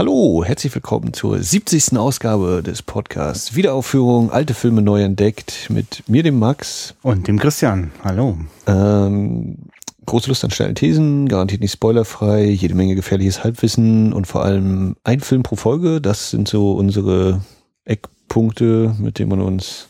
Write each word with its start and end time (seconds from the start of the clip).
Hallo, 0.00 0.42
herzlich 0.42 0.74
willkommen 0.74 1.12
zur 1.12 1.38
70. 1.38 1.98
Ausgabe 1.98 2.62
des 2.62 2.80
Podcasts 2.80 3.54
Wiederaufführung, 3.54 4.30
alte 4.30 4.54
Filme 4.54 4.80
neu 4.80 5.02
entdeckt 5.02 5.68
mit 5.68 6.08
mir, 6.08 6.22
dem 6.22 6.38
Max. 6.38 6.94
Und 7.02 7.28
dem 7.28 7.38
Christian. 7.38 7.92
Hallo. 8.02 8.38
Ähm, 8.66 9.58
große 10.06 10.28
Lust 10.28 10.42
an 10.42 10.52
schnellen 10.52 10.74
Thesen, 10.74 11.28
garantiert 11.28 11.60
nicht 11.60 11.72
spoilerfrei, 11.72 12.44
jede 12.46 12.74
Menge 12.74 12.94
gefährliches 12.94 13.44
Halbwissen 13.44 14.14
und 14.14 14.26
vor 14.26 14.42
allem 14.42 14.96
ein 15.04 15.20
Film 15.20 15.42
pro 15.42 15.56
Folge. 15.56 16.00
Das 16.00 16.30
sind 16.30 16.48
so 16.48 16.72
unsere 16.72 17.42
Eckpunkte, 17.84 18.96
mit 18.98 19.18
denen 19.18 19.28
man 19.28 19.42
uns 19.42 19.88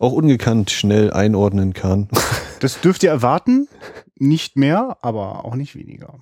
auch 0.00 0.10
ungekannt 0.10 0.72
schnell 0.72 1.12
einordnen 1.12 1.72
kann. 1.72 2.08
Das 2.58 2.80
dürft 2.80 3.04
ihr 3.04 3.10
erwarten. 3.10 3.68
Nicht 4.16 4.56
mehr, 4.56 4.96
aber 5.02 5.44
auch 5.44 5.54
nicht 5.54 5.76
weniger. 5.76 6.18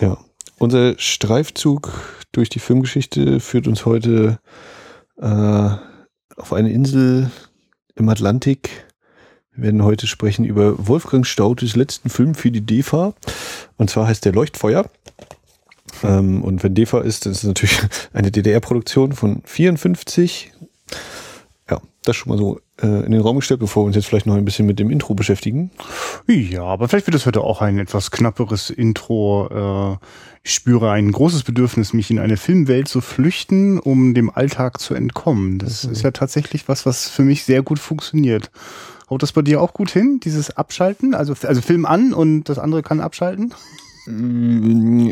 Ja. 0.00 0.18
Unser 0.58 0.98
Streifzug 0.98 1.90
durch 2.32 2.48
die 2.48 2.58
Filmgeschichte 2.58 3.40
führt 3.40 3.66
uns 3.66 3.86
heute 3.86 4.38
äh, 5.20 5.70
auf 6.36 6.52
eine 6.52 6.72
Insel 6.72 7.30
im 7.96 8.08
Atlantik. 8.08 8.86
Wir 9.52 9.64
werden 9.64 9.84
heute 9.84 10.06
sprechen 10.06 10.44
über 10.44 10.88
Wolfgang 10.88 11.26
Stautes 11.26 11.76
letzten 11.76 12.10
Film 12.10 12.34
für 12.34 12.50
die 12.50 12.60
DEFA. 12.60 13.14
Und 13.76 13.90
zwar 13.90 14.06
heißt 14.08 14.24
der 14.24 14.32
Leuchtfeuer. 14.32 14.90
Ähm, 16.02 16.42
und 16.42 16.62
wenn 16.62 16.74
DEFA 16.74 17.00
ist, 17.00 17.24
dann 17.24 17.32
ist 17.32 17.38
es 17.38 17.48
natürlich 17.48 17.78
eine 18.12 18.30
DDR-Produktion 18.30 19.12
von 19.12 19.42
54. 19.44 20.52
Ja, 21.70 21.80
das 22.02 22.16
schon 22.16 22.30
mal 22.30 22.38
so 22.38 22.60
in 22.82 23.12
den 23.12 23.20
Raum 23.20 23.36
gestellt, 23.36 23.60
bevor 23.60 23.84
wir 23.84 23.86
uns 23.86 23.96
jetzt 23.96 24.06
vielleicht 24.06 24.26
noch 24.26 24.34
ein 24.34 24.44
bisschen 24.44 24.66
mit 24.66 24.78
dem 24.78 24.90
Intro 24.90 25.14
beschäftigen. 25.14 25.70
Ja, 26.26 26.64
aber 26.64 26.88
vielleicht 26.88 27.06
wird 27.06 27.14
es 27.14 27.26
heute 27.26 27.42
auch 27.42 27.62
ein 27.62 27.78
etwas 27.78 28.10
knapperes 28.10 28.70
Intro. 28.70 29.98
Äh, 30.00 30.06
ich 30.42 30.52
spüre 30.52 30.90
ein 30.90 31.12
großes 31.12 31.44
Bedürfnis, 31.44 31.92
mich 31.92 32.10
in 32.10 32.18
eine 32.18 32.36
Filmwelt 32.36 32.88
zu 32.88 33.00
flüchten, 33.00 33.78
um 33.78 34.12
dem 34.12 34.28
Alltag 34.28 34.80
zu 34.80 34.94
entkommen. 34.94 35.58
Das 35.58 35.86
mhm. 35.86 35.92
ist 35.92 36.02
ja 36.02 36.10
tatsächlich 36.10 36.68
was, 36.68 36.84
was 36.84 37.08
für 37.08 37.22
mich 37.22 37.44
sehr 37.44 37.62
gut 37.62 37.78
funktioniert. 37.78 38.50
Haut 39.08 39.22
das 39.22 39.32
bei 39.32 39.42
dir 39.42 39.60
auch 39.60 39.72
gut 39.72 39.90
hin, 39.90 40.20
dieses 40.22 40.56
Abschalten? 40.56 41.14
Also, 41.14 41.34
also 41.46 41.60
Film 41.60 41.86
an 41.86 42.12
und 42.12 42.48
das 42.48 42.58
andere 42.58 42.82
kann 42.82 43.00
abschalten? 43.00 43.54
Mm, 44.06 45.10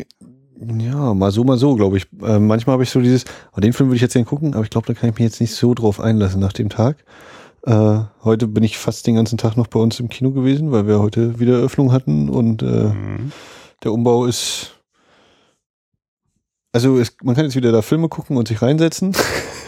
ja, 0.79 1.15
mal 1.15 1.31
so, 1.31 1.45
mal 1.45 1.59
so, 1.59 1.77
glaube 1.77 1.97
ich. 1.97 2.07
Äh, 2.23 2.39
manchmal 2.39 2.75
habe 2.75 2.83
ich 2.83 2.91
so 2.91 3.01
dieses, 3.01 3.25
oh, 3.57 3.61
den 3.61 3.73
Film 3.73 3.89
würde 3.89 3.97
ich 3.97 4.03
jetzt 4.03 4.15
gerne 4.15 4.27
gucken, 4.27 4.55
aber 4.55 4.65
ich 4.65 4.71
glaube, 4.71 4.87
da 4.87 4.95
kann 4.95 5.11
ich 5.11 5.17
mich 5.17 5.25
jetzt 5.25 5.41
nicht 5.41 5.55
so 5.55 5.75
drauf 5.75 6.01
einlassen 6.01 6.41
nach 6.41 6.53
dem 6.53 6.69
Tag. 6.69 6.97
Äh, 7.65 8.01
heute 8.25 8.49
bin 8.49 8.65
ich 8.65 8.79
fast 8.79 9.07
den 9.07 9.15
ganzen 9.15 9.39
Tag 9.39 9.57
noch 9.57 9.69
bei 9.69 9.79
uns 9.79 10.01
im 10.01 10.09
Kino 10.09 10.33
gewesen, 10.33 10.73
weil 10.73 10.87
wir 10.87 10.99
heute 10.99 11.39
wieder 11.39 11.59
Eröffnung 11.59 11.93
hatten 11.93 12.29
und 12.29 12.63
äh, 12.63 12.93
mhm. 12.93 13.33
der 13.85 13.93
Umbau 13.93 14.27
ist 14.27 14.73
also 16.75 16.99
es, 16.99 17.15
man 17.23 17.35
kann 17.35 17.45
jetzt 17.45 17.55
wieder 17.55 17.71
da 17.71 17.83
Filme 17.83 18.09
gucken 18.09 18.39
und 18.39 18.49
sich 18.49 18.63
reinsetzen. 18.63 19.15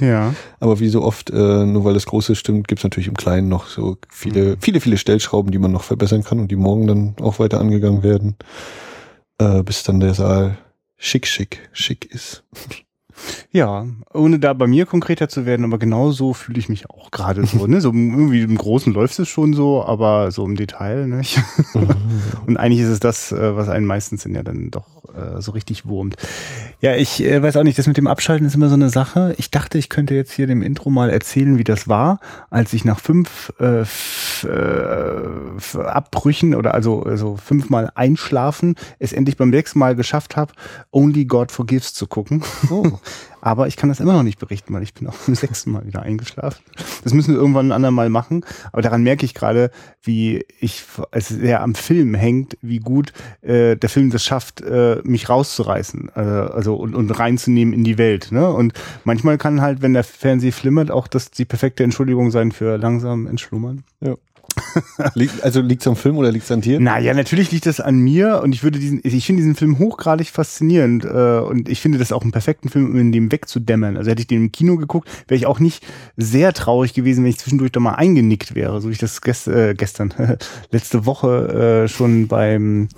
Ja. 0.00 0.34
Aber 0.60 0.80
wie 0.80 0.88
so 0.88 1.02
oft, 1.02 1.28
äh, 1.28 1.66
nur 1.66 1.84
weil 1.84 1.92
das 1.92 2.06
Große 2.06 2.34
stimmt, 2.34 2.66
gibt's 2.66 2.82
natürlich 2.82 3.08
im 3.08 3.16
Kleinen 3.16 3.48
noch 3.48 3.66
so 3.66 3.98
viele, 4.08 4.56
mhm. 4.56 4.60
viele, 4.60 4.80
viele 4.80 4.96
Stellschrauben, 4.96 5.52
die 5.52 5.58
man 5.58 5.70
noch 5.70 5.82
verbessern 5.82 6.24
kann 6.24 6.40
und 6.40 6.50
die 6.50 6.56
morgen 6.56 6.86
dann 6.86 7.14
auch 7.20 7.38
weiter 7.38 7.60
angegangen 7.60 8.02
werden, 8.02 8.36
äh, 9.38 9.62
bis 9.62 9.82
dann 9.82 10.00
der 10.00 10.14
Saal 10.14 10.56
schick, 10.96 11.26
schick, 11.26 11.68
schick 11.72 12.06
ist. 12.06 12.42
Ja, 13.50 13.86
ohne 14.12 14.38
da 14.38 14.52
bei 14.52 14.66
mir 14.66 14.86
konkreter 14.86 15.28
zu 15.28 15.46
werden, 15.46 15.64
aber 15.64 15.78
genau 15.78 16.10
so 16.10 16.34
fühle 16.34 16.58
ich 16.58 16.68
mich 16.68 16.90
auch 16.90 17.10
gerade 17.10 17.46
so. 17.46 17.66
Ne? 17.66 17.80
So 17.80 17.92
irgendwie 17.92 18.42
im 18.42 18.56
Großen 18.56 18.92
läuft 18.92 19.18
es 19.18 19.28
schon 19.28 19.54
so, 19.54 19.84
aber 19.84 20.30
so 20.30 20.44
im 20.44 20.56
Detail 20.56 21.06
nicht. 21.06 21.38
Mhm. 21.74 21.88
Und 22.46 22.56
eigentlich 22.56 22.80
ist 22.80 22.88
es 22.88 23.00
das, 23.00 23.32
äh, 23.32 23.56
was 23.56 23.68
einen 23.68 23.86
meistens 23.86 24.24
ja 24.24 24.42
dann 24.42 24.70
doch 24.70 24.86
äh, 25.14 25.40
so 25.40 25.52
richtig 25.52 25.86
wurmt. 25.86 26.16
Ja, 26.80 26.96
ich 26.96 27.22
äh, 27.22 27.42
weiß 27.42 27.56
auch 27.56 27.62
nicht, 27.62 27.78
das 27.78 27.86
mit 27.86 27.96
dem 27.96 28.06
Abschalten 28.06 28.46
ist 28.46 28.54
immer 28.54 28.68
so 28.68 28.74
eine 28.74 28.90
Sache. 28.90 29.34
Ich 29.38 29.50
dachte, 29.50 29.78
ich 29.78 29.88
könnte 29.88 30.14
jetzt 30.14 30.32
hier 30.32 30.46
dem 30.46 30.62
Intro 30.62 30.90
mal 30.90 31.10
erzählen, 31.10 31.58
wie 31.58 31.64
das 31.64 31.88
war, 31.88 32.20
als 32.50 32.72
ich 32.72 32.84
nach 32.84 32.98
fünf 32.98 33.52
äh, 33.60 33.82
äh, 34.46 35.78
Abbrüchen 35.78 36.54
oder 36.54 36.74
also, 36.74 37.02
also 37.02 37.36
fünfmal 37.36 37.90
einschlafen 37.94 38.74
es 38.98 39.12
endlich 39.12 39.36
beim 39.36 39.52
sechsten 39.52 39.78
Mal 39.78 39.94
geschafft 39.94 40.36
habe, 40.36 40.52
Only 40.90 41.24
God 41.24 41.52
Forgives 41.52 41.94
zu 41.94 42.06
gucken. 42.06 42.42
Oh. 42.70 42.98
Aber 43.40 43.66
ich 43.66 43.76
kann 43.76 43.88
das 43.88 44.00
immer 44.00 44.14
noch 44.14 44.22
nicht 44.22 44.38
berichten, 44.38 44.72
weil 44.74 44.82
ich 44.82 44.94
bin 44.94 45.06
auch 45.08 45.14
beim 45.26 45.34
sechsten 45.34 45.70
Mal 45.70 45.86
wieder 45.86 46.02
eingeschlafen. 46.02 46.62
Das 47.02 47.12
müssen 47.12 47.34
wir 47.34 47.40
irgendwann 47.40 47.68
ein 47.68 47.72
andermal 47.72 48.08
machen. 48.08 48.44
Aber 48.72 48.82
daran 48.82 49.02
merke 49.02 49.24
ich 49.24 49.34
gerade, 49.34 49.70
wie 50.02 50.44
ich, 50.60 50.84
es 51.10 51.28
sehr 51.28 51.62
am 51.62 51.74
Film 51.74 52.14
hängt, 52.14 52.56
wie 52.62 52.78
gut 52.78 53.12
äh, 53.42 53.76
der 53.76 53.88
Film 53.88 54.10
das 54.10 54.24
schafft, 54.24 54.60
äh, 54.62 55.00
mich 55.04 55.28
rauszureißen, 55.28 56.10
äh, 56.14 56.20
also 56.20 56.76
und, 56.76 56.94
und 56.94 57.10
reinzunehmen 57.10 57.74
in 57.74 57.84
die 57.84 57.98
Welt. 57.98 58.32
Ne? 58.32 58.50
Und 58.50 58.72
manchmal 59.04 59.38
kann 59.38 59.60
halt, 59.60 59.82
wenn 59.82 59.94
der 59.94 60.04
Fernseher 60.04 60.52
flimmert, 60.52 60.90
auch 60.90 61.08
das 61.08 61.30
die 61.30 61.44
perfekte 61.44 61.84
Entschuldigung 61.84 62.30
sein 62.30 62.52
für 62.52 62.76
langsam 62.76 63.26
entschlummern. 63.26 63.84
Ja. 64.00 64.14
also 65.42 65.60
liegt 65.60 65.82
es 65.82 65.88
am 65.88 65.96
Film 65.96 66.16
oder 66.16 66.30
liegt 66.30 66.44
es 66.44 66.50
an 66.50 66.60
dir? 66.60 66.80
Naja, 66.80 67.14
natürlich 67.14 67.50
liegt 67.52 67.66
es 67.66 67.80
an 67.80 67.98
mir 67.98 68.40
und 68.42 68.54
ich 68.54 68.62
würde 68.62 68.78
diesen, 68.78 69.00
ich 69.02 69.26
finde 69.26 69.40
diesen 69.40 69.54
Film 69.54 69.78
hochgradig 69.78 70.28
faszinierend 70.28 71.04
äh, 71.04 71.38
und 71.38 71.68
ich 71.68 71.80
finde 71.80 71.98
das 71.98 72.12
auch 72.12 72.22
einen 72.22 72.32
perfekten 72.32 72.68
Film, 72.68 72.86
um 72.86 72.98
in 72.98 73.12
dem 73.12 73.30
wegzudämmern. 73.30 73.96
Also 73.96 74.10
hätte 74.10 74.20
ich 74.20 74.26
den 74.26 74.44
im 74.44 74.52
Kino 74.52 74.76
geguckt, 74.76 75.08
wäre 75.28 75.36
ich 75.36 75.46
auch 75.46 75.60
nicht 75.60 75.84
sehr 76.16 76.52
traurig 76.52 76.94
gewesen, 76.94 77.24
wenn 77.24 77.30
ich 77.30 77.38
zwischendurch 77.38 77.72
da 77.72 77.80
mal 77.80 77.94
eingenickt 77.94 78.54
wäre, 78.54 78.80
so 78.80 78.88
wie 78.88 78.92
ich 78.92 78.98
das 78.98 79.20
gest, 79.20 79.48
äh, 79.48 79.74
gestern, 79.74 80.14
letzte 80.70 81.06
Woche 81.06 81.84
äh, 81.84 81.88
schon 81.88 82.28
beim 82.28 82.88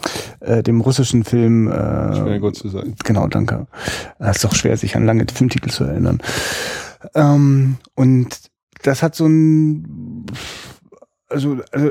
äh, 0.41 0.63
dem 0.63 0.81
russischen 0.81 1.25
Film. 1.25 1.69
Äh, 1.69 2.17
schwer 2.17 2.39
Gott 2.41 2.57
zu 2.57 2.69
sein. 2.69 2.95
Genau, 3.05 3.27
danke. 3.27 3.67
Es 4.19 4.37
ist 4.37 4.45
doch 4.45 4.55
schwer, 4.55 4.77
sich 4.77 4.97
an 4.97 5.07
lange 5.07 5.27
Filmtitel 5.33 5.71
zu 5.71 5.85
erinnern. 5.85 6.21
Ähm, 7.15 7.77
und 7.95 8.41
das 8.83 9.03
hat 9.03 9.15
so 9.15 9.27
ein 9.27 10.27
also, 11.29 11.59
also, 11.73 11.91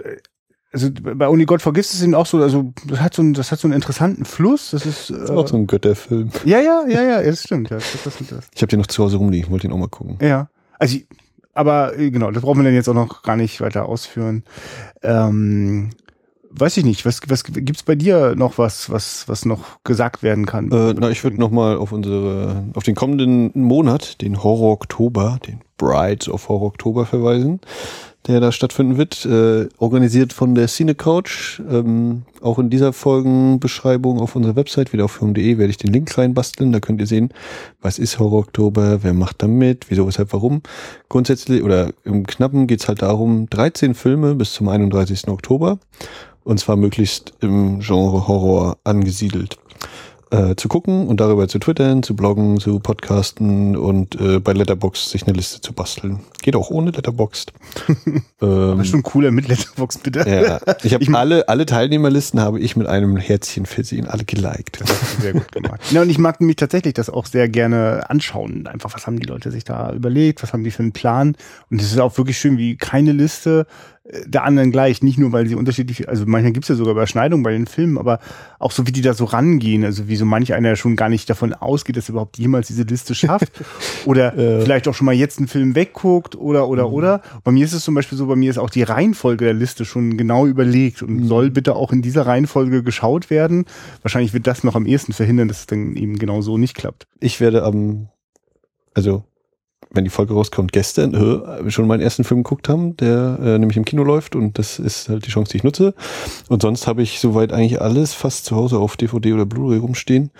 also 0.72 0.90
bei 0.92 1.28
Only 1.28 1.46
God 1.46 1.62
vergisst 1.62 1.94
es 1.94 2.04
eben 2.04 2.16
auch 2.16 2.26
so, 2.26 2.38
also 2.40 2.74
das 2.88 3.00
hat 3.00 3.14
so, 3.14 3.22
ein, 3.22 3.34
das 3.34 3.52
hat 3.52 3.60
so 3.60 3.68
einen 3.68 3.74
interessanten 3.74 4.26
Fluss. 4.26 4.72
Das 4.72 4.86
ist, 4.86 5.10
das 5.10 5.22
ist 5.22 5.30
auch 5.30 5.48
so 5.48 5.56
ein 5.56 5.68
Götterfilm. 5.68 6.32
Ja, 6.44 6.60
ja, 6.60 6.86
ja, 6.88 7.02
ja, 7.02 7.24
das 7.24 7.44
stimmt. 7.44 7.70
Ja, 7.70 7.78
das, 7.78 8.04
das, 8.04 8.18
das. 8.18 8.48
Ich 8.54 8.62
habe 8.62 8.70
den 8.70 8.80
noch 8.80 8.88
zu 8.88 9.04
Hause 9.04 9.18
rumliegen, 9.18 9.50
wollte 9.52 9.68
ihn 9.68 9.74
auch 9.74 9.78
mal 9.78 9.88
gucken. 9.88 10.18
Ja, 10.22 10.50
also 10.78 10.98
aber 11.54 11.98
äh, 11.98 12.12
genau, 12.12 12.32
das 12.32 12.44
brauchen 12.44 12.60
wir 12.60 12.66
dann 12.66 12.74
jetzt 12.74 12.90
auch 12.90 12.94
noch 12.94 13.24
gar 13.24 13.38
nicht 13.38 13.62
weiter 13.62 13.88
ausführen. 13.88 14.44
Ähm, 15.02 15.92
weiß 16.52 16.78
ich 16.78 16.84
nicht, 16.84 17.06
was, 17.06 17.22
was 17.28 17.46
gibt's 17.46 17.84
bei 17.84 17.96
dir 17.96 18.36
noch 18.36 18.58
was, 18.58 18.90
was, 18.90 19.28
was 19.28 19.46
noch 19.46 19.82
gesagt 19.84 20.22
werden 20.22 20.46
kann? 20.46 20.70
Äh, 20.72 20.94
na, 21.00 21.10
ich 21.10 21.24
würde 21.24 21.40
noch 21.40 21.52
mal 21.52 21.78
auf 21.78 21.94
unsere, 21.94 22.66
auf 22.74 22.84
den 22.84 22.96
kommenden 22.96 23.52
Monat, 23.56 24.22
den 24.22 24.44
Horror 24.44 24.74
Oktober, 24.74 25.40
den 25.48 25.62
Brides 25.78 26.28
of 26.28 26.50
Horror 26.50 26.68
Oktober 26.68 27.06
verweisen 27.06 27.62
der 28.28 28.40
da 28.40 28.52
stattfinden 28.52 28.98
wird, 28.98 29.26
äh, 29.26 29.68
organisiert 29.78 30.34
von 30.34 30.56
der 30.56 30.68
Cine 30.68 30.96
Couch. 30.96 31.60
Ähm, 31.70 32.24
auch 32.42 32.60
in 32.60 32.70
dieser 32.70 32.94
Folgenbeschreibung 32.94 34.20
auf 34.20 34.36
unserer 34.36 34.56
Website 34.56 34.94
wiederaufführung.de 34.94 35.58
werde 35.58 35.70
ich 35.70 35.78
den 35.78 35.94
Link 35.94 36.18
reinbasteln. 36.18 36.72
Da 36.72 36.80
könnt 36.80 37.02
ihr 37.02 37.08
sehen, 37.08 37.30
was 37.82 38.00
ist 38.00 38.20
Horror 38.20 38.40
Oktober, 38.40 39.04
wer 39.04 39.14
macht 39.14 39.44
da 39.44 39.48
mit, 39.48 39.90
wieso, 39.90 40.08
weshalb, 40.08 40.34
warum. 40.34 40.62
Grundsätzlich 41.10 41.64
oder 41.64 41.92
im 42.04 42.26
Knappen 42.26 42.68
geht's 42.68 42.88
halt 42.88 43.02
darum, 43.02 43.50
13 43.50 43.94
Filme 43.94 44.36
bis 44.36 44.54
zum 44.54 44.70
31. 44.70 45.28
Oktober 45.28 45.80
und 46.44 46.60
zwar 46.60 46.76
möglichst 46.78 47.34
im 47.42 47.80
Genre 47.80 48.28
Horror 48.28 48.78
angesiedelt 48.84 49.58
äh, 50.32 50.56
zu 50.56 50.68
gucken 50.68 51.08
und 51.08 51.20
darüber 51.20 51.48
zu 51.48 51.60
twittern, 51.60 52.04
zu 52.04 52.16
bloggen, 52.16 52.60
zu 52.60 52.80
podcasten 52.80 53.76
und 53.76 54.20
äh, 54.20 54.40
bei 54.40 54.54
Letterbox 54.54 55.10
sich 55.12 55.28
eine 55.28 55.36
Liste 55.36 55.62
zu 55.62 55.74
basteln. 55.74 56.20
Geht 56.42 56.56
auch 56.56 56.70
ohne 56.70 56.92
Letterboxd. 56.92 57.54
ähm, 58.42 58.84
schon 58.86 59.04
cooler 59.04 59.32
mit 59.32 59.48
Letterboxd, 59.48 60.04
bitte. 60.04 60.20
Ja, 60.28 60.60
ich 60.84 60.94
habe 60.94 61.06
alle, 61.18 61.48
alle 61.48 61.66
Teilnehmerlisten 61.66 62.40
habe 62.40 62.60
ich 62.60 62.76
mit 62.76 62.88
einem 62.88 63.18
Herzchen 63.18 63.66
versehen, 63.66 64.08
alle 64.08 64.26
geliked. 64.26 64.84
Sehr 65.20 65.34
gut 65.34 65.52
gemacht. 65.52 65.82
ja, 65.92 66.02
und 66.02 66.10
ich 66.10 66.18
mag 66.18 66.42
mich 66.42 66.56
tatsächlich 66.56 66.94
das 66.94 67.10
auch 67.10 67.26
sehr 67.26 67.50
gerne 67.50 68.10
anschauen. 68.10 68.68
Einfach, 68.68 68.94
was 68.94 69.08
haben 69.08 69.20
die 69.20 69.28
Leute 69.28 69.52
sich 69.52 69.64
da 69.64 69.94
überlegt, 69.94 70.44
was 70.44 70.54
haben 70.54 70.64
die 70.64 70.72
für 70.72 70.84
einen 70.84 70.92
Plan? 70.92 71.36
Und 71.70 71.82
es 71.82 71.92
ist 71.92 72.00
auch 72.00 72.18
wirklich 72.18 72.38
schön, 72.38 72.58
wie 72.58 72.78
keine 72.78 73.12
Liste 73.12 73.66
der 74.26 74.44
anderen 74.44 74.72
gleich, 74.72 75.02
nicht 75.02 75.18
nur, 75.18 75.32
weil 75.32 75.48
sie 75.48 75.56
unterschiedlich, 75.56 76.08
also 76.08 76.26
manchmal 76.28 76.52
gibt's 76.52 76.70
ja 76.70 76.76
sogar 76.76 76.92
Überschneidungen 76.92 77.42
bei 77.44 77.52
den 77.52 77.66
Filmen, 77.66 77.98
aber 77.98 78.20
auch 78.60 78.72
so, 78.72 78.86
wie 78.86 78.92
die 78.92 79.02
da 79.02 79.16
so 79.16 79.26
rangehen, 79.26 79.84
also 79.84 80.08
wie 80.08 80.16
so 80.16 80.26
manch 80.26 80.54
einer 80.54 80.76
schon 80.76 80.96
gar 80.96 81.10
nicht 81.10 81.28
davon 81.28 81.54
ausgeht, 81.54 81.98
dass 81.98 82.08
er 82.08 82.12
überhaupt 82.12 82.38
jemals 82.38 82.68
diese 82.68 82.84
Liste 82.84 83.16
schafft 83.16 83.52
oder 84.06 84.38
äh. 84.38 84.62
vielleicht 84.62 84.88
auch 84.88 84.94
schon 84.94 85.06
mal 85.06 85.16
jetzt 85.16 85.40
einen 85.40 85.48
Film 85.48 85.74
wegguckt 85.74 86.36
oder, 86.36 86.68
oder, 86.68 86.88
mhm. 86.88 86.94
oder. 86.94 87.22
Bei 87.44 87.52
mir 87.52 87.66
ist 87.66 87.74
es 87.74 87.84
zum 87.84 87.96
Beispiel 87.96 88.16
so, 88.16 88.28
bei 88.28 88.36
mir 88.36 88.52
ist 88.52 88.60
auch 88.60 88.70
die 88.70 88.84
Reihenfolge 88.84 89.46
der 89.46 89.56
Liste 89.56 89.86
schon 89.86 90.18
genau 90.18 90.46
überlegt 90.46 91.02
und 91.02 91.22
mhm. 91.22 91.28
soll 91.28 91.50
bitte 91.50 91.76
auch 91.76 91.92
in 91.92 92.04
dieser 92.04 92.28
Reihenfolge 92.28 92.84
geschaut 92.84 93.32
werden. 93.32 93.66
Wahrscheinlich 94.04 94.34
wird 94.34 94.46
das 94.46 94.64
noch 94.64 94.76
am 94.76 94.86
ehesten 94.86 95.14
verhindern, 95.14 95.48
dass 95.48 95.62
es 95.62 95.66
dann 95.66 95.96
eben 95.96 96.20
genau 96.20 96.42
so 96.42 96.60
nicht 96.60 96.76
klappt. 96.76 97.08
Ich 97.20 97.40
werde 97.40 97.64
am, 97.64 98.10
also 98.94 99.24
wenn 99.96 100.04
die 100.04 100.10
Folge 100.10 100.34
rauskommt, 100.34 100.72
gestern 100.72 101.14
äh, 101.14 101.72
schon 101.72 101.88
meinen 101.88 102.02
ersten 102.02 102.24
Film 102.24 102.44
geguckt 102.44 102.70
haben, 102.70 102.98
der 102.98 103.40
äh, 103.42 103.58
nämlich 103.58 103.78
im 103.78 103.86
Kino 103.86 104.04
läuft 104.04 104.36
und 104.36 104.58
das 104.60 104.78
ist 104.78 105.10
halt 105.10 105.26
die 105.26 105.32
Chance, 105.32 105.52
die 105.52 105.58
ich 105.58 105.64
nutze. 105.64 105.94
Und 106.50 106.62
sonst 106.62 106.86
habe 106.88 107.02
ich 107.02 107.20
soweit 107.20 107.54
eigentlich 107.54 107.82
alles 107.82 108.14
fast 108.14 108.46
zu 108.46 108.56
Hause 108.56 108.78
auf 108.78 108.98
DVD 108.98 109.34
oder 109.34 109.46
Blu-ray 109.46 109.80
rumstehen. 109.80 110.32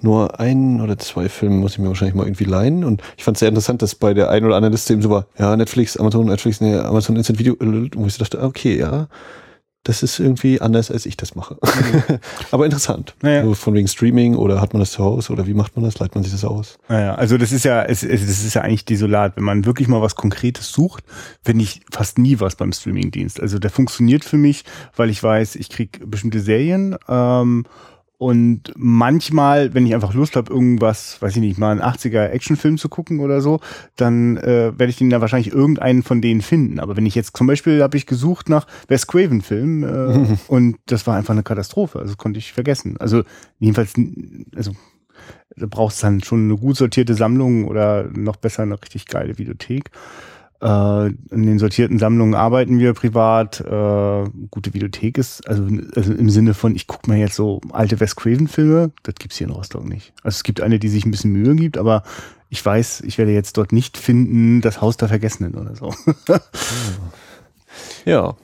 Nur 0.00 0.38
ein 0.38 0.80
oder 0.80 0.98
zwei 0.98 1.28
Filme 1.28 1.56
muss 1.56 1.72
ich 1.72 1.78
mir 1.78 1.88
wahrscheinlich 1.88 2.14
mal 2.14 2.26
irgendwie 2.26 2.44
leihen. 2.44 2.84
Und 2.84 3.02
ich 3.16 3.24
fand 3.24 3.36
es 3.36 3.40
sehr 3.40 3.48
interessant, 3.48 3.82
dass 3.82 3.94
bei 3.94 4.14
der 4.14 4.30
einen 4.30 4.46
oder 4.46 4.56
anderen 4.56 4.72
Liste 4.72 4.92
eben 4.92 5.02
so 5.02 5.10
war, 5.10 5.26
ja, 5.38 5.56
Netflix, 5.56 5.96
Amazon, 5.96 6.26
Netflix, 6.26 6.60
nee, 6.60 6.76
Amazon 6.76 7.16
Instant 7.16 7.38
Video, 7.38 7.56
wo 7.94 8.06
ich 8.06 8.14
so 8.14 8.22
dachte, 8.22 8.42
okay, 8.42 8.78
ja, 8.78 9.08
das 9.84 10.02
ist 10.02 10.18
irgendwie 10.18 10.60
anders, 10.60 10.90
als 10.90 11.06
ich 11.06 11.16
das 11.16 11.34
mache. 11.34 11.56
Mhm. 11.62 12.18
Aber 12.50 12.64
interessant. 12.64 13.14
Naja. 13.22 13.44
So 13.44 13.54
von 13.54 13.74
wegen 13.74 13.88
Streaming 13.88 14.34
oder 14.34 14.60
hat 14.60 14.72
man 14.72 14.80
das 14.80 14.92
zu 14.92 15.02
Hause 15.02 15.32
oder 15.32 15.46
wie 15.46 15.54
macht 15.54 15.76
man 15.76 15.84
das? 15.84 15.98
Leitet 15.98 16.14
man 16.14 16.24
sich 16.24 16.32
das 16.32 16.44
aus? 16.44 16.78
Naja, 16.88 17.14
also 17.14 17.38
das 17.38 17.52
ist 17.52 17.64
ja, 17.64 17.82
es, 17.82 18.02
es, 18.02 18.20
das 18.20 18.44
ist 18.44 18.54
ja 18.54 18.62
eigentlich 18.62 18.84
desolat. 18.84 19.36
Wenn 19.36 19.44
man 19.44 19.64
wirklich 19.64 19.88
mal 19.88 20.02
was 20.02 20.14
Konkretes 20.14 20.72
sucht, 20.72 21.04
finde 21.42 21.64
ich 21.64 21.80
fast 21.90 22.18
nie 22.18 22.38
was 22.40 22.56
beim 22.56 22.72
Streamingdienst. 22.72 23.40
Also 23.40 23.58
der 23.58 23.70
funktioniert 23.70 24.24
für 24.24 24.36
mich, 24.36 24.64
weil 24.96 25.10
ich 25.10 25.22
weiß, 25.22 25.56
ich 25.56 25.70
krieg 25.70 26.00
bestimmte 26.04 26.40
Serien 26.40 26.96
ähm, 27.08 27.64
und 28.18 28.72
manchmal, 28.76 29.74
wenn 29.74 29.86
ich 29.86 29.94
einfach 29.94 30.12
Lust 30.12 30.34
habe, 30.34 30.52
irgendwas, 30.52 31.22
weiß 31.22 31.36
ich 31.36 31.40
nicht, 31.40 31.58
mal 31.58 31.70
einen 31.70 31.80
80er 31.80 32.26
Actionfilm 32.26 32.76
zu 32.76 32.88
gucken 32.88 33.20
oder 33.20 33.40
so, 33.40 33.60
dann 33.94 34.36
äh, 34.38 34.72
werde 34.76 34.86
ich 34.86 34.96
den 34.96 35.08
da 35.08 35.20
wahrscheinlich 35.20 35.52
irgendeinen 35.52 36.02
von 36.02 36.20
denen 36.20 36.42
finden. 36.42 36.80
Aber 36.80 36.96
wenn 36.96 37.06
ich 37.06 37.14
jetzt 37.14 37.36
zum 37.36 37.46
Beispiel 37.46 37.80
habe 37.80 37.96
ich 37.96 38.06
gesucht 38.06 38.48
nach 38.48 38.66
Wes 38.88 39.06
Craven 39.06 39.40
Film 39.40 39.84
äh, 39.84 40.36
und 40.48 40.78
das 40.86 41.06
war 41.06 41.16
einfach 41.16 41.32
eine 41.32 41.44
Katastrophe. 41.44 42.00
Also 42.00 42.16
konnte 42.16 42.40
ich 42.40 42.52
vergessen. 42.52 42.96
Also 42.98 43.22
jedenfalls, 43.60 43.94
also 44.56 44.72
da 45.56 45.66
brauchst 45.66 46.02
du 46.02 46.06
dann 46.06 46.22
schon 46.22 46.44
eine 46.46 46.56
gut 46.56 46.76
sortierte 46.76 47.14
Sammlung 47.14 47.66
oder 47.66 48.10
noch 48.12 48.36
besser 48.36 48.64
eine 48.64 48.82
richtig 48.82 49.06
geile 49.06 49.38
Videothek. 49.38 49.92
Äh, 50.60 51.06
in 51.06 51.46
den 51.46 51.58
sortierten 51.58 51.98
Sammlungen 51.98 52.34
arbeiten 52.34 52.78
wir 52.78 52.92
privat. 52.92 53.60
Äh, 53.60 54.24
gute 54.50 54.74
Videothek 54.74 55.18
ist, 55.18 55.46
also, 55.48 55.66
also 55.94 56.12
im 56.12 56.30
Sinne 56.30 56.54
von, 56.54 56.74
ich 56.74 56.86
gucke 56.86 57.10
mir 57.10 57.18
jetzt 57.18 57.36
so 57.36 57.60
alte 57.70 58.00
Wes 58.00 58.16
Craven-Filme, 58.16 58.90
das 59.04 59.14
gibt's 59.16 59.36
hier 59.36 59.46
in 59.46 59.52
Rostock 59.52 59.84
nicht. 59.84 60.12
Also 60.22 60.36
es 60.36 60.42
gibt 60.42 60.60
eine, 60.60 60.78
die 60.78 60.88
sich 60.88 61.04
ein 61.04 61.12
bisschen 61.12 61.32
Mühe 61.32 61.54
gibt, 61.54 61.78
aber 61.78 62.02
ich 62.50 62.64
weiß, 62.64 63.02
ich 63.02 63.18
werde 63.18 63.32
jetzt 63.32 63.56
dort 63.56 63.72
nicht 63.72 63.96
finden, 63.96 64.60
das 64.60 64.80
Haus 64.80 64.96
der 64.96 65.08
Vergessenen 65.08 65.54
oder 65.54 65.76
so. 65.76 65.94
ja. 68.04 68.34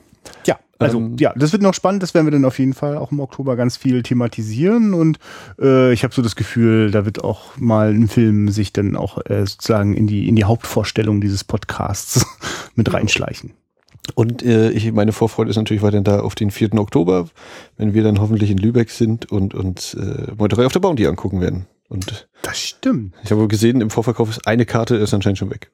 Ja, 0.81 0.87
also 0.87 0.99
ähm, 0.99 1.17
ja, 1.19 1.33
das 1.37 1.53
wird 1.53 1.63
noch 1.63 1.75
spannend. 1.75 2.03
Das 2.03 2.15
werden 2.15 2.27
wir 2.27 2.33
dann 2.33 2.45
auf 2.45 2.59
jeden 2.59 2.75
Fall 2.75 2.97
auch 2.97 3.13
im 3.13 3.21
Oktober 3.21 3.57
ganz 3.57 3.77
viel 3.77 4.03
thematisieren. 4.03 4.95
Und 4.95 5.19
äh, 5.61 5.93
ich 5.93 6.05
habe 6.05 6.15
so 6.15 6.23
das 6.23 6.37
Gefühl, 6.37 6.91
da 6.91 7.05
wird 7.05 7.23
auch 7.23 7.57
mal 7.57 7.93
ein 7.93 8.09
Film 8.09 8.49
sich 8.49 8.73
dann 8.73 8.97
auch 8.97 9.19
äh, 9.27 9.47
sozusagen 9.47 9.95
in 9.95 10.07
die 10.07 10.29
in 10.29 10.37
die 10.37 10.45
Hauptvorstellung 10.45 11.21
dieses 11.21 11.45
Podcasts 11.45 12.27
mit 12.75 12.93
reinschleichen. 12.93 13.53
Und 14.15 14.43
äh, 14.43 14.71
ich, 14.71 14.93
meine 14.93 15.13
Vorfreude 15.13 15.51
ist 15.51 15.57
natürlich 15.57 15.83
weiterhin 15.83 16.05
da 16.05 16.21
auf 16.21 16.35
den 16.35 16.51
4. 16.51 16.75
Oktober, 16.75 17.29
wenn 17.79 17.95
wir 17.95 18.03
dann 18.03 18.21
hoffentlich 18.21 18.51
in 18.51 18.59
Lübeck 18.59 18.91
sind 18.91 19.31
und 19.33 19.55
uns 19.55 19.95
äh, 19.95 20.33
Meuterei 20.37 20.67
auf 20.67 20.73
der 20.73 20.81
Bounty 20.81 21.07
angucken 21.07 21.41
werden. 21.41 21.67
Und 21.89 22.29
das 22.43 22.61
stimmt. 22.61 23.15
Ich 23.25 23.31
habe 23.31 23.47
gesehen, 23.49 23.81
im 23.81 23.91
Vorverkauf 23.91 24.29
ist 24.29 24.47
eine 24.47 24.67
Karte, 24.67 24.97
ist 24.97 25.15
anscheinend 25.15 25.39
schon 25.39 25.51
weg. 25.51 25.71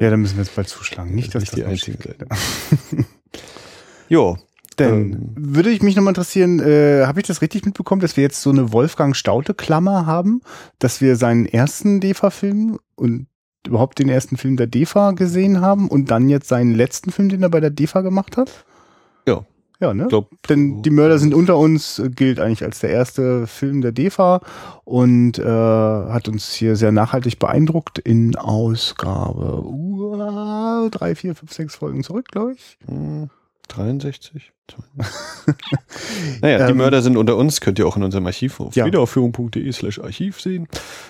ja, 0.00 0.10
dann 0.10 0.20
müssen 0.20 0.36
wir 0.36 0.44
jetzt 0.44 0.56
bald 0.56 0.68
zuschlagen. 0.68 1.14
Nicht, 1.14 1.34
dass 1.34 1.44
das, 1.44 1.50
das 1.50 1.60
die 1.60 1.64
einzige 1.64 1.98
Seite. 2.02 2.26
Jo. 4.08 4.36
Dann 4.76 5.12
ähm, 5.12 5.32
würde 5.36 5.70
ich 5.70 5.82
mich 5.82 5.96
nochmal 5.96 6.10
interessieren, 6.10 6.60
äh, 6.60 7.06
habe 7.06 7.20
ich 7.20 7.26
das 7.26 7.40
richtig 7.40 7.64
mitbekommen, 7.64 8.02
dass 8.02 8.16
wir 8.16 8.22
jetzt 8.22 8.42
so 8.42 8.50
eine 8.50 8.72
Wolfgang 8.72 9.16
Staute-Klammer 9.16 10.06
haben, 10.06 10.42
dass 10.78 11.00
wir 11.00 11.16
seinen 11.16 11.46
ersten 11.46 12.00
DEFA-Film 12.00 12.78
und 12.94 13.26
überhaupt 13.66 13.98
den 13.98 14.08
ersten 14.08 14.36
Film 14.36 14.56
der 14.56 14.66
DEFA 14.66 15.12
gesehen 15.12 15.60
haben 15.60 15.88
und 15.88 16.10
dann 16.10 16.28
jetzt 16.28 16.48
seinen 16.48 16.74
letzten 16.74 17.10
Film, 17.10 17.30
den 17.30 17.42
er 17.42 17.48
bei 17.48 17.60
der 17.60 17.70
DEFA 17.70 18.02
gemacht 18.02 18.36
hat? 18.36 18.64
Ja. 19.26 19.44
Ja, 19.78 19.92
ne? 19.92 20.06
Glaub, 20.08 20.30
Denn 20.48 20.82
die 20.82 20.90
Mörder 20.90 21.18
sind 21.18 21.34
unter 21.34 21.58
uns 21.58 22.00
gilt 22.14 22.40
eigentlich 22.40 22.64
als 22.64 22.78
der 22.78 22.90
erste 22.90 23.46
Film 23.46 23.82
der 23.82 23.92
DEFA 23.92 24.40
und 24.84 25.38
äh, 25.38 25.44
hat 25.44 26.28
uns 26.28 26.54
hier 26.54 26.76
sehr 26.76 26.92
nachhaltig 26.92 27.38
beeindruckt 27.38 27.98
in 27.98 28.36
Ausgabe 28.36 29.62
uh, 29.62 30.88
drei, 30.90 31.14
vier, 31.14 31.34
fünf, 31.34 31.52
sechs 31.52 31.74
Folgen 31.74 32.02
zurück, 32.02 32.28
glaube 32.28 32.54
ich. 32.54 32.78
Hm. 32.86 33.28
63? 33.68 34.52
naja, 36.42 36.66
die 36.66 36.72
ähm, 36.72 36.78
Mörder 36.78 37.00
sind 37.00 37.16
unter 37.16 37.36
uns, 37.36 37.60
könnt 37.60 37.78
ihr 37.78 37.86
auch 37.86 37.96
in 37.96 38.02
unserem 38.02 38.26
Archiv 38.26 38.58
auf 38.60 38.74
ja. 38.74 38.84
wiederaufführung.de 38.84 39.70
slash 39.72 40.00
Archiv 40.00 40.40
sehen. 40.40 40.66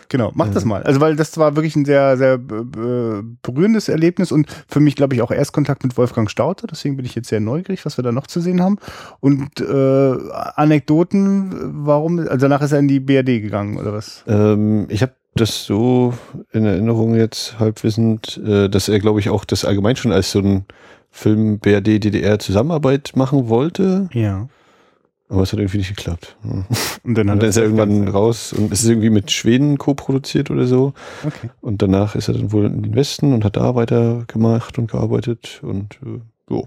Genau, 0.09 0.31
macht 0.35 0.51
äh. 0.51 0.55
das 0.55 0.65
mal. 0.65 0.83
Also 0.83 1.01
weil 1.01 1.17
das 1.17 1.39
war 1.39 1.57
wirklich 1.57 1.75
ein 1.77 1.85
sehr, 1.85 2.17
sehr 2.19 2.35
äh, 2.35 3.23
berührendes 3.43 3.89
Erlebnis 3.89 4.31
und 4.31 4.47
für 4.69 4.81
mich, 4.81 4.95
glaube 4.95 5.15
ich, 5.15 5.23
auch 5.23 5.31
Erstkontakt 5.31 5.85
mit 5.85 5.97
Wolfgang 5.97 6.31
Stauter. 6.31 6.67
Deswegen 6.67 6.97
bin 6.97 7.07
ich 7.07 7.15
jetzt 7.15 7.29
sehr 7.29 7.41
neugierig, 7.41 7.85
was 7.87 7.99
wir 7.99 8.03
da 8.03 8.13
noch 8.13 8.27
zu 8.27 8.41
sehen 8.41 8.61
haben. 8.61 8.79
Und 9.21 9.61
äh, 9.61 10.31
Anekdoten, 10.57 11.87
warum, 11.87 12.19
also 12.19 12.37
danach 12.37 12.63
ist 12.63 12.73
er 12.73 12.79
in 12.79 12.89
die 12.89 13.01
BRD 13.01 13.43
gegangen, 13.43 13.79
oder 13.79 13.93
was? 13.93 14.23
Ähm, 14.27 14.87
ich 14.91 15.03
habe 15.03 15.15
das 15.35 15.65
so 15.65 16.15
in 16.53 16.65
Erinnerung 16.65 17.15
jetzt 17.15 17.59
halbwissend, 17.59 18.41
äh, 18.45 18.69
dass 18.69 18.89
er, 18.89 18.99
glaube 18.99 19.21
ich, 19.21 19.29
auch 19.29 19.45
das 19.45 19.65
allgemein 19.65 19.97
schon 19.97 20.13
als 20.13 20.33
so 20.33 20.41
ein 20.41 20.65
Film 21.17 21.59
BRD 21.59 22.05
DDR 22.05 22.39
Zusammenarbeit 22.39 23.13
machen 23.17 23.49
wollte. 23.49 24.11
Ja. 24.13 24.49
Aber 25.31 25.43
es 25.43 25.53
hat 25.53 25.59
irgendwie 25.59 25.79
nicht 25.79 25.97
geklappt. 25.97 26.37
Und 27.03 27.15
dann, 27.17 27.31
und 27.31 27.41
dann 27.41 27.49
ist 27.49 27.57
er 27.57 27.63
irgendwann 27.63 28.09
raus 28.09 28.53
und 28.53 28.73
es 28.73 28.83
ist 28.83 28.89
irgendwie 28.89 29.11
mit 29.11 29.31
Schweden 29.31 29.79
co-produziert 29.79 30.51
oder 30.51 30.67
so. 30.67 30.93
Okay. 31.25 31.51
Und 31.61 31.81
danach 31.81 32.17
ist 32.17 32.27
er 32.27 32.35
dann 32.35 32.51
wohl 32.51 32.67
in 32.67 32.83
den 32.83 32.97
Westen 32.97 33.33
und 33.33 33.45
hat 33.45 33.57
da 33.57 33.77
weitergemacht 33.77 34.77
und 34.77 34.91
gearbeitet 34.91 35.61
und 35.63 36.01
äh, 36.05 36.19
so. 36.49 36.67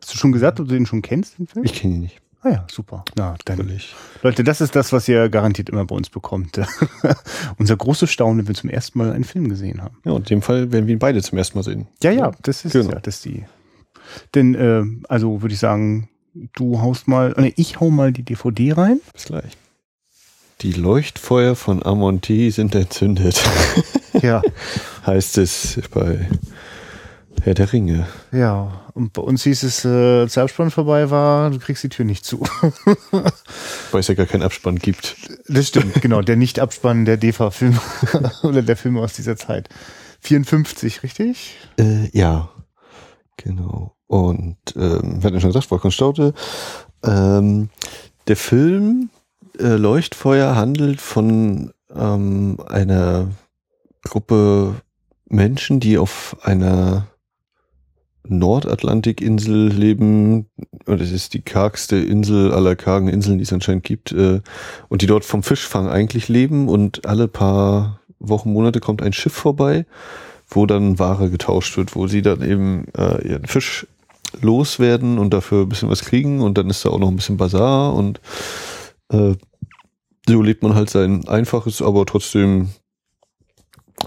Hast 0.00 0.14
du 0.14 0.18
schon 0.18 0.32
gesagt, 0.32 0.58
ob 0.58 0.66
du 0.66 0.74
den 0.74 0.84
schon 0.84 1.00
kennst, 1.00 1.38
den 1.38 1.46
Film? 1.46 1.64
Ich 1.64 1.74
kenne 1.74 1.94
ihn 1.94 2.00
nicht. 2.00 2.20
Ah 2.42 2.48
ja, 2.48 2.66
super. 2.68 3.04
Ja, 3.16 3.36
dann, 3.44 3.58
Völlig. 3.58 3.94
Leute, 4.24 4.42
das 4.42 4.60
ist 4.60 4.74
das, 4.74 4.92
was 4.92 5.06
ihr 5.06 5.28
garantiert 5.28 5.70
immer 5.70 5.84
bei 5.84 5.94
uns 5.94 6.10
bekommt. 6.10 6.60
Unser 7.58 7.76
großes 7.76 8.10
Staunen, 8.10 8.38
wenn 8.38 8.48
wir 8.48 8.54
zum 8.56 8.70
ersten 8.70 8.98
Mal 8.98 9.12
einen 9.12 9.24
Film 9.24 9.48
gesehen 9.48 9.80
haben. 9.80 9.96
Ja, 10.04 10.10
und 10.10 10.28
in 10.28 10.38
dem 10.38 10.42
Fall 10.42 10.72
werden 10.72 10.88
wir 10.88 10.94
ihn 10.94 10.98
beide 10.98 11.22
zum 11.22 11.38
ersten 11.38 11.56
Mal 11.56 11.62
sehen. 11.62 11.86
Ja, 12.02 12.10
ja, 12.10 12.32
das 12.42 12.64
ist 12.64 12.72
genau. 12.72 12.90
ja, 12.90 12.98
das 12.98 13.16
ist 13.16 13.24
die 13.26 13.44
denn, 14.34 14.54
äh, 14.54 14.82
also 15.08 15.42
würde 15.42 15.54
ich 15.54 15.60
sagen, 15.60 16.08
du 16.54 16.80
haust 16.80 17.08
mal, 17.08 17.34
nee, 17.36 17.52
ich 17.56 17.80
hau 17.80 17.90
mal 17.90 18.12
die 18.12 18.22
DVD 18.22 18.72
rein. 18.72 19.00
Bis 19.12 19.24
gleich. 19.24 19.56
Die 20.60 20.72
Leuchtfeuer 20.72 21.54
von 21.54 21.84
Amonti 21.84 22.50
sind 22.50 22.74
entzündet. 22.74 23.40
ja. 24.22 24.42
heißt 25.06 25.38
es 25.38 25.80
bei 25.92 26.28
Herr 27.42 27.54
der 27.54 27.72
Ringe. 27.72 28.06
Ja, 28.32 28.84
und 28.94 29.12
bei 29.12 29.22
uns 29.22 29.44
hieß 29.44 29.62
es, 29.62 29.84
äh, 29.84 29.88
als 29.88 30.34
der 30.34 30.42
Abspann 30.42 30.70
vorbei 30.70 31.10
war, 31.10 31.50
du 31.50 31.58
kriegst 31.58 31.84
die 31.84 31.88
Tür 31.88 32.04
nicht 32.04 32.24
zu. 32.24 32.40
Weil 33.92 34.00
es 34.00 34.08
ja 34.08 34.14
gar 34.14 34.26
keinen 34.26 34.42
Abspann 34.42 34.78
gibt. 34.78 35.16
Das 35.46 35.68
stimmt, 35.68 36.02
genau. 36.02 36.20
Der 36.20 36.36
Nicht-Abspann 36.36 37.04
der 37.04 37.16
DEFA-Film 37.16 37.78
oder 38.42 38.62
der 38.62 38.76
Filme 38.76 39.00
aus 39.00 39.12
dieser 39.12 39.36
Zeit. 39.36 39.68
54, 40.20 41.04
richtig? 41.04 41.56
Äh, 41.78 42.08
ja. 42.12 42.50
Genau. 43.38 43.94
Und 44.06 44.56
ähm, 44.76 45.22
wir 45.22 45.24
hatten 45.24 45.40
schon 45.40 45.50
gesagt, 45.50 45.70
Wolfgang 45.70 45.92
Staute. 45.92 46.34
Ähm, 47.04 47.70
der 48.26 48.36
Film 48.36 49.10
äh, 49.58 49.76
Leuchtfeuer 49.76 50.56
handelt 50.56 51.00
von 51.00 51.72
ähm, 51.94 52.58
einer 52.68 53.28
Gruppe 54.02 54.74
Menschen, 55.28 55.80
die 55.80 55.98
auf 55.98 56.36
einer 56.42 57.06
Nordatlantikinsel 58.26 59.68
leben. 59.68 60.46
Und 60.86 61.00
es 61.00 61.12
ist 61.12 61.34
die 61.34 61.42
kargste 61.42 61.96
Insel 61.96 62.52
aller 62.52 62.76
kargen 62.76 63.08
Inseln, 63.08 63.38
die 63.38 63.44
es 63.44 63.52
anscheinend 63.52 63.84
gibt. 63.84 64.12
Äh, 64.12 64.40
und 64.88 65.02
die 65.02 65.06
dort 65.06 65.24
vom 65.24 65.42
Fischfang 65.42 65.88
eigentlich 65.88 66.28
leben. 66.28 66.68
Und 66.68 67.06
alle 67.06 67.28
paar 67.28 68.00
Wochen, 68.18 68.52
Monate 68.52 68.80
kommt 68.80 69.02
ein 69.02 69.12
Schiff 69.12 69.34
vorbei 69.34 69.86
wo 70.48 70.66
dann 70.66 70.98
Ware 70.98 71.30
getauscht 71.30 71.76
wird, 71.76 71.94
wo 71.94 72.06
sie 72.06 72.22
dann 72.22 72.42
eben 72.42 72.86
äh, 72.96 73.26
ihren 73.26 73.46
Fisch 73.46 73.86
loswerden 74.40 75.18
und 75.18 75.32
dafür 75.32 75.62
ein 75.62 75.68
bisschen 75.68 75.88
was 75.88 76.04
kriegen 76.04 76.40
und 76.40 76.58
dann 76.58 76.70
ist 76.70 76.84
da 76.84 76.90
auch 76.90 76.98
noch 76.98 77.08
ein 77.08 77.16
bisschen 77.16 77.36
Bazar 77.36 77.94
und 77.94 78.20
äh, 79.10 79.34
so 80.26 80.42
lebt 80.42 80.62
man 80.62 80.74
halt 80.74 80.90
sein 80.90 81.26
einfaches, 81.26 81.80
aber 81.80 82.04
trotzdem 82.04 82.68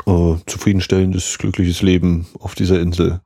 äh, 0.06 0.36
zufriedenstellendes, 0.46 1.38
glückliches 1.38 1.82
Leben 1.82 2.28
auf 2.40 2.56
dieser 2.56 2.80
Insel. 2.80 3.22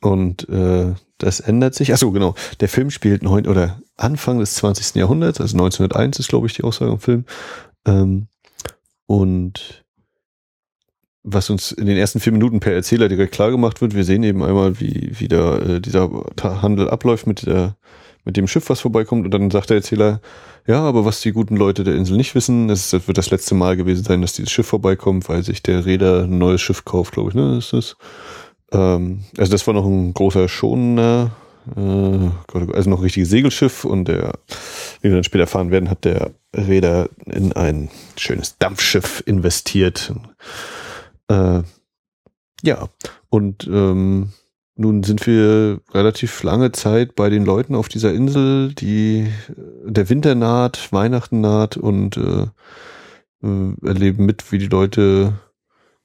Und 0.00 0.48
äh, 0.48 0.94
das 1.18 1.40
ändert 1.40 1.74
sich. 1.74 1.92
Achso, 1.92 2.10
genau. 2.10 2.34
Der 2.60 2.68
Film 2.68 2.90
spielt 2.90 3.22
neun 3.22 3.46
oder 3.46 3.80
Anfang 3.96 4.40
des 4.40 4.54
20. 4.54 4.96
Jahrhunderts, 4.96 5.40
also 5.40 5.56
1901 5.56 6.18
ist, 6.18 6.28
glaube 6.28 6.46
ich, 6.46 6.54
die 6.54 6.64
Aussage 6.64 6.90
im 6.90 6.98
Film. 6.98 7.24
Ähm, 7.86 8.26
und 9.06 9.81
was 11.24 11.50
uns 11.50 11.72
in 11.72 11.86
den 11.86 11.96
ersten 11.96 12.20
vier 12.20 12.32
Minuten 12.32 12.60
per 12.60 12.72
Erzähler 12.72 13.08
direkt 13.08 13.32
klar 13.32 13.50
gemacht 13.50 13.80
wird. 13.80 13.94
Wir 13.94 14.04
sehen 14.04 14.22
eben 14.22 14.42
einmal, 14.42 14.80
wie, 14.80 15.12
wie 15.18 15.28
da 15.28 15.58
äh, 15.58 15.80
dieser 15.80 16.10
Handel 16.42 16.90
abläuft 16.90 17.26
mit 17.26 17.46
der 17.46 17.76
mit 18.24 18.36
dem 18.36 18.46
Schiff, 18.46 18.68
was 18.70 18.80
vorbeikommt. 18.80 19.24
Und 19.24 19.32
dann 19.32 19.50
sagt 19.50 19.70
der 19.70 19.78
Erzähler, 19.78 20.20
ja, 20.66 20.80
aber 20.80 21.04
was 21.04 21.20
die 21.20 21.32
guten 21.32 21.56
Leute 21.56 21.84
der 21.84 21.96
Insel 21.96 22.16
nicht 22.16 22.34
wissen, 22.34 22.70
es 22.70 22.92
wird 22.92 23.18
das 23.18 23.30
letzte 23.30 23.54
Mal 23.54 23.76
gewesen 23.76 24.04
sein, 24.04 24.22
dass 24.22 24.34
dieses 24.34 24.52
Schiff 24.52 24.66
vorbeikommt, 24.66 25.28
weil 25.28 25.42
sich 25.42 25.62
der 25.62 25.84
Räder 25.86 26.24
ein 26.24 26.38
neues 26.38 26.60
Schiff 26.60 26.84
kauft, 26.84 27.14
glaube 27.14 27.30
ich. 27.30 27.34
Ne? 27.34 27.56
Das 27.56 27.72
ist, 27.72 27.96
ähm, 28.70 29.24
also 29.36 29.50
das 29.50 29.66
war 29.66 29.74
noch 29.74 29.84
ein 29.84 30.14
großer 30.14 30.48
schonender, 30.48 31.32
äh, 31.76 32.58
also 32.72 32.90
noch 32.90 32.98
ein 32.98 33.04
richtiges 33.04 33.30
Segelschiff 33.30 33.84
und 33.84 34.06
der, 34.06 34.34
wie 35.00 35.08
wir 35.08 35.14
dann 35.14 35.24
später 35.24 35.42
erfahren 35.44 35.72
werden, 35.72 35.90
hat 35.90 36.04
der 36.04 36.30
Räder 36.54 37.08
in 37.26 37.52
ein 37.54 37.90
schönes 38.16 38.56
Dampfschiff 38.58 39.22
investiert. 39.26 40.12
Äh, 41.32 41.62
ja, 42.62 42.88
und 43.28 43.66
ähm, 43.66 44.32
nun 44.76 45.02
sind 45.02 45.26
wir 45.26 45.80
relativ 45.92 46.42
lange 46.42 46.72
Zeit 46.72 47.14
bei 47.14 47.30
den 47.30 47.44
Leuten 47.44 47.74
auf 47.74 47.88
dieser 47.88 48.12
Insel, 48.12 48.72
die 48.74 49.28
der 49.84 50.08
Winter 50.08 50.34
naht, 50.34 50.92
Weihnachten 50.92 51.40
naht 51.40 51.76
und 51.76 52.16
äh, 52.16 52.46
äh, 53.42 53.86
erleben 53.86 54.26
mit, 54.26 54.52
wie 54.52 54.58
die 54.58 54.66
Leute 54.66 55.34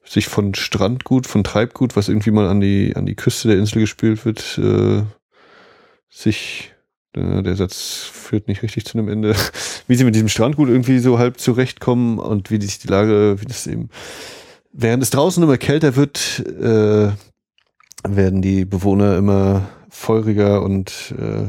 sich 0.04 0.28
von 0.28 0.56
Strandgut, 0.56 1.28
von 1.28 1.44
Treibgut, 1.44 1.96
was 1.96 2.10
irgendwie 2.10 2.32
mal 2.32 2.48
an 2.48 2.62
die 2.62 2.96
an 2.96 3.06
die 3.06 3.16
Küste 3.16 3.50
der 3.50 3.58
Insel 3.58 3.82
gespült 3.82 4.26
wird, 4.26 4.58
äh, 4.58 5.04
sich 6.10 6.74
äh, 7.14 7.44
der 7.44 7.56
Satz 7.56 8.10
führt 8.12 8.48
nicht 8.48 8.64
richtig 8.64 8.86
zu 8.86 8.98
einem 8.98 9.10
Ende, 9.10 9.36
wie 9.88 9.96
sie 9.96 10.06
mit 10.06 10.16
diesem 10.16 10.30
Strandgut 10.30 10.70
irgendwie 10.70 11.00
so 11.00 11.20
halb 11.20 11.40
zurechtkommen 11.40 12.20
und 12.20 12.52
wie 12.52 12.62
sich 12.62 12.80
die 12.80 12.88
Lage, 12.88 13.42
wie 13.42 13.46
das 13.46 13.68
eben 13.68 13.90
während 14.78 15.04
es 15.04 15.10
draußen 15.10 15.44
immer 15.44 15.58
kälter 15.58 15.96
wird, 15.96 16.40
äh, 16.46 17.12
werden 18.08 18.42
die 18.42 18.64
Bewohner 18.64 19.18
immer 19.18 19.68
feuriger 19.90 20.62
und 20.62 21.14
äh, 21.18 21.48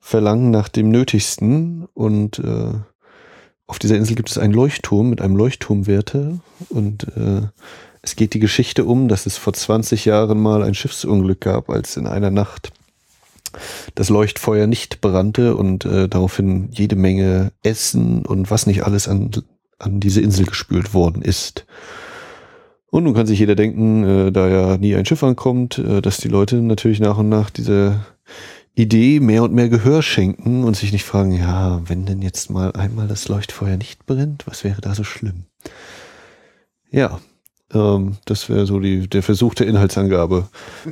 verlangen 0.00 0.50
nach 0.50 0.68
dem 0.68 0.88
Nötigsten. 0.88 1.86
Und 1.94 2.38
äh, 2.38 2.72
auf 3.66 3.78
dieser 3.78 3.96
Insel 3.96 4.16
gibt 4.16 4.30
es 4.30 4.38
einen 4.38 4.54
Leuchtturm 4.54 5.10
mit 5.10 5.20
einem 5.20 5.36
Leuchtturmwärter. 5.36 6.40
Und 6.70 7.04
äh, 7.16 7.42
es 8.00 8.16
geht 8.16 8.32
die 8.32 8.40
Geschichte 8.40 8.86
um, 8.86 9.08
dass 9.08 9.26
es 9.26 9.36
vor 9.36 9.52
20 9.52 10.06
Jahren 10.06 10.40
mal 10.40 10.62
ein 10.62 10.74
Schiffsunglück 10.74 11.42
gab, 11.42 11.68
als 11.68 11.96
in 11.96 12.06
einer 12.06 12.30
Nacht 12.30 12.72
das 13.94 14.08
Leuchtfeuer 14.08 14.66
nicht 14.66 15.00
brannte 15.00 15.54
und 15.56 15.84
äh, 15.84 16.08
daraufhin 16.08 16.68
jede 16.70 16.96
Menge 16.96 17.52
Essen 17.62 18.24
und 18.24 18.50
was 18.50 18.66
nicht 18.66 18.84
alles 18.84 19.08
an, 19.08 19.30
an 19.78 20.00
diese 20.00 20.20
Insel 20.20 20.46
gespült 20.46 20.94
worden 20.94 21.22
ist. 21.22 21.66
Und 22.98 23.04
nun 23.04 23.14
kann 23.14 23.28
sich 23.28 23.38
jeder 23.38 23.54
denken, 23.54 24.02
äh, 24.02 24.32
da 24.32 24.48
ja 24.48 24.76
nie 24.76 24.96
ein 24.96 25.06
Schiff 25.06 25.22
ankommt, 25.22 25.78
äh, 25.78 26.02
dass 26.02 26.16
die 26.16 26.26
Leute 26.26 26.56
natürlich 26.56 26.98
nach 26.98 27.16
und 27.16 27.28
nach 27.28 27.48
diese 27.48 28.00
Idee 28.74 29.20
mehr 29.20 29.44
und 29.44 29.54
mehr 29.54 29.68
Gehör 29.68 30.02
schenken 30.02 30.64
und 30.64 30.76
sich 30.76 30.90
nicht 30.90 31.04
fragen, 31.04 31.30
ja, 31.30 31.80
wenn 31.86 32.06
denn 32.06 32.22
jetzt 32.22 32.50
mal 32.50 32.72
einmal 32.72 33.06
das 33.06 33.28
Leuchtfeuer 33.28 33.76
nicht 33.76 34.04
brennt, 34.06 34.48
was 34.48 34.64
wäre 34.64 34.80
da 34.80 34.96
so 34.96 35.04
schlimm? 35.04 35.44
Ja, 36.90 37.20
ähm, 37.72 38.16
das 38.24 38.48
wäre 38.48 38.66
so 38.66 38.80
die, 38.80 39.06
der 39.08 39.22
Versuch 39.22 39.54
der 39.54 39.68
Inhaltsangabe. 39.68 40.48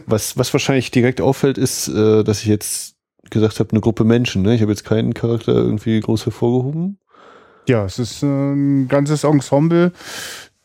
Was, 0.07 0.39
was 0.39 0.53
wahrscheinlich 0.53 0.93
direkt 0.93 1.21
auffällt, 1.21 1.59
ist, 1.59 1.89
äh, 1.89 2.23
dass 2.23 2.39
ich 2.43 2.47
jetzt 2.47 2.95
gesagt 3.31 3.59
habe, 3.59 3.73
eine 3.73 3.81
Gruppe 3.81 4.05
Menschen. 4.05 4.43
Ne? 4.43 4.55
Ich 4.55 4.63
habe 4.63 4.71
jetzt 4.71 4.85
keinen 4.85 5.13
Charakter 5.13 5.55
irgendwie 5.55 5.99
groß 5.99 6.25
hervorgehoben. 6.27 7.01
Ja, 7.69 7.85
es 7.85 7.99
ist 7.99 8.23
ein 8.23 8.87
ganzes 8.87 9.25
Ensemble 9.25 9.91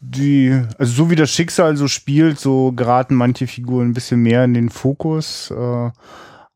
die, 0.01 0.60
also 0.79 0.91
so 0.91 1.10
wie 1.12 1.15
das 1.15 1.29
Schicksal 1.29 1.77
so 1.77 1.88
spielt, 1.88 2.39
so 2.39 2.72
geraten 2.72 3.15
manche 3.15 3.46
Figuren 3.46 3.89
ein 3.89 3.93
bisschen 3.93 4.22
mehr 4.22 4.43
in 4.43 4.55
den 4.55 4.70
Fokus. 4.70 5.51
Äh, 5.51 5.91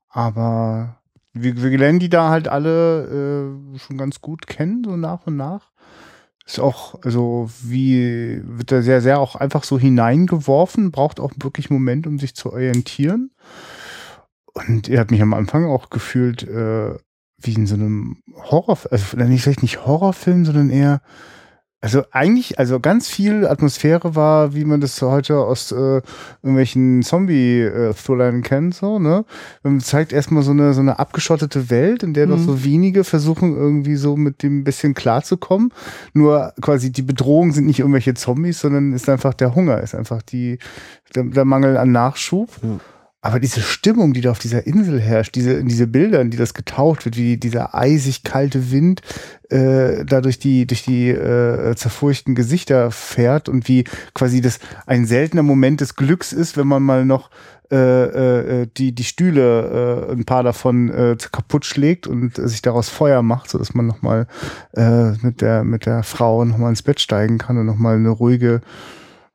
aber 0.09 0.97
wir, 1.33 1.61
wir 1.61 1.77
lernen 1.77 1.99
die 1.99 2.09
da 2.09 2.29
halt 2.29 2.47
alle 2.47 3.53
äh, 3.75 3.77
schon 3.77 3.97
ganz 3.97 4.19
gut 4.19 4.47
kennen, 4.47 4.83
so 4.83 4.97
nach 4.97 5.27
und 5.27 5.37
nach. 5.37 5.71
Ist 6.45 6.59
auch, 6.59 7.01
also 7.03 7.49
wie 7.61 8.41
wird 8.43 8.71
da 8.71 8.81
sehr, 8.81 9.01
sehr 9.01 9.19
auch 9.19 9.35
einfach 9.35 9.63
so 9.63 9.77
hineingeworfen, 9.79 10.91
braucht 10.91 11.19
auch 11.19 11.31
wirklich 11.37 11.69
Moment, 11.69 12.07
um 12.07 12.19
sich 12.19 12.35
zu 12.35 12.51
orientieren. 12.51 13.31
Und 14.53 14.89
er 14.89 15.01
hat 15.01 15.11
mich 15.11 15.21
am 15.21 15.33
Anfang 15.33 15.65
auch 15.65 15.89
gefühlt, 15.89 16.43
äh, 16.43 16.95
wie 17.37 17.53
in 17.53 17.67
so 17.67 17.75
einem 17.75 18.17
Horror, 18.33 18.79
also 18.89 19.05
vielleicht 19.05 19.61
nicht 19.61 19.85
Horrorfilm, 19.85 20.45
sondern 20.45 20.69
eher 20.69 21.01
also 21.81 22.03
eigentlich, 22.09 22.57
also 22.57 22.79
ganz 22.79 23.07
viel 23.07 23.45
Atmosphäre 23.45 24.15
war, 24.15 24.55
wie 24.55 24.65
man 24.65 24.81
das 24.81 24.99
heute 25.01 25.37
aus 25.37 25.71
äh, 25.71 26.01
irgendwelchen 26.41 27.03
Zombie-Thrillern 27.03 28.41
kennt, 28.41 28.73
so, 28.73 28.97
ne? 28.97 29.23
Man 29.61 29.79
zeigt 29.81 30.11
erstmal 30.11 30.41
so 30.41 30.51
eine, 30.51 30.73
so 30.73 30.81
eine 30.81 30.97
abgeschottete 30.97 31.69
Welt, 31.69 32.01
in 32.01 32.13
der 32.13 32.25
mhm. 32.25 32.31
doch 32.31 32.39
so 32.39 32.63
wenige 32.63 33.03
versuchen, 33.03 33.55
irgendwie 33.55 33.97
so 33.97 34.17
mit 34.17 34.41
dem 34.41 34.63
bisschen 34.63 34.95
klarzukommen. 34.95 35.71
Nur 36.13 36.53
quasi 36.59 36.91
die 36.91 37.03
Bedrohung 37.03 37.51
sind 37.51 37.67
nicht 37.67 37.79
irgendwelche 37.79 38.15
Zombies, 38.15 38.61
sondern 38.61 38.93
ist 38.93 39.07
einfach 39.07 39.35
der 39.35 39.53
Hunger, 39.53 39.81
ist 39.81 39.93
einfach 39.93 40.23
die, 40.23 40.57
der, 41.13 41.25
der 41.25 41.45
Mangel 41.45 41.77
an 41.77 41.91
Nachschub. 41.91 42.49
Mhm. 42.63 42.79
Aber 43.25 43.39
diese 43.39 43.61
Stimmung, 43.61 44.13
die 44.13 44.21
da 44.21 44.29
auf 44.29 44.37
dieser 44.37 44.67
Insel 44.67 45.01
herrscht, 45.01 45.33
diese, 45.33 45.63
diese 45.63 45.87
Bilder, 45.87 46.21
in 46.21 46.29
die 46.29 46.37
das 46.37 46.53
getaucht 46.53 47.05
wird, 47.05 47.17
wie 47.17 47.37
dieser 47.37 47.73
eisig 47.73 48.23
kalte 48.23 48.69
Wind 48.69 49.01
äh, 49.49 50.05
da 50.05 50.21
durch 50.21 50.37
die, 50.37 50.67
durch 50.67 50.83
die 50.83 51.09
äh, 51.09 51.75
zerfurchten 51.75 52.35
Gesichter 52.35 52.91
fährt 52.91 53.49
und 53.49 53.67
wie 53.67 53.85
quasi 54.13 54.41
das 54.41 54.59
ein 54.85 55.07
seltener 55.07 55.41
Moment 55.41 55.81
des 55.81 55.95
Glücks 55.95 56.33
ist, 56.33 56.55
wenn 56.55 56.67
man 56.67 56.83
mal 56.83 57.03
noch 57.03 57.31
äh, 57.71 58.61
äh, 58.61 58.67
die, 58.77 58.93
die 58.93 59.03
Stühle, 59.03 60.07
äh, 60.07 60.11
ein 60.11 60.25
paar 60.25 60.43
davon 60.43 60.91
äh, 60.91 61.17
kaputt 61.31 61.65
schlägt 61.65 62.05
und 62.05 62.35
sich 62.35 62.61
daraus 62.61 62.89
Feuer 62.89 63.23
macht, 63.23 63.49
so 63.49 63.57
dass 63.57 63.73
man 63.73 63.87
nochmal 63.87 64.27
äh, 64.77 65.13
mit, 65.23 65.41
der, 65.41 65.63
mit 65.63 65.87
der 65.87 66.03
Frau 66.03 66.45
nochmal 66.45 66.69
ins 66.69 66.83
Bett 66.83 66.99
steigen 66.99 67.39
kann 67.39 67.57
und 67.57 67.65
nochmal 67.65 67.95
eine 67.95 68.09
ruhige 68.09 68.61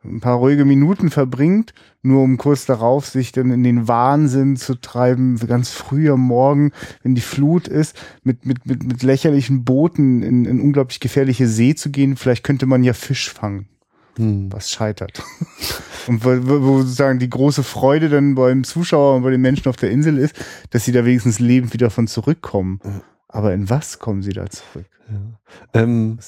ein 0.03 0.21
paar 0.21 0.37
ruhige 0.37 0.65
Minuten 0.65 1.11
verbringt, 1.11 1.75
nur 2.03 2.23
um 2.23 2.39
kurz 2.39 2.65
darauf 2.65 3.07
sich 3.07 3.33
dann 3.33 3.51
in 3.51 3.63
den 3.63 3.87
Wahnsinn 3.87 4.57
zu 4.57 4.75
treiben, 4.75 5.37
ganz 5.47 5.71
früh 5.71 6.11
am 6.11 6.21
Morgen, 6.21 6.73
wenn 7.03 7.15
die 7.15 7.21
Flut 7.21 7.69
ist, 7.69 7.97
mit, 8.23 8.47
mit, 8.47 8.65
mit, 8.65 8.83
mit 8.83 9.03
lächerlichen 9.03 9.65
Booten 9.65 10.23
in, 10.23 10.47
in 10.47 10.61
unglaublich 10.61 11.01
gefährliche 11.01 11.47
See 11.47 11.75
zu 11.75 11.91
gehen. 11.91 12.17
Vielleicht 12.17 12.45
könnte 12.45 12.65
man 12.65 12.83
ja 12.83 12.95
Fisch 12.95 13.31
fangen. 13.31 13.69
Hm. 14.17 14.51
Was 14.51 14.71
scheitert. 14.71 15.23
und 16.07 16.25
wo, 16.25 16.31
wo 16.63 16.79
sozusagen 16.81 17.19
die 17.19 17.31
große 17.31 17.63
Freude 17.63 18.09
dann 18.09 18.35
beim 18.35 18.65
Zuschauer 18.65 19.17
und 19.17 19.23
bei 19.23 19.31
den 19.31 19.43
Menschen 19.43 19.69
auf 19.69 19.77
der 19.77 19.91
Insel 19.91 20.17
ist, 20.17 20.35
dass 20.71 20.85
sie 20.87 20.93
da 20.93 21.05
wenigstens 21.05 21.41
lebend 21.41 21.75
wieder 21.75 21.91
von 21.91 22.07
zurückkommen. 22.07 22.81
Aber 23.29 23.53
in 23.53 23.69
was 23.69 23.99
kommen 23.99 24.23
sie 24.23 24.33
da 24.33 24.49
zurück? 24.49 24.87
Ja. 25.11 25.83
Ähm, 25.83 26.19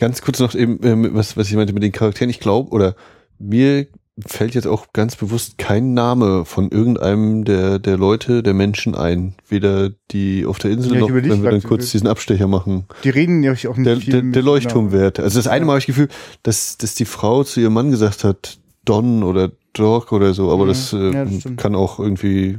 Ganz 0.00 0.22
kurz 0.22 0.40
noch 0.40 0.54
eben, 0.54 0.82
äh, 0.82 1.14
was, 1.14 1.36
was 1.36 1.48
ich 1.48 1.54
meinte 1.54 1.72
mit 1.72 1.82
den 1.82 1.92
Charakteren. 1.92 2.30
Ich 2.30 2.40
glaube, 2.40 2.70
oder 2.70 2.96
mir 3.38 3.86
fällt 4.26 4.54
jetzt 4.54 4.66
auch 4.66 4.92
ganz 4.92 5.16
bewusst 5.16 5.58
kein 5.58 5.94
Name 5.94 6.44
von 6.44 6.70
irgendeinem 6.70 7.44
der, 7.44 7.78
der 7.78 7.96
Leute, 7.96 8.42
der 8.42 8.54
Menschen 8.54 8.94
ein. 8.94 9.34
Weder 9.48 9.90
die 10.10 10.46
auf 10.46 10.58
der 10.58 10.70
Insel 10.70 10.94
ja, 10.94 11.00
noch, 11.00 11.12
wenn 11.12 11.42
wir 11.42 11.50
dann 11.50 11.62
kurz 11.62 11.90
diesen 11.90 12.06
Abstecher 12.06 12.46
machen. 12.46 12.86
Die 13.04 13.10
reden 13.10 13.42
ja 13.42 13.52
auch 13.52 13.76
nicht 13.76 13.86
der, 13.86 13.96
viel 13.96 14.12
Der, 14.12 14.22
der 14.22 14.42
Leuchtturmwert. 14.42 15.20
Also 15.20 15.38
das 15.38 15.46
eine 15.46 15.64
Mal 15.64 15.72
habe 15.72 15.80
ich 15.80 15.86
Gefühl, 15.86 16.08
dass, 16.42 16.76
dass 16.78 16.94
die 16.94 17.04
Frau 17.04 17.44
zu 17.44 17.60
ihrem 17.60 17.72
Mann 17.72 17.90
gesagt 17.90 18.24
hat, 18.24 18.58
Don 18.84 19.22
oder 19.22 19.52
Doc 19.72 20.12
oder 20.12 20.34
so, 20.34 20.50
aber 20.50 20.64
mhm. 20.64 20.68
das, 20.68 20.92
äh, 20.92 21.12
ja, 21.12 21.24
das 21.24 21.44
kann 21.56 21.74
auch 21.74 22.00
irgendwie 22.00 22.58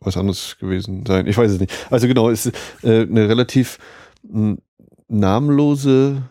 was 0.00 0.16
anderes 0.16 0.56
gewesen 0.58 1.04
sein. 1.06 1.26
Ich 1.26 1.36
weiß 1.36 1.52
es 1.52 1.60
nicht. 1.60 1.72
Also 1.90 2.06
genau, 2.06 2.30
es 2.30 2.46
ist 2.46 2.56
äh, 2.82 3.02
eine 3.02 3.28
relativ 3.28 3.78
mh, 4.22 4.56
namenlose 5.08 6.22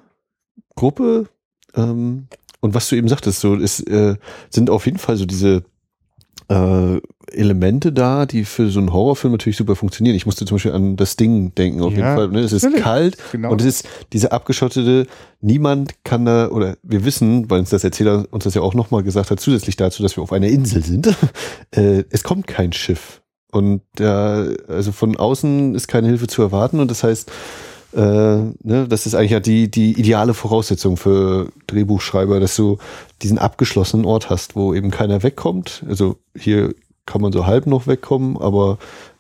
Gruppe. 0.79 1.27
Ähm, 1.75 2.27
und 2.61 2.73
was 2.73 2.89
du 2.89 2.95
eben 2.95 3.07
sagtest, 3.07 3.39
so 3.39 3.55
ist, 3.55 3.81
äh, 3.87 4.15
sind 4.49 4.69
auf 4.69 4.85
jeden 4.85 4.97
Fall 4.97 5.17
so 5.17 5.25
diese 5.25 5.63
äh, 6.49 6.99
Elemente 7.31 7.91
da, 7.91 8.25
die 8.25 8.43
für 8.43 8.69
so 8.69 8.79
einen 8.79 8.91
Horrorfilm 8.91 9.33
natürlich 9.33 9.57
super 9.57 9.75
funktionieren. 9.75 10.15
Ich 10.15 10.25
musste 10.25 10.45
zum 10.45 10.55
Beispiel 10.55 10.71
an 10.71 10.95
das 10.95 11.15
Ding 11.15 11.53
denken, 11.53 11.81
auf 11.81 11.93
ja, 11.93 11.97
jeden 11.97 12.15
Fall. 12.15 12.27
Ne? 12.29 12.39
Es 12.39 12.53
ist 12.53 12.73
kalt 12.77 13.17
genau. 13.31 13.51
und 13.51 13.61
es 13.61 13.67
ist 13.67 13.87
diese 14.13 14.31
abgeschottete, 14.31 15.05
niemand 15.41 16.03
kann 16.03 16.25
da, 16.25 16.49
oder 16.49 16.77
wir 16.81 17.05
wissen, 17.05 17.49
weil 17.49 17.59
uns 17.59 17.69
das 17.69 17.83
Erzähler 17.83 18.25
uns 18.31 18.45
das 18.45 18.55
ja 18.55 18.61
auch 18.61 18.73
nochmal 18.73 19.03
gesagt 19.03 19.31
hat, 19.31 19.39
zusätzlich 19.39 19.75
dazu, 19.75 20.01
dass 20.01 20.17
wir 20.17 20.23
auf 20.23 20.33
einer 20.33 20.47
Insel 20.47 20.83
sind, 20.83 21.07
äh, 21.71 22.03
es 22.09 22.23
kommt 22.23 22.47
kein 22.47 22.73
Schiff. 22.73 23.21
Und 23.51 23.81
ja, 23.99 24.45
also 24.67 24.91
von 24.91 25.17
außen 25.17 25.75
ist 25.75 25.87
keine 25.87 26.07
Hilfe 26.07 26.27
zu 26.27 26.41
erwarten 26.41 26.79
und 26.79 26.89
das 26.89 27.03
heißt, 27.03 27.31
äh, 27.93 27.99
ne, 27.99 28.87
das 28.87 29.05
ist 29.05 29.15
eigentlich 29.15 29.31
ja 29.31 29.39
die, 29.39 29.69
die 29.69 29.99
ideale 29.99 30.33
Voraussetzung 30.33 30.97
für 30.97 31.51
Drehbuchschreiber, 31.67 32.39
dass 32.39 32.55
du 32.55 32.77
diesen 33.21 33.37
abgeschlossenen 33.37 34.05
Ort 34.05 34.29
hast, 34.29 34.55
wo 34.55 34.73
eben 34.73 34.91
keiner 34.91 35.23
wegkommt. 35.23 35.83
Also 35.87 36.17
hier 36.35 36.75
kann 37.05 37.21
man 37.21 37.31
so 37.31 37.45
halb 37.45 37.65
noch 37.65 37.87
wegkommen, 37.87 38.37
aber 38.37 38.77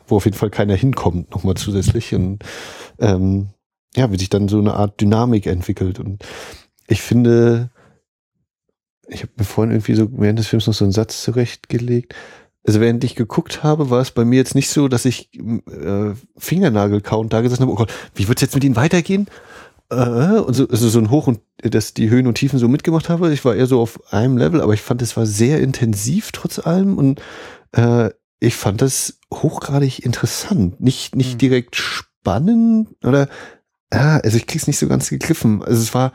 wo 0.07 0.17
auf 0.17 0.25
jeden 0.25 0.37
Fall 0.37 0.49
keiner 0.49 0.75
hinkommt, 0.75 1.31
nochmal 1.31 1.55
zusätzlich. 1.55 2.13
Und 2.13 2.43
ähm, 2.99 3.49
ja, 3.95 4.11
wie 4.11 4.19
sich 4.19 4.29
dann 4.29 4.47
so 4.47 4.59
eine 4.59 4.75
Art 4.75 5.01
Dynamik 5.01 5.47
entwickelt. 5.47 5.99
Und 5.99 6.23
ich 6.87 7.01
finde, 7.01 7.69
ich 9.07 9.21
habe 9.21 9.31
mir 9.37 9.43
vorhin 9.43 9.71
irgendwie 9.71 9.95
so 9.95 10.07
während 10.11 10.39
des 10.39 10.47
Films 10.47 10.67
noch 10.67 10.73
so 10.73 10.85
einen 10.85 10.91
Satz 10.91 11.23
zurechtgelegt. 11.23 12.13
Also 12.65 12.81
während 12.81 13.03
ich 13.03 13.15
geguckt 13.15 13.63
habe, 13.63 13.89
war 13.89 14.01
es 14.01 14.11
bei 14.11 14.25
mir 14.25 14.37
jetzt 14.37 14.55
nicht 14.55 14.69
so, 14.69 14.87
dass 14.87 15.05
ich 15.05 15.29
äh, 15.33 16.13
Fingernagel-Count 16.37 17.31
da 17.31 17.41
gesessen 17.41 17.61
habe, 17.63 17.71
oh 17.71 17.75
Gott, 17.75 17.93
wie 18.15 18.27
wird's 18.27 18.41
jetzt 18.41 18.55
mit 18.55 18.63
ihnen 18.63 18.75
weitergehen? 18.75 19.27
Äh, 19.89 20.39
und 20.39 20.53
so, 20.53 20.67
also 20.67 20.89
so 20.89 20.99
ein 20.99 21.09
Hoch 21.09 21.27
und 21.27 21.39
dass 21.61 21.93
die 21.93 22.09
Höhen 22.09 22.27
und 22.27 22.35
Tiefen 22.35 22.59
so 22.59 22.67
mitgemacht 22.67 23.09
habe. 23.09 23.33
Ich 23.33 23.43
war 23.43 23.55
eher 23.55 23.65
so 23.65 23.81
auf 23.81 24.13
einem 24.13 24.37
Level, 24.37 24.61
aber 24.61 24.73
ich 24.73 24.81
fand, 24.81 25.01
es 25.01 25.17
war 25.17 25.25
sehr 25.25 25.61
intensiv 25.61 26.31
trotz 26.31 26.59
allem 26.59 26.97
und 26.97 27.21
äh, 27.71 28.09
ich 28.39 28.55
fand 28.55 28.81
das 28.81 29.19
hochgradig 29.33 30.05
interessant. 30.05 30.79
Nicht, 30.79 31.15
nicht 31.15 31.33
mhm. 31.33 31.37
direkt 31.39 31.75
spannend 31.75 32.89
oder, 33.03 33.29
ah, 33.89 34.17
also 34.17 34.37
ich 34.37 34.47
krieg's 34.47 34.67
nicht 34.67 34.79
so 34.79 34.87
ganz 34.87 35.09
gegriffen. 35.09 35.63
Also 35.63 35.81
es 35.81 35.93
war, 35.93 36.11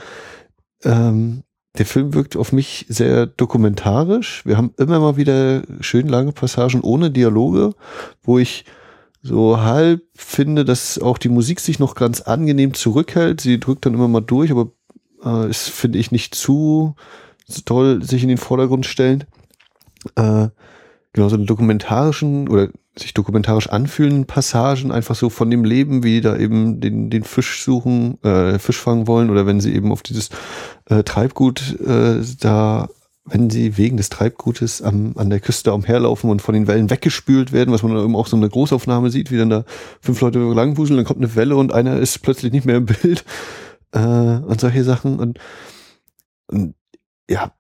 ähm, 0.85 1.43
der 1.79 1.87
Film 1.87 2.15
wirkt 2.15 2.37
auf 2.37 2.53
mich 2.53 2.87
sehr 2.89 3.27
dokumentarisch. 3.27 4.47
Wir 4.47 4.57
haben 4.57 4.73
immer 4.79 5.01
mal 5.01 5.17
wieder 5.17 5.63
schön 5.81 6.09
lange 6.09 6.33
Passagen 6.33 6.81
ohne 6.83 7.11
Dialoge, 7.11 7.75
wo 8.23 8.39
ich 8.39 8.65
so 9.23 9.61
halb 9.61 10.03
finde, 10.15 10.65
dass 10.65 10.99
auch 10.99 11.19
die 11.19 11.31
Musik 11.31 11.59
sich 11.59 11.79
noch 11.79 11.95
ganz 11.95 12.21
angenehm 12.21 12.75
zurückhält. 12.75 13.41
Sie 13.41 13.59
drückt 13.59 13.87
dann 13.87 13.95
immer 13.95 14.07
mal 14.07 14.21
durch, 14.21 14.51
aber 14.51 14.71
äh, 15.25 15.51
ist, 15.51 15.71
finde 15.71 15.99
ich, 15.99 16.13
nicht 16.13 16.35
zu 16.35 16.95
toll 17.65 18.03
sich 18.03 18.23
in 18.23 18.29
den 18.29 18.39
Vordergrund 18.39 18.87
stellen. 18.87 19.25
Äh, 20.17 20.49
genau, 21.15 21.29
so 21.29 21.37
dokumentarischen 21.39 22.49
oder 22.49 22.69
sich 22.97 23.15
dokumentarisch 23.15 23.69
anfühlenden 23.69 24.27
Passagen 24.27 24.93
einfach 24.93 25.15
so 25.15 25.31
von 25.31 25.51
dem 25.51 25.65
Leben, 25.65 26.03
wie 26.03 26.21
da 26.21 26.37
eben 26.37 26.81
den, 26.81 27.09
den 27.09 27.25
Fisch 27.25 27.63
suchen, 27.63 28.23
äh, 28.23 28.59
Fisch 28.59 28.79
fangen 28.79 29.07
wollen 29.07 29.31
oder 29.31 29.47
wenn 29.47 29.61
sie 29.61 29.75
eben 29.75 29.91
auf 29.91 30.03
dieses 30.03 30.29
äh, 30.87 31.03
Treibgut 31.03 31.81
äh, 31.81 32.21
da, 32.41 32.89
wenn 33.25 33.49
sie 33.49 33.79
wegen 33.79 33.97
des 33.97 34.11
Treibgutes 34.11 34.83
am, 34.83 35.15
an 35.17 35.31
der 35.31 35.41
Küste 35.41 35.73
umherlaufen 35.73 36.31
und 36.31 36.43
von 36.43 36.55
den 36.55 36.67
Wellen 36.67 36.91
weggespült 36.91 37.53
werden, 37.53 37.73
was 37.73 37.83
man 37.83 37.95
dann 37.95 38.05
eben 38.05 38.17
auch 38.17 38.27
so 38.27 38.37
eine 38.37 38.49
Großaufnahme 38.49 39.11
sieht, 39.11 39.31
wie 39.31 39.39
dann 39.39 39.51
da 39.51 39.65
fünf 40.01 40.21
Leute 40.21 40.39
langwuseln, 40.41 40.97
dann 40.97 41.07
kommt 41.07 41.21
eine 41.21 41.35
Welle 41.35 41.57
und 41.57 41.73
einer 41.73 41.99
ist 41.99 42.23
plötzlich 42.23 42.53
nicht 42.53 42.67
mehr 42.67 42.77
im 42.77 42.87
Bild 42.87 43.25
äh, 43.93 43.99
und 43.99 44.61
solche 44.61 44.85
Sachen 44.85 45.19
und, 45.19 45.39
und 46.49 46.75
ja, 47.29 47.53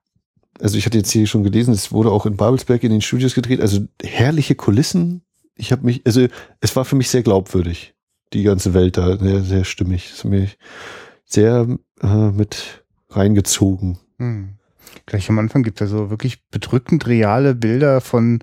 also 0.61 0.79
ich 0.79 0.87
hatte 0.87 0.99
jetzt 0.99 1.11
hier 1.11 1.27
schon 1.27 1.45
gelesen, 1.45 1.75
es 1.75 1.93
wurde 1.93 2.11
auch 2.11 2.27
in 2.27 2.37
Babelsberg 2.37 2.83
in 2.85 2.93
den 2.93 3.01
Studios 3.01 3.35
gedreht, 3.35 3.61
also 3.61 3.81
herrliche 4.03 4.55
Kulissen. 4.55 5.23
Ich 5.57 5.73
habe 5.73 5.85
mich, 5.85 6.03
also 6.05 6.27
es 6.61 6.77
war 6.77 6.85
für 6.85 6.97
mich 6.97 7.09
sehr 7.09 7.23
glaubwürdig, 7.23 7.95
die 8.33 8.43
ganze 8.43 8.75
Welt 8.75 8.97
da, 8.97 9.17
sehr, 9.17 9.43
sehr 9.43 9.65
stimmig. 9.65 10.11
Es 10.13 10.25
hat 10.25 10.31
mich 10.31 10.59
sehr 11.25 11.67
äh, 12.03 12.31
mit 12.31 12.85
reingezogen. 13.11 13.99
Hm. 14.19 14.55
Gleich 15.07 15.29
am 15.29 15.39
Anfang 15.39 15.63
gibt 15.63 15.81
es 15.81 15.91
ja 15.91 15.97
so 15.99 16.11
wirklich 16.11 16.45
bedrückend 16.51 17.07
reale 17.07 17.55
Bilder 17.55 18.01
von 18.01 18.41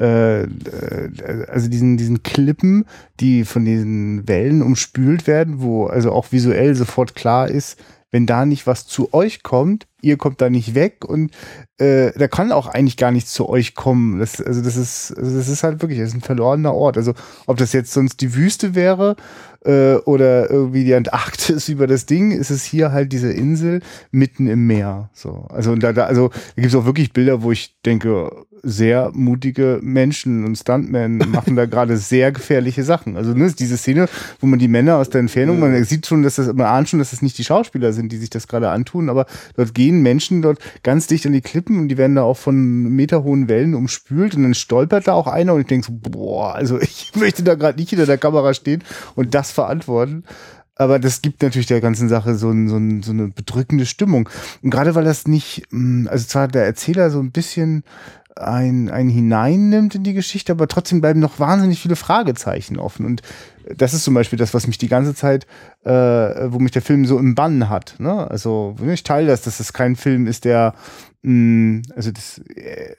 äh, 0.00 0.42
äh, 0.42 1.46
also 1.48 1.68
diesen, 1.68 1.96
diesen 1.96 2.22
Klippen, 2.22 2.84
die 3.20 3.44
von 3.44 3.64
diesen 3.64 4.26
Wellen 4.26 4.62
umspült 4.62 5.26
werden, 5.26 5.60
wo 5.60 5.86
also 5.86 6.10
auch 6.10 6.32
visuell 6.32 6.74
sofort 6.74 7.14
klar 7.14 7.48
ist, 7.48 7.78
wenn 8.10 8.26
da 8.26 8.44
nicht 8.44 8.66
was 8.66 8.86
zu 8.86 9.12
euch 9.14 9.42
kommt, 9.42 9.86
ihr 10.04 10.16
kommt 10.16 10.40
da 10.40 10.50
nicht 10.50 10.74
weg 10.74 11.04
und 11.04 11.30
äh, 11.78 12.12
da 12.16 12.28
kann 12.28 12.52
auch 12.52 12.66
eigentlich 12.66 12.96
gar 12.96 13.10
nichts 13.10 13.32
zu 13.32 13.48
euch 13.48 13.74
kommen. 13.74 14.20
Das, 14.20 14.40
also 14.40 14.62
das 14.62 14.76
ist, 14.76 15.14
also 15.16 15.36
das 15.36 15.48
ist 15.48 15.64
halt 15.64 15.82
wirklich, 15.82 15.98
das 15.98 16.10
ist 16.10 16.14
ein 16.14 16.20
verlorener 16.20 16.74
Ort. 16.74 16.96
Also 16.96 17.14
ob 17.46 17.56
das 17.56 17.72
jetzt 17.72 17.92
sonst 17.92 18.20
die 18.20 18.34
Wüste 18.34 18.74
wäre 18.74 19.16
äh, 19.64 19.94
oder 19.94 20.50
irgendwie 20.50 20.84
die 20.84 20.94
Antarktis 20.94 21.68
über 21.68 21.86
das 21.86 22.06
Ding, 22.06 22.30
ist 22.30 22.50
es 22.50 22.64
hier 22.64 22.92
halt 22.92 23.12
diese 23.12 23.32
Insel 23.32 23.80
mitten 24.12 24.46
im 24.46 24.66
Meer. 24.66 25.10
So, 25.14 25.46
also 25.50 25.74
da, 25.74 25.92
da 25.92 26.04
also 26.04 26.28
da 26.28 26.62
gibt 26.62 26.68
es 26.68 26.74
auch 26.74 26.84
wirklich 26.84 27.12
Bilder, 27.12 27.42
wo 27.42 27.50
ich 27.50 27.74
denke, 27.84 28.30
sehr 28.64 29.10
mutige 29.12 29.78
Menschen 29.82 30.44
und 30.44 30.56
Stuntmen 30.56 31.18
machen 31.30 31.54
da 31.54 31.66
gerade 31.66 31.96
sehr 31.96 32.32
gefährliche 32.32 32.82
Sachen. 32.82 33.16
Also 33.16 33.34
ne, 33.34 33.52
diese 33.56 33.76
Szene, 33.76 34.08
wo 34.40 34.46
man 34.46 34.58
die 34.58 34.68
Männer 34.68 34.96
aus 34.96 35.10
der 35.10 35.20
Entfernung, 35.20 35.60
man 35.60 35.84
sieht 35.84 36.06
schon, 36.06 36.22
dass 36.22 36.36
das, 36.36 36.52
man 36.52 36.66
ahnt 36.66 36.88
schon, 36.88 36.98
dass 36.98 37.10
das 37.10 37.22
nicht 37.22 37.36
die 37.38 37.44
Schauspieler 37.44 37.92
sind, 37.92 38.10
die 38.10 38.16
sich 38.16 38.30
das 38.30 38.48
gerade 38.48 38.70
antun, 38.70 39.10
aber 39.10 39.26
dort 39.56 39.74
gehen 39.74 39.93
Menschen 40.02 40.42
dort 40.42 40.58
ganz 40.82 41.06
dicht 41.06 41.26
an 41.26 41.32
die 41.32 41.40
Klippen 41.40 41.78
und 41.78 41.88
die 41.88 41.98
werden 41.98 42.16
da 42.16 42.22
auch 42.22 42.36
von 42.36 42.84
meterhohen 42.94 43.48
Wellen 43.48 43.74
umspült 43.74 44.34
und 44.34 44.42
dann 44.42 44.54
stolpert 44.54 45.06
da 45.06 45.14
auch 45.14 45.26
einer 45.26 45.54
und 45.54 45.62
ich 45.62 45.66
denke 45.66 45.86
so, 45.86 45.92
boah, 45.92 46.54
also 46.54 46.78
ich 46.80 47.12
möchte 47.14 47.42
da 47.42 47.54
gerade 47.54 47.78
nicht 47.78 47.90
hinter 47.90 48.06
der 48.06 48.18
Kamera 48.18 48.54
stehen 48.54 48.82
und 49.14 49.34
das 49.34 49.50
verantworten. 49.50 50.24
Aber 50.76 50.98
das 50.98 51.22
gibt 51.22 51.40
natürlich 51.42 51.68
der 51.68 51.80
ganzen 51.80 52.08
Sache 52.08 52.34
so, 52.34 52.50
ein, 52.50 52.68
so, 52.68 52.76
ein, 52.76 53.02
so 53.02 53.12
eine 53.12 53.28
bedrückende 53.28 53.86
Stimmung. 53.86 54.28
Und 54.60 54.70
gerade 54.70 54.94
weil 54.96 55.04
das 55.04 55.28
nicht, 55.28 55.68
mm, 55.70 56.08
also 56.08 56.26
zwar 56.26 56.48
der 56.48 56.64
Erzähler 56.64 57.10
so 57.10 57.20
ein 57.20 57.30
bisschen 57.30 57.84
ein, 58.36 58.90
ein 58.90 59.08
hineinnimmt 59.08 59.94
in 59.94 60.02
die 60.02 60.12
Geschichte, 60.12 60.52
aber 60.52 60.66
trotzdem 60.66 61.00
bleiben 61.00 61.20
noch 61.20 61.38
wahnsinnig 61.38 61.80
viele 61.80 61.96
Fragezeichen 61.96 62.78
offen. 62.78 63.06
Und 63.06 63.22
das 63.76 63.94
ist 63.94 64.04
zum 64.04 64.14
Beispiel 64.14 64.38
das, 64.38 64.54
was 64.54 64.66
mich 64.66 64.78
die 64.78 64.88
ganze 64.88 65.14
Zeit, 65.14 65.46
äh, 65.84 65.90
wo 65.90 66.58
mich 66.58 66.72
der 66.72 66.82
Film 66.82 67.06
so 67.06 67.18
im 67.18 67.34
Bann 67.34 67.68
hat. 67.68 67.94
Ne? 67.98 68.28
Also 68.30 68.76
ich 68.86 69.04
teile 69.04 69.28
das, 69.28 69.42
dass 69.42 69.60
es 69.60 69.72
kein 69.72 69.96
Film 69.96 70.26
ist, 70.26 70.44
der 70.44 70.74
mh, 71.22 71.32
mm, 71.32 71.82
also 71.94 72.10
das, 72.10 72.40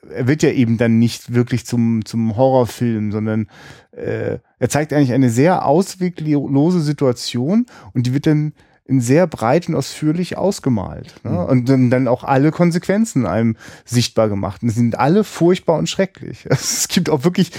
er 0.10 0.28
wird 0.28 0.42
ja 0.42 0.52
eben 0.52 0.78
dann 0.78 1.00
nicht 1.00 1.34
wirklich 1.34 1.66
zum, 1.66 2.06
zum 2.06 2.38
Horrorfilm, 2.38 3.12
sondern 3.12 3.48
äh, 3.92 4.40
er 4.60 4.70
zeigt 4.70 4.94
eigentlich 4.94 5.14
eine 5.14 5.30
sehr 5.30 5.66
ausweglose 5.66 6.82
Situation 6.82 7.66
und 7.94 8.08
die 8.08 8.14
wird 8.14 8.26
dann 8.26 8.54
sehr 8.88 9.28
breit 9.28 9.68
und 9.68 9.76
ausführlich 9.76 10.38
ausgemalt. 10.38 11.16
Ne? 11.24 11.32
Mhm. 11.32 11.38
Und 11.38 11.70
dann, 11.70 11.90
dann 11.90 12.08
auch 12.08 12.24
alle 12.24 12.52
Konsequenzen 12.52 13.26
einem 13.26 13.58
sichtbar 13.84 14.30
gemacht. 14.30 14.64
Und 14.64 14.70
sind 14.70 15.00
alle 15.00 15.24
furchtbar 15.24 15.78
und 15.78 15.90
schrecklich. 15.90 16.48
Es 16.56 16.88
gibt 16.88 17.10
auch 17.10 17.24
wirklich 17.24 17.52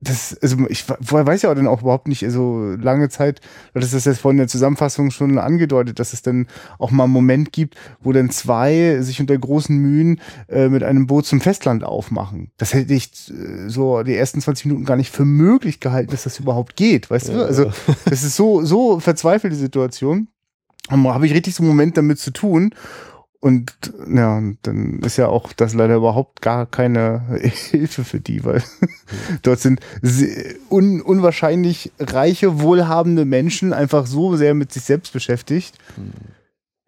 das, 0.00 0.38
also 0.40 0.56
ich 0.68 0.88
weiß 0.88 1.42
ja 1.42 1.50
auch 1.50 1.54
dann 1.54 1.66
auch 1.66 1.82
überhaupt 1.82 2.08
nicht 2.08 2.24
so 2.28 2.74
lange 2.80 3.08
Zeit, 3.08 3.40
das 3.74 3.92
ist 3.92 4.06
jetzt 4.06 4.20
von 4.20 4.36
der 4.36 4.46
Zusammenfassung 4.46 5.10
schon 5.10 5.38
angedeutet, 5.38 5.98
dass 5.98 6.12
es 6.12 6.22
dann 6.22 6.46
auch 6.78 6.90
mal 6.90 7.04
einen 7.04 7.12
Moment 7.12 7.52
gibt, 7.52 7.76
wo 8.00 8.12
dann 8.12 8.30
zwei 8.30 9.00
sich 9.00 9.20
unter 9.20 9.36
großen 9.36 9.76
Mühen 9.76 10.20
äh, 10.48 10.68
mit 10.68 10.82
einem 10.82 11.06
Boot 11.06 11.26
zum 11.26 11.40
Festland 11.40 11.84
aufmachen. 11.84 12.52
Das 12.58 12.74
hätte 12.74 12.94
ich 12.94 13.10
äh, 13.30 13.68
so 13.68 14.02
die 14.02 14.14
ersten 14.14 14.40
20 14.40 14.66
Minuten 14.66 14.84
gar 14.84 14.96
nicht 14.96 15.10
für 15.10 15.24
möglich 15.24 15.80
gehalten, 15.80 16.10
dass 16.12 16.22
das 16.22 16.38
überhaupt 16.38 16.76
geht, 16.76 17.10
weißt 17.10 17.28
ja, 17.28 17.34
du? 17.34 17.44
Also 17.44 17.72
das 18.04 18.22
ist 18.22 18.36
so, 18.36 18.64
so 18.64 19.00
verzweifelte 19.00 19.56
Situation 19.56 20.28
habe 20.90 21.26
ich 21.26 21.34
richtig 21.34 21.54
so 21.54 21.62
einen 21.62 21.68
Moment 21.68 21.96
damit 21.96 22.18
zu 22.18 22.30
tun. 22.32 22.74
Und 23.40 23.72
ja, 24.12 24.42
dann 24.62 24.98
ist 25.00 25.16
ja 25.16 25.28
auch 25.28 25.52
das 25.52 25.72
leider 25.72 25.94
überhaupt 25.94 26.42
gar 26.42 26.66
keine 26.66 27.22
Hilfe 27.70 28.02
für 28.02 28.18
die, 28.18 28.44
weil 28.44 28.62
dort 29.42 29.60
sind 29.60 29.80
un 30.70 31.00
unwahrscheinlich 31.00 31.92
reiche, 32.00 32.60
wohlhabende 32.60 33.24
Menschen 33.24 33.72
einfach 33.72 34.06
so 34.06 34.36
sehr 34.36 34.54
mit 34.54 34.72
sich 34.72 34.82
selbst 34.82 35.12
beschäftigt. 35.12 35.78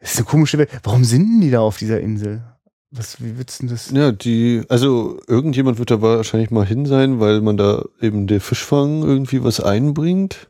Das 0.00 0.12
ist 0.12 0.18
eine 0.18 0.26
komische 0.26 0.58
Welt. 0.58 0.70
Warum 0.82 1.04
sind 1.04 1.26
denn 1.28 1.40
die 1.40 1.50
da 1.50 1.60
auf 1.60 1.76
dieser 1.76 2.00
Insel? 2.00 2.42
Was, 2.90 3.22
wie 3.22 3.38
wird's 3.38 3.58
denn 3.58 3.68
das? 3.68 3.92
Ja, 3.92 4.10
die, 4.10 4.62
also 4.68 5.20
irgendjemand 5.28 5.78
wird 5.78 5.92
da 5.92 6.02
wahrscheinlich 6.02 6.50
mal 6.50 6.66
hin 6.66 6.86
sein, 6.86 7.20
weil 7.20 7.40
man 7.40 7.56
da 7.56 7.84
eben 8.00 8.26
der 8.26 8.40
Fischfang 8.40 9.02
irgendwie 9.02 9.44
was 9.44 9.60
einbringt. 9.60 10.49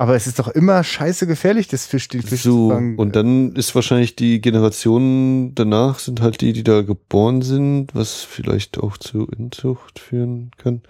Aber 0.00 0.14
es 0.14 0.28
ist 0.28 0.38
doch 0.38 0.46
immer 0.46 0.84
scheiße 0.84 1.26
gefährlich, 1.26 1.66
das 1.66 1.86
Fisch, 1.86 2.06
den 2.06 2.22
Fisch 2.22 2.42
so, 2.42 2.68
zu 2.68 2.70
fangen. 2.70 2.96
Und 2.96 3.16
dann 3.16 3.56
ist 3.56 3.74
wahrscheinlich 3.74 4.14
die 4.14 4.40
Generation 4.40 5.56
danach 5.56 5.98
sind 5.98 6.20
halt 6.20 6.40
die, 6.40 6.52
die 6.52 6.62
da 6.62 6.82
geboren 6.82 7.42
sind, 7.42 7.96
was 7.96 8.22
vielleicht 8.22 8.78
auch 8.78 8.96
zu 8.96 9.26
Inzucht 9.26 9.98
führen 9.98 10.52
kann. 10.56 10.82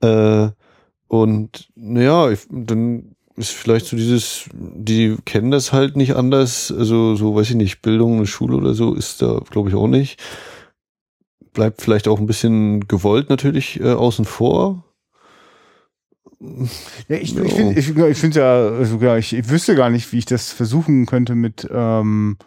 Äh, 0.00 0.52
und 1.06 1.68
naja, 1.74 2.30
dann 2.48 3.14
ist 3.36 3.50
vielleicht 3.50 3.84
so 3.84 3.96
dieses, 3.98 4.48
die 4.54 5.16
kennen 5.26 5.50
das 5.50 5.74
halt 5.74 5.96
nicht 5.96 6.16
anders, 6.16 6.72
also 6.72 7.16
so 7.16 7.34
weiß 7.34 7.50
ich 7.50 7.56
nicht, 7.56 7.82
Bildung, 7.82 8.16
eine 8.16 8.26
Schule 8.26 8.56
oder 8.56 8.72
so 8.72 8.94
ist 8.94 9.20
da, 9.20 9.42
glaube 9.50 9.68
ich, 9.68 9.74
auch 9.74 9.86
nicht. 9.86 10.18
Bleibt 11.52 11.82
vielleicht 11.82 12.08
auch 12.08 12.18
ein 12.18 12.26
bisschen 12.26 12.88
gewollt 12.88 13.28
natürlich 13.28 13.80
äh, 13.80 13.92
außen 13.92 14.24
vor, 14.24 14.82
ja, 16.40 17.16
ich, 17.16 17.36
ich 17.36 17.52
finde 17.52 17.78
ich, 17.78 17.96
ich 17.96 18.18
find 18.18 18.34
ja 18.34 18.84
sogar, 18.84 19.18
ich, 19.18 19.34
ich 19.34 19.48
wüsste 19.48 19.74
gar 19.74 19.90
nicht, 19.90 20.12
wie 20.12 20.18
ich 20.18 20.26
das 20.26 20.50
versuchen 20.50 21.06
könnte 21.06 21.34
mit, 21.34 21.68
ähm, 21.70 22.38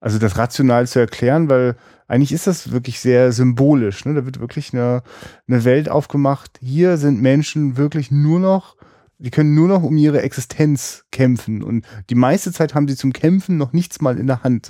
also 0.00 0.18
das 0.18 0.36
rational 0.36 0.86
zu 0.86 0.98
erklären, 0.98 1.48
weil 1.48 1.76
eigentlich 2.08 2.32
ist 2.32 2.46
das 2.46 2.72
wirklich 2.72 3.00
sehr 3.00 3.32
symbolisch. 3.32 4.04
Ne? 4.04 4.14
Da 4.14 4.24
wird 4.24 4.40
wirklich 4.40 4.72
eine, 4.72 5.02
eine 5.48 5.64
Welt 5.64 5.88
aufgemacht. 5.88 6.58
Hier 6.60 6.96
sind 6.96 7.20
Menschen 7.20 7.76
wirklich 7.76 8.10
nur 8.10 8.40
noch 8.40 8.75
die 9.18 9.30
können 9.30 9.54
nur 9.54 9.68
noch 9.68 9.82
um 9.82 9.96
ihre 9.96 10.20
Existenz 10.22 11.04
kämpfen. 11.10 11.62
Und 11.62 11.86
die 12.10 12.14
meiste 12.14 12.52
Zeit 12.52 12.74
haben 12.74 12.86
sie 12.86 12.96
zum 12.96 13.12
Kämpfen 13.12 13.56
noch 13.56 13.72
nichts 13.72 14.00
mal 14.00 14.18
in 14.18 14.26
der 14.26 14.42
Hand. 14.42 14.68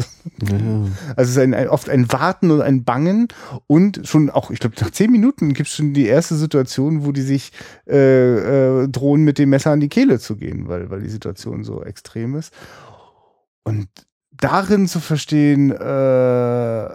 Ja. 0.49 0.57
Also 1.17 1.23
es 1.23 1.31
ist 1.31 1.39
ein, 1.39 1.55
ein, 1.55 1.69
oft 1.69 1.89
ein 1.89 2.13
Warten 2.13 2.51
und 2.51 2.61
ein 2.61 2.85
Bangen. 2.85 3.29
Und 3.67 4.07
schon 4.07 4.31
auch, 4.31 4.51
ich 4.51 4.61
glaube, 4.61 4.77
nach 4.81 4.91
zehn 4.91 5.11
Minuten 5.11 5.53
gibt 5.53 5.69
es 5.69 5.75
schon 5.75 5.95
die 5.95 6.07
erste 6.07 6.37
Situation, 6.37 7.05
wo 7.05 7.13
die 7.13 7.23
sich 7.23 7.53
äh, 7.89 8.83
äh, 8.83 8.89
drohen, 8.89 9.23
mit 9.23 9.39
dem 9.39 9.51
Messer 9.51 9.73
an 9.73 9.81
die 9.81 9.89
Kehle 9.89 10.21
zu 10.21 10.37
gehen, 10.37 10.69
weil, 10.69 10.91
weil 10.91 11.01
die 11.01 11.09
Situation 11.09 11.65
so 11.65 11.83
extrem 11.83 12.37
ist. 12.37 12.53
Und 13.65 13.89
darin 14.31 14.87
zu 14.87 15.01
verstehen, 15.01 15.73
äh, 15.73 16.95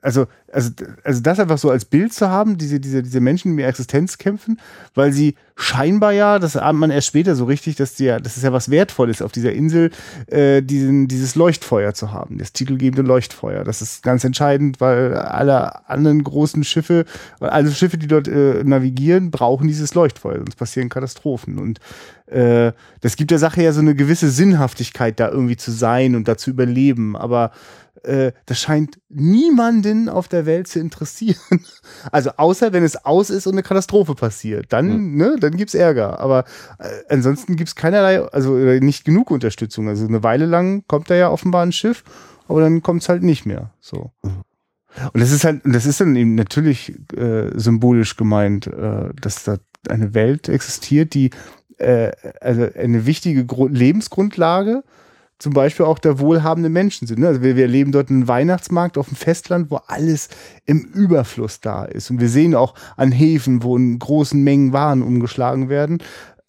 also, 0.00 0.26
also, 0.52 0.70
also 1.04 1.20
das 1.20 1.38
einfach 1.40 1.58
so 1.58 1.70
als 1.70 1.84
Bild 1.84 2.12
zu 2.12 2.28
haben, 2.28 2.58
diese, 2.58 2.80
diese, 2.80 3.02
diese 3.02 3.20
Menschen, 3.20 3.56
die 3.56 3.62
um 3.62 3.68
Existenz 3.68 4.18
kämpfen, 4.18 4.58
weil 4.94 5.12
sie 5.12 5.34
scheinbar 5.56 6.12
ja, 6.12 6.38
das 6.38 6.56
ahnt 6.56 6.78
man 6.78 6.90
erst 6.90 7.08
später 7.08 7.34
so 7.34 7.44
richtig, 7.44 7.76
dass 7.76 7.94
die 7.94 8.04
ja, 8.04 8.18
das 8.18 8.36
ist 8.36 8.42
ja 8.42 8.52
was 8.52 8.70
Wertvolles 8.70 9.22
auf 9.22 9.32
dieser 9.32 9.52
Insel, 9.52 9.90
äh, 10.26 10.62
diesen, 10.62 11.08
dieses 11.08 11.34
Leuchtfeuer 11.34 11.94
zu 11.94 12.12
haben, 12.12 12.38
das 12.38 12.52
titelgebende 12.52 13.02
Leuchtfeuer. 13.02 13.64
Das 13.64 13.82
ist 13.82 14.02
ganz 14.02 14.24
entscheidend, 14.24 14.80
weil 14.80 15.14
alle 15.14 15.88
anderen 15.88 16.22
großen 16.22 16.64
Schiffe, 16.64 17.04
alle 17.40 17.70
Schiffe, 17.70 17.98
die 17.98 18.08
dort 18.08 18.28
äh, 18.28 18.62
navigieren, 18.64 19.30
brauchen 19.30 19.68
dieses 19.68 19.94
Leuchtfeuer, 19.94 20.38
sonst 20.38 20.56
passieren 20.56 20.88
Katastrophen. 20.88 21.58
Und 21.58 21.80
äh, 22.26 22.72
das 23.00 23.16
gibt 23.16 23.30
der 23.30 23.38
Sache 23.38 23.62
ja 23.62 23.72
so 23.72 23.80
eine 23.80 23.94
gewisse 23.94 24.30
Sinnhaftigkeit, 24.30 25.20
da 25.20 25.28
irgendwie 25.28 25.56
zu 25.56 25.70
sein 25.70 26.14
und 26.14 26.28
da 26.28 26.36
zu 26.36 26.50
überleben. 26.50 27.16
Aber 27.16 27.52
äh, 28.04 28.32
das 28.46 28.60
scheint 28.60 28.98
niemanden 29.08 30.08
auf 30.08 30.28
der 30.28 30.46
Welt 30.46 30.68
zu 30.68 30.78
interessieren. 30.78 31.36
Also 32.10 32.30
außer 32.36 32.72
wenn 32.72 32.84
es 32.84 33.04
aus 33.04 33.30
ist 33.30 33.46
und 33.46 33.52
eine 33.52 33.62
Katastrophe 33.62 34.14
passiert, 34.14 34.72
dann, 34.72 34.88
mhm. 34.88 35.16
ne, 35.16 35.36
dann 35.38 35.56
gibt's 35.56 35.74
Ärger. 35.74 36.20
Aber 36.20 36.44
äh, 36.78 36.88
ansonsten 37.08 37.56
gibt's 37.56 37.76
keinerlei, 37.76 38.22
also 38.22 38.56
nicht 38.56 39.04
genug 39.04 39.30
Unterstützung. 39.30 39.88
Also 39.88 40.06
eine 40.06 40.22
Weile 40.22 40.46
lang 40.46 40.84
kommt 40.88 41.10
da 41.10 41.14
ja 41.14 41.30
offenbar 41.30 41.64
ein 41.64 41.72
Schiff, 41.72 42.02
aber 42.48 42.60
dann 42.60 42.82
kommt's 42.82 43.08
halt 43.08 43.22
nicht 43.22 43.46
mehr. 43.46 43.72
So. 43.80 44.12
Mhm. 44.22 44.42
Und 45.12 45.20
das 45.20 45.32
ist 45.32 45.44
halt, 45.44 45.62
das 45.64 45.86
ist 45.86 46.00
dann 46.00 46.16
eben 46.16 46.34
natürlich 46.34 46.94
äh, 47.16 47.50
symbolisch 47.54 48.16
gemeint, 48.16 48.66
äh, 48.66 49.10
dass 49.20 49.44
da 49.44 49.58
eine 49.88 50.14
Welt 50.14 50.48
existiert, 50.48 51.14
die 51.14 51.30
äh, 51.78 52.12
also 52.40 52.68
eine 52.74 53.06
wichtige 53.06 53.44
Grund 53.44 53.76
Lebensgrundlage 53.76 54.82
zum 55.42 55.54
Beispiel 55.54 55.86
auch 55.86 55.98
der 55.98 56.20
wohlhabende 56.20 56.68
Menschen 56.68 57.08
sind. 57.08 57.18
Ne? 57.18 57.26
Also 57.26 57.42
wir, 57.42 57.56
wir 57.56 57.64
erleben 57.64 57.90
dort 57.90 58.10
einen 58.10 58.28
Weihnachtsmarkt 58.28 58.96
auf 58.96 59.08
dem 59.08 59.16
Festland, 59.16 59.72
wo 59.72 59.80
alles 59.88 60.28
im 60.66 60.84
Überfluss 60.84 61.60
da 61.60 61.84
ist. 61.84 62.10
Und 62.10 62.20
wir 62.20 62.28
sehen 62.28 62.54
auch 62.54 62.76
an 62.96 63.10
Häfen, 63.10 63.64
wo 63.64 63.76
in 63.76 63.98
großen 63.98 64.40
Mengen 64.40 64.72
Waren 64.72 65.02
umgeschlagen 65.02 65.68
werden. 65.68 65.98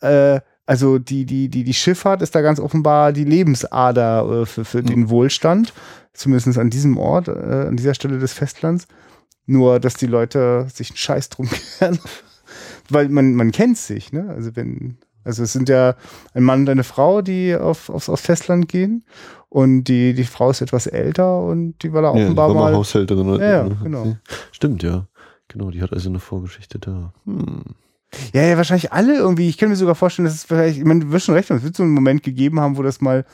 Äh, 0.02 0.42
also 0.68 1.00
die, 1.00 1.26
die, 1.26 1.50
die, 1.50 1.64
die 1.64 1.74
Schifffahrt 1.74 2.22
ist 2.22 2.36
da 2.36 2.42
ganz 2.42 2.60
offenbar 2.60 3.14
die 3.14 3.24
Lebensader 3.24 4.42
äh, 4.42 4.46
für, 4.46 4.64
für 4.64 4.84
mhm. 4.84 4.86
den 4.86 5.10
Wohlstand. 5.10 5.74
Zumindest 6.14 6.60
an 6.60 6.70
diesem 6.70 7.00
Ort, 7.00 7.30
äh, 7.30 7.32
an 7.32 7.76
dieser 7.76 7.96
Stelle 7.96 8.20
des 8.20 8.34
Festlands. 8.34 8.88
Nur, 9.48 9.80
dass 9.80 9.96
die 9.96 10.06
Leute 10.06 10.68
sich 10.72 10.92
einen 10.92 10.98
Scheiß 10.98 11.30
drum 11.30 11.50
kehren. 11.80 11.98
Weil 12.90 13.10
man, 13.10 13.34
man 13.34 13.52
kennt 13.52 13.80
sich, 13.80 14.14
ne? 14.14 14.30
Also 14.30 14.56
wenn, 14.56 15.00
also 15.24 15.44
es 15.44 15.54
sind 15.54 15.70
ja 15.70 15.96
ein 16.34 16.44
Mann 16.44 16.62
und 16.62 16.70
eine 16.70 16.84
Frau, 16.84 17.22
die 17.22 17.56
auf, 17.56 17.90
aufs, 17.90 18.10
aufs 18.10 18.24
Festland 18.24 18.68
gehen. 18.68 19.04
Und 19.50 19.84
die, 19.84 20.14
die 20.14 20.24
Frau 20.24 20.50
ist 20.50 20.62
etwas 20.62 20.88
älter 20.88 21.42
und 21.42 21.76
die 21.84 21.94
war 21.94 22.02
da 22.02 22.16
ja, 22.16 22.24
offenbar 22.24 22.50
die 22.50 22.56
war 22.56 22.62
mal, 22.64 22.74
Haushälterin. 22.74 23.30
Oder 23.30 23.44
ja, 23.44 23.68
ja, 23.68 23.76
genau. 23.84 24.18
Stimmt, 24.52 24.82
ja. 24.82 25.08
Genau, 25.48 25.70
die 25.70 25.82
hat 25.82 25.94
also 25.94 26.10
eine 26.10 26.20
Vorgeschichte 26.20 26.80
da. 26.80 27.14
Hm. 27.26 27.62
Ja, 28.34 28.44
ja, 28.44 28.58
wahrscheinlich 28.58 28.92
alle 28.92 29.16
irgendwie. 29.16 29.50
Ich 29.50 29.58
kann 29.58 29.70
mir 29.70 29.76
sogar 29.76 29.96
vorstellen, 29.96 30.26
dass 30.26 30.36
es 30.36 30.44
vielleicht, 30.44 30.78
ich 30.78 30.86
meine, 30.86 31.02
du 31.02 31.12
wirst 31.12 31.26
schon 31.26 31.36
recht 31.36 31.50
es 31.50 31.64
wird 31.64 31.76
so 31.76 31.84
einen 31.84 31.94
Moment 31.94 32.24
gegeben 32.24 32.60
haben, 32.60 32.78
wo 32.78 32.84
das 32.84 33.02
mal 33.02 33.26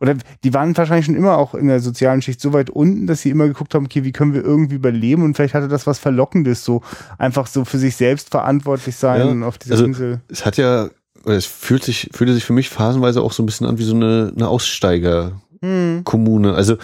oder 0.00 0.14
die 0.42 0.54
waren 0.54 0.76
wahrscheinlich 0.76 1.06
schon 1.06 1.14
immer 1.14 1.38
auch 1.38 1.54
in 1.54 1.68
der 1.68 1.80
sozialen 1.80 2.22
Schicht 2.22 2.40
so 2.40 2.52
weit 2.52 2.70
unten, 2.70 3.06
dass 3.06 3.22
sie 3.22 3.30
immer 3.30 3.46
geguckt 3.46 3.74
haben, 3.74 3.86
okay, 3.86 4.04
wie 4.04 4.12
können 4.12 4.34
wir 4.34 4.44
irgendwie 4.44 4.76
überleben 4.76 5.22
und 5.22 5.34
vielleicht 5.34 5.54
hatte 5.54 5.68
das 5.68 5.86
was 5.86 5.98
Verlockendes, 5.98 6.64
so 6.64 6.82
einfach 7.18 7.46
so 7.46 7.64
für 7.64 7.78
sich 7.78 7.96
selbst 7.96 8.30
verantwortlich 8.30 8.96
sein 8.96 9.40
ja, 9.40 9.46
auf 9.46 9.58
dieser 9.58 9.74
also 9.74 9.84
Insel. 9.84 10.20
Es 10.28 10.44
hat 10.44 10.56
ja, 10.56 10.88
es 11.24 11.46
fühlt 11.46 11.84
sich, 11.84 12.10
fühlte 12.12 12.34
sich 12.34 12.44
für 12.44 12.52
mich 12.52 12.68
phasenweise 12.68 13.22
auch 13.22 13.32
so 13.32 13.42
ein 13.42 13.46
bisschen 13.46 13.66
an 13.66 13.78
wie 13.78 13.84
so 13.84 13.94
eine, 13.94 14.32
eine 14.34 14.48
Aussteigerkommune. 14.48 16.48
Hm. 16.48 16.54
Also 16.54 16.76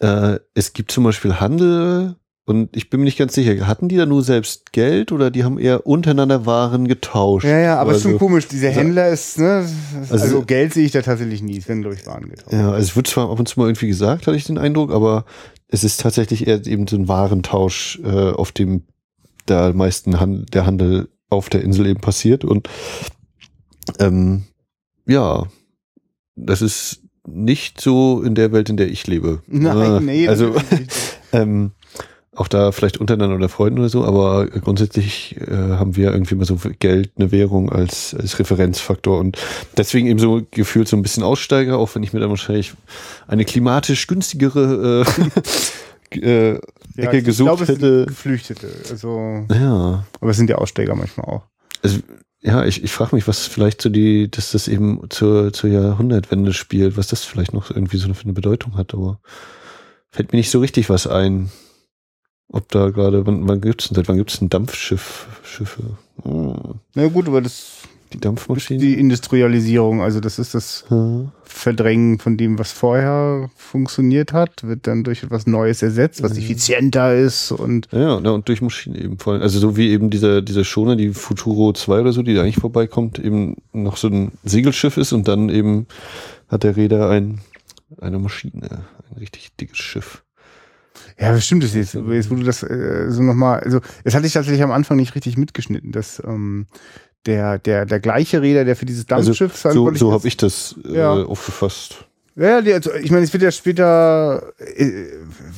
äh, 0.00 0.38
es 0.54 0.72
gibt 0.72 0.92
zum 0.92 1.04
Beispiel 1.04 1.40
Handel 1.40 2.16
und 2.46 2.76
ich 2.76 2.90
bin 2.90 3.00
mir 3.00 3.06
nicht 3.06 3.18
ganz 3.18 3.34
sicher, 3.34 3.66
hatten 3.66 3.88
die 3.88 3.96
da 3.96 4.06
nur 4.06 4.22
selbst 4.22 4.72
Geld 4.72 5.10
oder 5.10 5.32
die 5.32 5.42
haben 5.42 5.58
eher 5.58 5.84
untereinander 5.84 6.46
Waren 6.46 6.86
getauscht? 6.86 7.44
Ja, 7.44 7.58
ja, 7.58 7.80
aber 7.80 7.90
es 7.90 7.96
also, 7.96 8.08
ist 8.08 8.12
schon 8.12 8.18
komisch. 8.20 8.46
Dieser 8.46 8.70
Händler 8.70 9.08
ist, 9.08 9.38
ne, 9.40 9.68
also, 10.00 10.14
also, 10.14 10.42
Geld 10.42 10.72
sehe 10.72 10.86
ich 10.86 10.92
da 10.92 11.02
tatsächlich 11.02 11.42
nie. 11.42 11.58
Es 11.58 11.66
werden, 11.66 11.82
glaube 11.82 11.96
ich, 11.96 12.06
Waren 12.06 12.30
getauscht. 12.30 12.52
Ja, 12.52 12.70
also 12.70 12.82
es 12.82 12.94
wird 12.94 13.08
zwar 13.08 13.30
ab 13.30 13.40
und 13.40 13.48
zu 13.48 13.58
mal 13.58 13.66
irgendwie 13.66 13.88
gesagt, 13.88 14.28
hatte 14.28 14.36
ich 14.36 14.44
den 14.44 14.58
Eindruck, 14.58 14.92
aber 14.92 15.24
es 15.66 15.82
ist 15.82 16.00
tatsächlich 16.00 16.46
eher 16.46 16.64
eben 16.66 16.86
so 16.86 16.96
ein 16.96 17.08
Warentausch, 17.08 18.00
äh, 18.04 18.30
auf 18.30 18.52
dem 18.52 18.84
da 19.46 19.72
meisten 19.72 20.20
Handel, 20.20 20.46
der 20.46 20.66
Handel 20.66 21.08
auf 21.28 21.48
der 21.48 21.62
Insel 21.62 21.86
eben 21.86 22.00
passiert. 22.00 22.44
Und 22.44 22.68
ähm, 23.98 24.44
ja, 25.04 25.46
das 26.36 26.62
ist 26.62 27.02
nicht 27.26 27.80
so 27.80 28.22
in 28.22 28.36
der 28.36 28.52
Welt, 28.52 28.70
in 28.70 28.76
der 28.76 28.88
ich 28.88 29.04
lebe. 29.08 29.42
Nein, 29.48 29.96
äh, 29.96 30.00
nee. 30.00 30.28
Also, 30.28 30.54
ähm, 31.32 31.72
auch 32.36 32.48
da 32.48 32.70
vielleicht 32.70 32.98
untereinander 32.98 33.36
oder 33.36 33.48
Freunden 33.48 33.78
oder 33.78 33.88
so, 33.88 34.04
aber 34.04 34.46
grundsätzlich 34.46 35.36
äh, 35.40 35.54
haben 35.54 35.96
wir 35.96 36.12
irgendwie 36.12 36.34
mal 36.34 36.44
so 36.44 36.58
Geld, 36.78 37.12
eine 37.16 37.32
Währung 37.32 37.72
als, 37.72 38.14
als 38.14 38.38
Referenzfaktor 38.38 39.18
und 39.18 39.38
deswegen 39.76 40.06
eben 40.06 40.18
so 40.18 40.42
gefühlt 40.50 40.86
so 40.86 40.96
ein 40.96 41.02
bisschen 41.02 41.22
Aussteiger, 41.22 41.78
auch 41.78 41.94
wenn 41.94 42.02
ich 42.02 42.12
mir 42.12 42.20
dann 42.20 42.30
wahrscheinlich 42.30 42.74
eine 43.26 43.44
klimatisch 43.44 44.06
günstigere 44.06 45.04
äh, 46.12 46.18
äh, 46.18 46.60
Ecke 46.96 47.16
ja, 47.16 47.20
gesucht 47.22 47.46
glaube, 47.46 47.66
hätte. 47.66 48.06
Geflüchtete, 48.06 48.68
also. 48.90 49.44
Ja. 49.50 50.06
Aber 50.20 50.30
es 50.30 50.36
sind 50.36 50.50
ja 50.50 50.56
Aussteiger 50.56 50.94
manchmal 50.94 51.26
auch. 51.26 51.42
Also, 51.82 52.00
ja, 52.40 52.64
ich, 52.64 52.84
ich 52.84 52.92
frage 52.92 53.16
mich, 53.16 53.26
was 53.26 53.46
vielleicht 53.46 53.82
so 53.82 53.88
die, 53.88 54.30
dass 54.30 54.52
das 54.52 54.68
eben 54.68 55.00
zur, 55.10 55.52
zur 55.52 55.70
Jahrhundertwende 55.70 56.52
spielt, 56.52 56.96
was 56.96 57.08
das 57.08 57.24
vielleicht 57.24 57.52
noch 57.52 57.70
irgendwie 57.70 57.96
so 57.96 58.12
für 58.14 58.24
eine 58.24 58.34
Bedeutung 58.34 58.76
hat, 58.76 58.94
aber 58.94 59.20
fällt 60.10 60.32
mir 60.32 60.38
nicht 60.38 60.50
so 60.50 60.60
richtig 60.60 60.88
was 60.88 61.06
ein. 61.06 61.50
Ob 62.48 62.68
da 62.70 62.90
gerade, 62.90 63.26
wann, 63.26 63.48
wann 63.48 63.60
gibt 63.60 63.82
es 63.82 63.88
denn, 63.88 63.96
seit 63.96 64.08
wann 64.08 64.16
gibt 64.16 64.32
es 64.32 64.40
ein 64.40 64.48
Dampfschiff, 64.48 65.26
Schiffe? 65.42 65.82
Hm. 66.22 66.80
Na 66.94 67.08
gut, 67.08 67.28
aber 67.28 67.42
das 67.42 67.82
die 68.12 68.20
Dampfmaschine. 68.20 68.80
Die 68.80 68.94
Industrialisierung, 68.94 70.00
also 70.00 70.20
das 70.20 70.38
ist 70.38 70.54
das 70.54 70.84
hm. 70.88 71.32
Verdrängen 71.42 72.18
von 72.18 72.36
dem, 72.36 72.58
was 72.58 72.72
vorher 72.72 73.50
funktioniert 73.56 74.32
hat, 74.32 74.62
wird 74.62 74.86
dann 74.86 75.04
durch 75.04 75.22
etwas 75.22 75.46
Neues 75.46 75.82
ersetzt, 75.82 76.22
was 76.22 76.36
effizienter 76.36 77.16
ist 77.16 77.52
und. 77.52 77.88
Ja, 77.92 78.14
und 78.14 78.48
durch 78.48 78.62
Maschinen 78.62 78.96
eben 78.96 79.18
voll. 79.18 79.42
Also 79.42 79.58
so 79.58 79.76
wie 79.76 79.90
eben 79.90 80.10
dieser, 80.10 80.42
dieser 80.42 80.64
Schoner, 80.64 80.96
die 80.96 81.10
Futuro 81.10 81.72
2 81.72 82.00
oder 82.00 82.12
so, 82.12 82.22
die 82.22 82.34
da 82.34 82.42
eigentlich 82.42 82.56
vorbeikommt, 82.56 83.18
eben 83.18 83.56
noch 83.72 83.96
so 83.96 84.08
ein 84.08 84.32
Segelschiff 84.44 84.96
ist 84.96 85.12
und 85.12 85.28
dann 85.28 85.48
eben 85.48 85.86
hat 86.48 86.62
der 86.62 86.76
Räder 86.76 87.10
ein, 87.10 87.40
eine 88.00 88.18
Maschine, 88.18 88.84
ein 89.10 89.18
richtig 89.18 89.56
dickes 89.56 89.78
Schiff. 89.78 90.22
Ja, 91.18 91.32
bestimmt 91.32 91.64
ist 91.64 91.74
jetzt, 91.74 91.94
jetzt 91.94 92.30
wo 92.30 92.34
du 92.34 92.42
das 92.42 92.62
äh, 92.62 93.06
so 93.08 93.22
nochmal, 93.22 93.60
also 93.60 93.80
das 94.04 94.14
hatte 94.14 94.26
ich 94.26 94.32
tatsächlich 94.32 94.62
am 94.62 94.70
Anfang 94.70 94.96
nicht 94.96 95.14
richtig 95.14 95.36
mitgeschnitten, 95.36 95.92
dass 95.92 96.22
ähm, 96.24 96.66
der, 97.26 97.58
der, 97.58 97.86
der 97.86 98.00
gleiche 98.00 98.42
Räder, 98.42 98.64
der 98.64 98.76
für 98.76 98.86
dieses 98.86 99.08
also 99.10 99.30
Dampfschiff 99.30 99.66
also, 99.66 99.90
So, 99.90 99.94
so 99.94 100.12
habe 100.12 100.28
ich 100.28 100.36
das 100.36 100.76
äh, 100.84 100.96
ja. 100.96 101.12
aufgefasst. 101.12 102.06
Ja, 102.36 102.60
die, 102.60 102.74
also 102.74 102.92
ich 102.92 103.10
meine, 103.10 103.24
es 103.24 103.32
wird 103.32 103.42
ja 103.42 103.50
später, 103.50 104.52
äh, 104.58 105.06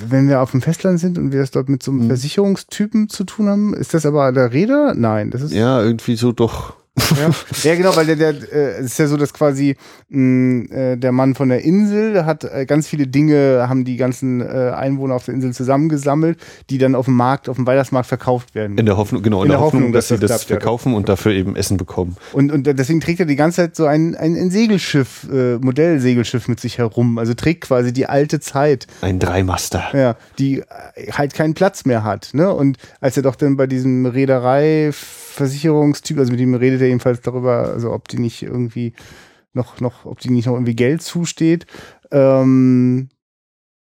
wenn 0.09 0.29
wir 0.29 0.41
auf 0.41 0.53
dem 0.53 0.63
Festland 0.63 1.01
sind 1.01 1.19
und 1.19 1.33
wir 1.33 1.41
es 1.41 1.51
dort 1.51 1.69
mit 1.69 1.83
so 1.83 1.91
einem 1.91 2.05
mhm. 2.05 2.07
Versicherungstypen 2.07 3.09
zu 3.09 3.25
tun 3.25 3.49
haben, 3.49 3.75
ist 3.75 3.95
das 3.95 4.07
aber 4.07 4.31
der 4.31 4.53
Räder? 4.53 4.95
Nein, 4.95 5.33
das 5.33 5.43
ist. 5.43 5.53
Ja, 5.53 5.83
irgendwie 5.83 6.15
so 6.15 6.31
doch. 6.31 6.78
Ja, 7.21 7.31
ja 7.63 7.75
genau, 7.77 7.97
weil 7.97 8.07
der, 8.07 8.17
der 8.17 8.53
äh, 8.53 8.85
ist 8.85 8.99
ja 8.99 9.07
so, 9.07 9.17
dass 9.17 9.33
quasi 9.33 9.77
mh, 10.09 10.75
äh, 10.75 10.97
der 10.97 11.13
Mann 11.13 11.35
von 11.35 11.49
der 11.49 11.63
Insel 11.63 12.25
hat 12.25 12.45
äh, 12.45 12.67
ganz 12.67 12.89
viele 12.89 13.07
Dinge, 13.07 13.67
haben 13.69 13.85
die 13.85 13.97
ganzen 13.97 14.41
äh, 14.41 14.73
Einwohner 14.75 15.15
auf 15.15 15.25
der 15.25 15.35
Insel 15.35 15.53
zusammengesammelt, 15.53 16.39
die 16.71 16.79
dann 16.79 16.95
auf 16.95 17.07
dem 17.07 17.15
Markt, 17.15 17.49
auf 17.49 17.57
dem 17.57 17.67
Weihnachtsmarkt 17.67 18.09
verkauft 18.09 18.55
werden. 18.55 18.79
In 18.79 18.87
der 18.87 18.97
Hoffnung, 18.97 19.23
genau, 19.23 19.39
in, 19.39 19.45
in 19.45 19.49
der, 19.49 19.59
der, 19.59 19.65
Hoffnung, 19.65 19.83
Hoffnung 19.83 19.93
dass, 19.93 20.09
dass, 20.09 20.19
sie 20.19 20.27
das, 20.27 20.31
das 20.31 20.45
verkaufen 20.45 20.95
und 20.95 21.09
dafür 21.09 21.33
eben 21.33 21.57
Essen 21.57 21.77
bekommen. 21.77 22.17
Und, 22.33 22.53
und 22.53 22.67
deswegen 22.67 23.01
trägt 23.01 23.21
er 23.21 23.27
die 23.27 23.37
ganze 23.37 23.63
Zeit 23.63 23.77
so 23.77 23.87
ein, 23.87 24.15
ein, 24.15 24.37
ein 24.37 24.51
Segelschiff, 24.51 25.27
äh, 25.33 25.59
Modellsegelschiff 25.59 26.49
mit 26.49 26.61
sich 26.61 26.79
herum. 26.79 27.19
Also 27.19 27.35
trägt 27.35 27.63
quasi 27.63 27.93
die 27.93 28.07
alte 28.07 28.41
Zeit. 28.41 28.87
Ein 29.01 29.19
Dreimaster. 29.19 29.85
Ja, 29.93 30.17
die 30.39 30.63
halt 31.13 31.35
keinen 31.35 31.55
Platz 31.55 31.85
mehr 31.85 32.05
hat. 32.05 32.31
Ne? 32.33 32.53
Und 32.53 32.79
als 33.01 33.17
er 33.17 33.23
doch 33.23 33.37
dann 33.37 33.57
bei 33.57 33.67
diesem 33.67 34.07
Reederei 34.07 34.91
Versicherungstyp, 34.93 36.19
also 36.19 36.33
mit 36.33 36.41
dem 36.41 36.55
redet 36.55 36.81
er 36.81 36.88
jedenfalls 36.89 37.21
darüber, 37.21 37.69
also 37.69 37.93
ob 37.93 38.09
die 38.09 38.19
nicht 38.19 38.43
irgendwie 38.43 38.95
noch, 39.53 39.81
noch, 39.81 40.05
ob 40.05 40.21
die 40.21 40.31
nicht 40.31 40.47
noch 40.47 40.55
irgendwie 40.55 40.77
Geld 40.77 41.03
zusteht. 41.03 41.67
Ähm, 42.11 43.09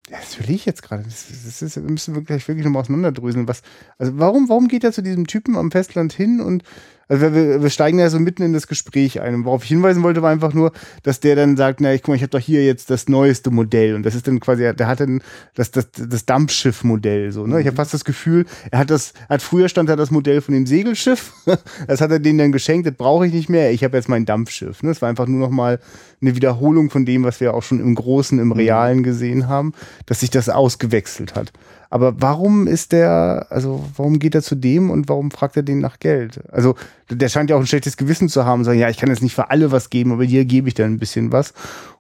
das 0.10 0.40
will 0.40 0.50
ich 0.50 0.66
jetzt 0.66 0.82
gerade. 0.82 1.04
Das, 1.04 1.28
das 1.28 1.62
ist, 1.62 1.78
müssen 1.78 2.16
wir 2.16 2.24
gleich 2.24 2.48
wirklich 2.48 2.66
nochmal 2.66 2.82
auseinanderdröseln. 2.82 3.48
Was, 3.48 3.62
also 3.98 4.18
warum, 4.18 4.50
warum 4.50 4.68
geht 4.68 4.84
er 4.84 4.92
zu 4.92 5.04
diesem 5.04 5.28
Typen 5.28 5.56
am 5.56 5.72
Festland 5.72 6.14
hin 6.14 6.42
und 6.42 6.64
Also 7.10 7.34
wir, 7.34 7.64
wir 7.64 7.70
steigen 7.72 7.98
ja 7.98 8.10
so 8.10 8.20
mitten 8.20 8.44
in 8.44 8.54
das 8.54 8.68
Gespräch 8.68 9.20
ein. 9.20 9.34
Und 9.34 9.46
worauf 9.46 9.64
ich 9.64 9.70
hinweisen 9.70 10.04
wollte, 10.04 10.22
war 10.22 10.30
einfach 10.30 10.54
nur, 10.54 10.72
dass 11.02 11.20
der 11.20 11.36
dann 11.36 11.58
sagt, 11.58 11.82
na, 11.82 11.92
ich 11.94 12.04
guck 12.04 12.10
mal, 12.10 12.16
ich 12.16 12.22
habe 12.22 12.30
doch 12.30 12.40
hier 12.40 12.64
jetzt 12.64 12.92
das 12.92 13.10
neueste 13.10 13.50
Modell. 13.50 13.96
Und 13.96 14.04
das 14.04 14.14
ist 14.14 14.28
dann 14.28 14.40
quasi, 14.40 14.72
der 14.76 14.88
hat 14.88 15.00
dann 15.00 15.22
das, 15.56 15.72
das, 15.72 15.88
das 15.92 16.26
Dampfschiff-Modell. 16.26 17.32
So, 17.32 17.48
ne? 17.48 17.60
Ich 17.60 17.66
habe 17.66 17.76
fast 17.76 17.96
das 17.96 18.06
Gefühl, 18.06 18.46
er 18.70 18.80
hat 18.80 18.92
das, 18.92 19.14
hat 19.28 19.42
früher 19.42 19.70
stand 19.70 19.90
da 19.90 19.96
das 19.96 20.12
Modell 20.12 20.42
von 20.42 20.54
dem 20.54 20.66
Segelschiff. 20.66 21.34
Das 21.88 22.02
hat 22.02 22.12
er 22.12 22.20
denen 22.20 22.38
dann 22.38 22.52
geschenkt, 22.52 22.88
das 22.88 22.94
brauche 22.94 23.26
ich 23.26 23.34
nicht 23.34 23.50
mehr. 23.50 23.72
Ich 23.72 23.84
habe 23.84 23.98
jetzt 23.98 24.10
mein 24.10 24.26
Dampfschiff. 24.26 24.84
Ne? 24.84 24.90
Das 24.90 25.02
war 25.02 25.10
einfach 25.10 25.28
nur 25.28 25.40
noch 25.40 25.50
mal 25.50 25.80
eine 26.22 26.36
Wiederholung 26.36 26.90
von 26.90 27.06
dem, 27.06 27.24
was 27.24 27.40
wir 27.40 27.54
auch 27.54 27.64
schon 27.64 27.80
im 27.80 27.96
Großen, 27.96 28.38
im 28.38 28.52
Realen 28.52 29.02
gesehen 29.04 29.48
haben, 29.48 29.74
dass 30.06 30.20
sich 30.20 30.30
das 30.30 30.50
ausgewechselt 30.50 31.36
hat. 31.36 31.52
Aber 31.92 32.22
warum 32.22 32.68
ist 32.68 32.92
der, 32.92 33.48
also 33.50 33.84
warum 33.96 34.20
geht 34.20 34.36
er 34.36 34.44
zu 34.44 34.56
dem 34.56 34.92
und 34.92 35.10
warum 35.10 35.32
fragt 35.32 35.58
er 35.58 35.64
den 35.64 35.80
nach 35.80 35.98
Geld? 35.98 36.40
Also 36.52 36.76
der 37.10 37.30
scheint 37.30 37.50
ja 37.50 37.56
auch 37.56 37.60
ein 37.60 37.68
schlechtes 37.68 37.98
Gewissen 37.98 38.30
zu 38.30 38.46
haben, 38.46 38.64
sagen, 38.64 38.78
ja, 38.78 38.90
ich 38.90 38.98
kann 38.98 39.10
jetzt 39.10 39.24
nicht 39.24 39.34
für 39.34 39.50
alle 39.50 39.72
was 39.72 39.90
geben, 39.90 40.12
aber 40.12 40.24
hier 40.24 40.46
gebe 40.46 40.68
ich 40.68 40.76
dann 40.76 40.94
ein 40.94 41.00
bisschen 41.00 41.32
was 41.32 41.54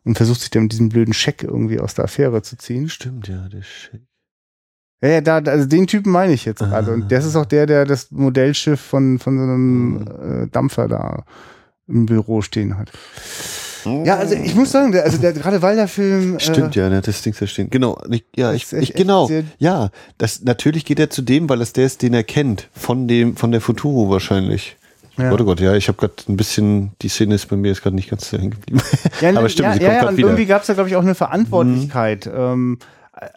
und 0.03 0.15
versucht 0.15 0.41
sich 0.41 0.51
dann 0.51 0.63
mit 0.63 0.73
diesem 0.73 0.89
blöden 0.89 1.13
Scheck 1.13 1.43
irgendwie 1.43 1.79
aus 1.79 1.95
der 1.95 2.05
Affäre 2.05 2.43
zu 2.43 2.55
ziehen. 2.57 2.87
Stimmt, 2.87 3.27
ja, 3.27 3.49
der 3.49 3.63
Scheck. 3.63 4.01
Ja, 5.01 5.09
ja, 5.09 5.21
da, 5.21 5.37
also 5.37 5.65
den 5.65 5.87
Typen 5.87 6.11
meine 6.11 6.33
ich 6.33 6.45
jetzt 6.45 6.59
gerade. 6.59 6.91
Und 6.91 7.11
das 7.11 7.25
ist 7.25 7.35
auch 7.35 7.45
der, 7.45 7.65
der 7.65 7.85
das 7.85 8.11
Modellschiff 8.11 8.81
von, 8.81 9.17
von 9.17 9.37
so 9.37 9.43
einem 9.43 10.43
äh, 10.43 10.47
Dampfer 10.47 10.87
da 10.89 11.23
im 11.87 12.05
Büro 12.05 12.41
stehen 12.41 12.77
hat. 12.77 12.91
Ja, 13.85 14.17
also 14.17 14.35
ich 14.35 14.55
muss 14.55 14.71
sagen, 14.71 14.91
der, 14.91 15.03
also 15.03 15.17
der 15.17 15.33
gerade 15.33 15.61
weil 15.61 15.75
der 15.75 15.87
Film 15.87 16.35
äh, 16.37 16.39
Stimmt, 16.39 16.75
ja, 16.75 16.89
der 16.89 16.97
hat 16.99 17.07
das 17.07 17.21
Ding 17.21 17.33
verstehen. 17.33 17.69
Genau, 17.69 17.97
ich, 18.09 18.23
ja, 18.35 18.53
ich, 18.53 18.71
echt- 18.73 18.83
ich 18.89 18.93
genau. 18.93 19.29
Ja, 19.57 19.89
das 20.17 20.43
natürlich 20.43 20.85
geht 20.85 20.99
er 20.99 21.09
zu 21.09 21.21
dem, 21.21 21.49
weil 21.49 21.61
es 21.61 21.73
der 21.73 21.85
ist, 21.85 22.01
den 22.01 22.13
er 22.13 22.23
kennt, 22.23 22.67
von 22.73 23.07
dem, 23.07 23.35
von 23.35 23.51
der 23.51 23.61
Futuro 23.61 24.09
wahrscheinlich. 24.09 24.75
Ja. 25.17 25.29
Gott, 25.31 25.41
oh 25.41 25.45
Gott, 25.45 25.59
ja, 25.59 25.73
ich 25.75 25.87
habe 25.89 25.97
gerade 25.97 26.13
ein 26.29 26.37
bisschen, 26.37 26.91
die 27.01 27.09
Szene 27.09 27.35
ist 27.35 27.47
bei 27.49 27.57
mir 27.57 27.67
jetzt 27.69 27.81
gerade 27.83 27.95
nicht 27.95 28.09
ganz 28.09 28.31
hängen 28.31 28.51
geblieben. 28.51 28.81
Ja, 29.19 29.29
Aber 29.31 29.41
ne, 29.41 29.49
stimmt, 29.49 29.67
ja, 29.67 29.73
sie 29.73 29.79
ja, 29.81 29.85
kommt 29.87 29.93
ja, 29.95 29.99
grad 30.01 30.09
und 30.11 30.17
wieder. 30.17 30.27
irgendwie 30.29 30.45
gab 30.45 30.61
es 30.61 30.67
da, 30.67 30.73
glaube 30.75 30.89
ich, 30.89 30.95
auch 30.95 31.01
eine 31.01 31.15
Verantwortlichkeit. 31.15 32.29
Ähm, 32.33 32.79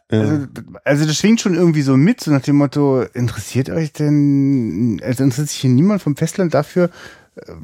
also, 0.08 0.32
Ja. 0.34 0.46
also 0.84 1.06
das 1.06 1.16
schwingt 1.16 1.40
schon 1.40 1.54
irgendwie 1.54 1.82
so 1.82 1.96
mit, 1.96 2.20
so 2.20 2.30
nach 2.30 2.42
dem 2.42 2.54
Motto, 2.56 3.02
interessiert 3.14 3.68
euch 3.68 3.92
denn, 3.92 5.00
also 5.04 5.24
interessiert 5.24 5.48
sich 5.48 5.58
hier 5.58 5.70
niemand 5.70 6.02
vom 6.02 6.14
Festland 6.14 6.54
dafür, 6.54 6.84
äh, 6.84 6.88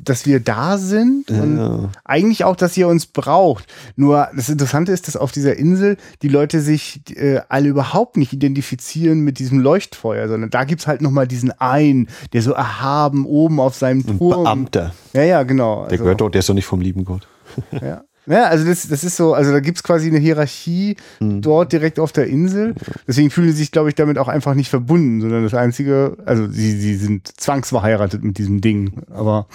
dass 0.02 0.24
wir 0.24 0.40
da 0.40 0.78
sind 0.78 1.30
und 1.30 1.58
Ja. 1.58 1.90
eigentlich 2.04 2.44
auch, 2.44 2.56
dass 2.56 2.76
ihr 2.76 2.88
uns 2.88 3.04
braucht. 3.06 3.66
Nur 3.96 4.28
das 4.34 4.48
Interessante 4.48 4.92
ist, 4.92 5.08
dass 5.08 5.16
auf 5.16 5.30
dieser 5.30 5.56
Insel 5.56 5.98
die 6.22 6.28
Leute 6.28 6.60
sich 6.62 7.02
äh, 7.16 7.40
alle 7.50 7.68
überhaupt 7.68 8.16
nicht 8.16 8.32
identifizieren 8.32 9.20
mit 9.20 9.38
diesem 9.38 9.58
Leuchtfeuer, 9.58 10.26
sondern 10.28 10.48
da 10.50 10.64
gibt's 10.64 10.86
halt 10.86 11.02
nochmal 11.02 11.28
diesen 11.28 11.50
einen, 11.60 12.08
der 12.32 12.40
so 12.42 12.52
erhaben 12.52 13.26
oben 13.26 13.60
auf 13.60 13.74
seinem 13.74 14.04
Ein 14.06 14.18
Turm. 14.18 14.44
Beamter. 14.44 14.94
Ja, 15.12 15.22
ja, 15.22 15.42
genau. 15.42 15.82
Der 15.82 15.92
Also- 15.92 16.04
gehört 16.04 16.20
doch, 16.22 16.30
der 16.30 16.38
ist 16.38 16.48
doch 16.48 16.54
nicht 16.54 16.66
vom 16.66 16.80
lieben 16.80 17.04
Gott. 17.04 17.28
ja. 17.72 18.02
Ja, 18.28 18.44
also 18.44 18.64
das, 18.64 18.86
das 18.88 19.04
ist 19.04 19.16
so, 19.16 19.34
also 19.34 19.52
da 19.52 19.60
gibt's 19.60 19.82
quasi 19.82 20.08
eine 20.08 20.18
Hierarchie 20.18 20.96
Hm. 21.18 21.40
dort 21.42 21.72
direkt 21.72 21.98
auf 21.98 22.12
der 22.12 22.26
Insel. 22.26 22.74
Deswegen 23.06 23.30
fühlen 23.30 23.48
sie 23.50 23.56
sich, 23.58 23.72
glaube 23.72 23.88
ich, 23.88 23.94
damit 23.94 24.18
auch 24.18 24.28
einfach 24.28 24.54
nicht 24.54 24.68
verbunden, 24.68 25.20
sondern 25.20 25.42
das 25.44 25.54
Einzige, 25.54 26.16
also 26.26 26.46
sie, 26.48 26.78
sie 26.78 26.94
sind 26.96 27.28
zwangsverheiratet 27.40 28.22
mit 28.22 28.38
diesem 28.38 28.60
Ding. 28.60 29.02
Aber 29.10 29.46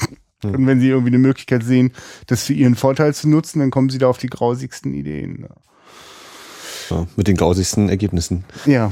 und 0.44 0.68
wenn 0.68 0.80
sie 0.80 0.90
irgendwie 0.90 1.10
eine 1.12 1.20
Möglichkeit 1.20 1.64
sehen, 1.64 1.92
das 2.28 2.44
für 2.44 2.54
ihren 2.54 2.76
Vorteil 2.76 3.14
zu 3.14 3.30
nutzen, 3.30 3.60
dann 3.60 3.72
kommen 3.72 3.90
sie 3.90 3.98
da 3.98 4.08
auf 4.08 4.18
die 4.18 4.28
grausigsten 4.28 4.94
Ideen. 4.94 5.44
Ja, 5.44 5.56
mit 7.15 7.28
den 7.28 7.36
grausigsten 7.38 7.89
Ergebnissen. 7.89 8.43
Ja, 8.65 8.91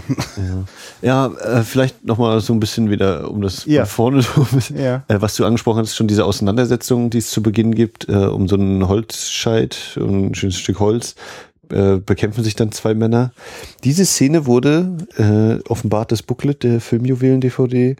Ja, 1.01 1.27
äh, 1.27 1.63
vielleicht 1.63 2.05
nochmal 2.05 2.39
so 2.41 2.53
ein 2.53 2.59
bisschen 2.59 2.89
wieder, 2.89 3.29
um 3.31 3.41
das 3.41 3.65
Ja. 3.65 3.85
vorne 3.85 4.21
so 4.21 4.45
Ja. 4.75 5.03
äh, 5.07 5.21
was 5.21 5.35
du 5.35 5.45
angesprochen 5.45 5.79
hast, 5.79 5.95
schon 5.95 6.07
diese 6.07 6.25
Auseinandersetzung, 6.25 7.09
die 7.09 7.17
es 7.19 7.29
zu 7.31 7.41
Beginn 7.41 7.73
gibt, 7.75 8.07
äh, 8.09 8.13
um 8.13 8.47
so 8.47 8.55
einen 8.55 8.87
Holzscheit, 8.87 9.97
und 9.99 10.27
ein 10.31 10.35
schönes 10.35 10.57
Stück 10.57 10.79
Holz, 10.79 11.15
äh, 11.71 11.97
bekämpfen 11.97 12.43
sich 12.43 12.55
dann 12.55 12.71
zwei 12.71 12.93
Männer. 12.93 13.31
Diese 13.83 14.05
Szene 14.05 14.45
wurde, 14.45 14.97
äh, 15.17 15.67
offenbart 15.69 16.11
das 16.11 16.21
Booklet 16.21 16.63
der 16.63 16.81
Filmjuwelen-DVD, 16.81 17.95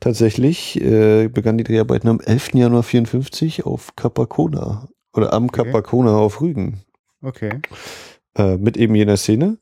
tatsächlich, 0.00 0.80
äh, 0.82 1.28
begann 1.28 1.56
die 1.58 1.64
Dreharbeiten 1.64 2.08
am 2.08 2.20
11. 2.20 2.58
Januar 2.58 2.82
54 2.82 3.64
auf 3.64 3.96
Capacona 3.96 4.88
oder 5.14 5.32
am 5.32 5.44
Okay. 5.44 5.64
Capacona 5.64 6.16
auf 6.16 6.40
Rügen 6.42 6.82
okay. 7.22 7.60
Äh, 8.36 8.56
mit 8.56 8.76
eben 8.76 8.94
jener 8.94 9.16
Szene. 9.16 9.58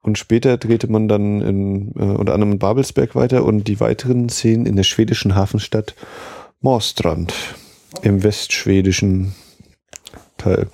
Und 0.00 0.16
später 0.16 0.56
drehte 0.56 0.90
man 0.90 1.08
dann 1.08 1.40
in, 1.40 1.92
äh, 1.96 2.04
unter 2.04 2.34
anderem 2.34 2.52
in 2.52 2.58
Babelsberg 2.58 3.14
weiter 3.14 3.44
und 3.44 3.64
die 3.64 3.80
weiteren 3.80 4.28
Szenen 4.28 4.66
in 4.66 4.76
der 4.76 4.84
schwedischen 4.84 5.34
Hafenstadt 5.34 5.94
Morstrand 6.60 7.34
im 8.02 8.22
westschwedischen 8.22 9.34
Teil. 10.36 10.68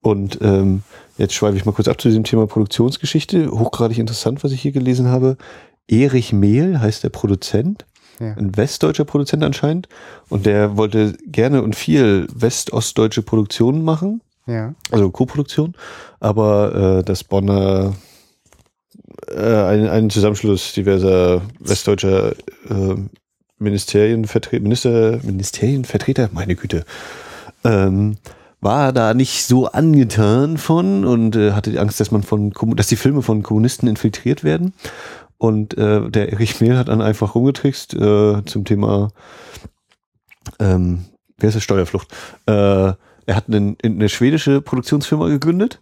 Und 0.00 0.38
ähm, 0.42 0.82
jetzt 1.16 1.34
schweife 1.34 1.56
ich 1.56 1.64
mal 1.64 1.72
kurz 1.72 1.88
ab 1.88 2.00
zu 2.00 2.08
diesem 2.08 2.24
Thema 2.24 2.46
Produktionsgeschichte. 2.46 3.50
Hochgradig 3.50 3.98
interessant, 3.98 4.44
was 4.44 4.52
ich 4.52 4.60
hier 4.60 4.72
gelesen 4.72 5.08
habe. 5.08 5.36
Erich 5.88 6.32
Mehl 6.32 6.80
heißt 6.80 7.04
der 7.04 7.10
Produzent. 7.10 7.86
Ja. 8.20 8.34
Ein 8.34 8.56
westdeutscher 8.56 9.04
Produzent 9.04 9.42
anscheinend. 9.42 9.88
Und 10.28 10.46
der 10.46 10.76
wollte 10.76 11.16
gerne 11.26 11.62
und 11.62 11.74
viel 11.74 12.26
west-ostdeutsche 12.34 13.22
Produktionen 13.22 13.82
machen 13.82 14.20
Ja. 14.46 14.74
also 14.90 15.10
Co-Produktion, 15.10 15.74
aber 16.20 16.98
äh, 16.98 17.04
das 17.04 17.24
Bonner 17.24 17.94
äh, 19.28 19.40
ein, 19.40 19.88
ein 19.88 20.10
Zusammenschluss 20.10 20.72
diverser 20.74 21.42
westdeutscher 21.60 22.32
äh, 22.68 22.96
Ministerienvertreter, 23.58 24.62
Minister, 24.62 25.18
Ministerienvertreter, 25.22 26.28
meine 26.32 26.56
Güte, 26.56 26.84
ähm, 27.64 28.16
war 28.60 28.92
da 28.92 29.14
nicht 29.14 29.44
so 29.44 29.66
angetan 29.66 30.58
von 30.58 31.04
und 31.04 31.36
äh, 31.36 31.52
hatte 31.52 31.70
die 31.70 31.78
Angst, 31.78 32.00
dass 32.00 32.10
man 32.10 32.22
von 32.22 32.52
dass 32.76 32.88
die 32.88 32.96
Filme 32.96 33.22
von 33.22 33.42
Kommunisten 33.42 33.88
infiltriert 33.88 34.44
werden. 34.44 34.74
Und 35.38 35.76
äh, 35.76 36.08
der 36.10 36.32
Erich 36.32 36.60
Mehl 36.60 36.78
hat 36.78 36.88
dann 36.88 37.02
einfach 37.02 37.34
rumgetrickst 37.34 37.94
äh, 37.94 38.44
zum 38.44 38.64
Thema 38.64 39.10
ähm, 40.58 41.04
wer 41.38 41.48
ist 41.48 41.54
das 41.54 41.62
Steuerflucht? 41.62 42.08
Äh, 42.46 42.92
er 43.26 43.36
hat 43.36 43.48
einen, 43.48 43.76
eine 43.82 44.08
schwedische 44.08 44.60
Produktionsfirma 44.60 45.28
gegründet. 45.28 45.80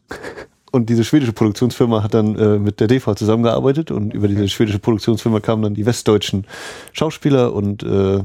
Und 0.71 0.89
diese 0.89 1.05
schwedische 1.05 1.33
Produktionsfirma 1.35 2.03
hat 2.03 2.15
dann 2.15 2.35
äh, 2.39 2.59
mit 2.59 2.81
der 2.81 2.89
DV 2.89 3.15
zusammengearbeitet. 3.15 3.91
Und 3.91 4.15
über 4.15 4.27
diese 4.27 4.49
schwedische 4.49 4.79
Produktionsfirma 4.79 5.41
kamen 5.41 5.63
dann 5.63 5.75
die 5.75 5.85
westdeutschen 5.85 6.47
Schauspieler 6.93 7.53
und 7.53 7.83
äh, 7.83 8.17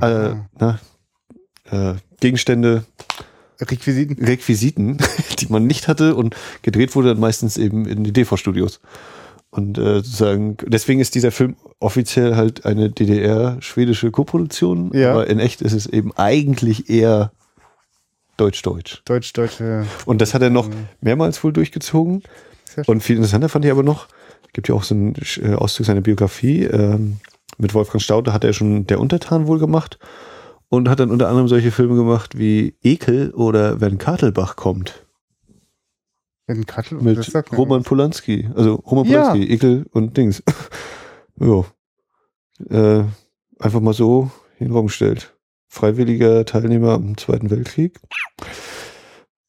äh, 0.00 0.34
na, 0.58 0.78
äh, 1.70 1.94
Gegenstände, 2.20 2.84
Requisiten. 3.60 4.24
Requisiten, 4.24 4.98
die 5.38 5.46
man 5.48 5.66
nicht 5.66 5.86
hatte. 5.86 6.14
Und 6.14 6.34
gedreht 6.62 6.94
wurde 6.96 7.08
dann 7.08 7.20
meistens 7.20 7.58
eben 7.58 7.86
in 7.86 8.04
die 8.04 8.12
DV-Studios. 8.12 8.80
Und 9.50 9.76
äh, 9.76 9.96
sozusagen, 9.96 10.56
deswegen 10.66 11.00
ist 11.00 11.14
dieser 11.14 11.30
Film 11.30 11.56
offiziell 11.78 12.36
halt 12.36 12.64
eine 12.64 12.88
DDR-schwedische 12.90 14.10
Koproduktion, 14.10 14.90
Ja. 14.94 15.12
aber 15.12 15.26
in 15.26 15.38
echt 15.40 15.60
ist 15.60 15.74
es 15.74 15.84
eben 15.86 16.12
eigentlich 16.16 16.88
eher 16.88 17.32
deutsch-deutsch. 18.42 19.02
Deutsch-deutsche. 19.04 19.86
Und 20.04 20.20
das 20.20 20.34
hat 20.34 20.42
er 20.42 20.50
noch 20.50 20.68
mehrmals 21.00 21.42
wohl 21.44 21.52
durchgezogen. 21.52 22.22
Und 22.86 23.02
viel 23.02 23.16
interessanter 23.16 23.48
fand 23.48 23.64
ich 23.64 23.70
aber 23.70 23.82
noch, 23.82 24.08
gibt 24.52 24.68
ja 24.68 24.74
auch 24.74 24.82
so 24.82 24.94
einen 24.94 25.14
äh, 25.42 25.54
Auszug 25.54 25.86
seiner 25.86 26.00
Biografie, 26.00 26.64
ähm, 26.64 27.18
mit 27.58 27.74
Wolfgang 27.74 28.02
Staude 28.02 28.32
hat 28.32 28.44
er 28.44 28.52
schon 28.52 28.86
Der 28.86 28.98
Untertan 28.98 29.46
wohl 29.46 29.58
gemacht 29.58 29.98
und 30.68 30.88
hat 30.88 31.00
dann 31.00 31.10
unter 31.10 31.28
anderem 31.28 31.48
solche 31.48 31.70
Filme 31.70 31.96
gemacht 31.96 32.38
wie 32.38 32.74
Ekel 32.82 33.30
oder 33.32 33.80
Wenn 33.80 33.98
Kartelbach 33.98 34.56
kommt 34.56 35.06
Wenn 36.46 36.64
Kattel, 36.66 36.98
das 37.14 37.32
mit 37.32 37.52
Roman 37.52 37.82
Polanski. 37.82 38.48
Also 38.54 38.76
Roman 38.76 39.04
Ja. 39.04 39.28
Polanski, 39.28 39.52
Ekel 39.52 39.86
und 39.92 40.16
Dings. 40.16 40.42
jo. 41.38 41.66
Äh, 42.70 43.04
einfach 43.58 43.80
mal 43.80 43.94
so 43.94 44.30
in 44.58 44.68
den 44.68 44.72
Raum 44.72 44.86
gestellt. 44.86 45.34
Freiwilliger 45.72 46.44
Teilnehmer 46.44 46.92
am 46.92 47.16
Zweiten 47.16 47.50
Weltkrieg. 47.50 47.98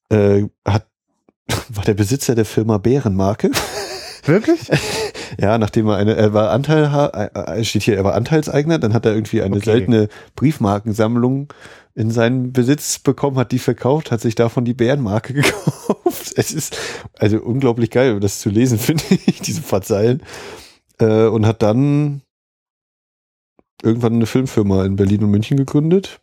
Äh, 0.09 0.43
hat, 0.65 0.87
war 1.67 1.83
der 1.83 1.95
Besitzer 1.95 2.33
der 2.33 2.45
Firma 2.45 2.77
Bärenmarke. 2.77 3.51
Wirklich? 4.25 4.69
Ja, 5.37 5.57
nachdem 5.57 5.89
er 5.89 5.97
eine, 5.97 6.15
er 6.15 6.33
war 6.33 6.51
Anteil, 6.51 6.85
äh, 6.85 7.63
steht 7.65 7.83
hier, 7.83 7.97
er 7.97 8.05
war 8.05 8.13
Anteilseigner, 8.13 8.79
dann 8.79 8.93
hat 8.93 9.05
er 9.05 9.13
irgendwie 9.13 9.41
eine 9.41 9.57
Okay. 9.57 9.65
seltene 9.65 10.07
Briefmarkensammlung 10.37 11.51
in 11.93 12.09
seinen 12.09 12.53
Besitz 12.53 12.99
bekommen, 12.99 13.37
hat 13.37 13.51
die 13.51 13.59
verkauft, 13.59 14.09
hat 14.09 14.21
sich 14.21 14.35
davon 14.35 14.63
die 14.63 14.73
Bärenmarke 14.73 15.33
gekauft. 15.33 16.33
Es 16.37 16.53
ist 16.53 16.77
also 17.19 17.39
unglaublich 17.41 17.89
geil, 17.91 18.21
das 18.21 18.39
zu 18.39 18.49
lesen, 18.49 18.79
finde 18.79 19.03
ich, 19.09 19.41
diese 19.41 19.61
Verzeilen. 19.61 20.23
Äh, 20.99 21.25
und 21.25 21.45
hat 21.45 21.61
dann 21.61 22.21
irgendwann 23.83 24.13
eine 24.13 24.25
Filmfirma 24.25 24.85
in 24.85 24.95
Berlin 24.95 25.23
und 25.23 25.31
München 25.31 25.57
gegründet. 25.57 26.19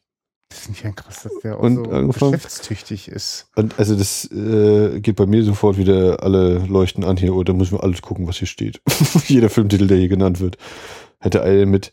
Das 0.49 0.63
ist 0.63 0.69
nicht 0.71 0.85
ein 0.85 0.97
krass, 0.97 1.23
dass 1.23 1.33
der 1.45 1.59
auch 1.59 1.63
Und 1.63 1.77
so 1.77 1.91
angefangen- 1.93 2.33
geschäftstüchtig 2.33 3.07
ist. 3.07 3.47
Und 3.55 3.79
also 3.79 3.95
das 3.95 4.25
äh, 4.33 4.99
geht 5.01 5.15
bei 5.15 5.27
mir 5.27 5.45
sofort 5.45 5.77
wieder 5.77 6.25
alle 6.25 6.59
leuchten 6.67 7.05
an 7.05 7.17
hier, 7.17 7.35
oder 7.37 7.55
müssen 7.55 7.79
wir 7.79 7.85
alles 7.85 8.03
gucken, 8.03 8.27
was 8.27 8.39
hier 8.39 8.49
steht. 8.49 8.81
Jeder 9.29 9.49
Filmtitel, 9.49 9.87
der 9.87 9.99
hier 9.99 10.09
genannt 10.09 10.41
wird. 10.41 10.57
Hätte 11.21 11.43
eine 11.43 11.67
mit 11.67 11.93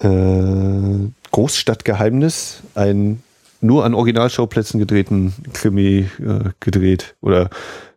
äh, 0.00 1.08
Großstadtgeheimnis, 1.30 2.62
ein 2.74 3.22
nur 3.60 3.84
an 3.84 3.94
Originalschauplätzen 3.94 4.78
gedrehten 4.78 5.32
Krimi 5.52 6.08
äh, 6.20 6.50
gedreht 6.60 7.16
oder 7.20 7.48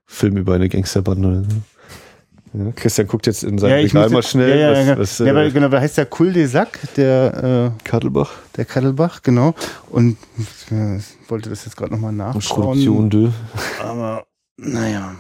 Film 0.06 0.38
über 0.38 0.54
eine 0.56 0.70
Gangsterbande 0.70 1.28
oder 1.28 1.44
so. 1.44 1.56
Ja, 2.54 2.72
Christian 2.76 3.08
guckt 3.08 3.28
jetzt 3.28 3.44
in 3.44 3.58
seinem 3.58 3.72
Ja, 3.72 3.78
ich 3.78 3.94
Regal 3.94 4.10
mal 4.10 4.24
schnell. 4.24 4.50
Ja, 4.50 4.56
ja, 4.56 4.72
was, 4.72 4.88
ja, 4.88 4.98
was, 4.98 5.18
ja, 5.20 5.42
äh, 5.42 5.52
genau, 5.52 5.72
weil 5.72 5.80
heißt 5.82 5.98
der 5.98 6.06
Cul 6.06 6.34
de 6.34 6.46
Sac, 6.46 6.80
der, 6.98 7.72
äh, 7.74 7.84
Kadelbach, 7.88 8.32
der 8.58 8.66
Kattelbach, 8.66 9.22
genau. 9.22 9.54
Und 9.90 10.18
äh, 10.70 10.98
ich 10.98 11.30
wollte 11.30 11.50
das 11.50 11.64
jetzt 11.64 11.78
gerade 11.78 11.94
nochmal 11.94 12.12
nachschauen. 12.12 12.64
Produktion 12.64 13.10
de. 13.10 13.30
Aber, 13.82 14.26
naja. 14.58 15.16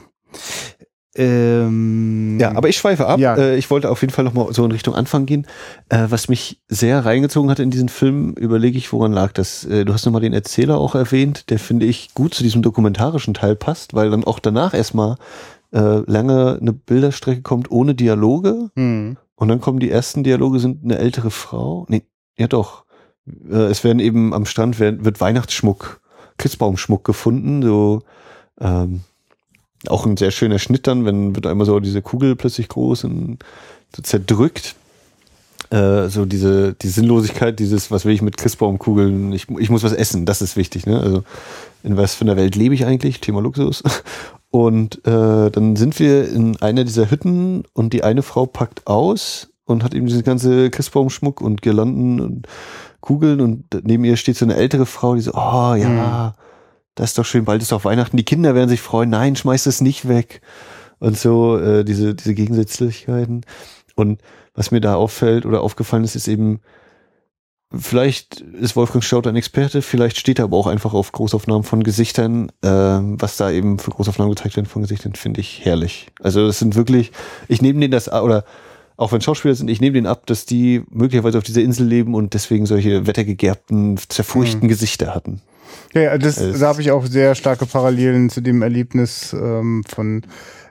Ähm, 1.15 2.37
Ja, 2.39 2.55
aber 2.55 2.69
ich 2.69 2.77
schweife 2.77 3.05
ab. 3.05 3.19
Ja. 3.19 3.35
Äh, 3.35 3.57
ich 3.57 3.69
wollte 3.69 3.89
auf 3.89 4.01
jeden 4.01 4.13
Fall 4.13 4.23
noch 4.23 4.33
mal 4.33 4.53
so 4.53 4.63
in 4.63 4.71
Richtung 4.71 4.95
Anfang 4.95 5.25
gehen. 5.25 5.45
Äh, 5.89 6.05
was 6.09 6.29
mich 6.29 6.61
sehr 6.69 7.05
reingezogen 7.05 7.49
hat 7.49 7.59
in 7.59 7.69
diesen 7.69 7.89
Film, 7.89 8.33
überlege 8.33 8.77
ich, 8.77 8.91
woran 8.93 9.11
lag 9.11 9.31
das. 9.33 9.65
Äh, 9.65 9.83
du 9.85 9.93
hast 9.93 10.05
nochmal 10.05 10.21
den 10.21 10.33
Erzähler 10.33 10.77
auch 10.77 10.95
erwähnt, 10.95 11.49
der 11.49 11.59
finde 11.59 11.85
ich 11.85 12.13
gut 12.13 12.33
zu 12.33 12.43
diesem 12.43 12.61
dokumentarischen 12.61 13.33
Teil 13.33 13.55
passt, 13.55 13.93
weil 13.93 14.09
dann 14.09 14.23
auch 14.23 14.39
danach 14.39 14.73
erstmal 14.73 15.17
äh, 15.71 15.99
lange 16.05 16.57
eine 16.59 16.73
Bilderstrecke 16.73 17.41
kommt 17.41 17.71
ohne 17.71 17.95
Dialoge 17.95 18.71
Hm. 18.75 19.17
und 19.35 19.47
dann 19.47 19.61
kommen 19.61 19.79
die 19.79 19.89
ersten 19.89 20.23
Dialoge, 20.23 20.59
sind 20.59 20.83
eine 20.83 20.97
ältere 20.97 21.31
Frau. 21.31 21.85
Nee, 21.89 22.03
ja 22.37 22.47
doch. 22.47 22.85
Äh, 23.49 23.55
es 23.55 23.83
werden 23.83 23.99
eben 23.99 24.33
am 24.33 24.45
Strand 24.45 24.79
werden, 24.79 25.05
wird 25.05 25.21
Weihnachtsschmuck, 25.21 26.01
Christbaumschmuck 26.37 27.03
gefunden, 27.03 27.61
so 27.61 28.01
ähm, 28.59 29.01
auch 29.87 30.05
ein 30.05 30.17
sehr 30.17 30.31
schöner 30.31 30.59
Schnitt 30.59 30.87
dann, 30.87 31.05
wenn 31.05 31.35
wird 31.35 31.47
einmal 31.47 31.65
so 31.65 31.79
diese 31.79 32.01
Kugel 32.01 32.35
plötzlich 32.35 32.67
groß 32.67 33.05
und 33.05 33.39
so 33.95 34.01
zerdrückt. 34.01 34.75
Äh, 35.69 36.09
so 36.09 36.25
diese 36.25 36.73
die 36.73 36.89
Sinnlosigkeit, 36.89 37.59
dieses, 37.59 37.91
was 37.91 38.03
will 38.05 38.13
ich 38.13 38.21
mit 38.21 38.37
Christbaumkugeln? 38.37 39.31
Ich, 39.31 39.47
ich 39.49 39.69
muss 39.69 39.83
was 39.83 39.93
essen, 39.93 40.25
das 40.25 40.41
ist 40.41 40.57
wichtig. 40.57 40.85
Ne? 40.85 40.99
Also 40.99 41.23
in 41.83 41.97
was 41.97 42.13
für 42.13 42.25
einer 42.25 42.35
Welt 42.35 42.55
lebe 42.55 42.75
ich 42.75 42.85
eigentlich? 42.85 43.21
Thema 43.21 43.41
Luxus. 43.41 43.81
Und 44.51 45.05
äh, 45.07 45.49
dann 45.49 45.77
sind 45.77 45.97
wir 45.99 46.29
in 46.29 46.61
einer 46.61 46.83
dieser 46.83 47.09
Hütten 47.09 47.63
und 47.73 47.93
die 47.93 48.03
eine 48.03 48.21
Frau 48.21 48.45
packt 48.45 48.85
aus 48.85 49.49
und 49.65 49.83
hat 49.83 49.93
eben 49.93 50.07
diese 50.07 50.23
ganze 50.23 50.69
Christbaumschmuck 50.69 51.39
und 51.39 51.61
Girlanden 51.61 52.19
und 52.19 52.47
Kugeln 52.99 53.39
und 53.39 53.65
neben 53.83 54.03
ihr 54.03 54.17
steht 54.17 54.35
so 54.35 54.45
eine 54.45 54.55
ältere 54.55 54.85
Frau, 54.85 55.15
die 55.15 55.21
so, 55.21 55.31
oh 55.33 55.73
ja, 55.75 56.35
das 56.95 57.11
ist 57.11 57.17
doch 57.17 57.25
schön, 57.25 57.45
bald 57.45 57.61
ist 57.61 57.71
doch 57.71 57.85
Weihnachten, 57.85 58.17
die 58.17 58.25
Kinder 58.25 58.53
werden 58.53 58.69
sich 58.69 58.81
freuen, 58.81 59.09
nein, 59.09 59.37
schmeiß 59.37 59.65
es 59.65 59.79
nicht 59.79 60.07
weg. 60.07 60.41
Und 60.99 61.17
so 61.17 61.57
äh, 61.57 61.83
diese, 61.83 62.13
diese 62.13 62.35
Gegensätzlichkeiten. 62.35 63.41
Und 63.95 64.21
was 64.53 64.69
mir 64.69 64.81
da 64.81 64.95
auffällt 64.95 65.45
oder 65.45 65.61
aufgefallen 65.61 66.03
ist, 66.03 66.15
ist 66.15 66.27
eben, 66.27 66.59
vielleicht 67.73 68.41
ist 68.41 68.75
Wolfgang 68.75 69.03
Staudt 69.03 69.27
ein 69.27 69.35
Experte, 69.35 69.81
vielleicht 69.81 70.17
steht 70.17 70.39
er 70.39 70.45
aber 70.45 70.57
auch 70.57 70.67
einfach 70.67 70.93
auf 70.93 71.11
Großaufnahmen 71.11 71.63
von 71.63 71.83
Gesichtern. 71.83 72.51
Ähm, 72.63 73.17
was 73.19 73.37
da 73.37 73.49
eben 73.51 73.79
für 73.79 73.91
Großaufnahmen 73.91 74.33
gezeigt 74.35 74.55
werden 74.55 74.65
von 74.67 74.81
Gesichtern, 74.81 75.15
finde 75.15 75.41
ich 75.41 75.61
herrlich. 75.63 76.07
Also 76.21 76.45
das 76.47 76.59
sind 76.59 76.75
wirklich, 76.75 77.11
ich 77.47 77.61
nehme 77.61 77.79
denen 77.79 77.91
das, 77.91 78.11
oder 78.11 78.43
auch 78.97 79.11
wenn 79.11 79.21
Schauspieler 79.21 79.55
sind, 79.55 79.69
ich 79.69 79.81
nehme 79.81 79.93
denen 79.93 80.07
ab, 80.07 80.25
dass 80.27 80.45
die 80.45 80.83
möglicherweise 80.89 81.37
auf 81.37 81.43
dieser 81.43 81.61
Insel 81.61 81.87
leben 81.87 82.13
und 82.13 82.33
deswegen 82.33 82.65
solche 82.65 83.07
wettergegerbten, 83.07 83.97
zerfurchten 84.09 84.67
Gesichter 84.67 85.15
hatten. 85.15 85.41
Ja, 85.93 86.01
ja 86.01 86.17
das, 86.17 86.37
Es- 86.37 86.59
da 86.59 86.67
habe 86.67 86.81
ich 86.81 86.91
auch 86.91 87.05
sehr 87.05 87.33
starke 87.35 87.65
Parallelen 87.65 88.29
zu 88.29 88.41
dem 88.41 88.61
Erlebnis 88.61 89.33
ähm, 89.33 89.83
von 89.87 90.23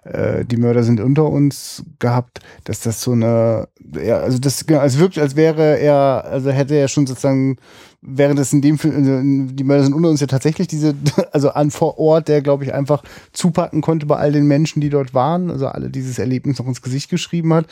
äh, 0.05 0.45
Die 0.45 0.57
Mörder 0.57 0.83
sind 0.83 1.01
unter 1.01 1.27
uns 1.27 1.83
gehabt, 1.99 2.41
dass 2.65 2.81
das 2.81 3.03
so 3.03 3.13
eine, 3.13 3.69
ja, 4.03 4.19
also 4.19 4.39
das, 4.39 4.67
genau, 4.67 4.83
es 4.83 4.99
wirkt, 4.99 5.19
als 5.19 5.37
wäre 5.37 5.79
er, 5.79 6.25
also 6.25 6.51
hätte 6.51 6.75
er 6.75 6.89
schon 6.89 7.07
sozusagen, 7.07 7.57
während 8.01 8.39
es 8.39 8.53
in 8.53 8.63
dem 8.63 8.79
Film, 8.79 8.95
also 8.97 9.55
Die 9.55 9.65
Mörder 9.65 9.85
sind 9.85 9.95
unter 9.95 10.09
uns 10.09 10.21
ja 10.21 10.27
tatsächlich 10.27 10.69
diese, 10.69 10.95
also 11.33 11.51
an 11.51 11.71
vor 11.71 11.99
Ort, 11.99 12.29
der 12.29 12.43
glaube 12.43 12.65
ich 12.65 12.73
einfach 12.73 13.03
zupacken 13.33 13.83
konnte 13.83 14.07
bei 14.07 14.17
all 14.17 14.33
den 14.33 14.47
Menschen, 14.47 14.81
die 14.81 14.91
dort 14.91 15.15
waren, 15.15 15.51
also 15.51 15.67
alle 15.67 15.91
dieses 15.91 16.19
Erlebnis 16.19 16.59
noch 16.59 16.67
ins 16.67 16.83
Gesicht 16.83 17.11
geschrieben 17.11 17.53
hat. 17.55 17.67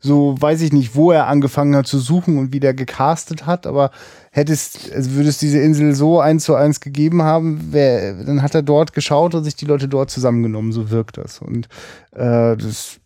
So 0.00 0.36
weiß 0.38 0.60
ich 0.60 0.72
nicht, 0.72 0.94
wo 0.94 1.10
er 1.10 1.26
angefangen 1.26 1.74
hat 1.74 1.86
zu 1.86 1.98
suchen 1.98 2.38
und 2.38 2.52
wie 2.52 2.60
der 2.60 2.74
gecastet 2.74 3.46
hat, 3.46 3.66
aber 3.66 3.90
hättest, 4.30 4.92
also 4.92 5.12
würde 5.12 5.30
es 5.30 5.38
diese 5.38 5.58
Insel 5.58 5.94
so 5.94 6.20
eins 6.20 6.44
zu 6.44 6.54
eins 6.54 6.80
gegeben 6.80 7.22
haben, 7.22 7.72
wär, 7.72 8.22
dann 8.24 8.42
hat 8.42 8.54
er 8.54 8.62
dort 8.62 8.92
geschaut 8.92 9.34
und 9.34 9.44
sich 9.44 9.56
die 9.56 9.64
Leute 9.64 9.88
dort 9.88 10.10
zusammengenommen, 10.10 10.72
so 10.72 10.90
wirkt 10.90 11.16
das. 11.16 11.40
Und 11.40 11.68
äh, 12.12 12.56
das, 12.56 12.98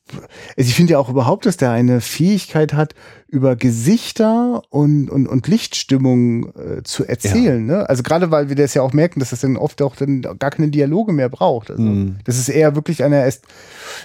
also 0.57 0.69
ich 0.69 0.75
finde 0.75 0.95
ja 0.95 0.99
auch 0.99 1.09
überhaupt, 1.09 1.47
dass 1.47 1.57
der 1.57 1.71
eine 1.71 2.01
Fähigkeit 2.01 2.73
hat, 2.75 2.95
über 3.29 3.55
Gesichter 3.55 4.63
und, 4.71 5.09
und, 5.09 5.29
und 5.29 5.47
Lichtstimmung 5.47 6.53
äh, 6.57 6.83
zu 6.83 7.07
erzählen. 7.07 7.65
Ne? 7.65 7.89
Also 7.89 8.03
gerade 8.03 8.33
weil 8.33 8.49
wir 8.49 8.57
das 8.57 8.75
ja 8.75 8.83
auch 8.83 8.93
merken, 8.93 9.21
dass 9.21 9.31
das 9.31 9.43
dann 9.43 9.57
oft 9.57 9.81
auch 9.83 9.95
dann 9.95 10.23
gar 10.23 10.51
keine 10.51 10.69
Dialoge 10.69 11.13
mehr 11.13 11.29
braucht. 11.29 11.71
Also 11.71 11.81
Mhm. 11.81 12.17
das 12.25 12.39
ist 12.39 12.49
eher 12.49 12.75
wirklich 12.75 13.05
einer 13.05 13.25
erst 13.25 13.45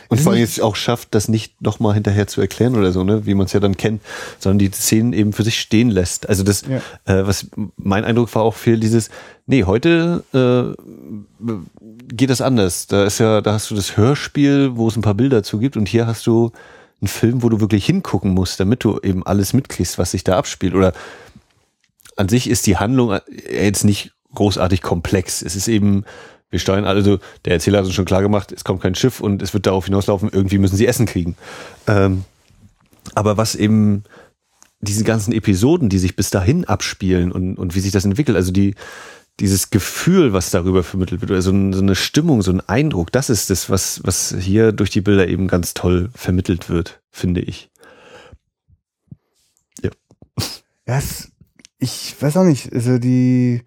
Und 0.10 0.18
Es 0.18 0.24
vor 0.24 0.34
allem 0.34 0.42
jetzt 0.42 0.62
auch 0.62 0.76
schafft, 0.76 1.16
das 1.16 1.28
nicht 1.28 1.60
nochmal 1.60 1.96
hinterher 1.96 2.28
zu 2.28 2.40
erklären 2.40 2.75
oder 2.78 2.92
so, 2.92 3.04
ne, 3.04 3.26
wie 3.26 3.34
man 3.34 3.46
es 3.46 3.54
ja 3.54 3.60
dann 3.60 3.78
kennt, 3.78 4.02
sondern 4.40 4.60
die 4.60 4.72
Szenen 4.72 5.14
eben 5.14 5.34
für 5.34 5.44
sich 5.44 5.60
stehen 5.60 5.90
lässt. 5.90 6.28
Also 6.30 6.44
das, 6.44 6.64
Ja. 6.68 6.78
äh, 7.14 7.26
was 7.28 7.48
mein 7.78 8.04
Eindruck 8.06 8.34
war 8.36 8.44
auch 8.44 8.56
viel 8.56 8.80
dieses, 8.80 9.10
nee, 9.46 9.64
heute 9.64 10.24
äh, 10.34 10.76
geht 12.14 12.30
das 12.30 12.42
anders. 12.42 12.88
Da 12.88 13.04
ist 13.06 13.20
ja, 13.20 13.42
da 13.42 13.54
hast 13.54 13.72
du 13.72 13.76
das 13.76 13.98
Hörspiel, 13.98 14.76
wo 14.76 14.88
es 14.88 14.96
ein 14.96 15.02
paar 15.02 15.14
Bilder 15.16 15.44
zu 15.44 15.60
gibt 15.60 15.78
und 15.78 15.88
hier 15.88 16.08
hast 16.08 16.26
du 16.28 16.52
einen 17.02 17.08
Film, 17.08 17.44
wo 17.44 17.50
du 17.50 17.60
wirklich 17.60 17.86
hingucken 17.86 18.32
musst, 18.34 18.60
damit 18.60 18.84
du 18.84 19.00
eben 19.02 19.26
alles 19.26 19.54
mitkriegst, 19.54 19.98
was 19.98 20.12
sich 20.12 20.24
da 20.24 20.38
abspielt. 20.38 20.74
Oder 20.76 20.94
an 22.16 22.30
sich 22.30 22.50
ist 22.50 22.68
die 22.68 22.78
Handlung 22.78 23.12
äh, 23.12 23.22
jetzt 23.66 23.84
nicht 23.84 24.12
großartig 24.34 24.82
komplex. 24.82 25.42
Es 25.42 25.56
ist 25.56 25.68
eben, 25.68 26.06
wir 26.50 26.60
steuern 26.60 26.86
also, 26.86 27.20
der 27.46 27.54
Erzähler 27.54 27.80
hat 27.80 27.86
uns 27.86 27.94
schon 27.96 28.06
klar 28.06 28.22
gemacht, 28.22 28.52
es 28.52 28.64
kommt 28.64 28.82
kein 28.82 28.96
Schiff 28.96 29.20
und 29.20 29.42
es 29.42 29.54
wird 29.54 29.66
darauf 29.66 29.86
hinauslaufen, 29.86 30.30
irgendwie 30.32 30.58
müssen 30.58 30.78
sie 30.78 30.88
Essen 30.88 31.06
kriegen. 31.06 31.36
Ähm, 31.88 32.24
aber 33.14 33.38
was 33.38 33.56
eben 33.56 34.04
diese 34.82 35.04
ganzen 35.04 35.34
Episoden, 35.34 35.90
die 35.90 35.98
sich 35.98 36.16
bis 36.16 36.30
dahin 36.30 36.66
abspielen 36.66 37.32
und, 37.32 37.58
und 37.58 37.76
wie 37.76 37.80
sich 37.80 37.92
das 37.92 38.06
entwickelt, 38.06 38.36
also 38.36 38.52
die, 38.52 38.76
dieses 39.40 39.70
Gefühl, 39.70 40.34
was 40.34 40.52
darüber 40.52 40.84
vermittelt 40.84 41.22
wird, 41.22 41.32
oder 41.32 41.42
so, 41.42 41.52
ein, 41.52 41.74
so 41.74 41.82
eine 41.82 41.96
Stimmung, 41.96 42.42
so 42.42 42.52
ein 42.52 42.62
Eindruck, 42.62 43.12
das 43.12 43.30
ist 43.30 43.50
das, 43.50 43.70
was, 43.70 44.02
was 44.04 44.36
hier 44.40 44.72
durch 44.72 44.90
die 44.90 45.02
Bilder 45.02 45.28
eben 45.28 45.48
ganz 45.48 45.74
toll 45.74 46.10
vermittelt 46.14 46.70
wird, 46.70 47.02
finde 47.12 47.42
ich. 47.42 47.70
Ja, 50.88 50.98
es, 50.98 51.32
ich 51.80 52.16
weiß 52.20 52.38
auch 52.38 52.44
nicht, 52.44 52.72
also 52.72 53.00
die, 53.00 53.64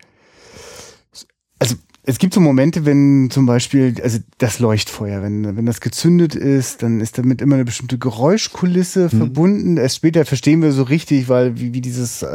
also 1.59 1.75
es 2.09 2.19
gibt 2.19 2.33
so 2.33 2.41
Momente, 2.41 2.87
wenn 2.87 3.29
zum 3.31 3.45
Beispiel, 3.45 3.95
also 4.03 4.19
das 4.39 4.61
Leuchtfeuer, 4.61 5.23
wenn, 5.23 5.59
wenn 5.59 5.67
das 5.67 5.83
gezündet 5.83 6.35
ist, 6.35 6.83
dann 6.83 7.03
ist 7.03 7.19
damit 7.19 7.43
immer 7.43 7.57
eine 7.57 7.67
bestimmte 7.67 7.99
Geräuschkulisse 7.99 9.11
verbunden. 9.11 9.77
Erst 9.77 9.97
später 9.97 10.25
verstehen 10.25 10.63
wir 10.63 10.73
so 10.73 10.85
richtig, 10.85 11.29
weil 11.29 11.61
wie, 11.61 11.75
wie 11.75 11.83
dieses, 11.83 12.23
äh, 12.23 12.27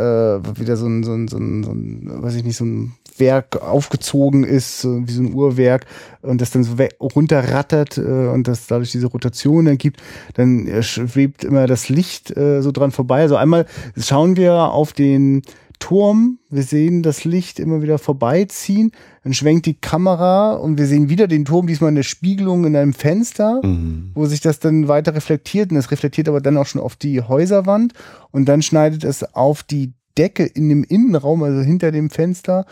wieder 0.60 0.78
so 0.78 0.86
ein, 0.86 1.04
so 1.04 1.14
ein, 1.14 1.28
so 1.28 1.38
ein, 1.38 1.64
so 1.64 1.72
ein, 1.72 2.22
weiß 2.22 2.36
ich 2.36 2.44
nicht, 2.44 2.58
so 2.58 2.66
ein 2.66 2.94
Werk 3.18 3.64
aufgezogen 3.64 4.44
ist, 4.44 4.82
so 4.82 5.08
wie 5.08 5.12
so 5.12 5.24
ein 5.24 5.34
Uhrwerk 5.34 5.88
und 6.22 6.40
das 6.40 6.52
dann 6.52 6.64
so 6.64 6.76
runterrattert 7.02 7.98
äh, 7.98 8.02
und 8.02 8.48
das 8.48 8.68
dadurch 8.68 8.92
diese 8.92 9.08
Rotation 9.08 9.66
dann 9.66 9.80
gibt, 9.80 10.04
dann 10.36 10.70
schwebt 10.84 11.44
immer 11.44 11.66
das 11.66 11.90
Licht 11.90 12.36
äh, 12.38 12.62
so 12.62 12.72
dran 12.72 12.92
vorbei. 12.92 13.22
Also 13.22 13.38
einmal 13.38 13.66
schauen 13.98 14.36
wir 14.36 14.54
auf 14.54 14.94
den 14.94 15.42
Turm, 15.84 16.40
wir 16.50 16.64
sehen 16.64 17.04
das 17.04 17.26
Licht 17.26 17.60
immer 17.60 17.82
wieder 17.82 17.98
vorbeiziehen, 17.98 18.94
dann 19.26 19.34
schwenkt 19.34 19.66
die 19.66 19.74
Kamera 19.74 20.54
und 20.54 20.78
wir 20.78 20.86
sehen 20.86 21.10
wieder 21.10 21.28
den 21.28 21.44
Turm, 21.44 21.68
diesmal 21.68 21.90
in 21.90 21.96
der 21.98 22.04
Spiegelung 22.04 22.64
in 22.64 22.74
einem 22.78 22.94
Fenster 22.94 23.60
Mhm. 23.62 24.12
wo 24.14 24.26
sich 24.26 24.40
das 24.40 24.60
dann 24.60 24.88
weiter 24.88 25.14
reflektiert. 25.14 25.72
Und 25.72 25.78
es 25.78 25.92
reflektiert 25.92 26.30
aber 26.30 26.40
dann 26.40 26.56
auch 26.56 26.68
schon 26.68 26.80
auf 26.80 26.96
die 26.96 27.20
Häuserwand. 27.20 27.92
Und 28.32 28.46
dann 28.46 28.62
schneidet 28.62 29.04
es 29.04 29.36
auf 29.36 29.62
die 29.62 29.92
Decke 30.18 30.46
in 30.46 30.70
dem 30.70 30.86
Innenraum, 30.86 31.44
also 31.44 31.60
hinter 31.60 31.92
dem 31.92 32.10
Fenster. 32.10 32.66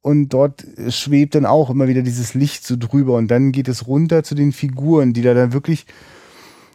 Und 0.00 0.30
dort 0.30 0.64
schwebt 0.88 1.34
dann 1.34 1.44
auch 1.44 1.68
immer 1.68 1.86
wieder 1.86 2.00
dieses 2.00 2.32
Licht 2.32 2.66
so 2.66 2.76
drüber. 2.78 3.16
Und 3.16 3.28
dann 3.30 3.52
geht 3.52 3.68
es 3.68 3.86
runter 3.86 4.22
zu 4.22 4.34
den 4.34 4.52
Figuren, 4.52 5.12
die 5.12 5.20
da 5.20 5.34
dann 5.34 5.52
wirklich 5.52 5.84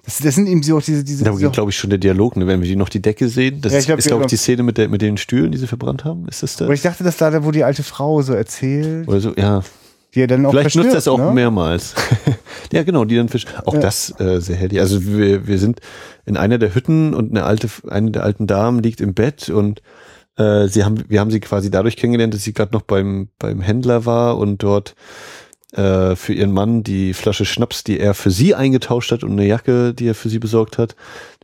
das, 0.10 0.18
das 0.20 0.36
sind 0.36 0.48
eben 0.48 0.64
so 0.64 0.78
auch 0.78 0.82
diese 0.82 1.04
diese, 1.04 1.24
Da 1.24 1.32
geht, 1.32 1.54
glaube 1.54 1.70
ich, 1.70 1.78
schon 1.78 1.92
der 1.92 2.00
Dialog, 2.00 2.36
ne? 2.36 2.48
wenn 2.48 2.62
wir 2.62 2.68
die 2.68 2.76
noch 2.76 2.90
die 2.90 3.02
Decke 3.02 3.30
sehen. 3.30 3.62
Das 3.62 3.74
Ja, 3.74 3.80
ich 3.80 3.86
glaub, 3.86 4.00
ist, 4.00 4.08
glaube 4.08 4.24
ich, 4.24 4.30
die 4.30 4.38
Szene 4.38 4.64
mit, 4.64 4.78
der, 4.80 4.90
mit 4.90 5.02
den 5.02 5.18
Stühlen, 5.18 5.52
die 5.52 5.58
sie 5.60 5.68
verbrannt 5.68 6.04
haben. 6.04 6.28
Ist 6.28 6.42
das 6.42 6.60
aber 6.60 6.70
das? 6.72 6.80
ich 6.80 6.84
dachte, 6.84 7.04
dass 7.04 7.18
da, 7.18 7.46
wo 7.46 7.52
die 7.52 7.64
alte 7.64 7.84
Frau 7.84 8.22
so 8.24 8.34
erzählt, 8.34 9.08
Oder 9.08 9.20
so, 9.20 9.34
ja. 9.36 9.62
die 10.16 10.22
er 10.22 10.28
dann 10.28 10.46
auch 10.46 10.52
Vielleicht 10.52 10.76
nutzt 10.76 10.96
das 10.96 11.08
auch 11.08 11.20
ne? 11.20 11.32
mehrmals. 11.32 11.94
ja, 12.74 12.82
genau, 12.84 13.06
die 13.06 13.18
dann 13.18 13.30
Fisch. 13.30 13.46
Auch 13.66 13.76
Ja. 13.76 13.82
das 13.82 14.20
äh, 14.20 14.40
sehr 14.40 14.56
herrlich. 14.56 14.80
Also 14.80 15.06
wir, 15.06 15.48
wir 15.48 15.60
sind 15.60 15.80
in 16.26 16.38
einer 16.38 16.58
der 16.58 16.74
Hütten 16.74 17.14
und 17.14 17.30
eine 17.30 17.44
alte, 17.44 17.70
eine 17.88 18.10
der 18.10 18.24
alten 18.24 18.48
Damen 18.48 18.82
liegt 18.82 19.02
im 19.02 19.14
Bett 19.14 19.50
und 19.50 19.84
äh, 20.38 20.68
sie 20.68 20.84
haben, 20.84 21.04
wir 21.08 21.20
haben 21.20 21.30
sie 21.30 21.40
quasi 21.40 21.70
dadurch 21.70 21.98
kennengelernt, 21.98 22.34
dass 22.34 22.44
sie 22.44 22.54
gerade 22.54 22.74
noch 22.74 22.82
beim, 22.82 23.30
beim 23.38 23.62
Händler 23.62 24.06
war 24.06 24.38
und 24.40 24.64
dort 24.64 24.96
äh, 25.74 26.16
für 26.16 26.34
ihren 26.34 26.52
Mann 26.52 26.84
die 26.84 27.14
Flasche 27.14 27.46
Schnaps, 27.46 27.84
die 27.84 28.00
er 28.00 28.14
für 28.14 28.32
sie 28.32 28.56
eingetauscht 28.56 29.12
hat 29.12 29.24
und 29.24 29.34
eine 29.34 29.46
Jacke, 29.46 29.94
die 29.94 30.08
er 30.08 30.16
für 30.16 30.30
sie 30.30 30.40
besorgt 30.40 30.78
hat, 30.78 30.96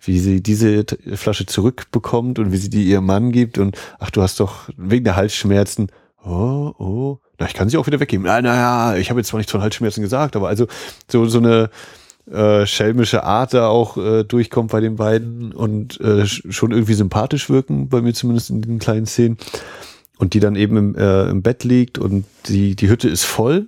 wie 0.02 0.20
sie 0.20 0.42
diese 0.42 0.86
Flasche 1.14 1.46
zurückbekommt 1.46 2.40
und 2.40 2.52
wie 2.52 2.58
sie 2.58 2.70
die 2.70 2.84
ihrem 2.84 3.06
Mann 3.06 3.32
gibt 3.32 3.58
und 3.58 3.78
ach, 4.00 4.12
du 4.12 4.22
hast 4.22 4.40
doch 4.40 4.70
wegen 4.78 5.06
der 5.06 5.16
Halsschmerzen, 5.16 5.90
oh, 6.24 6.74
oh, 6.78 7.20
na, 7.38 7.48
ich 7.48 7.54
kann 7.54 7.70
sie 7.70 7.78
auch 7.78 7.88
wieder 7.88 8.00
weggeben. 8.00 8.26
Naja, 8.26 8.42
naja, 8.42 8.98
ich 8.98 9.10
habe 9.10 9.20
jetzt 9.20 9.28
zwar 9.28 9.38
nichts 9.38 9.52
von 9.52 9.62
Halsschmerzen 9.62 10.02
gesagt, 10.02 10.36
aber 10.36 10.48
also 10.48 10.68
so, 11.08 11.26
so 11.26 11.38
eine 11.38 11.70
äh, 12.32 12.66
schelmische 12.66 13.24
Art 13.24 13.54
da 13.54 13.68
auch 13.68 13.98
äh, 13.98 14.24
durchkommt 14.24 14.72
bei 14.72 14.80
den 14.80 14.96
beiden 14.96 15.52
und 15.52 16.00
äh, 16.02 16.26
schon 16.26 16.72
irgendwie 16.72 16.94
sympathisch 16.94 17.50
wirken, 17.50 17.90
bei 17.90 18.02
mir 18.02 18.14
zumindest 18.14 18.50
in 18.50 18.62
den 18.62 18.80
kleinen 18.80 19.06
Szenen. 19.06 19.38
Und 20.18 20.34
die 20.34 20.40
dann 20.40 20.56
eben 20.56 20.78
im, 20.78 20.96
äh, 20.96 21.30
im 21.30 21.42
Bett 21.42 21.66
liegt 21.66 21.98
und 21.98 22.26
die, 22.48 22.76
die 22.78 22.88
Hütte 22.88 23.10
ist 23.10 23.26
voll. 23.26 23.68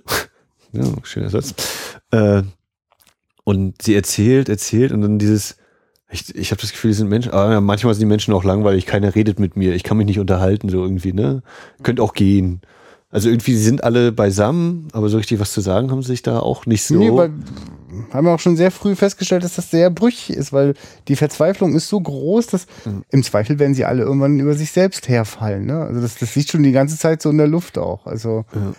Ja, 0.72 0.84
schöner 1.02 1.30
Satz. 1.30 1.54
Äh, 2.10 2.42
und 3.44 3.80
sie 3.82 3.94
erzählt, 3.94 4.48
erzählt 4.48 4.92
und 4.92 5.00
dann 5.00 5.18
dieses, 5.18 5.56
ich, 6.10 6.34
ich 6.34 6.50
habe 6.50 6.60
das 6.60 6.72
Gefühl, 6.72 6.90
die 6.90 6.96
sind 6.96 7.08
Menschen, 7.08 7.32
aber 7.32 7.52
ja, 7.52 7.60
manchmal 7.60 7.94
sind 7.94 8.00
die 8.00 8.06
Menschen 8.06 8.34
auch 8.34 8.44
langweilig, 8.44 8.86
keiner 8.86 9.14
redet 9.14 9.40
mit 9.40 9.56
mir, 9.56 9.74
ich 9.74 9.84
kann 9.84 9.96
mich 9.96 10.06
nicht 10.06 10.18
unterhalten, 10.18 10.68
so 10.68 10.82
irgendwie, 10.82 11.12
ne? 11.12 11.42
Könnt 11.82 12.00
auch 12.00 12.14
gehen. 12.14 12.60
Also 13.10 13.30
irgendwie, 13.30 13.54
sie 13.54 13.64
sind 13.64 13.84
alle 13.84 14.12
beisammen, 14.12 14.88
aber 14.92 15.08
so 15.08 15.16
richtig 15.16 15.40
was 15.40 15.52
zu 15.52 15.62
sagen 15.62 15.90
haben 15.90 16.02
sie 16.02 16.08
sich 16.08 16.22
da 16.22 16.40
auch 16.40 16.66
nicht 16.66 16.82
so. 16.82 16.96
Nee, 16.96 17.10
weil 17.10 17.32
haben 18.12 18.26
wir 18.26 18.32
auch 18.34 18.38
schon 18.38 18.56
sehr 18.56 18.70
früh 18.70 18.94
festgestellt, 18.94 19.44
dass 19.44 19.54
das 19.54 19.70
sehr 19.70 19.88
brüchig 19.88 20.36
ist, 20.36 20.52
weil 20.52 20.74
die 21.08 21.16
Verzweiflung 21.16 21.74
ist 21.74 21.88
so 21.88 21.98
groß, 21.98 22.48
dass 22.48 22.66
mhm. 22.84 23.04
im 23.08 23.22
Zweifel 23.22 23.58
werden 23.58 23.72
sie 23.72 23.86
alle 23.86 24.02
irgendwann 24.02 24.38
über 24.38 24.54
sich 24.54 24.72
selbst 24.72 25.08
herfallen. 25.08 25.64
Ne? 25.64 25.80
Also 25.80 26.02
das, 26.02 26.16
das 26.16 26.36
liegt 26.36 26.50
schon 26.50 26.62
die 26.62 26.72
ganze 26.72 26.98
Zeit 26.98 27.22
so 27.22 27.30
in 27.30 27.38
der 27.38 27.46
Luft 27.46 27.78
auch. 27.78 28.06
Also 28.06 28.44
ja. 28.54 28.74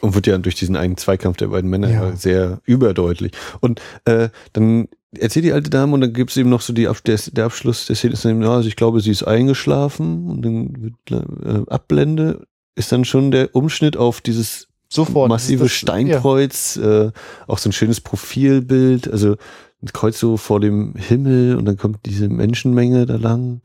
Und 0.00 0.14
wird 0.14 0.26
ja 0.26 0.38
durch 0.38 0.54
diesen 0.54 0.76
einen 0.76 0.96
Zweikampf 0.96 1.36
der 1.36 1.48
beiden 1.48 1.68
Männer 1.68 1.90
ja. 1.90 2.16
sehr 2.16 2.60
überdeutlich. 2.64 3.32
Und 3.60 3.80
äh, 4.06 4.30
dann 4.52 4.88
erzählt 5.18 5.44
die 5.44 5.52
alte 5.52 5.70
Dame 5.70 5.92
und 5.92 6.00
dann 6.00 6.12
gibt 6.12 6.30
es 6.30 6.36
eben 6.36 6.50
noch 6.50 6.60
so 6.60 6.72
die 6.72 6.88
der, 7.06 7.18
der 7.32 7.44
Abschluss 7.44 7.86
der 7.86 7.96
Szene 7.96 8.14
ist 8.14 8.24
dann, 8.24 8.42
ja, 8.42 8.52
also 8.52 8.68
ich 8.68 8.76
glaube, 8.76 9.00
sie 9.00 9.10
ist 9.10 9.24
eingeschlafen 9.24 10.28
und 10.28 10.42
dann 10.42 10.82
wird 10.82 11.24
äh, 11.44 11.70
Abblende 11.70 12.46
ist 12.76 12.92
dann 12.92 13.04
schon 13.04 13.30
der 13.30 13.54
Umschnitt 13.54 13.96
auf 13.96 14.20
dieses 14.20 14.68
Sofort. 14.88 15.28
massive 15.28 15.64
das, 15.64 15.72
Steinkreuz, 15.72 16.78
ja. 16.80 17.06
äh, 17.06 17.12
auch 17.46 17.58
so 17.58 17.68
ein 17.68 17.72
schönes 17.72 18.00
Profilbild, 18.00 19.10
also 19.10 19.36
ein 19.82 19.88
Kreuz 19.92 20.18
so 20.18 20.36
vor 20.36 20.60
dem 20.60 20.94
Himmel 20.94 21.56
und 21.56 21.64
dann 21.64 21.76
kommt 21.76 22.06
diese 22.06 22.28
Menschenmenge 22.28 23.06
da 23.06 23.16
lang 23.16 23.60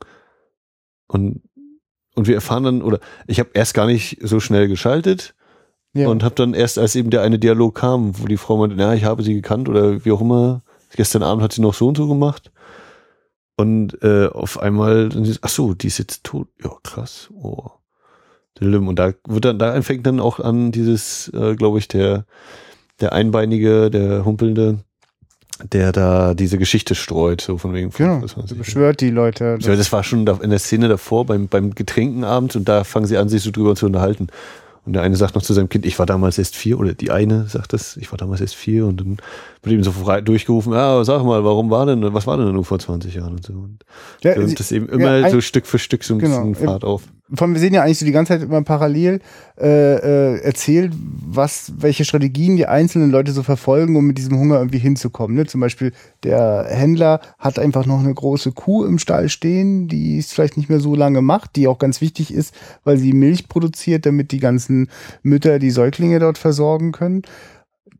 und 1.08 1.42
und 2.14 2.26
wir 2.26 2.34
erfahren 2.34 2.64
dann 2.64 2.82
oder 2.82 3.00
ich 3.26 3.38
habe 3.38 3.50
erst 3.52 3.74
gar 3.74 3.86
nicht 3.86 4.18
so 4.22 4.40
schnell 4.40 4.68
geschaltet 4.68 5.34
ja. 5.96 6.08
und 6.08 6.22
habe 6.22 6.34
dann 6.34 6.54
erst 6.54 6.78
als 6.78 6.94
eben 6.94 7.10
der 7.10 7.22
eine 7.22 7.38
Dialog 7.38 7.74
kam, 7.74 8.18
wo 8.18 8.26
die 8.26 8.36
Frau 8.36 8.56
meinte, 8.56 8.76
ja, 8.76 8.94
ich 8.94 9.04
habe 9.04 9.22
sie 9.22 9.34
gekannt 9.34 9.68
oder 9.68 10.04
wie 10.04 10.12
auch 10.12 10.20
immer, 10.20 10.62
gestern 10.94 11.22
Abend 11.22 11.42
hat 11.42 11.52
sie 11.52 11.62
noch 11.62 11.74
so 11.74 11.88
und 11.88 11.96
so 11.96 12.08
gemacht 12.08 12.50
und 13.56 14.02
äh, 14.02 14.26
auf 14.26 14.58
einmal 14.58 15.10
ach 15.42 15.48
so, 15.48 15.74
die 15.74 15.88
ist 15.88 15.98
jetzt 15.98 16.24
tot, 16.24 16.48
ja 16.62 16.70
krass, 16.82 17.28
oh 17.34 17.70
und 18.60 18.98
da 18.98 19.12
wird 19.26 19.44
dann, 19.44 19.58
da 19.58 19.80
fängt 19.82 20.06
dann 20.06 20.20
auch 20.20 20.40
an 20.40 20.72
dieses, 20.72 21.28
äh, 21.34 21.54
glaube 21.56 21.78
ich, 21.78 21.88
der, 21.88 22.24
der 23.00 23.12
Einbeinige, 23.12 23.90
der 23.90 24.24
Humpelnde, 24.24 24.78
der 25.72 25.92
da 25.92 26.34
diese 26.34 26.58
Geschichte 26.58 26.94
streut, 26.94 27.40
so 27.40 27.58
von 27.58 27.74
wegen. 27.74 27.90
Genau, 27.90 28.22
beschwört 28.56 29.00
die 29.00 29.10
Leute. 29.10 29.58
Das, 29.58 29.76
das 29.76 29.92
war 29.92 30.04
schon 30.04 30.26
in 30.26 30.50
der 30.50 30.58
Szene 30.58 30.88
davor 30.88 31.26
beim, 31.26 31.48
beim 31.48 31.74
Getränkenabend 31.74 32.56
und 32.56 32.68
da 32.68 32.84
fangen 32.84 33.06
sie 33.06 33.18
an, 33.18 33.28
sich 33.28 33.42
so 33.42 33.50
drüber 33.50 33.74
zu 33.74 33.86
unterhalten. 33.86 34.28
Und 34.86 34.92
der 34.92 35.02
eine 35.02 35.16
sagt 35.16 35.34
noch 35.34 35.42
zu 35.42 35.52
seinem 35.52 35.68
Kind, 35.68 35.84
ich 35.84 35.98
war 35.98 36.06
damals 36.06 36.38
erst 36.38 36.54
vier, 36.54 36.78
oder 36.78 36.94
die 36.94 37.10
eine 37.10 37.48
sagt 37.48 37.72
das, 37.72 37.96
ich 37.96 38.12
war 38.12 38.18
damals 38.18 38.40
erst 38.40 38.54
vier 38.54 38.86
und 38.86 39.00
dann 39.00 39.16
wird 39.66 39.74
ihm 39.74 39.84
so 39.84 39.92
frei 39.92 40.20
durchgerufen, 40.20 40.72
ja, 40.72 41.04
sag 41.04 41.24
mal, 41.24 41.44
warum 41.44 41.70
war 41.70 41.86
denn, 41.86 42.02
was 42.14 42.26
war 42.26 42.38
denn 42.38 42.52
nur 42.52 42.64
vor 42.64 42.78
20 42.78 43.14
Jahren 43.14 43.32
und 43.34 43.44
so. 43.44 43.52
Und 43.52 43.84
ja, 44.22 44.34
das 44.34 44.72
eben 44.72 44.88
immer 44.88 45.18
ja, 45.18 45.30
so 45.30 45.40
Stück 45.40 45.66
für 45.66 45.78
Stück 45.78 46.04
so 46.04 46.14
ein 46.14 46.20
genau, 46.20 46.44
bisschen 46.46 46.66
Fahrt 46.66 46.84
auf 46.84 47.02
von 47.34 47.54
wir 47.54 47.60
sehen 47.60 47.74
ja 47.74 47.82
eigentlich 47.82 47.98
so 47.98 48.06
die 48.06 48.12
ganze 48.12 48.34
Zeit 48.34 48.42
immer 48.42 48.62
parallel 48.62 49.20
äh, 49.58 49.66
äh, 49.66 50.40
erzählt, 50.42 50.92
was, 50.94 51.72
welche 51.76 52.04
Strategien 52.04 52.56
die 52.56 52.66
einzelnen 52.66 53.10
Leute 53.10 53.32
so 53.32 53.42
verfolgen, 53.42 53.96
um 53.96 54.06
mit 54.06 54.18
diesem 54.18 54.38
Hunger 54.38 54.58
irgendwie 54.58 54.78
hinzukommen. 54.78 55.36
Ne? 55.36 55.46
Zum 55.46 55.60
Beispiel 55.60 55.92
der 56.22 56.66
Händler 56.68 57.20
hat 57.38 57.58
einfach 57.58 57.84
noch 57.84 57.98
eine 57.98 58.14
große 58.14 58.52
Kuh 58.52 58.84
im 58.84 58.98
Stall 58.98 59.28
stehen, 59.28 59.88
die 59.88 60.18
es 60.18 60.32
vielleicht 60.32 60.56
nicht 60.56 60.68
mehr 60.68 60.80
so 60.80 60.94
lange 60.94 61.20
macht, 61.20 61.56
die 61.56 61.66
auch 61.66 61.78
ganz 61.78 62.00
wichtig 62.00 62.32
ist, 62.32 62.54
weil 62.84 62.96
sie 62.96 63.12
Milch 63.12 63.48
produziert, 63.48 64.06
damit 64.06 64.30
die 64.30 64.40
ganzen 64.40 64.88
Mütter 65.22 65.58
die 65.58 65.70
Säuglinge 65.70 66.20
dort 66.20 66.38
versorgen 66.38 66.92
können. 66.92 67.22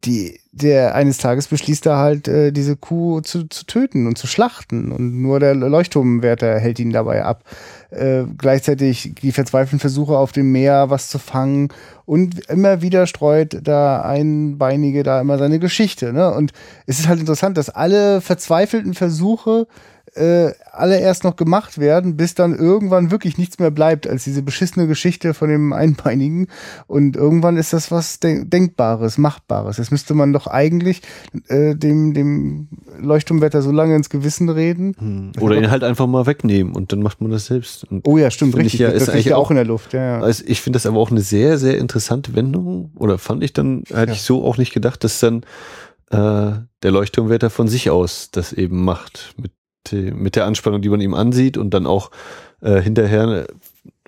Die, 0.04 0.40
der 0.52 0.94
eines 0.94 1.18
Tages 1.18 1.48
beschließt 1.48 1.86
er 1.86 1.96
halt, 1.96 2.28
äh, 2.28 2.52
diese 2.52 2.76
Kuh 2.76 3.20
zu, 3.20 3.48
zu 3.48 3.64
töten 3.66 4.06
und 4.06 4.18
zu 4.18 4.26
schlachten. 4.26 4.92
Und 4.92 5.20
nur 5.20 5.40
der 5.40 5.54
Leuchtturmwärter 5.54 6.58
hält 6.58 6.78
ihn 6.78 6.90
dabei 6.90 7.24
ab 7.24 7.44
äh, 7.90 8.24
gleichzeitig 8.36 9.14
die 9.22 9.32
verzweifelten 9.32 9.78
Versuche 9.78 10.16
auf 10.16 10.32
dem 10.32 10.52
Meer 10.52 10.90
was 10.90 11.08
zu 11.08 11.18
fangen 11.18 11.68
und 12.04 12.48
immer 12.48 12.82
wieder 12.82 13.06
streut 13.06 13.58
da 13.62 14.02
Einbeinige 14.02 15.02
da 15.02 15.20
immer 15.20 15.38
seine 15.38 15.58
Geschichte. 15.58 16.12
Ne? 16.12 16.32
Und 16.32 16.52
es 16.86 16.98
ist 16.98 17.08
halt 17.08 17.20
interessant, 17.20 17.56
dass 17.56 17.70
alle 17.70 18.20
verzweifelten 18.20 18.94
Versuche 18.94 19.66
äh, 20.16 20.52
alle 20.72 20.98
erst 21.00 21.24
noch 21.24 21.36
gemacht 21.36 21.78
werden, 21.78 22.16
bis 22.16 22.34
dann 22.34 22.54
irgendwann 22.54 23.10
wirklich 23.10 23.38
nichts 23.38 23.58
mehr 23.58 23.70
bleibt 23.70 24.06
als 24.06 24.24
diese 24.24 24.42
beschissene 24.42 24.86
Geschichte 24.86 25.34
von 25.34 25.48
dem 25.48 25.72
Einbeinigen. 25.72 26.48
Und 26.86 27.16
irgendwann 27.16 27.56
ist 27.56 27.72
das 27.72 27.90
was 27.90 28.20
de 28.20 28.44
Denkbares, 28.44 29.18
Machbares. 29.18 29.76
Jetzt 29.78 29.90
müsste 29.90 30.14
man 30.14 30.32
doch 30.32 30.46
eigentlich 30.46 31.02
äh, 31.48 31.74
dem, 31.74 32.14
dem 32.14 32.68
Leuchtturmwetter 32.98 33.62
so 33.62 33.70
lange 33.70 33.96
ins 33.96 34.10
Gewissen 34.10 34.48
reden. 34.48 34.94
Hm. 34.98 35.32
Oder 35.40 35.56
ihn 35.56 35.70
halt 35.70 35.84
einfach 35.84 36.06
mal 36.06 36.26
wegnehmen 36.26 36.74
und 36.74 36.92
dann 36.92 37.02
macht 37.02 37.20
man 37.20 37.30
das 37.30 37.46
selbst. 37.46 37.84
Und 37.84 38.06
oh 38.06 38.18
ja, 38.18 38.30
stimmt, 38.30 38.56
richtig. 38.56 38.80
Ja, 38.80 38.88
ist 38.88 39.08
eigentlich 39.08 39.34
auch 39.34 39.50
in 39.50 39.56
der 39.56 39.64
Luft. 39.64 39.92
Ja, 39.92 40.02
ja. 40.02 40.20
Also 40.20 40.44
ich 40.46 40.60
finde 40.60 40.76
das 40.76 40.86
aber 40.86 40.98
auch 40.98 41.10
eine 41.10 41.20
sehr, 41.20 41.58
sehr 41.58 41.78
interessante 41.78 42.34
Wendung. 42.34 42.90
Oder 42.96 43.18
fand 43.18 43.42
ich 43.42 43.52
dann, 43.52 43.84
hätte 43.88 44.06
ja. 44.08 44.12
ich 44.12 44.22
so 44.22 44.44
auch 44.44 44.58
nicht 44.58 44.72
gedacht, 44.72 45.04
dass 45.04 45.20
dann 45.20 45.42
äh, 46.10 46.60
der 46.82 46.90
Leuchtturmwetter 46.90 47.50
von 47.50 47.68
sich 47.68 47.90
aus 47.90 48.30
das 48.30 48.52
eben 48.52 48.84
macht 48.84 49.34
mit 49.36 49.50
die, 49.90 50.10
mit 50.10 50.36
der 50.36 50.46
Anspannung, 50.46 50.82
die 50.82 50.88
man 50.88 51.00
ihm 51.00 51.14
ansieht 51.14 51.56
und 51.56 51.70
dann 51.74 51.86
auch 51.86 52.10
äh, 52.60 52.80
hinterher 52.80 53.46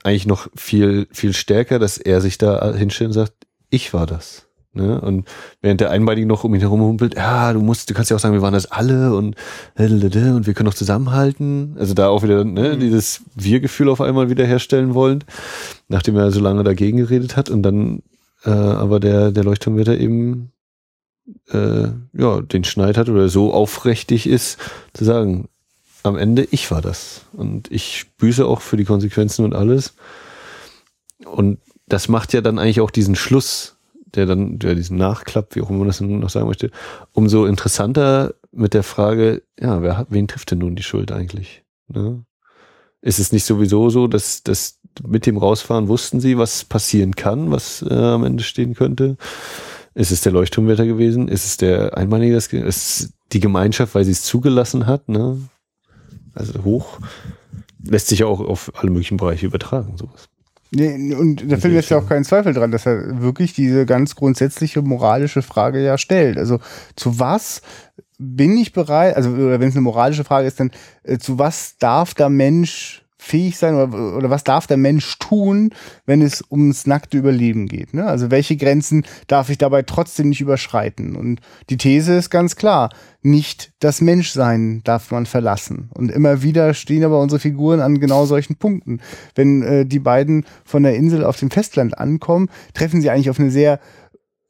eigentlich 0.05 0.27
noch 0.27 0.49
viel, 0.57 1.07
viel 1.11 1.33
stärker, 1.33 1.79
dass 1.79 1.99
er 1.99 2.21
sich 2.21 2.39
da 2.39 2.75
hinstellt 2.75 3.09
und 3.09 3.15
sagt, 3.15 3.33
ich 3.71 3.93
war 3.93 4.07
das. 4.07 4.47
Ne? 4.73 5.01
Und 5.01 5.27
während 5.61 5.81
der 5.81 5.91
Einbeinige 5.91 6.27
noch 6.27 6.45
um 6.45 6.55
ihn 6.55 6.61
herum 6.61 6.81
humpelt, 6.81 7.17
ja, 7.17 7.53
du 7.53 7.61
musst, 7.61 7.91
du 7.91 7.95
kannst 7.95 8.11
ja 8.11 8.17
auch 8.17 8.21
sagen, 8.21 8.35
wir 8.35 8.43
waren 8.43 8.53
das 8.53 8.71
alle 8.71 9.15
und, 9.15 9.35
und 9.77 10.47
wir 10.47 10.55
können 10.55 10.67
doch 10.67 10.75
zusammenhalten. 10.75 11.77
Also 11.79 11.95
da 11.95 12.09
auch 12.09 12.23
wieder 12.23 12.45
ne, 12.45 12.75
mhm. 12.75 12.81
dieses 12.81 13.23
Wir-Gefühl 13.35 13.89
auf 13.89 14.01
einmal 14.01 14.31
wieder 14.31 14.45
herstellen 14.45 14.95
wollen, 14.95 15.25
nachdem 15.89 16.17
er 16.17 16.31
so 16.31 16.41
lange 16.41 16.65
dagegen 16.65 16.99
geredet 16.99 17.37
hat 17.37 17.51
und 17.51 17.63
dann 17.63 18.03
äh, 18.45 18.51
aber 18.51 19.01
der, 19.01 19.33
der 19.33 19.45
Leuchtturmwetter 19.45 19.99
eben 19.99 20.53
äh, 21.51 21.89
ja, 22.13 22.41
den 22.41 22.65
Schneid 22.65 22.97
hat 22.97 23.09
oder 23.09 23.29
so 23.29 23.53
aufrichtig 23.53 24.27
ist, 24.27 24.59
zu 24.93 25.05
sagen, 25.05 25.49
am 26.03 26.17
Ende, 26.17 26.47
ich 26.51 26.71
war 26.71 26.81
das. 26.81 27.23
Und 27.33 27.71
ich 27.71 28.07
büße 28.19 28.47
auch 28.47 28.61
für 28.61 28.77
die 28.77 28.85
Konsequenzen 28.85 29.45
und 29.45 29.55
alles. 29.55 29.95
Und 31.25 31.59
das 31.87 32.09
macht 32.09 32.33
ja 32.33 32.41
dann 32.41 32.59
eigentlich 32.59 32.81
auch 32.81 32.91
diesen 32.91 33.17
Schluss, 33.17 33.77
der 34.15 34.27
dann, 34.27 34.59
der 34.59 34.75
diesen 34.75 34.97
Nachklapp, 34.97 35.55
wie 35.55 35.63
auch 35.63 35.71
immer 35.71 35.81
man 35.81 35.89
das 35.89 36.01
noch 36.01 36.31
sagen 36.31 36.47
möchte, 36.47 36.71
umso 37.13 37.47
interessanter 37.47 38.35
mit 38.53 38.75
der 38.75 38.83
Frage, 38.83 39.43
ja, 39.61 39.83
wer, 39.83 40.07
wen 40.09 40.29
trifft 40.29 40.51
denn 40.51 40.59
nun 40.59 40.77
die 40.77 40.83
Schuld 40.83 41.13
eigentlich? 41.13 41.63
Ne? 41.89 42.25
Ist 43.01 43.19
es 43.19 43.33
nicht 43.33 43.45
sowieso 43.45 43.91
so, 43.91 44.07
dass, 44.07 44.43
dass 44.43 44.79
mit 45.07 45.27
dem 45.27 45.37
Rausfahren 45.37 45.89
wussten 45.89 46.21
sie, 46.21 46.39
was 46.39 46.65
passieren 46.65 47.15
kann, 47.15 47.51
was 47.51 47.83
äh, 47.83 47.95
am 47.95 48.25
Ende 48.25 48.43
stehen 48.43 48.75
könnte? 48.75 49.17
Ist 49.95 50.11
es 50.11 50.21
der 50.21 50.33
Leuchtturmwetter 50.33 50.87
gewesen? 50.87 51.29
Ist 51.29 51.45
es 51.45 51.57
der 51.57 51.97
Einmalige? 51.97 52.37
Ist 52.37 52.53
es 52.53 53.13
die 53.33 53.41
Gemeinschaft, 53.41 53.95
weil 53.95 54.05
sie 54.05 54.13
es 54.13 54.23
zugelassen 54.23 54.87
hat? 54.87 55.09
Ne? 55.09 55.39
Also 56.35 56.65
hoch 56.65 56.99
lässt 57.85 58.09
sich 58.09 58.21
ja 58.21 58.27
auch 58.27 58.41
auf 58.41 58.73
alle 58.77 58.91
möglichen 58.91 59.17
Bereiche 59.17 59.47
übertragen, 59.47 59.97
sowas. 59.97 60.29
Nee, 60.71 61.15
und 61.15 61.51
da 61.51 61.57
fällt 61.57 61.73
jetzt 61.73 61.89
ja 61.89 61.99
auch 61.99 62.07
keinen 62.07 62.25
Zweifel 62.25 62.53
dran, 62.53 62.71
dass 62.71 62.85
er 62.85 63.23
wirklich 63.23 63.55
diese 63.55 63.87
ganz 63.87 64.15
grundsätzliche 64.15 64.83
moralische 64.83 65.41
Frage 65.41 65.83
ja 65.83 65.97
stellt. 65.97 66.37
Also 66.37 66.61
zu 66.95 67.19
was 67.19 67.63
bin 68.19 68.59
ich 68.59 68.73
bereit, 68.73 69.17
also 69.17 69.35
wenn 69.37 69.63
es 69.63 69.75
eine 69.75 69.81
moralische 69.81 70.25
Frage 70.25 70.47
ist, 70.47 70.61
dann 70.61 70.71
äh, 71.05 71.19
zu 71.19 71.39
was 71.39 71.79
darf 71.79 72.13
der 72.15 72.29
Mensch 72.29 73.05
fähig 73.19 73.59
sein 73.59 73.75
oder, 73.75 74.17
oder 74.17 74.31
was 74.31 74.45
darf 74.45 74.67
der 74.67 74.77
Mensch 74.77 75.19
tun, 75.19 75.71
wenn 76.07 76.23
es 76.23 76.43
ums 76.51 76.87
nackte 76.87 77.19
Überleben 77.19 77.67
geht? 77.67 77.93
Ne? 77.93 78.07
Also 78.07 78.31
welche 78.31 78.57
Grenzen 78.57 79.05
darf 79.27 79.51
ich 79.51 79.59
dabei 79.59 79.83
trotzdem 79.83 80.29
nicht 80.29 80.41
überschreiten? 80.41 81.17
Und 81.17 81.41
die 81.69 81.77
These 81.77 82.15
ist 82.15 82.31
ganz 82.31 82.57
klar, 82.57 82.91
nicht 83.21 83.73
das 83.81 84.01
Menschsein 84.01 84.83
darf 84.85 85.11
man 85.11 85.27
verlassen. 85.27 85.91
Und 85.95 86.11
immer 86.11 86.43
wieder 86.43 86.73
stehen 86.75 87.05
aber 87.05 87.21
unsere 87.21 87.41
Figuren 87.41 87.81
an 87.81 88.01
genau 88.01 88.25
solchen 88.25 88.57
Punkten. 88.57 89.01
Wenn 89.35 89.63
äh, 89.63 89.85
die 89.85 89.99
beiden 89.99 90.47
von 90.65 90.85
der 90.85 90.95
Insel 90.95 91.25
auf 91.25 91.39
dem 91.39 91.51
Festland 91.51 91.99
ankommen, 91.99 92.49
treffen 92.73 93.01
sie 93.01 93.11
eigentlich 93.11 93.31
auf 93.31 93.41
eine 93.41 93.51
sehr 93.51 93.81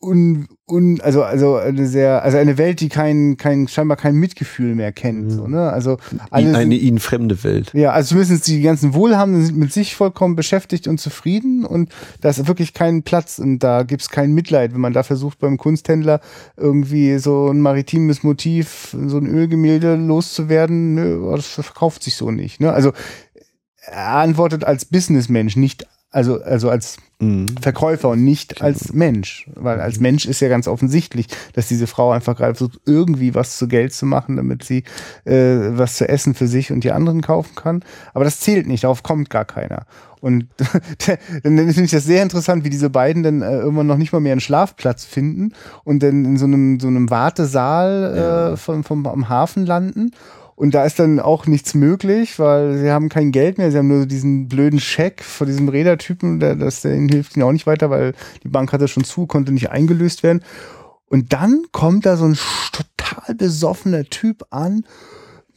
un 0.00 0.46
und 0.70 1.02
also 1.02 1.22
also 1.22 1.56
eine 1.56 1.86
sehr 1.86 2.22
also 2.22 2.36
eine 2.36 2.58
Welt, 2.58 2.80
die 2.80 2.88
kein 2.88 3.36
kein 3.36 3.68
scheinbar 3.68 3.96
kein 3.96 4.14
Mitgefühl 4.16 4.74
mehr 4.74 4.92
kennt, 4.92 5.32
so, 5.32 5.46
ne? 5.48 5.70
Also 5.70 5.98
alle 6.30 6.56
eine 6.56 6.74
ihnen 6.74 6.98
fremde 6.98 7.42
Welt. 7.44 7.70
Ja, 7.72 7.92
also 7.92 8.10
zumindest 8.10 8.46
die 8.46 8.60
ganzen 8.60 8.94
Wohlhabenden 8.94 9.44
sind 9.44 9.58
mit 9.58 9.72
sich 9.72 9.96
vollkommen 9.96 10.36
beschäftigt 10.36 10.86
und 10.86 10.98
zufrieden 11.00 11.64
und 11.64 11.90
da 12.20 12.28
ist 12.28 12.46
wirklich 12.46 12.74
kein 12.74 13.02
Platz 13.02 13.38
und 13.38 13.60
da 13.60 13.82
gibt's 13.82 14.10
kein 14.10 14.32
Mitleid, 14.32 14.74
wenn 14.74 14.80
man 14.80 14.92
da 14.92 15.02
versucht 15.02 15.38
beim 15.38 15.56
Kunsthändler 15.56 16.20
irgendwie 16.56 17.18
so 17.18 17.48
ein 17.48 17.60
maritimes 17.60 18.22
Motiv, 18.22 18.96
so 19.06 19.18
ein 19.18 19.26
Ölgemälde 19.26 19.96
loszuwerden, 19.96 20.94
nö, 20.94 21.32
das 21.34 21.46
verkauft 21.46 22.02
sich 22.02 22.14
so 22.16 22.30
nicht, 22.30 22.60
ne? 22.60 22.72
Also 22.72 22.92
er 23.80 24.16
antwortet 24.16 24.64
als 24.64 24.84
Businessmensch, 24.84 25.56
nicht 25.56 25.86
also, 26.11 26.40
also 26.40 26.70
als 26.70 26.96
mhm. 27.18 27.48
Verkäufer 27.61 28.09
und 28.11 28.24
nicht 28.24 28.56
genau. 28.56 28.66
als 28.66 28.92
Mensch. 28.92 29.48
Weil 29.54 29.80
als 29.80 30.00
Mensch 30.00 30.26
ist 30.26 30.40
ja 30.40 30.48
ganz 30.48 30.66
offensichtlich, 30.66 31.26
dass 31.52 31.68
diese 31.68 31.86
Frau 31.86 32.12
einfach 32.12 32.36
gerade 32.36 32.54
versucht, 32.54 32.80
irgendwie 32.86 33.34
was 33.34 33.59
zu 33.59 33.68
Geld 33.68 33.92
zu 33.92 34.06
machen, 34.06 34.36
damit 34.36 34.64
sie 34.64 34.84
äh, 35.24 35.76
was 35.76 35.96
zu 35.96 36.09
essen 36.09 36.34
für 36.34 36.46
sich 36.46 36.72
und 36.72 36.84
die 36.84 36.92
anderen 36.92 37.20
kaufen 37.20 37.54
kann. 37.54 37.84
Aber 38.14 38.24
das 38.24 38.40
zählt 38.40 38.66
nicht, 38.66 38.84
darauf 38.84 39.02
kommt 39.02 39.28
gar 39.28 39.44
keiner. 39.44 39.84
Und 40.20 40.48
dann 41.42 41.56
finde 41.56 41.84
ich 41.84 41.90
das 41.90 42.04
sehr 42.04 42.22
interessant, 42.22 42.64
wie 42.64 42.70
diese 42.70 42.90
beiden 42.90 43.22
dann 43.22 43.42
äh, 43.42 43.59
irgendwann 43.59 43.86
noch 43.86 43.98
nicht 43.98 44.12
mal 44.12 44.20
mehr 44.20 44.32
einen 44.32 44.40
Schlafplatz 44.40 45.04
finden 45.04 45.52
und 45.84 46.02
dann 46.02 46.24
in 46.24 46.36
so 46.38 46.46
einem, 46.46 46.80
so 46.80 46.88
einem 46.88 47.11
Wartesaal 47.11 48.14
äh, 48.14 48.20
ja. 48.20 48.56
vom, 48.56 48.82
vom, 48.82 49.06
am 49.06 49.28
Hafen 49.28 49.66
landen 49.66 50.12
und 50.59 50.74
da 50.74 50.84
ist 50.84 50.98
dann 50.98 51.20
auch 51.20 51.46
nichts 51.46 51.74
möglich, 51.74 52.40
weil 52.40 52.78
sie 52.78 52.90
haben 52.90 53.09
kein 53.09 53.30
Geld 53.30 53.59
mehr. 53.59 53.70
Sie 53.70 53.78
haben 53.78 53.86
nur 53.86 54.06
diesen 54.06 54.48
blöden 54.48 54.80
Scheck 54.80 55.22
von 55.22 55.46
diesem 55.46 55.68
Rädertypen, 55.68 56.40
der, 56.40 56.56
das, 56.56 56.82
der 56.82 56.96
ihnen 56.96 57.09
hilft 57.09 57.36
ihnen 57.36 57.44
auch 57.44 57.52
nicht 57.52 57.68
weiter, 57.68 57.90
weil 57.90 58.12
die 58.42 58.48
Bank 58.48 58.72
hatte 58.72 58.88
schon 58.88 59.04
zu, 59.04 59.28
konnte 59.28 59.52
nicht 59.52 59.70
eingelöst 59.70 60.24
werden. 60.24 60.42
Und 61.06 61.32
dann 61.32 61.62
kommt 61.70 62.06
da 62.06 62.16
so 62.16 62.24
ein 62.24 62.36
total 62.72 63.36
besoffener 63.36 64.02
Typ 64.06 64.46
an 64.50 64.84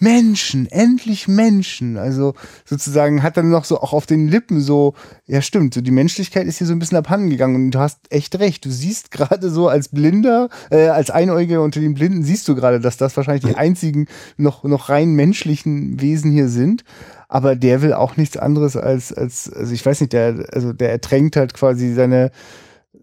Menschen, 0.01 0.65
endlich 0.71 1.27
Menschen. 1.27 1.97
Also 1.97 2.33
sozusagen 2.65 3.21
hat 3.21 3.37
dann 3.37 3.49
noch 3.49 3.65
so 3.65 3.79
auch 3.79 3.93
auf 3.93 4.07
den 4.07 4.27
Lippen 4.27 4.59
so, 4.59 4.95
ja 5.27 5.41
stimmt, 5.41 5.75
so 5.75 5.81
die 5.81 5.91
Menschlichkeit 5.91 6.47
ist 6.47 6.57
hier 6.57 6.67
so 6.67 6.73
ein 6.73 6.79
bisschen 6.79 6.97
abhanden 6.97 7.29
gegangen 7.29 7.55
und 7.55 7.71
du 7.71 7.79
hast 7.79 7.99
echt 8.09 8.39
recht. 8.39 8.65
Du 8.65 8.71
siehst 8.71 9.11
gerade 9.11 9.51
so 9.51 9.67
als 9.67 9.89
Blinder, 9.89 10.49
äh, 10.71 10.87
als 10.87 11.11
Einäugiger 11.11 11.61
unter 11.61 11.79
den 11.79 11.93
Blinden 11.93 12.23
siehst 12.23 12.47
du 12.47 12.55
gerade, 12.55 12.79
dass 12.79 12.97
das 12.97 13.15
wahrscheinlich 13.15 13.45
die 13.45 13.57
einzigen 13.57 14.07
noch, 14.37 14.63
noch 14.63 14.89
rein 14.89 15.13
menschlichen 15.13 16.01
Wesen 16.01 16.31
hier 16.31 16.49
sind. 16.49 16.83
Aber 17.27 17.55
der 17.55 17.81
will 17.81 17.93
auch 17.93 18.17
nichts 18.17 18.37
anderes 18.37 18.75
als, 18.75 19.13
als, 19.13 19.53
also 19.53 19.71
ich 19.71 19.85
weiß 19.85 20.01
nicht, 20.01 20.13
der, 20.13 20.47
also 20.51 20.73
der 20.73 20.91
ertränkt 20.91 21.35
halt 21.35 21.53
quasi 21.53 21.93
seine, 21.93 22.31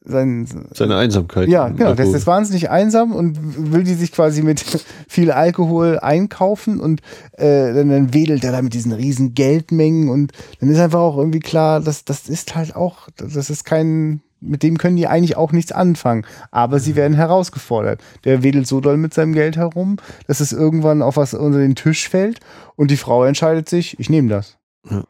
sein, 0.05 0.47
seine 0.72 0.97
Einsamkeit. 0.97 1.49
Ja, 1.49 1.68
genau. 1.68 1.95
Der 1.95 2.07
ist 2.07 2.26
wahnsinnig 2.26 2.70
einsam 2.70 3.12
und 3.12 3.72
will 3.72 3.84
die 3.84 3.95
sich 3.95 4.12
quasi 4.12 4.43
mit 4.43 4.61
viel 5.09 5.30
Alkohol 5.30 5.99
einkaufen 5.99 6.80
und 6.80 7.01
äh, 7.32 7.72
dann, 7.72 7.89
dann 7.89 8.14
wedelt 8.14 8.45
er 8.45 8.53
da 8.53 8.62
mit 8.62 8.74
diesen 8.74 8.93
riesen 8.93 9.34
Geldmengen 9.34 10.09
und 10.09 10.32
dann 10.61 10.68
ist 10.70 10.78
einfach 10.78 11.01
auch 11.01 11.16
irgendwie 11.16 11.41
klar, 11.41 11.80
dass 11.80 12.05
das 12.05 12.28
ist 12.28 12.55
halt 12.55 12.74
auch, 12.76 13.09
das 13.16 13.51
ist 13.51 13.64
kein, 13.64 14.20
mit 14.41 14.62
dem 14.62 14.78
können 14.78 14.97
die 14.97 15.07
eigentlich 15.07 15.36
auch 15.36 15.53
nichts 15.53 15.72
anfangen. 15.72 16.24
Aber 16.51 16.80
sie 16.80 16.95
werden 16.95 17.14
herausgefordert. 17.14 18.01
Der 18.24 18.43
wedelt 18.43 18.66
so 18.66 18.80
doll 18.80 18.97
mit 18.97 19.14
seinem 19.14 19.32
Geld 19.32 19.57
herum, 19.57 19.97
dass 20.26 20.41
es 20.41 20.53
irgendwann 20.53 21.03
auf 21.03 21.16
was 21.16 21.34
unter 21.34 21.59
den 21.59 21.74
Tisch 21.74 22.09
fällt 22.09 22.41
und 22.76 22.91
die 22.91 22.97
Frau 22.97 23.24
entscheidet 23.24 23.68
sich, 23.68 23.99
ich 23.99 24.11
nehme 24.11 24.28
das. 24.28 24.59
Ja. 24.89 25.05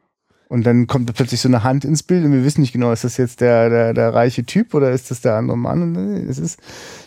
Und 0.48 0.64
dann 0.64 0.86
kommt 0.86 1.12
plötzlich 1.14 1.40
so 1.40 1.48
eine 1.48 1.62
Hand 1.62 1.84
ins 1.84 2.02
Bild 2.02 2.24
und 2.24 2.32
wir 2.32 2.42
wissen 2.42 2.62
nicht 2.62 2.72
genau, 2.72 2.90
ist 2.90 3.04
das 3.04 3.18
jetzt 3.18 3.42
der, 3.42 3.68
der, 3.68 3.92
der 3.92 4.14
reiche 4.14 4.44
Typ 4.44 4.72
oder 4.72 4.90
ist 4.90 5.10
das 5.10 5.20
der 5.20 5.34
andere 5.34 5.58
Mann? 5.58 5.82
Und 5.82 5.96
es 6.28 6.38
ist 6.38 6.58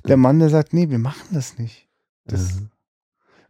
der 0.07 0.17
Mann, 0.17 0.39
der 0.39 0.49
sagt, 0.49 0.73
nee, 0.73 0.89
wir 0.89 0.99
machen 0.99 1.27
das 1.31 1.57
nicht. 1.57 1.87
Das, 2.25 2.53
mhm. 2.53 2.69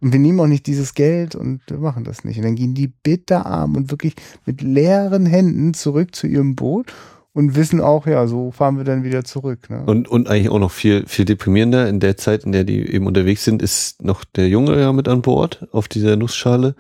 Und 0.02 0.14
wir 0.14 0.20
nehmen 0.20 0.40
auch 0.40 0.48
nicht 0.48 0.66
dieses 0.66 0.96
Geld 0.96 1.36
und 1.36 1.62
wir 1.68 1.78
machen 1.78 2.04
das 2.04 2.24
nicht. 2.24 2.38
Und 2.38 2.44
dann 2.44 2.56
gehen 2.56 2.74
die 2.74 2.88
bitterarm 2.88 3.76
und 3.76 3.92
wirklich 3.92 4.16
mit 4.46 4.62
leeren 4.62 5.28
Händen 5.28 5.76
zurück 5.76 6.16
zu 6.16 6.26
ihrem 6.26 6.56
Boot 6.56 6.92
und 7.34 7.56
wissen 7.56 7.80
auch, 7.80 8.08
ja, 8.08 8.28
so 8.28 8.52
fahren 8.52 8.78
wir 8.78 8.84
dann 8.84 9.04
wieder 9.04 9.24
zurück. 9.24 9.70
Ne? 9.70 9.84
Und, 9.86 10.08
und 10.08 10.28
eigentlich 10.28 10.50
auch 10.50 10.60
noch 10.60 10.72
viel, 10.72 11.06
viel 11.08 11.26
deprimierender 11.26 11.88
in 11.88 12.00
der 12.00 12.18
Zeit, 12.18 12.44
in 12.44 12.52
der 12.52 12.66
die 12.66 12.86
eben 12.92 13.08
unterwegs 13.08 13.46
sind, 13.46 13.62
ist 13.62 14.04
noch 14.04 14.26
der 14.26 14.50
Junge 14.50 14.80
ja 14.80 14.92
mit 14.92 15.08
an 15.08 15.22
Bord 15.22 15.66
auf 15.72 15.88
dieser 15.88 16.18
Nussschale. 16.18 16.76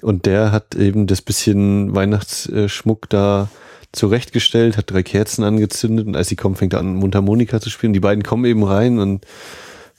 Und 0.00 0.26
der 0.26 0.52
hat 0.52 0.76
eben 0.76 1.06
das 1.08 1.22
bisschen 1.22 1.94
Weihnachtsschmuck 1.94 3.08
da 3.08 3.48
zurechtgestellt, 3.90 4.76
hat 4.76 4.90
drei 4.90 5.02
Kerzen 5.02 5.42
angezündet 5.42 6.06
und 6.06 6.14
als 6.14 6.28
sie 6.28 6.36
kommen, 6.36 6.54
fängt 6.54 6.74
er 6.74 6.80
an, 6.80 6.94
Mundharmonika 6.94 7.60
zu 7.60 7.70
spielen. 7.70 7.92
Die 7.92 8.00
beiden 8.00 8.22
kommen 8.22 8.44
eben 8.44 8.62
rein 8.62 9.00
und 9.00 9.24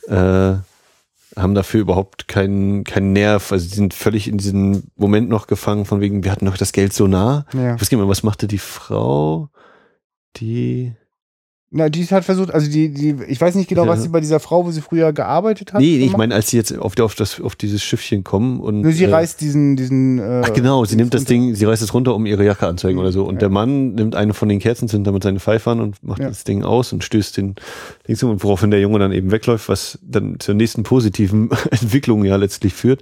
äh, 0.08 0.56
haben 1.36 1.56
dafür 1.56 1.82
überhaupt 1.82 2.28
keinen 2.28 2.86
keinen 2.86 3.12
Nerv. 3.14 3.52
Also 3.52 3.68
die 3.68 3.76
sind 3.76 3.94
völlig 3.94 4.28
in 4.28 4.38
diesem 4.38 4.84
Moment 4.96 5.28
noch 5.28 5.48
gefangen, 5.48 5.86
von 5.86 6.00
wegen, 6.00 6.24
wir 6.24 6.32
hatten 6.32 6.46
noch 6.46 6.58
das 6.58 6.72
Geld 6.72 6.94
so 6.94 7.08
nah. 7.08 7.46
Ja. 7.54 7.76
Ich 7.76 7.82
weiß 7.82 7.92
nicht 7.92 8.00
mehr, 8.00 8.08
was 8.08 8.24
machte 8.24 8.48
die 8.48 8.60
Frau? 8.60 9.50
Die. 10.38 10.94
Na, 11.72 11.88
die 11.88 12.04
hat 12.06 12.26
versucht, 12.26 12.52
also 12.52 12.70
die, 12.70 12.92
die, 12.92 13.16
ich 13.28 13.40
weiß 13.40 13.54
nicht 13.54 13.70
genau, 13.70 13.84
ja. 13.84 13.90
was 13.90 14.02
sie 14.02 14.10
bei 14.10 14.20
dieser 14.20 14.40
Frau, 14.40 14.66
wo 14.66 14.72
sie 14.72 14.82
früher 14.82 15.14
gearbeitet 15.14 15.72
hat. 15.72 15.80
Nee, 15.80 15.98
nee 16.00 16.06
ich 16.06 16.18
meine, 16.18 16.34
als 16.34 16.50
sie 16.50 16.58
jetzt 16.58 16.76
auf, 16.76 17.00
auf, 17.00 17.14
das, 17.14 17.40
auf 17.40 17.56
dieses 17.56 17.84
Schiffchen 17.84 18.24
kommen 18.24 18.60
und. 18.60 18.82
Nur 18.82 18.92
sie 18.92 19.04
äh, 19.04 19.12
reißt 19.12 19.40
diesen, 19.40 19.76
diesen. 19.76 20.18
Äh, 20.18 20.42
ach 20.44 20.54
genau, 20.54 20.84
sie 20.86 20.96
nimmt 20.96 21.14
das 21.14 21.22
runter. 21.22 21.34
Ding, 21.34 21.54
sie 21.54 21.66
reißt 21.66 21.84
es 21.84 21.94
runter, 21.94 22.16
um 22.16 22.26
ihre 22.26 22.44
Jacke 22.44 22.66
mhm. 22.66 22.98
oder 22.98 23.12
so. 23.12 23.24
Und 23.24 23.36
ja. 23.36 23.42
der 23.42 23.50
Mann 23.50 23.94
nimmt 23.94 24.16
eine 24.16 24.34
von 24.34 24.50
den 24.50 24.58
Kerzenzündern 24.58 25.14
mit 25.14 25.22
seinen 25.22 25.40
Pfeifern 25.40 25.80
und 25.80 26.04
macht 26.04 26.22
ja. 26.22 26.30
das 26.30 26.44
Ding 26.44 26.64
aus 26.64 26.92
und 26.92 27.04
stößt 27.04 27.38
den 27.38 27.54
Ding 28.08 28.16
zu, 28.16 28.28
und 28.28 28.44
woraufhin 28.44 28.72
der 28.72 28.80
Junge 28.80 28.98
dann 28.98 29.12
eben 29.12 29.30
wegläuft, 29.30 29.70
was 29.70 30.00
dann 30.02 30.40
zur 30.40 30.56
nächsten 30.56 30.82
positiven 30.82 31.52
Entwicklung 31.70 32.26
ja 32.26 32.36
letztlich 32.36 32.74
führt. 32.74 33.02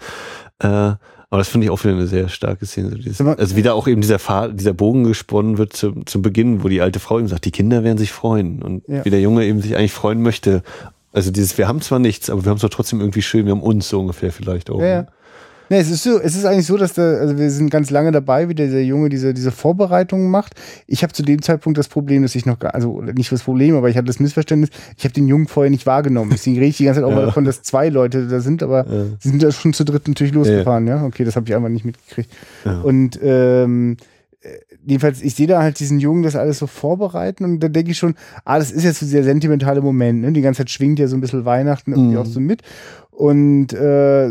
Äh, 0.60 0.96
aber 1.30 1.40
das 1.40 1.50
finde 1.50 1.66
ich 1.66 1.72
auch 1.72 1.84
wieder 1.84 1.94
eine 1.94 2.08
sehr 2.08 2.30
starke 2.30 2.66
Szene. 2.66 2.90
So 2.90 2.96
dieses, 2.96 3.20
also 3.20 3.56
wieder 3.58 3.76
auch 3.76 3.88
eben 3.88 4.00
dieser 4.00 4.20
Fahr 4.20 4.48
dieser 4.50 4.74
Bogen 4.74 5.04
gesponnen 5.04 5.58
wird 5.58 5.74
zum, 5.74 6.06
zum 6.06 6.22
Beginn, 6.22 6.64
wo 6.64 6.70
die 6.70 6.80
alte 6.80 7.00
Frau 7.00 7.20
eben 7.20 7.28
sagt, 7.28 7.44
die 7.44 7.52
Kinder 7.52 7.84
werden 7.84 7.98
sich 7.98 8.14
freuen. 8.14 8.62
Und 8.62 8.88
ja. 8.88 9.04
wie 9.04 9.10
der 9.10 9.20
Junge 9.20 9.46
eben 9.46 9.62
sich 9.62 9.76
eigentlich 9.76 9.92
freuen 9.92 10.22
möchte. 10.22 10.64
Also 11.12 11.32
dieses, 11.32 11.58
wir 11.58 11.68
haben 11.68 11.82
zwar 11.82 12.00
nichts, 12.00 12.30
aber 12.30 12.46
wir 12.46 12.50
haben 12.50 12.58
es 12.58 12.62
doch 12.62 12.70
trotzdem 12.70 13.02
irgendwie 13.02 13.22
schön, 13.22 13.46
wir 13.46 13.52
haben 13.52 13.62
uns 13.62 13.90
so 13.90 14.00
ungefähr 14.00 14.32
vielleicht 14.32 14.70
auch. 14.70 14.80
Ja, 14.80 14.88
ja. 14.88 15.08
Nee, 15.70 15.80
es 15.80 15.90
ist 15.90 16.04
so, 16.04 16.20
es 16.20 16.36
ist 16.36 16.46
eigentlich 16.46 16.66
so, 16.66 16.78
dass 16.78 16.94
der, 16.94 17.20
also 17.20 17.38
wir 17.38 17.50
sind 17.52 17.70
ganz 17.70 17.90
lange 17.90 18.12
dabei, 18.12 18.50
wie 18.50 18.56
der, 18.56 18.68
der 18.68 18.86
Junge 18.86 19.10
diese, 19.10 19.34
diese 19.34 19.52
Vorbereitungen 19.52 20.30
macht. 20.30 20.54
Ich 20.88 21.04
habe 21.04 21.14
zu 21.14 21.24
dem 21.24 21.42
Zeitpunkt 21.42 21.78
das 21.78 21.88
Problem, 21.88 22.22
dass 22.24 22.36
ich 22.36 22.46
noch, 22.46 22.60
also 22.62 23.02
nicht 23.02 23.32
das 23.32 23.44
Problem, 23.44 23.76
aber 23.76 23.90
ich 23.90 23.98
hatte 23.98 24.08
das 24.08 24.20
Missverständnis, 24.20 24.70
ich 24.98 25.04
habe 25.04 25.14
den 25.14 25.28
Jungen 25.28 25.48
vorher 25.48 25.70
nicht 25.70 25.86
wahrgenommen. 25.86 26.32
Deswegen 26.32 26.58
rede 26.58 26.68
ich 26.68 26.78
die 26.78 26.86
ganze 26.86 27.02
Zeit 27.02 27.10
auch 27.10 27.16
ja. 27.16 27.26
davon, 27.26 27.46
dass 27.46 27.62
zwei 27.62 27.90
Leute 27.90 28.28
da 28.28 28.40
sind, 28.40 28.64
aber 28.64 28.86
ja. 28.88 29.06
sie 29.20 29.30
sind 29.30 29.44
da 29.44 29.52
schon 29.52 29.74
zu 29.74 29.84
dritt 29.84 30.08
natürlich 30.08 30.34
losgefahren, 30.34 30.88
ja. 30.88 30.98
ja? 30.98 31.06
Okay, 31.06 31.24
das 31.24 31.36
habe 31.36 31.48
ich 31.48 31.56
einfach 31.56 31.70
nicht 31.70 31.86
mitgekriegt. 31.86 32.32
Und 32.84 33.20
ähm, 33.22 33.98
jedenfalls, 34.86 35.22
ich 35.22 35.36
sehe 35.36 35.48
da 35.48 35.62
halt 35.62 35.80
diesen 35.80 36.00
Jungen 36.00 36.24
das 36.24 36.36
alles 36.36 36.60
so 36.60 36.68
vorbereiten 36.68 37.44
und 37.44 37.60
da 37.60 37.68
denke 37.68 37.92
ich 37.92 37.98
schon, 37.98 38.16
ah, 38.46 38.58
das 38.58 38.72
ist 38.72 38.84
jetzt 38.84 39.00
so 39.00 39.06
dieser 39.06 39.24
sentimentale 39.24 39.82
Moment, 39.82 40.22
ne? 40.22 40.32
Die 40.32 40.42
ganze 40.42 40.60
Zeit 40.60 40.70
schwingt 40.70 41.00
ja 41.00 41.08
so 41.08 41.18
ein 41.18 41.22
bisschen 41.22 41.46
Weihnachten 41.46 41.92
irgendwie 41.92 42.16
mhm. 42.16 42.22
auch 42.22 42.26
so 42.26 42.40
mit. 42.40 42.62
Und 43.12 43.74
äh, 43.74 44.30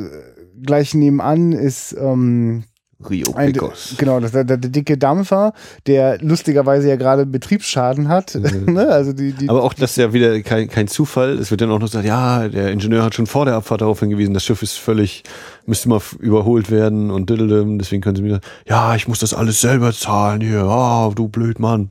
gleich 0.63 0.95
nebenan 0.95 1.53
ist 1.53 1.95
ähm, 1.99 2.65
Rio 3.11 3.31
Pecos. 3.33 3.95
Genau, 3.99 4.21
das, 4.21 4.33
der, 4.33 4.45
der, 4.45 4.57
dicke 4.57 4.97
Dampfer, 4.97 5.53
der 5.87 6.19
lustigerweise 6.23 6.89
ja 6.89 6.97
gerade 6.97 7.27
Betriebsschaden 7.27 8.09
hat. 8.09 8.39
Mhm. 8.47 8.75
ne? 8.75 8.89
also 8.89 9.13
die, 9.13 9.33
die, 9.33 9.49
Aber 9.49 9.65
auch 9.65 9.75
das 9.75 9.91
ist 9.91 9.97
ja 9.97 10.13
wieder 10.13 10.41
kein, 10.43 10.69
kein 10.69 10.87
Zufall. 10.87 11.33
Es 11.33 11.51
wird 11.51 11.61
dann 11.61 11.71
auch 11.71 11.81
noch 11.81 11.87
gesagt, 11.87 12.07
ja, 12.07 12.49
der 12.49 12.71
Ingenieur 12.71 13.03
hat 13.03 13.15
schon 13.15 13.27
vor 13.27 13.45
der 13.45 13.55
Abfahrt 13.55 13.81
darauf 13.81 14.01
hingewiesen, 14.01 14.35
das 14.35 14.45
Schiff 14.45 14.63
ist 14.63 14.79
völlig, 14.79 15.25
müsste 15.67 15.89
mal 15.89 16.01
überholt 16.21 16.71
werden 16.71 17.11
und 17.11 17.29
diddledem, 17.29 17.79
deswegen 17.79 18.03
können 18.03 18.17
sie 18.17 18.25
wieder, 18.25 18.41
ja, 18.69 18.95
ich 18.95 19.09
muss 19.09 19.19
das 19.19 19.35
alles 19.35 19.61
selber 19.61 19.93
zahlen 19.93 20.41
hier, 20.41 20.63
ah, 20.63 21.09
oh, 21.09 21.13
du 21.13 21.29
blöd 21.29 21.59
Mann. 21.59 21.89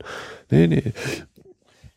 Nee, 0.50 0.66
nee. 0.66 0.92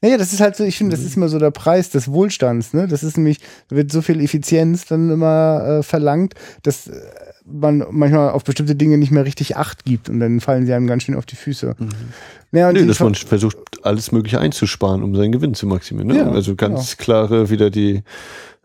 Naja, 0.01 0.17
das 0.17 0.31
ist 0.31 0.39
halt 0.39 0.55
so, 0.55 0.63
ich 0.63 0.77
finde, 0.77 0.95
das 0.95 1.03
ist 1.03 1.17
immer 1.17 1.27
so 1.27 1.39
der 1.39 1.51
Preis 1.51 1.89
des 1.89 2.09
Wohlstands, 2.09 2.73
ne? 2.73 2.87
Das 2.87 3.03
ist 3.03 3.17
nämlich, 3.17 3.39
da 3.67 3.75
wird 3.75 3.91
so 3.91 4.01
viel 4.01 4.21
Effizienz 4.21 4.85
dann 4.85 5.09
immer 5.09 5.79
äh, 5.79 5.83
verlangt, 5.83 6.35
dass 6.63 6.87
äh, 6.87 6.93
man 7.45 7.85
manchmal 7.91 8.29
auf 8.29 8.43
bestimmte 8.45 8.75
Dinge 8.75 8.97
nicht 8.97 9.11
mehr 9.11 9.25
richtig 9.25 9.57
Acht 9.57 9.83
gibt 9.83 10.09
und 10.09 10.19
dann 10.19 10.39
fallen 10.39 10.65
sie 10.65 10.73
einem 10.73 10.87
ganz 10.87 11.03
schön 11.03 11.15
auf 11.15 11.25
die 11.25 11.35
Füße. 11.35 11.75
Mhm. 11.77 11.89
Ja, 12.51 12.71
nee, 12.71 12.85
dass 12.85 12.99
man 12.99 13.13
versucht, 13.13 13.57
alles 13.83 14.11
Mögliche 14.11 14.39
einzusparen, 14.39 15.03
um 15.03 15.15
seinen 15.15 15.31
Gewinn 15.31 15.53
zu 15.53 15.67
maximieren. 15.67 16.07
Ne? 16.07 16.17
Ja, 16.17 16.31
also 16.31 16.55
ganz 16.55 16.97
genau. 16.97 17.03
klare 17.03 17.49
wieder 17.49 17.69
die 17.69 18.03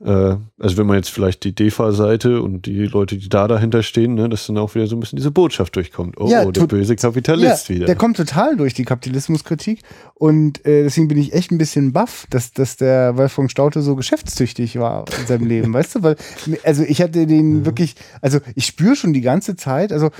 äh, 0.02 0.36
also 0.58 0.76
wenn 0.76 0.86
man 0.86 0.96
jetzt 0.96 1.10
vielleicht 1.10 1.44
die 1.44 1.54
DEFA-Seite 1.54 2.42
und 2.42 2.66
die 2.66 2.86
Leute, 2.86 3.16
die 3.16 3.28
da 3.28 3.48
dahinter 3.48 3.82
stehen, 3.82 4.14
ne, 4.14 4.28
dass 4.28 4.46
dann 4.46 4.58
auch 4.58 4.74
wieder 4.74 4.86
so 4.86 4.96
ein 4.96 5.00
bisschen 5.00 5.16
diese 5.16 5.30
Botschaft 5.30 5.76
durchkommt. 5.76 6.18
Oh, 6.18 6.28
ja, 6.28 6.44
der 6.44 6.66
böse 6.66 6.96
Kapitalist 6.96 7.68
ja, 7.68 7.74
wieder. 7.74 7.86
Der 7.86 7.96
kommt 7.96 8.16
total 8.16 8.56
durch 8.56 8.74
die 8.74 8.84
Kapitalismuskritik 8.84 9.80
und 10.14 10.64
äh, 10.66 10.82
deswegen 10.82 11.08
bin 11.08 11.18
ich 11.18 11.32
echt 11.32 11.52
ein 11.52 11.58
bisschen 11.58 11.92
baff, 11.92 12.26
dass, 12.30 12.52
dass 12.52 12.76
der 12.76 13.16
Wolfgang 13.16 13.50
Staute 13.50 13.82
so 13.82 13.94
geschäftstüchtig 13.94 14.78
war 14.78 15.04
in 15.20 15.26
seinem 15.26 15.46
Leben, 15.46 15.72
weißt 15.72 15.96
du? 15.96 16.02
Weil, 16.02 16.16
also 16.64 16.82
ich 16.82 17.00
hatte 17.00 17.26
den 17.26 17.60
mhm. 17.60 17.66
wirklich, 17.66 17.94
also 18.20 18.40
ich 18.54 18.66
spüre 18.66 18.96
schon 18.96 19.12
die 19.12 19.20
ganze 19.20 19.56
Zeit, 19.56 19.92
also 19.92 20.10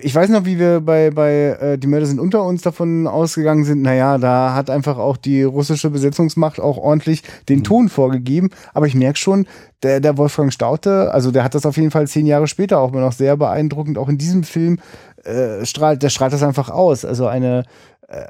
ich 0.00 0.14
weiß 0.14 0.30
noch, 0.30 0.44
wie 0.46 0.58
wir 0.58 0.80
bei, 0.80 1.10
bei 1.10 1.56
äh, 1.60 1.78
Die 1.78 1.86
Mörder 1.86 2.06
sind 2.06 2.18
unter 2.18 2.44
uns 2.44 2.62
davon 2.62 3.06
ausgegangen 3.06 3.64
sind, 3.64 3.82
naja, 3.82 4.18
da 4.18 4.54
hat 4.54 4.70
einfach 4.70 4.98
auch 4.98 5.16
die 5.16 5.42
russische 5.42 5.90
Besetzungsmacht 5.90 6.60
auch 6.60 6.78
ordentlich 6.78 7.22
den 7.48 7.62
Ton 7.62 7.88
vorgegeben. 7.88 8.50
Aber 8.74 8.86
ich 8.86 8.94
merke 8.94 9.18
schon, 9.18 9.27
der, 9.82 10.00
der 10.00 10.16
Wolfgang 10.16 10.52
Staute, 10.52 11.12
also 11.12 11.30
der 11.30 11.44
hat 11.44 11.54
das 11.54 11.66
auf 11.66 11.76
jeden 11.76 11.90
Fall 11.90 12.06
zehn 12.06 12.26
Jahre 12.26 12.46
später 12.46 12.78
auch 12.78 12.92
immer 12.92 13.00
noch 13.00 13.12
sehr 13.12 13.36
beeindruckend, 13.36 13.98
auch 13.98 14.08
in 14.08 14.18
diesem 14.18 14.44
Film 14.44 14.78
äh, 15.24 15.64
strahlt, 15.64 16.02
der 16.02 16.08
strahlt 16.08 16.32
das 16.32 16.42
einfach 16.42 16.70
aus. 16.70 17.04
Also 17.04 17.26
eine, 17.26 17.64
äh, 18.08 18.26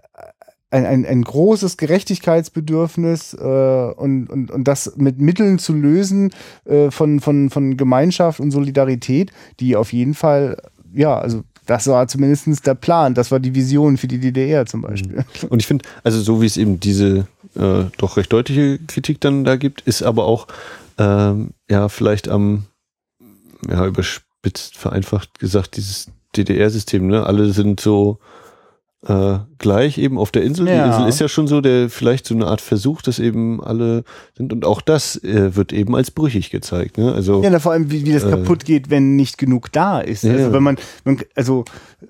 ein, 0.71 0.85
ein, 0.85 1.07
ein 1.07 1.23
großes 1.23 1.77
Gerechtigkeitsbedürfnis 1.77 3.35
äh, 3.35 3.37
und, 3.37 4.29
und, 4.29 4.51
und 4.51 4.65
das 4.65 4.95
mit 4.97 5.19
Mitteln 5.19 5.59
zu 5.59 5.73
lösen 5.73 6.31
äh, 6.65 6.91
von, 6.91 7.21
von, 7.21 7.51
von 7.51 7.77
Gemeinschaft 7.77 8.41
und 8.41 8.51
Solidarität, 8.51 9.33
die 9.61 9.77
auf 9.77 9.93
jeden 9.93 10.15
Fall, 10.15 10.59
ja, 10.93 11.19
also 11.19 11.43
das 11.69 11.87
war 11.87 12.09
zumindest 12.09 12.67
der 12.67 12.75
Plan, 12.75 13.15
das 13.15 13.31
war 13.31 13.41
die 13.41 13.55
Vision 13.55 13.99
für 13.99 14.09
die 14.09 14.19
DDR 14.19 14.65
zum 14.67 14.83
Beispiel. 14.83 15.17
Mhm. 15.17 15.49
Und 15.49 15.61
ich 15.61 15.67
finde, 15.67 15.85
also 16.03 16.21
so 16.21 16.41
wie 16.41 16.47
es 16.47 16.57
eben 16.57 16.81
diese 16.81 17.27
äh, 17.57 17.85
doch 17.99 18.17
recht 18.17 18.33
deutliche 18.33 18.79
Kritik 18.79 19.21
dann 19.21 19.45
da 19.45 19.57
gibt, 19.57 19.83
ist 19.83 20.03
aber 20.03 20.25
auch 20.25 20.47
ähm, 20.99 21.55
ja 21.71 21.89
vielleicht 21.89 22.29
am 22.29 22.67
ja 23.69 23.87
überspitzt 23.87 24.77
vereinfacht 24.77 25.39
gesagt 25.39 25.77
dieses 25.77 26.11
DDR-System, 26.37 27.07
ne? 27.07 27.25
Alle 27.25 27.51
sind 27.53 27.81
so 27.81 28.19
äh, 29.07 29.39
gleich 29.59 29.97
eben 29.99 30.19
auf 30.19 30.33
der 30.33 30.43
Insel. 30.43 30.69
Ja. 30.69 30.85
Die 30.85 30.91
Insel 30.91 31.09
ist 31.09 31.21
ja 31.21 31.29
schon 31.29 31.47
so 31.47 31.61
der 31.61 31.89
vielleicht 31.89 32.27
so 32.27 32.35
eine 32.35 32.47
Art 32.47 32.61
Versuch, 32.61 33.01
dass 33.01 33.19
eben 33.19 33.63
alle 33.63 34.03
sind 34.37 34.53
und 34.53 34.65
auch 34.65 34.81
das 34.81 35.23
äh, 35.23 35.55
wird 35.55 35.73
eben 35.73 35.95
als 35.95 36.11
brüchig 36.11 36.51
gezeigt. 36.51 36.99
Ne? 36.99 37.13
Also 37.13 37.43
ja, 37.43 37.59
vor 37.61 37.73
allem 37.73 37.91
wie, 37.91 38.05
wie 38.05 38.13
das 38.13 38.25
äh, 38.25 38.31
kaputt 38.31 38.65
geht, 38.65 38.91
wenn 38.91 39.15
nicht 39.15 39.39
genug 39.39 39.71
da 39.73 40.01
ist. 40.01 40.25
Ja. 40.25 40.33
Also 40.33 40.53
wenn 40.53 40.63
man, 40.63 40.77
man, 41.05 41.21
also 41.37 41.65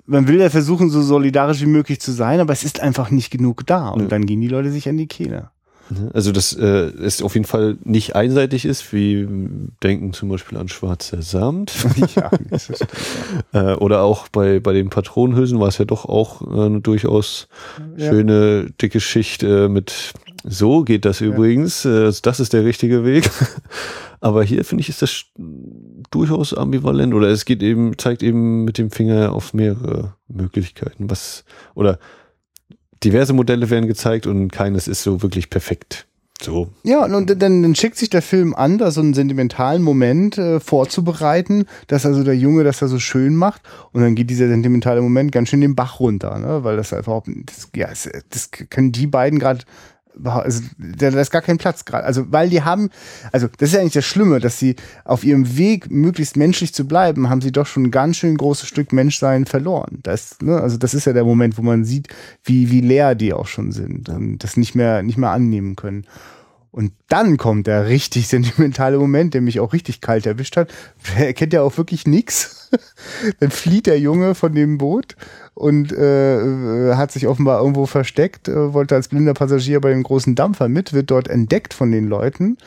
man 0.05 0.27
will 0.27 0.39
ja 0.39 0.49
versuchen, 0.49 0.89
so 0.89 1.01
solidarisch 1.01 1.61
wie 1.61 1.67
möglich 1.67 2.01
zu 2.01 2.11
sein, 2.11 2.39
aber 2.39 2.53
es 2.53 2.63
ist 2.63 2.79
einfach 2.79 3.11
nicht 3.11 3.29
genug 3.29 3.67
da 3.67 3.89
und 3.89 4.01
ja. 4.01 4.07
dann 4.07 4.25
gehen 4.25 4.41
die 4.41 4.47
Leute 4.47 4.71
sich 4.71 4.89
an 4.89 4.97
die 4.97 5.07
Kehle. 5.07 5.51
Ne? 5.89 6.11
Also, 6.13 6.31
dass 6.31 6.53
äh, 6.53 6.65
es 6.65 7.21
auf 7.21 7.33
jeden 7.33 7.45
Fall 7.45 7.77
nicht 7.83 8.15
einseitig 8.15 8.65
ist, 8.65 8.93
wie 8.93 9.27
denken 9.83 10.13
zum 10.13 10.29
Beispiel 10.29 10.57
an 10.57 10.67
Schwarzer 10.67 11.21
Samt. 11.21 11.73
ja, 12.15 12.29
das 12.49 12.69
ist 12.69 12.85
äh, 13.53 13.73
Oder 13.73 14.03
auch 14.03 14.27
bei, 14.27 14.59
bei 14.59 14.73
den 14.73 14.89
Patronenhülsen 14.89 15.59
war 15.59 15.67
es 15.67 15.77
ja 15.77 15.85
doch 15.85 16.05
auch 16.05 16.41
äh, 16.41 16.65
eine 16.65 16.81
durchaus 16.81 17.47
ja. 17.97 18.09
schöne, 18.09 18.71
dicke 18.81 18.99
Schicht 18.99 19.43
äh, 19.43 19.67
mit 19.67 20.13
so 20.43 20.83
geht 20.83 21.05
das 21.05 21.19
ja. 21.19 21.27
übrigens. 21.27 21.85
Äh, 21.85 22.11
das 22.21 22.39
ist 22.39 22.53
der 22.53 22.65
richtige 22.65 23.03
Weg. 23.03 23.29
Aber 24.21 24.43
hier 24.43 24.65
finde 24.65 24.81
ich, 24.81 24.89
ist 24.89 25.01
das 25.01 25.25
durchaus 26.11 26.53
ambivalent 26.53 27.13
oder 27.13 27.29
es 27.29 27.45
geht 27.45 27.63
eben, 27.63 27.97
zeigt 27.97 28.21
eben 28.21 28.65
mit 28.65 28.77
dem 28.77 28.91
Finger 28.91 29.31
auf 29.31 29.53
mehrere 29.53 30.15
Möglichkeiten. 30.27 31.09
Was, 31.09 31.45
oder 31.73 31.99
diverse 33.03 33.33
Modelle 33.33 33.69
werden 33.69 33.87
gezeigt 33.87 34.27
und 34.27 34.51
keines 34.51 34.87
ist 34.87 35.03
so 35.03 35.21
wirklich 35.21 35.49
perfekt. 35.49 36.05
So. 36.41 36.69
Ja, 36.83 37.03
und 37.03 37.29
dann, 37.29 37.63
dann 37.63 37.75
schickt 37.75 37.97
sich 37.97 38.09
der 38.09 38.21
Film 38.21 38.55
an, 38.55 38.77
da 38.77 38.91
so 38.91 39.01
einen 39.01 39.13
sentimentalen 39.13 39.81
Moment 39.81 40.37
äh, 40.37 40.61
vorzubereiten, 40.61 41.65
dass 41.87 42.05
also 42.05 42.23
der 42.23 42.37
Junge 42.37 42.63
das 42.63 42.79
da 42.79 42.87
so 42.87 42.97
schön 42.97 43.35
macht 43.35 43.61
und 43.91 44.01
dann 44.01 44.15
geht 44.15 44.29
dieser 44.29 44.47
sentimentale 44.47 45.01
Moment 45.01 45.33
ganz 45.33 45.49
schön 45.49 45.59
den 45.59 45.75
Bach 45.75 45.99
runter, 45.99 46.39
ne? 46.39 46.63
weil 46.63 46.77
das 46.77 46.93
einfach, 46.93 47.23
das, 47.25 47.69
ja, 47.75 47.89
das, 47.89 48.09
das 48.29 48.51
können 48.51 48.93
die 48.93 49.07
beiden 49.07 49.37
gerade 49.37 49.65
also, 50.23 50.63
da, 50.77 51.07
ist 51.09 51.31
gar 51.31 51.41
kein 51.41 51.57
Platz 51.57 51.85
gerade. 51.85 52.03
Also, 52.03 52.31
weil 52.31 52.49
die 52.49 52.63
haben, 52.63 52.89
also 53.31 53.47
das 53.57 53.69
ist 53.69 53.75
ja 53.75 53.81
eigentlich 53.81 53.93
das 53.93 54.05
Schlimme, 54.05 54.39
dass 54.39 54.59
sie 54.59 54.75
auf 55.05 55.23
ihrem 55.23 55.57
Weg, 55.57 55.89
möglichst 55.91 56.37
menschlich 56.37 56.73
zu 56.73 56.87
bleiben, 56.87 57.29
haben 57.29 57.41
sie 57.41 57.51
doch 57.51 57.65
schon 57.65 57.83
ein 57.83 57.91
ganz 57.91 58.17
schön 58.17 58.37
großes 58.37 58.67
Stück 58.67 58.93
Menschsein 58.93 59.45
verloren. 59.45 59.99
Das, 60.03 60.37
ne, 60.41 60.59
also 60.59 60.77
das 60.77 60.93
ist 60.93 61.05
ja 61.05 61.13
der 61.13 61.23
Moment, 61.23 61.57
wo 61.57 61.61
man 61.61 61.85
sieht, 61.85 62.07
wie, 62.43 62.71
wie 62.71 62.81
leer 62.81 63.15
die 63.15 63.33
auch 63.33 63.47
schon 63.47 63.71
sind 63.71 64.09
und 64.09 64.39
das 64.39 64.57
nicht 64.57 64.75
mehr, 64.75 65.03
nicht 65.03 65.17
mehr 65.17 65.31
annehmen 65.31 65.75
können. 65.75 66.05
Und 66.71 66.93
dann 67.07 67.37
kommt 67.37 67.67
der 67.67 67.87
richtig 67.87 68.27
sentimentale 68.27 68.97
Moment, 68.97 69.33
der 69.33 69.41
mich 69.41 69.59
auch 69.59 69.73
richtig 69.73 70.01
kalt 70.01 70.25
erwischt 70.25 70.57
hat. 70.57 70.71
Er 71.17 71.33
kennt 71.33 71.53
ja 71.53 71.61
auch 71.61 71.77
wirklich 71.77 72.05
nix. 72.05 72.69
dann 73.39 73.49
flieht 73.49 73.87
der 73.87 73.99
Junge 73.99 74.35
von 74.35 74.53
dem 74.53 74.77
Boot 74.77 75.15
und 75.59 75.91
äh, 75.91 76.95
hat 76.95 77.11
sich 77.11 77.27
offenbar 77.27 77.59
irgendwo 77.59 77.85
versteckt, 77.85 78.47
äh, 78.47 78.73
wollte 78.73 78.95
als 78.95 79.09
blinder 79.09 79.33
Passagier 79.33 79.81
bei 79.81 79.89
dem 79.89 80.03
großen 80.03 80.33
Dampfer 80.33 80.69
mit, 80.69 80.93
wird 80.93 81.11
dort 81.11 81.27
entdeckt 81.27 81.73
von 81.73 81.91
den 81.91 82.07
Leuten. 82.07 82.57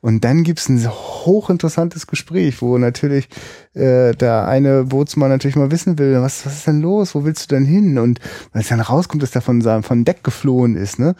Und 0.00 0.24
dann 0.24 0.42
gibt's 0.42 0.68
ein 0.68 0.84
hochinteressantes 0.88 2.08
Gespräch, 2.08 2.60
wo 2.60 2.76
natürlich 2.76 3.28
äh, 3.74 4.12
der 4.12 4.48
eine 4.48 4.84
Bootsmann 4.84 5.28
natürlich 5.28 5.56
mal 5.56 5.70
wissen 5.70 5.96
will, 5.98 6.20
was, 6.20 6.44
was 6.44 6.54
ist 6.56 6.66
denn 6.66 6.80
los, 6.80 7.14
wo 7.14 7.24
willst 7.24 7.52
du 7.52 7.54
denn 7.54 7.66
hin? 7.66 7.98
Und 7.98 8.18
weil 8.52 8.62
es 8.62 8.68
dann 8.68 8.80
rauskommt, 8.80 9.22
dass 9.22 9.30
der 9.30 9.42
von, 9.42 9.60
seinem, 9.60 9.84
von 9.84 10.04
Deck 10.04 10.24
geflohen 10.24 10.74
ist, 10.76 10.98
ne? 10.98 11.14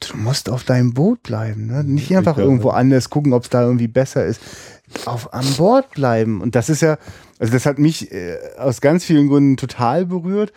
Du 0.00 0.16
musst 0.16 0.48
auf 0.48 0.64
deinem 0.64 0.94
Boot 0.94 1.22
bleiben, 1.22 1.66
ne? 1.66 1.84
Nicht 1.84 2.16
einfach 2.16 2.38
irgendwo 2.38 2.70
anders 2.70 3.10
gucken, 3.10 3.34
ob 3.34 3.42
es 3.42 3.50
da 3.50 3.62
irgendwie 3.62 3.88
besser 3.88 4.24
ist. 4.24 4.40
Auf 5.04 5.34
an 5.34 5.44
Bord 5.58 5.90
bleiben. 5.90 6.40
Und 6.40 6.54
das 6.54 6.70
ist 6.70 6.80
ja, 6.80 6.96
also 7.40 7.52
das 7.54 7.66
hat 7.66 7.78
mich 7.78 8.12
äh, 8.12 8.36
aus 8.58 8.80
ganz 8.80 9.04
vielen 9.04 9.28
Gründen 9.28 9.56
total 9.56 10.06
berührt. 10.06 10.52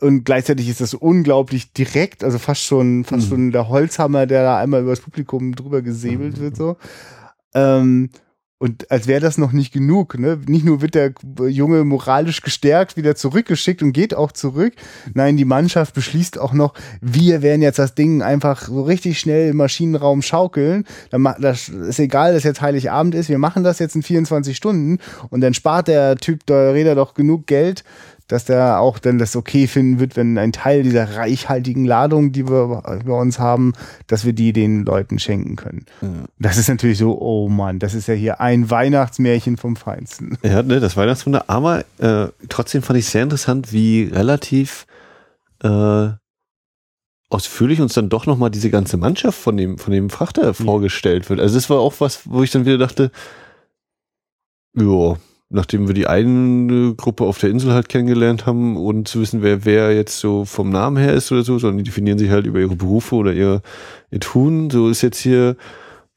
Und 0.00 0.22
gleichzeitig 0.24 0.68
ist 0.68 0.80
das 0.80 0.94
unglaublich 0.94 1.72
direkt, 1.72 2.22
also 2.22 2.38
fast 2.38 2.62
schon, 2.62 3.04
fast 3.04 3.26
mhm. 3.26 3.28
schon 3.28 3.50
der 3.50 3.68
Holzhammer, 3.68 4.26
der 4.26 4.44
da 4.44 4.58
einmal 4.58 4.82
über 4.82 4.90
das 4.90 5.00
Publikum 5.00 5.56
drüber 5.56 5.82
gesäbelt 5.82 6.38
mhm. 6.38 6.40
wird, 6.40 6.56
so. 6.56 6.76
Ähm, 7.52 8.10
und 8.58 8.90
als 8.90 9.06
wäre 9.06 9.20
das 9.20 9.38
noch 9.38 9.52
nicht 9.52 9.72
genug, 9.72 10.18
ne? 10.18 10.38
Nicht 10.46 10.64
nur 10.64 10.82
wird 10.82 10.96
der 10.96 11.12
Junge 11.46 11.84
moralisch 11.84 12.40
gestärkt, 12.42 12.96
wieder 12.96 13.14
zurückgeschickt 13.14 13.82
und 13.82 13.92
geht 13.92 14.14
auch 14.14 14.32
zurück. 14.32 14.74
Nein, 15.14 15.36
die 15.36 15.44
Mannschaft 15.44 15.94
beschließt 15.94 16.40
auch 16.40 16.52
noch, 16.52 16.74
wir 17.00 17.42
werden 17.42 17.62
jetzt 17.62 17.78
das 17.78 17.94
Ding 17.94 18.20
einfach 18.20 18.62
so 18.62 18.82
richtig 18.82 19.20
schnell 19.20 19.50
im 19.50 19.58
Maschinenraum 19.58 20.22
schaukeln. 20.22 20.84
Das 21.40 21.68
ist 21.68 22.00
egal, 22.00 22.34
dass 22.34 22.42
jetzt 22.42 22.60
Heiligabend 22.60 23.14
ist. 23.14 23.28
Wir 23.28 23.38
machen 23.38 23.62
das 23.62 23.78
jetzt 23.78 23.94
in 23.94 24.02
24 24.02 24.56
Stunden 24.56 24.98
und 25.30 25.40
dann 25.40 25.54
spart 25.54 25.86
der 25.86 26.16
Typ 26.16 26.44
der 26.46 26.74
Räder 26.74 26.96
doch 26.96 27.14
genug 27.14 27.46
Geld, 27.46 27.84
dass 28.28 28.44
der 28.44 28.80
auch 28.80 28.98
dann 28.98 29.18
das 29.18 29.34
okay 29.34 29.66
finden 29.66 29.98
wird, 29.98 30.16
wenn 30.16 30.38
ein 30.38 30.52
Teil 30.52 30.82
dieser 30.82 31.16
reichhaltigen 31.16 31.84
Ladung, 31.84 32.30
die 32.30 32.48
wir 32.48 32.82
bei 33.04 33.12
uns 33.12 33.38
haben, 33.38 33.72
dass 34.06 34.24
wir 34.24 34.34
die 34.34 34.52
den 34.52 34.84
Leuten 34.84 35.18
schenken 35.18 35.56
können. 35.56 35.86
Ja. 36.02 36.08
Das 36.38 36.58
ist 36.58 36.68
natürlich 36.68 36.98
so, 36.98 37.18
oh 37.20 37.48
Mann, 37.48 37.78
das 37.78 37.94
ist 37.94 38.06
ja 38.06 38.14
hier 38.14 38.40
ein 38.40 38.70
Weihnachtsmärchen 38.70 39.56
vom 39.56 39.76
Feinsten. 39.76 40.38
Ja, 40.42 40.62
ne, 40.62 40.78
das 40.78 40.96
Weihnachtswunder, 40.96 41.44
aber 41.48 41.84
äh, 41.98 42.28
trotzdem 42.48 42.82
fand 42.82 42.98
ich 42.98 43.06
sehr 43.06 43.22
interessant, 43.22 43.72
wie 43.72 44.04
relativ 44.04 44.86
äh, 45.62 46.10
ausführlich 47.30 47.80
uns 47.80 47.94
dann 47.94 48.08
doch 48.08 48.26
nochmal 48.26 48.50
diese 48.50 48.70
ganze 48.70 48.96
Mannschaft 48.96 49.38
von 49.38 49.56
dem, 49.56 49.78
von 49.78 49.92
dem 49.92 50.10
Frachter 50.10 50.44
ja. 50.44 50.52
vorgestellt 50.52 51.28
wird. 51.30 51.40
Also 51.40 51.54
das 51.54 51.70
war 51.70 51.78
auch 51.78 51.94
was, 51.98 52.20
wo 52.24 52.42
ich 52.42 52.50
dann 52.50 52.66
wieder 52.66 52.78
dachte, 52.78 53.10
ja, 54.74 55.16
nachdem 55.50 55.86
wir 55.86 55.94
die 55.94 56.06
eine 56.06 56.94
Gruppe 56.94 57.24
auf 57.24 57.38
der 57.38 57.50
Insel 57.50 57.72
halt 57.72 57.88
kennengelernt 57.88 58.46
haben 58.46 58.76
und 58.76 59.08
zu 59.08 59.20
wissen, 59.20 59.42
wer 59.42 59.64
wer 59.64 59.94
jetzt 59.94 60.18
so 60.18 60.44
vom 60.44 60.70
Namen 60.70 60.98
her 60.98 61.14
ist 61.14 61.32
oder 61.32 61.42
so, 61.42 61.58
sondern 61.58 61.78
die 61.78 61.84
definieren 61.84 62.18
sich 62.18 62.30
halt 62.30 62.46
über 62.46 62.60
ihre 62.60 62.76
Berufe 62.76 63.14
oder 63.14 63.32
ihr, 63.32 63.62
ihr 64.10 64.20
Tun. 64.20 64.68
So 64.70 64.88
ist 64.88 65.02
jetzt 65.02 65.18
hier 65.18 65.56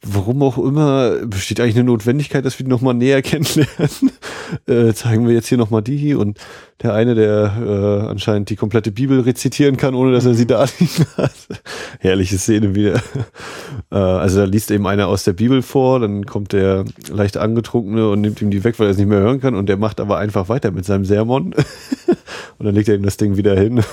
warum 0.04 0.42
auch 0.42 0.58
immer, 0.58 1.12
besteht 1.28 1.60
eigentlich 1.60 1.76
eine 1.76 1.84
Notwendigkeit, 1.84 2.44
dass 2.44 2.58
wir 2.58 2.64
die 2.64 2.72
nochmal 2.72 2.96
näher 2.96 3.22
kennenlernen. 3.22 4.12
äh, 4.68 4.94
zeigen 4.94 5.28
wir 5.28 5.34
jetzt 5.34 5.48
hier 5.48 5.58
nochmal 5.58 5.84
die 5.84 6.16
und 6.16 6.40
der 6.82 6.94
eine, 6.94 7.14
der 7.14 7.54
äh, 7.60 8.10
anscheinend 8.10 8.50
die 8.50 8.56
komplette 8.56 8.92
Bibel 8.92 9.20
rezitieren 9.20 9.78
kann, 9.78 9.94
ohne 9.94 10.12
dass 10.12 10.26
er 10.26 10.34
sie 10.34 10.48
da 10.48 10.66
liegen 10.80 11.06
hat. 11.18 11.34
Herrliche 12.00 12.40
Szene 12.40 12.74
wieder. 12.74 12.96
äh, 13.92 13.96
also 13.96 14.40
da 14.40 14.46
liest 14.46 14.72
eben 14.72 14.88
einer 14.88 15.08
aus 15.08 15.24
der 15.24 15.34
Bibel 15.34 15.62
vor, 15.62 16.00
dann 16.00 16.26
kommt 16.26 16.54
der 16.54 16.86
leicht 17.10 17.38
angetrunkene 17.38 18.10
und 18.10 18.22
nimmt 18.22 18.42
ihm 18.42 18.50
die 18.50 18.64
weg, 18.64 18.80
weil 18.80 18.88
er 18.88 18.92
es 18.92 18.98
nicht 18.98 19.08
mehr 19.08 19.20
hören 19.20 19.40
kann 19.40 19.54
und 19.54 19.70
der 19.70 19.78
macht 19.78 20.00
aber 20.00 20.18
einfach 20.18 20.50
weiter 20.50 20.72
mit 20.72 20.86
seinem 20.86 21.06
Sermon. 21.06 21.54
und 22.58 22.66
dann 22.66 22.74
legt 22.74 22.90
er 22.90 22.96
ihm 22.96 23.04
das 23.04 23.18
Ding 23.18 23.38
wieder 23.38 23.56
hin. 23.56 23.84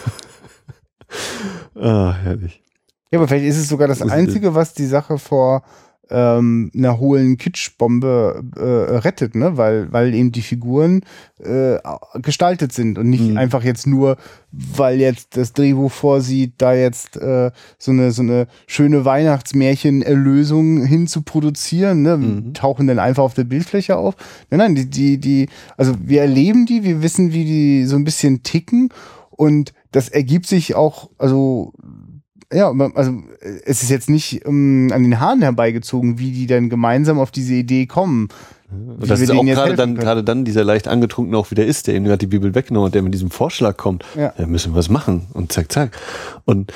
ah, 1.75 2.15
herrlich. 2.15 2.63
Ja, 3.11 3.19
aber 3.19 3.29
vielleicht 3.29 3.47
ist 3.47 3.59
es 3.59 3.69
sogar 3.69 3.89
das 3.89 4.03
Einzige, 4.03 4.55
was 4.55 4.75
die 4.75 4.87
Sache 4.87 5.19
vor 5.19 5.63
ähm, 6.11 6.71
einer 6.75 6.99
hohlen 6.99 7.37
Kitschbombe 7.37 8.43
äh, 8.57 8.97
rettet, 8.99 9.35
ne? 9.35 9.57
weil, 9.57 9.93
weil 9.93 10.15
eben 10.15 10.33
die 10.33 10.43
Figuren 10.43 11.03
äh, 11.39 11.79
gestaltet 12.23 12.73
sind 12.73 12.99
und 12.99 13.11
nicht 13.11 13.23
mhm. 13.23 13.37
einfach 13.37 13.63
jetzt 13.63 13.87
nur, 13.87 14.17
weil 14.51 15.01
jetzt 15.01 15.37
das 15.37 15.53
Drehbuch 15.53 15.93
vorsieht, 15.93 16.55
da 16.59 16.75
jetzt 16.75 17.17
äh, 17.17 17.51
so 17.79 17.91
eine 17.91 18.11
so 18.11 18.23
eine 18.23 18.47
schöne 18.67 19.05
Weihnachtsmärchen-Erlösung 19.05 20.85
hin 20.85 21.07
zu 21.07 21.23
produzieren, 21.23 22.03
ne? 22.03 22.17
Mhm. 22.17 22.55
tauchen 22.55 22.87
dann 22.87 22.99
einfach 22.99 23.23
auf 23.23 23.35
der 23.35 23.45
Bildfläche 23.45 23.97
auf. 23.97 24.15
Nein, 24.51 24.59
nein, 24.59 24.75
die, 24.75 24.87
die, 24.87 25.19
die, 25.19 25.49
also 25.77 25.95
wir 26.01 26.23
erleben 26.23 26.67
die, 26.67 26.85
wir 26.85 27.03
wissen, 27.03 27.33
wie 27.33 27.45
die 27.45 27.85
so 27.85 27.97
ein 27.97 28.05
bisschen 28.05 28.43
ticken 28.43 28.91
und 29.31 29.73
das 29.93 30.09
ergibt 30.09 30.47
sich 30.47 30.75
auch, 30.75 31.11
also 31.17 31.73
ja, 32.53 32.73
also 32.95 33.23
es 33.65 33.83
ist 33.83 33.91
jetzt 33.91 34.09
nicht 34.09 34.47
um, 34.47 34.91
an 34.93 35.03
den 35.03 35.21
Haaren 35.21 35.43
herbeigezogen, 35.43 36.19
wie 36.19 36.33
die 36.33 36.47
dann 36.47 36.71
gemeinsam 36.71 37.19
auf 37.19 37.31
diese 37.31 37.55
Idee 37.55 37.87
kommen. 37.87 38.29
Und 38.71 39.09
das 39.09 39.21
ist 39.21 39.31
auch 39.31 39.45
gerade 39.45 39.77
dann, 39.77 39.95
gerade 39.95 40.25
dann 40.25 40.45
dieser 40.45 40.65
leicht 40.65 40.89
angetrunkene 40.89 41.37
auch 41.37 41.51
wieder 41.51 41.65
ist, 41.65 41.87
der 41.87 41.95
eben 41.95 42.05
gerade 42.05 42.19
die 42.19 42.27
Bibel 42.27 42.55
weggenommen 42.55 42.89
hat, 42.89 42.95
der 42.95 43.03
mit 43.03 43.15
diesem 43.15 43.31
Vorschlag 43.31 43.77
kommt. 43.77 44.05
Ja. 44.17 44.33
Da 44.37 44.47
müssen 44.47 44.73
wir 44.73 44.79
was 44.79 44.91
machen 44.91 45.27
und 45.33 45.53
zack, 45.53 45.73
zack. 45.73 45.97
Und 46.45 46.73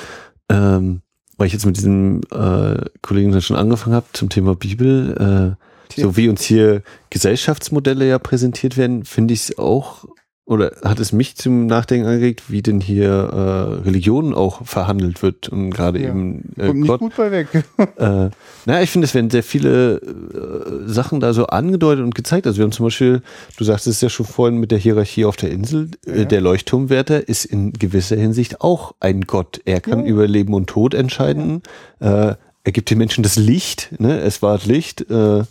ähm, 0.49 1.01
weil 1.37 1.47
ich 1.47 1.53
jetzt 1.53 1.65
mit 1.65 1.77
diesem 1.77 2.21
äh, 2.31 2.85
Kollegen 3.01 3.39
schon 3.41 3.57
angefangen 3.57 3.95
habe 3.95 4.05
zum 4.13 4.29
Thema 4.29 4.55
Bibel, 4.55 5.57
äh, 5.57 5.99
so 6.01 6.17
wie 6.17 6.29
uns 6.29 6.41
hier 6.41 6.81
Gesellschaftsmodelle 7.11 8.07
ja 8.07 8.17
präsentiert 8.17 8.77
werden, 8.77 9.05
finde 9.05 9.33
ich 9.33 9.49
es 9.49 9.57
auch 9.57 10.05
oder 10.45 10.73
hat 10.83 10.99
es 10.99 11.13
mich 11.13 11.37
zum 11.37 11.67
Nachdenken 11.67 12.05
angeregt, 12.05 12.43
wie 12.49 12.61
denn 12.61 12.81
hier 12.81 13.09
äh, 13.09 13.87
Religion 13.87 14.33
auch 14.33 14.65
verhandelt 14.65 15.21
wird 15.21 15.47
und 15.47 15.69
gerade 15.69 16.01
ja. 16.01 16.09
eben 16.09 16.53
äh, 16.57 16.67
Kommt 16.67 16.79
nicht 16.79 16.87
Gott. 16.89 16.99
gut 16.99 17.15
bei 17.15 17.31
weg. 17.31 17.47
äh, 17.77 18.29
naja, 18.65 18.81
ich 18.81 18.89
finde, 18.89 19.05
es 19.05 19.13
werden 19.13 19.29
sehr 19.29 19.43
viele 19.43 19.95
äh, 19.97 20.89
Sachen 20.89 21.21
da 21.21 21.33
so 21.33 21.47
angedeutet 21.47 22.03
und 22.03 22.13
gezeigt. 22.13 22.45
Also 22.45 22.57
wir 22.57 22.65
haben 22.65 22.73
zum 22.73 22.87
Beispiel, 22.87 23.21
du 23.55 23.63
sagst 23.63 23.87
es 23.87 24.01
ja 24.01 24.09
schon 24.09 24.25
vorhin 24.25 24.57
mit 24.57 24.71
der 24.71 24.79
Hierarchie 24.79 25.23
auf 25.23 25.37
der 25.37 25.49
Insel, 25.49 25.91
äh, 26.05 26.19
ja. 26.19 26.25
der 26.25 26.41
Leuchtturmwärter 26.41 27.25
ist 27.27 27.45
in 27.45 27.71
gewisser 27.71 28.17
Hinsicht 28.17 28.59
auch 28.59 28.95
ein 28.99 29.21
Gott. 29.21 29.61
Er 29.63 29.79
kann 29.79 30.01
ja. 30.01 30.07
über 30.07 30.27
Leben 30.27 30.53
und 30.53 30.67
Tod 30.67 30.93
entscheiden. 30.93 31.61
Äh, 32.01 32.35
er 32.65 32.71
gibt 32.71 32.89
den 32.89 32.97
Menschen 32.97 33.23
das 33.23 33.37
Licht, 33.37 33.93
ne? 33.99 34.19
es 34.19 34.41
war 34.41 34.59
Licht. 34.65 35.09
Äh, 35.09 35.43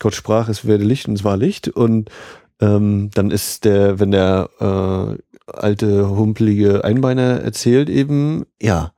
Gott 0.00 0.14
sprach, 0.14 0.48
es 0.48 0.66
werde 0.66 0.84
Licht 0.84 1.08
und 1.08 1.14
es 1.14 1.24
war 1.24 1.36
Licht 1.36 1.68
und 1.68 2.10
ähm, 2.60 3.10
dann 3.14 3.30
ist 3.30 3.64
der, 3.64 3.98
wenn 3.98 4.10
der 4.10 4.50
äh, 4.60 5.50
alte, 5.52 6.08
humpelige 6.10 6.84
Einbeiner 6.84 7.40
erzählt 7.40 7.88
eben, 7.88 8.44
ja, 8.60 8.92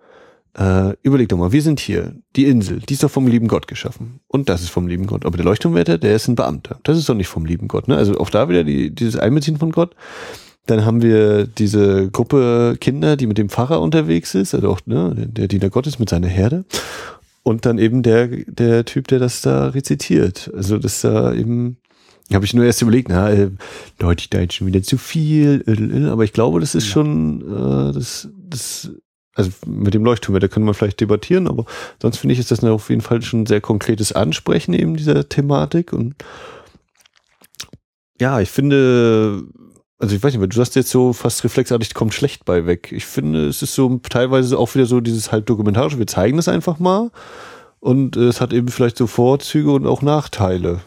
äh, 0.59 0.95
überleg 1.03 1.29
doch 1.29 1.39
mal, 1.39 1.53
wir 1.53 1.63
sind 1.63 1.81
hier, 1.81 2.15
die 2.37 2.45
Insel, 2.45 2.81
die 2.81 2.95
ist 2.95 3.03
doch 3.03 3.11
vom 3.11 3.27
lieben 3.27 3.49
Gott 3.49 3.67
geschaffen. 3.67 4.21
Und 4.29 4.49
das 4.49 4.63
ist 4.63 4.69
vom 4.69 4.87
lieben 4.87 5.07
Gott. 5.07 5.25
Aber 5.25 5.37
der 5.37 5.47
Leuchtturmwärter, 5.47 5.99
der 5.99 6.15
ist 6.15 6.29
ein 6.29 6.35
Beamter. 6.35 6.79
Das 6.83 6.99
ist 6.99 7.09
doch 7.09 7.15
nicht 7.15 7.29
vom 7.29 7.47
lieben 7.47 7.69
Gott. 7.69 7.89
Ne? 7.89 7.97
Also 7.97 8.19
auch 8.19 8.31
da 8.31 8.49
wieder 8.49 8.65
die, 8.65 8.95
dieses 8.95 9.17
Einbeziehen 9.17 9.57
von 9.57 9.73
Gott. 9.73 9.95
Dann 10.67 10.85
haben 10.85 11.03
wir 11.03 11.47
diese 11.47 12.11
Gruppe 12.11 12.77
Kinder, 12.81 13.17
die 13.17 13.27
mit 13.27 13.39
dem 13.39 13.49
Pfarrer 13.49 13.81
unterwegs 13.81 14.35
ist, 14.35 14.55
also 14.55 14.71
auch 14.71 14.81
ne, 14.87 15.13
der 15.17 15.49
Diener 15.49 15.71
Gottes 15.71 15.99
mit 15.99 16.09
seiner 16.09 16.29
Herde. 16.29 16.65
Und 17.43 17.67
dann 17.67 17.79
eben 17.79 18.05
der, 18.05 18.29
der 18.29 18.85
Typ, 18.85 19.09
der 19.09 19.19
das 19.19 19.41
da 19.41 19.69
rezitiert. 19.69 20.53
Also 20.55 20.79
das 20.79 21.01
da 21.01 21.35
eben 21.35 21.79
habe 22.35 22.45
ich 22.45 22.55
nur 22.55 22.65
erst 22.65 22.83
überlegt, 22.83 23.09
na, 23.09 23.31
äh, 23.31 23.51
da 23.99 24.11
jetzt 24.11 24.55
schon 24.55 24.67
wieder 24.67 24.83
zu 24.83 24.99
viel, 24.99 25.65
äh, 25.67 26.09
aber 26.09 26.25
ich 26.25 26.33
glaube, 26.33 26.61
das 26.61 26.75
ist 26.75 26.87
ja. 26.87 26.93
schon, 26.93 27.41
äh, 27.41 27.93
das, 27.93 28.29
das, 28.37 28.91
also 29.35 29.51
mit 29.67 29.95
dem 29.95 30.05
Leuchtturm, 30.05 30.39
da 30.39 30.49
können 30.49 30.67
wir 30.67 30.75
vielleicht 30.75 31.01
debattieren, 31.01 31.49
aber 31.49 31.65
sonst 32.01 32.19
finde 32.19 32.35
ich, 32.35 32.39
ist 32.39 32.51
das 32.51 32.63
auf 32.65 32.91
jeden 32.91 33.01
Fall 33.01 33.23
schon 33.23 33.43
ein 33.43 33.47
sehr 33.47 33.61
konkretes 33.61 34.13
Ansprechen 34.13 34.75
eben 34.75 34.97
dieser 34.97 35.29
Thematik 35.29 35.93
und 35.93 36.15
ja, 38.21 38.41
ich 38.41 38.51
finde, 38.51 39.43
also 39.99 40.15
ich 40.15 40.23
weiß 40.23 40.35
nicht, 40.37 40.53
du 40.53 40.57
sagst 40.57 40.77
jetzt 40.77 40.91
so 40.91 41.13
fast 41.13 41.43
reflexartig, 41.45 41.93
kommt 41.93 42.15
schlecht 42.15 42.45
bei 42.45 42.67
weg. 42.67 42.93
Ich 42.93 43.05
finde, 43.05 43.49
es 43.49 43.63
ist 43.63 43.75
so 43.75 43.99
teilweise 44.09 44.59
auch 44.59 44.75
wieder 44.75 44.87
so 44.87 45.01
dieses 45.01 45.33
halb 45.33 45.47
dokumentarische, 45.47 45.99
wir 45.99 46.07
zeigen 46.07 46.37
das 46.37 46.47
einfach 46.47 46.79
mal 46.79 47.11
und 47.81 48.17
äh, 48.17 48.29
es 48.29 48.41
hat 48.41 48.53
eben 48.53 48.69
vielleicht 48.69 48.97
so 48.97 49.09
Vorzüge 49.09 49.73
und 49.73 49.87
auch 49.87 50.03
Nachteile. 50.03 50.81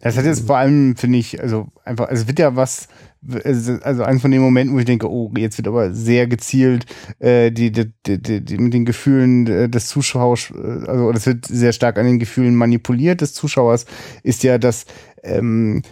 Das 0.00 0.16
hat 0.16 0.24
jetzt 0.24 0.46
vor 0.46 0.56
allem, 0.56 0.96
finde 0.96 1.18
ich, 1.18 1.40
also 1.40 1.68
einfach, 1.84 2.08
also 2.08 2.22
es 2.22 2.28
wird 2.28 2.38
ja 2.38 2.56
was, 2.56 2.88
also 3.82 4.02
eins 4.02 4.22
von 4.22 4.30
den 4.30 4.40
Momenten, 4.40 4.74
wo 4.74 4.78
ich 4.78 4.84
denke, 4.84 5.10
oh, 5.10 5.32
jetzt 5.36 5.58
wird 5.58 5.68
aber 5.68 5.92
sehr 5.92 6.26
gezielt 6.26 6.86
äh, 7.18 7.50
die, 7.50 7.72
die, 7.72 7.92
die, 8.06 8.44
die, 8.44 8.58
mit 8.58 8.74
den 8.74 8.84
Gefühlen 8.84 9.46
äh, 9.46 9.68
des 9.68 9.86
Zuschauers, 9.88 10.50
äh, 10.50 10.86
also 10.86 11.12
das 11.12 11.26
wird 11.26 11.46
sehr 11.46 11.72
stark 11.72 11.98
an 11.98 12.06
den 12.06 12.18
Gefühlen 12.18 12.54
manipuliert 12.54 13.20
des 13.20 13.32
Zuschauers, 13.32 13.86
ist 14.22 14.42
ja, 14.42 14.58
dass 14.58 14.86
ähm, 15.22 15.82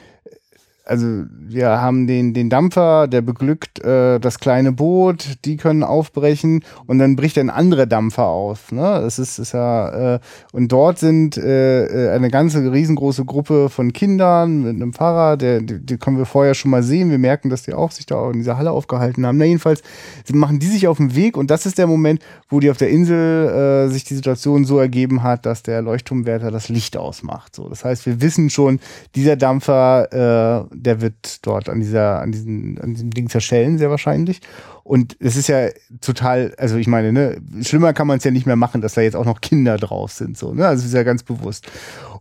also 0.86 1.24
wir 1.30 1.80
haben 1.80 2.06
den, 2.06 2.34
den 2.34 2.50
Dampfer, 2.50 3.08
der 3.08 3.22
beglückt 3.22 3.82
äh, 3.82 4.18
das 4.20 4.38
kleine 4.38 4.72
Boot, 4.72 5.38
die 5.44 5.56
können 5.56 5.82
aufbrechen 5.82 6.62
und 6.86 6.98
dann 6.98 7.16
bricht 7.16 7.38
ein 7.38 7.48
anderer 7.48 7.86
Dampfer 7.86 8.26
auf. 8.26 8.70
Ne? 8.70 8.82
Das 8.82 9.18
ist, 9.18 9.38
ist 9.38 9.52
ja, 9.52 10.14
äh, 10.16 10.20
und 10.52 10.70
dort 10.70 10.98
sind 10.98 11.38
äh, 11.38 11.86
äh 11.86 12.10
eine 12.14 12.28
ganze 12.28 12.70
riesengroße 12.70 13.24
Gruppe 13.24 13.70
von 13.70 13.92
Kindern 13.92 14.62
mit 14.62 14.76
einem 14.76 14.92
Fahrer, 14.92 15.36
der, 15.38 15.60
die, 15.62 15.84
die 15.84 15.96
können 15.96 16.18
wir 16.18 16.26
vorher 16.26 16.54
schon 16.54 16.70
mal 16.70 16.82
sehen. 16.82 17.10
Wir 17.10 17.18
merken, 17.18 17.48
dass 17.48 17.62
die 17.62 17.72
auch 17.72 17.90
sich 17.90 18.04
da 18.04 18.30
in 18.30 18.34
dieser 18.38 18.58
Halle 18.58 18.70
aufgehalten 18.70 19.26
haben. 19.26 19.38
Na, 19.38 19.46
jedenfalls 19.46 19.82
machen 20.32 20.58
die 20.58 20.66
sich 20.66 20.86
auf 20.86 20.98
den 20.98 21.14
Weg 21.14 21.36
und 21.38 21.50
das 21.50 21.64
ist 21.64 21.78
der 21.78 21.86
Moment, 21.86 22.20
wo 22.50 22.60
die 22.60 22.70
auf 22.70 22.76
der 22.76 22.90
Insel 22.90 23.86
äh, 23.86 23.88
sich 23.88 24.04
die 24.04 24.14
Situation 24.14 24.66
so 24.66 24.78
ergeben 24.78 25.22
hat, 25.22 25.46
dass 25.46 25.62
der 25.62 25.80
Leuchtturmwärter 25.80 26.50
das 26.50 26.68
Licht 26.68 26.96
ausmacht. 26.98 27.56
So, 27.56 27.70
das 27.70 27.84
heißt, 27.84 28.04
wir 28.04 28.20
wissen 28.20 28.50
schon, 28.50 28.80
dieser 29.14 29.36
Dampfer 29.36 30.68
äh, 30.70 30.73
der 30.74 31.00
wird 31.00 31.46
dort 31.46 31.68
an 31.68 31.80
dieser, 31.80 32.20
an 32.20 32.32
diesem, 32.32 32.78
an 32.80 32.94
diesem 32.94 33.10
Ding 33.10 33.28
zerschellen, 33.28 33.78
sehr 33.78 33.90
wahrscheinlich. 33.90 34.40
Und 34.82 35.16
es 35.20 35.36
ist 35.36 35.48
ja 35.48 35.68
total, 36.00 36.54
also 36.58 36.76
ich 36.76 36.86
meine, 36.86 37.12
ne, 37.12 37.40
schlimmer 37.62 37.92
kann 37.92 38.06
man 38.06 38.18
es 38.18 38.24
ja 38.24 38.30
nicht 38.30 38.46
mehr 38.46 38.56
machen, 38.56 38.80
dass 38.80 38.94
da 38.94 39.00
jetzt 39.00 39.16
auch 39.16 39.24
noch 39.24 39.40
Kinder 39.40 39.78
drauf 39.78 40.12
sind, 40.12 40.36
so, 40.36 40.52
ne? 40.52 40.66
Also 40.66 40.84
ist 40.84 40.92
ja 40.92 41.04
ganz 41.04 41.22
bewusst. 41.22 41.70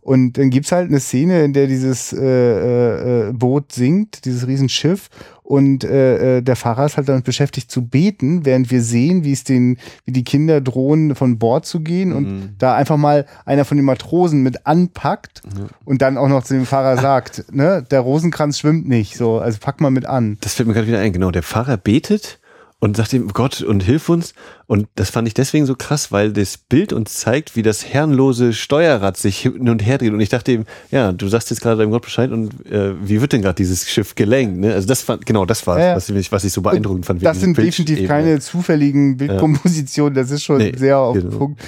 Und 0.04 0.34
dann 0.36 0.50
gibt's 0.50 0.70
halt 0.70 0.90
eine 0.90 1.00
Szene, 1.00 1.44
in 1.44 1.54
der 1.54 1.66
dieses 1.66 2.12
äh, 2.12 3.28
äh, 3.28 3.32
Boot 3.32 3.72
sinkt, 3.72 4.26
dieses 4.26 4.46
Riesenschiff, 4.46 5.08
und 5.42 5.82
äh, 5.84 6.38
äh, 6.38 6.42
der 6.42 6.56
Pfarrer 6.56 6.84
ist 6.84 6.98
halt 6.98 7.08
damit 7.08 7.24
beschäftigt 7.24 7.70
zu 7.70 7.86
beten, 7.86 8.44
während 8.44 8.70
wir 8.70 8.82
sehen, 8.82 9.24
wie 9.24 9.32
es 9.32 9.44
den, 9.44 9.78
wie 10.04 10.12
die 10.12 10.24
Kinder 10.24 10.60
drohen, 10.60 11.14
von 11.14 11.38
Bord 11.38 11.64
zu 11.64 11.80
gehen 11.80 12.12
und 12.12 12.24
mhm. 12.24 12.48
da 12.58 12.74
einfach 12.74 12.98
mal 12.98 13.26
einer 13.46 13.64
von 13.64 13.78
den 13.78 13.86
Matrosen 13.86 14.42
mit 14.42 14.66
anpackt 14.66 15.42
mhm. 15.44 15.68
und 15.86 16.02
dann 16.02 16.18
auch 16.18 16.28
noch 16.28 16.44
zu 16.44 16.54
dem 16.54 16.66
Pfarrer 16.66 16.98
sagt, 16.98 17.52
ne, 17.52 17.82
der 17.90 18.00
Rosenkranz 18.00 18.58
schwimmt 18.58 18.86
nicht, 18.86 19.16
so, 19.16 19.38
also 19.38 19.58
pack 19.58 19.80
mal 19.80 19.90
mit 19.90 20.04
an. 20.06 20.38
Das 20.42 20.54
fällt 20.54 20.66
mir 20.66 20.74
gerade 20.74 20.86
wieder 20.86 21.00
ein, 21.00 21.12
genau. 21.12 21.30
Der 21.30 21.42
Pfarrer 21.42 21.78
betet 21.78 22.40
und 22.84 22.98
sagt 22.98 23.14
ihm, 23.14 23.28
Gott, 23.28 23.62
und 23.62 23.82
hilf 23.82 24.10
uns. 24.10 24.34
Und 24.66 24.88
das 24.94 25.08
fand 25.08 25.26
ich 25.26 25.32
deswegen 25.32 25.64
so 25.64 25.74
krass, 25.74 26.12
weil 26.12 26.34
das 26.34 26.58
Bild 26.58 26.92
uns 26.92 27.14
zeigt, 27.14 27.56
wie 27.56 27.62
das 27.62 27.86
herrenlose 27.86 28.52
Steuerrad 28.52 29.16
sich 29.16 29.38
hin 29.38 29.70
und 29.70 29.84
her 29.84 29.96
dreht. 29.96 30.12
Und 30.12 30.20
ich 30.20 30.28
dachte 30.28 30.52
eben, 30.52 30.66
ja, 30.90 31.10
du 31.10 31.26
sagst 31.28 31.48
jetzt 31.48 31.62
gerade 31.62 31.78
deinem 31.78 31.92
Gott 31.92 32.02
Bescheid 32.02 32.30
und 32.30 32.66
äh, 32.70 32.92
wie 33.00 33.22
wird 33.22 33.32
denn 33.32 33.40
gerade 33.40 33.54
dieses 33.54 33.88
Schiff 33.88 34.14
gelenkt? 34.14 34.58
Ne? 34.58 34.74
Also 34.74 34.86
das 34.86 35.00
fand, 35.00 35.24
genau, 35.24 35.46
das 35.46 35.66
war, 35.66 35.80
ja, 35.80 35.96
was, 35.96 36.10
ich, 36.10 36.30
was 36.30 36.44
ich 36.44 36.52
so 36.52 36.60
beeindruckend 36.60 37.06
fand. 37.06 37.24
Das 37.24 37.40
sind 37.40 37.56
definitiv 37.56 38.06
keine 38.06 38.38
zufälligen 38.40 39.16
Bildkompositionen, 39.16 40.12
das 40.12 40.30
ist 40.30 40.44
schon 40.44 40.58
nee, 40.58 40.74
sehr 40.76 40.98
auf 40.98 41.16
genau. 41.16 41.38
Punkt. 41.38 41.62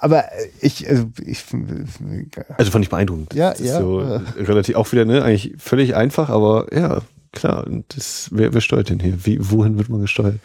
Aber 0.00 0.26
ich, 0.60 0.88
also 0.88 1.06
ich, 1.26 1.44
also 2.56 2.70
fand 2.70 2.84
ich 2.84 2.90
beeindruckend. 2.90 3.34
Ja, 3.34 3.52
ja. 3.58 3.80
So 3.80 3.98
relativ 4.36 4.76
auch 4.76 4.92
wieder, 4.92 5.04
ne, 5.06 5.24
eigentlich 5.24 5.54
völlig 5.58 5.96
einfach, 5.96 6.28
aber 6.28 6.66
ja, 6.72 7.00
klar, 7.32 7.66
das, 7.88 8.28
wer, 8.30 8.54
wer 8.54 8.60
steuert 8.60 8.90
denn 8.90 9.00
hier? 9.00 9.24
Wie, 9.24 9.38
wohin 9.40 9.78
wird 9.78 9.88
man 9.88 10.00
gesteuert? 10.00 10.38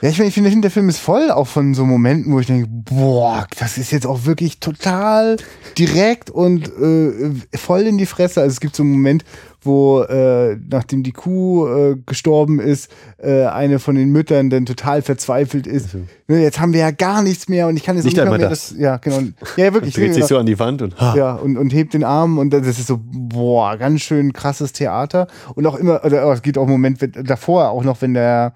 Ja, 0.00 0.08
ich, 0.08 0.18
ich 0.18 0.32
finde, 0.32 0.60
der 0.60 0.70
Film 0.70 0.88
ist 0.88 0.98
voll 0.98 1.30
auch 1.30 1.46
von 1.46 1.74
so 1.74 1.84
Momenten, 1.84 2.32
wo 2.32 2.40
ich 2.40 2.46
denke, 2.46 2.66
boah, 2.70 3.46
das 3.58 3.76
ist 3.76 3.92
jetzt 3.92 4.06
auch 4.06 4.24
wirklich 4.24 4.58
total 4.58 5.36
direkt 5.76 6.30
und 6.30 6.68
äh, 6.68 7.56
voll 7.56 7.82
in 7.82 7.98
die 7.98 8.06
Fresse. 8.06 8.40
Also 8.40 8.54
es 8.54 8.60
gibt 8.60 8.74
so 8.74 8.82
einen 8.82 8.92
Moment, 8.92 9.24
wo 9.62 10.02
äh, 10.02 10.56
nachdem 10.68 11.02
die 11.02 11.12
Kuh 11.12 11.66
äh, 11.66 11.96
gestorben 12.06 12.60
ist, 12.60 12.90
äh, 13.18 13.44
eine 13.44 13.78
von 13.78 13.94
den 13.94 14.10
Müttern 14.10 14.50
dann 14.50 14.66
total 14.66 15.02
verzweifelt 15.02 15.66
ist. 15.66 15.94
Also. 15.94 16.06
Jetzt 16.28 16.60
haben 16.60 16.72
wir 16.72 16.80
ja 16.80 16.90
gar 16.90 17.22
nichts 17.22 17.48
mehr 17.48 17.66
und 17.66 17.76
ich 17.76 17.82
kann 17.82 17.96
jetzt 17.96 18.04
nicht 18.04 18.16
mehr 18.16 18.38
das. 18.38 18.70
das. 18.70 18.78
Ja, 18.78 18.96
genau. 18.96 19.20
Ja, 19.56 19.74
wirklich. 19.74 19.94
Dreht 19.94 20.14
sich 20.14 20.26
so 20.26 20.38
an 20.38 20.46
die 20.46 20.58
Wand 20.58 20.82
und 20.82 21.00
ha. 21.00 21.14
ja 21.16 21.34
und, 21.34 21.56
und 21.56 21.72
hebt 21.72 21.94
den 21.94 22.04
Arm 22.04 22.38
und 22.38 22.50
das 22.50 22.66
ist 22.66 22.86
so 22.86 23.00
boah, 23.02 23.76
ganz 23.76 24.02
schön 24.02 24.32
krasses 24.32 24.72
Theater 24.72 25.26
und 25.54 25.66
auch 25.66 25.74
immer, 25.74 26.04
oder 26.04 26.30
es 26.32 26.42
geht 26.42 26.56
auch 26.56 26.64
im 26.64 26.70
Moment 26.70 26.98
davor 27.28 27.70
auch 27.70 27.84
noch, 27.84 28.00
wenn 28.02 28.14
der 28.14 28.54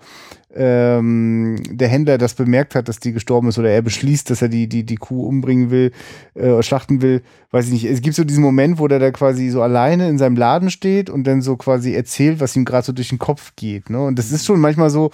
ähm, 0.57 1.57
der 1.69 1.89
Händler 1.89 2.19
das 2.19 2.35
bemerkt 2.35 2.75
hat, 2.75 2.89
dass 2.89 3.01
die 3.01 3.13
gestorben 3.13 3.49
ist 3.49 3.59
oder 3.59 3.71
er 3.71 3.83
beschließt, 3.83 4.31
dass 4.31 4.43
er 4.43 4.49
die, 4.49 4.69
die, 4.69 4.85
die 4.85 4.97
Kuh 4.97 5.27
umbringen 5.27 5.71
will, 5.71 5.93
äh, 6.35 6.63
schlachten 6.63 7.03
will, 7.03 7.23
weiß 7.51 7.67
ich 7.67 7.73
nicht. 7.73 7.85
Es 7.85 8.03
gibt 8.03 8.17
so 8.17 8.25
diesen 8.25 8.43
Moment, 8.43 8.79
wo 8.79 8.89
der 8.89 8.99
da 8.99 9.11
quasi 9.11 9.49
so 9.51 9.63
alleine 9.63 10.09
in 10.09 10.19
seinem 10.19 10.37
Laden 10.37 10.71
steht 10.71 11.11
und 11.11 11.25
dann 11.25 11.43
so 11.43 11.57
quasi 11.57 11.95
erzählt, 11.95 12.41
was 12.41 12.55
ihm 12.57 12.65
gerade 12.65 12.87
so 12.87 12.93
durch 12.93 13.09
den 13.09 13.19
Kopf 13.19 13.53
geht. 13.57 13.91
Ne? 13.91 14.01
Und 14.01 14.19
das 14.19 14.31
ist 14.31 14.45
schon 14.45 14.61
manchmal 14.61 14.91
so, 14.91 15.11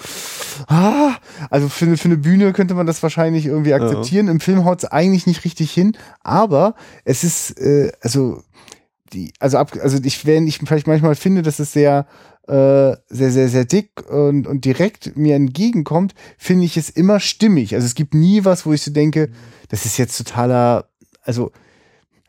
ah, 0.66 1.12
also 1.48 1.68
für, 1.68 1.96
für 1.96 2.08
eine 2.08 2.18
Bühne 2.18 2.52
könnte 2.52 2.74
man 2.74 2.86
das 2.86 3.02
wahrscheinlich 3.02 3.46
irgendwie 3.46 3.74
akzeptieren. 3.74 4.26
Ja. 4.26 4.32
Im 4.32 4.40
Film 4.40 4.64
haut 4.64 4.82
es 4.82 4.90
eigentlich 4.90 5.26
nicht 5.26 5.44
richtig 5.44 5.72
hin, 5.72 5.96
aber 6.22 6.74
es 7.04 7.24
ist, 7.24 7.58
äh, 7.58 7.92
also 8.02 8.42
die, 9.12 9.32
also 9.38 9.58
ab, 9.58 9.72
also 9.82 9.98
ich, 10.02 10.26
wenn 10.26 10.46
ich 10.46 10.58
vielleicht 10.58 10.86
manchmal 10.86 11.14
finde, 11.14 11.42
dass 11.42 11.58
es 11.58 11.72
sehr 11.72 12.06
äh, 12.50 12.96
sehr, 13.08 13.30
sehr, 13.30 13.48
sehr 13.48 13.64
dick 13.64 14.10
und, 14.10 14.48
und 14.48 14.64
direkt 14.64 15.16
mir 15.16 15.36
entgegenkommt, 15.36 16.14
finde 16.36 16.64
ich 16.64 16.76
es 16.76 16.90
immer 16.90 17.20
stimmig. 17.20 17.74
Also 17.76 17.86
es 17.86 17.94
gibt 17.94 18.12
nie 18.12 18.44
was, 18.44 18.66
wo 18.66 18.72
ich 18.72 18.82
so 18.82 18.90
denke, 18.90 19.30
das 19.68 19.86
ist 19.86 19.98
jetzt 19.98 20.18
totaler, 20.18 20.86
also 21.22 21.52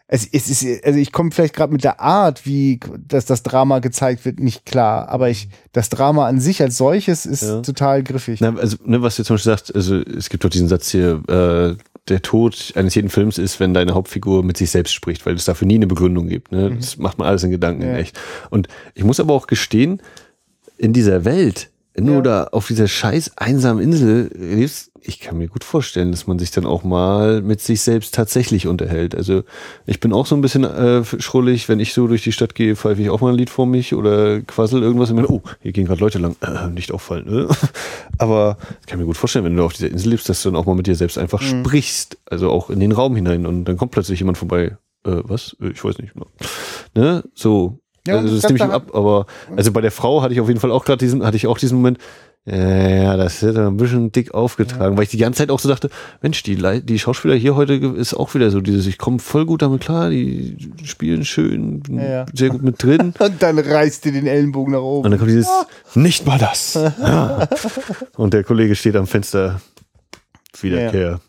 es, 0.08 0.28
es 0.32 0.50
ist, 0.50 0.86
also 0.86 1.00
ich 1.00 1.12
komme 1.12 1.32
vielleicht 1.32 1.56
gerade 1.56 1.74
mit 1.74 1.84
der 1.84 2.02
Art, 2.02 2.46
wie 2.46 2.80
dass 3.08 3.26
das 3.26 3.44
Drama 3.44 3.80
gezeigt 3.80 4.26
wird, 4.26 4.40
nicht 4.40 4.66
klar. 4.66 5.10
Aber 5.10 5.30
ich, 5.30 5.48
das 5.72 5.90
Drama 5.90 6.28
an 6.28 6.40
sich 6.40 6.62
als 6.62 6.78
solches 6.78 7.26
ist 7.26 7.44
ja. 7.44 7.62
total 7.62 8.04
griffig. 8.04 8.42
Na, 8.42 8.54
also, 8.58 8.78
ne, 8.84 9.02
was 9.02 9.16
du 9.16 9.24
zum 9.24 9.36
Beispiel 9.36 9.52
sagst, 9.52 9.74
also 9.74 9.96
es 9.96 10.30
gibt 10.30 10.44
doch 10.44 10.50
diesen 10.50 10.68
Satz 10.68 10.92
hier, 10.92 11.24
äh, 11.30 11.82
der 12.10 12.22
Tod 12.22 12.74
eines 12.76 12.96
jeden 12.96 13.10
Films 13.10 13.38
ist, 13.38 13.60
wenn 13.60 13.74
deine 13.74 13.94
Hauptfigur 13.94 14.44
mit 14.44 14.58
sich 14.58 14.72
selbst 14.72 14.94
spricht, 14.94 15.26
weil 15.26 15.36
es 15.36 15.46
dafür 15.46 15.68
nie 15.68 15.76
eine 15.76 15.88
Begründung 15.88 16.28
gibt. 16.28 16.52
Ne? 16.52 16.70
Mhm. 16.70 16.78
Das 16.78 16.98
macht 16.98 17.18
man 17.18 17.28
alles 17.28 17.44
in 17.44 17.52
Gedanken 17.52 17.84
ja. 17.84 17.90
in 17.90 17.96
echt. 17.96 18.20
Und 18.50 18.68
ich 18.96 19.04
muss 19.04 19.20
aber 19.20 19.34
auch 19.34 19.48
gestehen, 19.48 20.02
in 20.78 20.94
dieser 20.94 21.26
Welt, 21.26 21.71
wenn 21.94 22.08
ja. 22.08 22.22
da 22.22 22.44
auf 22.46 22.68
dieser 22.68 22.88
scheiß 22.88 23.38
einsamen 23.38 23.84
Insel 23.84 24.32
lebst, 24.34 24.92
ich 25.04 25.20
kann 25.20 25.38
mir 25.38 25.48
gut 25.48 25.64
vorstellen, 25.64 26.12
dass 26.12 26.28
man 26.28 26.38
sich 26.38 26.52
dann 26.52 26.66
auch 26.66 26.84
mal 26.84 27.42
mit 27.42 27.60
sich 27.60 27.82
selbst 27.82 28.14
tatsächlich 28.14 28.68
unterhält. 28.68 29.16
Also 29.16 29.44
ich 29.86 30.00
bin 30.00 30.14
auch 30.14 30.26
so 30.26 30.36
ein 30.36 30.42
bisschen 30.42 30.64
äh, 30.64 31.04
schrullig, 31.04 31.68
wenn 31.70 31.80
ich 31.80 31.94
so 31.94 32.08
durch 32.08 32.24
die 32.24 32.32
Stadt 32.32 32.56
gehe, 32.56 32.76
pfeife 32.76 33.02
ich 33.02 33.10
auch 33.10 33.22
mal 33.22 33.32
ein 33.32 33.38
Lied 33.38 33.50
vor 33.50 33.66
mich 33.66 33.96
oder 33.96 34.42
quassel 34.42 34.84
irgendwas 34.84 35.10
und 35.10 35.18
mir, 35.18 35.30
oh, 35.30 35.42
hier 35.60 35.72
gehen 35.72 35.86
gerade 35.86 36.02
Leute 36.02 36.20
lang, 36.20 36.36
äh, 36.42 36.68
nicht 36.70 36.92
auffallen. 36.92 37.26
Ne? 37.26 37.48
Aber 38.20 38.58
ich 38.82 38.88
kann 38.88 39.00
mir 39.00 39.06
gut 39.06 39.18
vorstellen, 39.18 39.46
wenn 39.46 39.56
du 39.56 39.64
auf 39.64 39.74
dieser 39.74 39.90
Insel 39.90 40.10
lebst, 40.10 40.30
dass 40.30 40.44
du 40.44 40.50
dann 40.52 40.60
auch 40.60 40.66
mal 40.66 40.76
mit 40.76 40.88
dir 40.88 40.96
selbst 40.96 41.18
einfach 41.18 41.42
mhm. 41.42 41.66
sprichst, 41.66 42.18
also 42.30 42.52
auch 42.52 42.70
in 42.70 42.80
den 42.80 42.92
Raum 42.92 43.16
hinein 43.16 43.46
und 43.46 43.66
dann 43.66 43.78
kommt 43.78 43.92
plötzlich 43.92 44.20
jemand 44.20 44.38
vorbei. 44.38 44.78
Äh, 45.04 45.22
was? 45.24 45.56
Äh, 45.60 45.70
ich 45.70 45.84
weiß 45.84 45.98
nicht. 45.98 46.14
Ne? 46.96 47.24
So. 47.34 47.81
Ja, 48.08 48.18
also 48.18 48.36
das 48.36 48.44
nehme 48.52 48.58
ich 48.58 48.74
ab, 48.74 48.96
aber 48.96 49.28
also 49.56 49.72
bei 49.72 49.82
der 49.82 49.92
Frau 49.92 50.22
hatte 50.22 50.34
ich 50.34 50.42
auf 50.42 50.48
jeden 50.48 50.60
Fall 50.60 50.72
auch 50.72 50.86
gerade 50.86 50.98
diesen, 50.98 51.24
hatte 51.24 51.38
ich 51.38 51.48
auch 51.48 51.58
diesen 51.58 51.78
Moment, 51.78 52.00
ja, 52.44 53.18
das 53.18 53.44
wird 53.44 53.56
ein 53.56 53.78
bisschen 53.78 54.12
dick 54.12 54.34
aufgetragen, 54.34 54.94
ja. 54.94 54.98
weil 54.98 55.04
ich 55.04 55.12
die 55.12 55.18
ganze 55.18 55.38
Zeit 55.38 55.52
auch 55.52 55.60
so 55.60 55.70
dachte, 55.70 55.92
Mensch, 56.24 56.42
die, 56.42 56.58
die 56.82 56.98
Schauspieler 56.98 57.36
hier 57.36 57.56
heute 57.56 57.76
ist 57.76 58.16
auch 58.16 58.34
wieder 58.34 58.50
so 58.50 58.62
dieses, 58.62 58.88
ich 58.88 58.98
komme 58.98 59.20
voll 59.20 59.46
gut 59.46 59.62
damit 59.62 59.82
klar, 59.82 60.10
die 60.10 60.58
spielen 60.84 61.24
schön, 61.24 61.84
ja, 61.92 62.04
ja. 62.04 62.26
sehr 62.34 62.50
gut 62.50 62.64
mit 62.64 62.82
drin. 62.82 63.14
Und 63.20 63.44
dann 63.44 63.60
reißt 63.60 64.08
ihr 64.08 64.14
den 64.14 64.26
Ellenbogen 64.26 64.74
nach 64.74 64.82
oben. 64.82 65.06
Und 65.06 65.12
dann 65.12 65.20
kommt 65.20 65.30
dieses, 65.30 65.52
nicht 65.94 66.26
mal 66.26 66.40
das. 66.40 66.80
Und 68.18 68.34
der 68.34 68.44
Kollege 68.44 68.76
steht 68.76 68.96
am 68.96 69.06
Fenster, 69.06 69.62
Wiederkehr. 70.60 71.20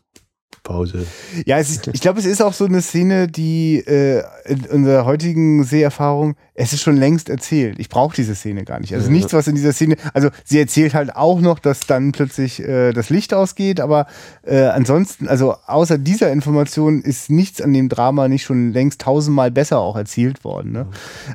Pause. 0.63 1.07
Ja, 1.45 1.59
ist, 1.59 1.89
ich 1.93 2.01
glaube, 2.01 2.21
es 2.21 2.27
ist 2.27 2.41
auch 2.41 2.53
so 2.53 2.65
eine 2.65 2.83
Szene, 2.83 3.27
die 3.27 3.79
äh, 3.79 4.23
in 4.45 4.65
unserer 4.67 5.05
heutigen 5.05 5.65
Seherfahrung, 5.65 6.37
es 6.55 6.73
ist 6.73 6.83
schon 6.83 6.97
längst 6.97 7.29
erzählt. 7.29 7.79
Ich 7.81 7.89
brauche 7.89 8.15
diese 8.15 8.35
Szene 8.35 8.65
gar 8.65 8.79
nicht. 8.79 8.95
Also 8.95 9.07
ja. 9.07 9.13
nichts, 9.13 9.33
was 9.33 9.49
in 9.49 9.57
dieser 9.57 9.73
Szene, 9.73 9.97
also 10.15 10.29
sie 10.45 10.61
erzählt 10.61 10.95
halt 10.95 11.17
auch 11.17 11.41
noch, 11.41 11.59
dass 11.59 11.81
dann 11.81 12.13
plötzlich 12.13 12.61
äh, 12.61 12.93
das 12.93 13.11
Licht 13.11 13.35
ausgeht, 13.35 13.81
aber 13.81 14.07
äh, 14.45 14.63
ansonsten, 14.67 15.27
also 15.27 15.57
außer 15.67 15.99
dieser 15.99 16.31
Information 16.31 17.03
ist 17.03 17.31
nichts 17.31 17.61
an 17.61 17.73
dem 17.73 17.89
Drama 17.89 18.29
nicht 18.29 18.45
schon 18.45 18.73
längst 18.73 19.01
tausendmal 19.01 19.51
besser 19.51 19.81
auch 19.81 19.97
erzählt 19.97 20.45
worden. 20.45 20.73
Ne? 20.73 20.87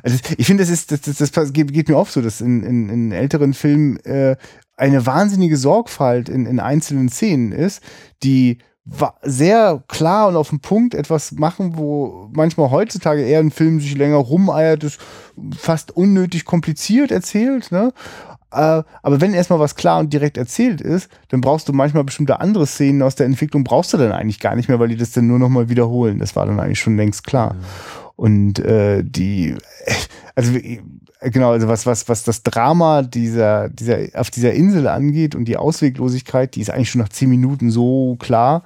Also 0.02 0.16
ich 0.36 0.46
finde, 0.46 0.62
das 0.62 0.70
ist, 0.70 0.90
das, 0.90 1.02
das, 1.02 1.30
das 1.30 1.52
geht, 1.52 1.72
geht, 1.72 1.88
mir 1.88 1.96
oft 1.96 2.12
so, 2.12 2.22
dass 2.22 2.40
in, 2.40 2.62
in, 2.62 2.88
in 2.88 3.12
älteren 3.12 3.52
Filmen 3.52 3.98
äh, 4.04 4.36
eine 4.78 5.04
wahnsinnige 5.04 5.56
Sorgfalt 5.56 6.28
in, 6.28 6.46
in 6.46 6.60
einzelnen 6.60 7.08
Szenen 7.08 7.52
ist, 7.52 7.82
die 8.22 8.58
sehr 9.22 9.82
klar 9.88 10.28
und 10.28 10.36
auf 10.36 10.50
den 10.50 10.60
Punkt 10.60 10.94
etwas 10.94 11.32
machen, 11.32 11.76
wo 11.76 12.28
manchmal 12.32 12.70
heutzutage 12.70 13.22
eher 13.22 13.40
ein 13.40 13.50
Film 13.50 13.80
sich 13.80 13.96
länger 13.96 14.16
rumeiert, 14.16 14.84
ist 14.84 15.00
fast 15.56 15.96
unnötig 15.96 16.44
kompliziert 16.44 17.10
erzählt, 17.10 17.70
ne? 17.70 17.92
Äh, 18.50 18.82
aber 19.02 19.20
wenn 19.20 19.34
erstmal 19.34 19.58
was 19.58 19.74
klar 19.74 19.98
und 19.98 20.12
direkt 20.12 20.38
erzählt 20.38 20.80
ist, 20.80 21.10
dann 21.28 21.42
brauchst 21.42 21.68
du 21.68 21.74
manchmal 21.74 22.04
bestimmte 22.04 22.40
andere 22.40 22.66
Szenen 22.66 23.02
aus 23.02 23.14
der 23.14 23.26
Entwicklung, 23.26 23.62
brauchst 23.62 23.92
du 23.92 23.98
dann 23.98 24.12
eigentlich 24.12 24.40
gar 24.40 24.56
nicht 24.56 24.68
mehr, 24.68 24.80
weil 24.80 24.88
die 24.88 24.96
das 24.96 25.10
dann 25.10 25.26
nur 25.26 25.38
nochmal 25.38 25.68
wiederholen. 25.68 26.18
Das 26.18 26.34
war 26.34 26.46
dann 26.46 26.58
eigentlich 26.58 26.80
schon 26.80 26.96
längst 26.96 27.24
klar. 27.24 27.54
Mhm. 27.54 28.07
Und 28.18 28.58
äh, 28.58 29.04
die, 29.04 29.54
also 30.34 30.52
genau, 31.20 31.52
also 31.52 31.68
was, 31.68 31.86
was, 31.86 32.08
was 32.08 32.24
das 32.24 32.42
Drama 32.42 33.02
dieser, 33.02 33.68
dieser, 33.68 33.98
auf 34.14 34.28
dieser 34.30 34.54
Insel 34.54 34.88
angeht 34.88 35.36
und 35.36 35.44
die 35.44 35.56
Ausweglosigkeit, 35.56 36.56
die 36.56 36.60
ist 36.60 36.70
eigentlich 36.70 36.90
schon 36.90 37.00
nach 37.00 37.10
zehn 37.10 37.30
Minuten 37.30 37.70
so 37.70 38.16
klar. 38.18 38.64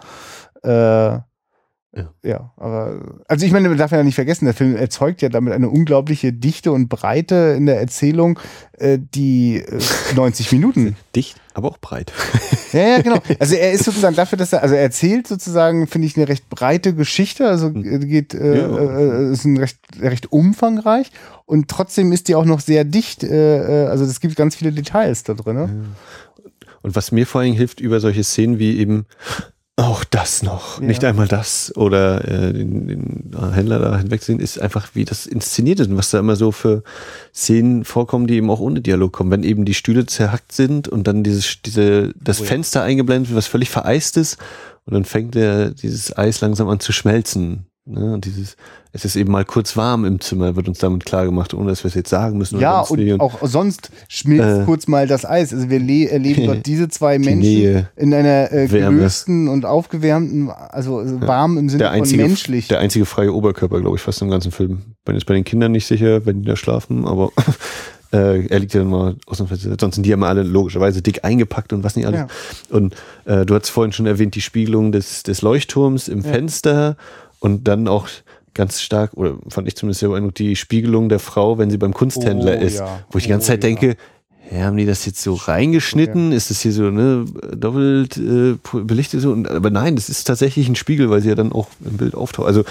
Äh, 0.62 0.68
ja. 0.68 2.14
ja, 2.22 2.52
aber 2.56 3.18
also 3.28 3.44
ich 3.44 3.52
meine, 3.52 3.68
man 3.68 3.76
darf 3.76 3.92
ja 3.92 4.02
nicht 4.02 4.14
vergessen, 4.14 4.46
der 4.46 4.54
Film 4.54 4.74
erzeugt 4.74 5.20
ja 5.20 5.28
damit 5.28 5.52
eine 5.52 5.68
unglaubliche 5.68 6.32
Dichte 6.32 6.72
und 6.72 6.88
Breite 6.88 7.52
in 7.54 7.66
der 7.66 7.78
Erzählung, 7.78 8.38
äh, 8.78 8.98
die 8.98 9.56
äh, 9.56 9.80
90 10.16 10.50
Minuten. 10.52 10.96
Dicht, 11.14 11.41
aber 11.54 11.68
auch 11.68 11.78
breit. 11.78 12.12
ja, 12.72 12.80
ja, 12.80 13.02
genau. 13.02 13.18
Also 13.38 13.54
er 13.54 13.72
ist 13.72 13.84
sozusagen 13.84 14.16
dafür, 14.16 14.38
dass 14.38 14.52
er, 14.52 14.62
also 14.62 14.74
er 14.74 14.82
erzählt 14.82 15.26
sozusagen, 15.26 15.86
finde 15.86 16.06
ich, 16.06 16.16
eine 16.16 16.28
recht 16.28 16.48
breite 16.48 16.94
Geschichte, 16.94 17.48
also 17.48 17.66
hm. 17.68 18.08
geht, 18.08 18.34
äh, 18.34 18.60
ja. 18.60 18.78
äh, 18.78 19.32
ist 19.32 19.44
ein 19.44 19.56
recht, 19.56 19.78
recht 20.00 20.32
umfangreich 20.32 21.10
und 21.46 21.68
trotzdem 21.68 22.12
ist 22.12 22.28
die 22.28 22.34
auch 22.34 22.44
noch 22.44 22.60
sehr 22.60 22.84
dicht, 22.84 23.24
äh, 23.24 23.84
äh 23.84 23.86
also 23.88 24.04
es 24.04 24.20
gibt 24.20 24.36
ganz 24.36 24.56
viele 24.56 24.72
Details 24.72 25.24
da 25.24 25.34
drin. 25.34 25.56
Ne? 25.56 25.84
Und 26.82 26.96
was 26.96 27.12
mir 27.12 27.26
vor 27.26 27.40
allem 27.40 27.54
hilft 27.54 27.80
über 27.80 28.00
solche 28.00 28.24
Szenen 28.24 28.58
wie 28.58 28.78
eben 28.78 29.06
auch 29.76 30.04
das 30.04 30.42
noch, 30.42 30.80
ja. 30.80 30.86
nicht 30.86 31.02
einmal 31.02 31.28
das 31.28 31.74
oder 31.76 32.28
äh, 32.28 32.52
den, 32.52 32.88
den 32.88 33.52
Händler 33.52 33.78
da 33.78 33.96
hinwegsehen, 33.96 34.38
ist 34.38 34.60
einfach, 34.60 34.90
wie 34.94 35.06
das 35.06 35.26
inszeniert 35.26 35.80
ist 35.80 35.88
und 35.88 35.96
was 35.96 36.10
da 36.10 36.18
immer 36.18 36.36
so 36.36 36.52
für 36.52 36.82
Szenen 37.34 37.84
vorkommen, 37.84 38.26
die 38.26 38.34
eben 38.34 38.50
auch 38.50 38.60
ohne 38.60 38.82
Dialog 38.82 39.12
kommen. 39.12 39.30
Wenn 39.30 39.44
eben 39.44 39.64
die 39.64 39.74
Stühle 39.74 40.04
zerhackt 40.04 40.52
sind 40.52 40.88
und 40.88 41.06
dann 41.06 41.22
dieses, 41.22 41.62
diese, 41.62 42.12
das 42.20 42.40
oh 42.40 42.44
ja. 42.44 42.48
Fenster 42.48 42.82
eingeblendet 42.82 43.30
wird, 43.30 43.38
was 43.38 43.46
völlig 43.46 43.70
vereist 43.70 44.18
ist 44.18 44.36
und 44.84 44.92
dann 44.92 45.04
fängt 45.06 45.34
der, 45.34 45.70
dieses 45.70 46.16
Eis 46.16 46.42
langsam 46.42 46.68
an 46.68 46.80
zu 46.80 46.92
schmelzen. 46.92 47.66
Ne? 47.84 48.14
Und 48.14 48.24
dieses, 48.26 48.56
es 48.92 49.04
ist 49.04 49.16
eben 49.16 49.32
mal 49.32 49.44
kurz 49.44 49.76
warm 49.76 50.04
im 50.04 50.20
Zimmer, 50.20 50.54
wird 50.54 50.68
uns 50.68 50.78
damit 50.78 51.04
klar 51.04 51.24
gemacht, 51.24 51.52
ohne 51.52 51.70
dass 51.70 51.82
wir 51.82 51.88
es 51.88 51.94
jetzt 51.94 52.10
sagen 52.10 52.38
müssen. 52.38 52.60
Ja, 52.60 52.80
und, 52.80 53.00
und 53.00 53.20
auch 53.20 53.40
sonst 53.42 53.90
schmilzt 54.06 54.60
äh, 54.60 54.64
kurz 54.64 54.86
mal 54.86 55.08
das 55.08 55.24
Eis. 55.24 55.52
Also 55.52 55.68
wir 55.68 55.80
erleben 56.12 56.46
dort 56.46 56.64
diese 56.66 56.88
zwei 56.88 57.18
die 57.18 57.24
Menschen 57.24 57.40
Nähe, 57.40 57.88
in 57.96 58.14
einer 58.14 58.52
äh, 58.52 58.68
gelösten 58.68 59.48
und 59.48 59.64
aufgewärmten, 59.64 60.48
also 60.50 61.02
ja, 61.02 61.26
warm 61.26 61.58
im 61.58 61.68
Sinne 61.68 61.90
einzige, 61.90 62.22
von 62.22 62.30
menschlich. 62.30 62.68
Der 62.68 62.78
einzige 62.78 63.04
freie 63.04 63.32
Oberkörper, 63.32 63.80
glaube 63.80 63.96
ich, 63.96 64.02
fast 64.02 64.22
im 64.22 64.30
ganzen 64.30 64.52
Film. 64.52 64.82
Bin 65.04 65.16
jetzt 65.16 65.26
bei 65.26 65.34
den 65.34 65.44
Kindern 65.44 65.72
nicht 65.72 65.86
sicher, 65.86 66.24
wenn 66.24 66.42
die 66.42 66.46
da 66.46 66.54
schlafen, 66.54 67.04
aber 67.04 67.32
äh, 68.12 68.46
er 68.46 68.58
liegt 68.60 68.74
ja 68.74 68.80
dann 68.80 68.90
mal 68.90 69.16
aus 69.26 69.38
dem 69.38 69.48
Fenster. 69.48 69.74
Sonst 69.80 69.96
sind 69.96 70.06
die 70.06 70.10
ja 70.10 70.16
mal 70.16 70.28
alle 70.28 70.44
logischerweise 70.44 71.02
dick 71.02 71.24
eingepackt 71.24 71.72
und 71.72 71.82
was 71.82 71.96
nicht 71.96 72.06
alles. 72.06 72.20
Ja. 72.20 72.26
Und 72.70 72.94
äh, 73.24 73.44
du 73.44 73.56
hast 73.56 73.70
vorhin 73.70 73.92
schon 73.92 74.06
erwähnt, 74.06 74.36
die 74.36 74.40
Spiegelung 74.40 74.92
des, 74.92 75.24
des 75.24 75.42
Leuchtturms 75.42 76.06
im 76.06 76.20
ja. 76.20 76.30
Fenster 76.30 76.96
und 77.42 77.66
dann 77.66 77.88
auch 77.88 78.08
ganz 78.54 78.80
stark, 78.80 79.14
oder 79.14 79.36
fand 79.48 79.66
ich 79.66 79.74
zumindest 79.74 80.00
sehr 80.00 80.08
beeindruckend, 80.08 80.38
die 80.38 80.54
Spiegelung 80.54 81.08
der 81.08 81.18
Frau, 81.18 81.58
wenn 81.58 81.70
sie 81.70 81.76
beim 81.78 81.92
Kunsthändler 81.92 82.56
oh, 82.60 82.64
ist. 82.64 82.78
Ja. 82.78 83.00
Wo 83.10 83.18
ich 83.18 83.24
die 83.24 83.30
ganze 83.30 83.46
oh, 83.46 83.52
Zeit 83.52 83.64
denke, 83.64 83.96
ja, 84.50 84.66
haben 84.66 84.76
die 84.76 84.86
das 84.86 85.04
jetzt 85.06 85.22
so 85.22 85.34
reingeschnitten? 85.34 86.30
Ist 86.30 86.50
das 86.50 86.60
hier 86.60 86.72
so 86.72 86.90
ne, 86.90 87.24
doppelt 87.56 88.16
äh, 88.16 88.56
belichtet? 88.72 89.22
So? 89.22 89.32
Und, 89.32 89.50
aber 89.50 89.70
nein, 89.70 89.96
das 89.96 90.08
ist 90.08 90.24
tatsächlich 90.24 90.68
ein 90.68 90.76
Spiegel, 90.76 91.10
weil 91.10 91.20
sie 91.20 91.30
ja 91.30 91.34
dann 91.34 91.52
auch 91.52 91.68
im 91.84 91.96
Bild 91.96 92.14
auftaucht. 92.14 92.46
Also 92.46 92.64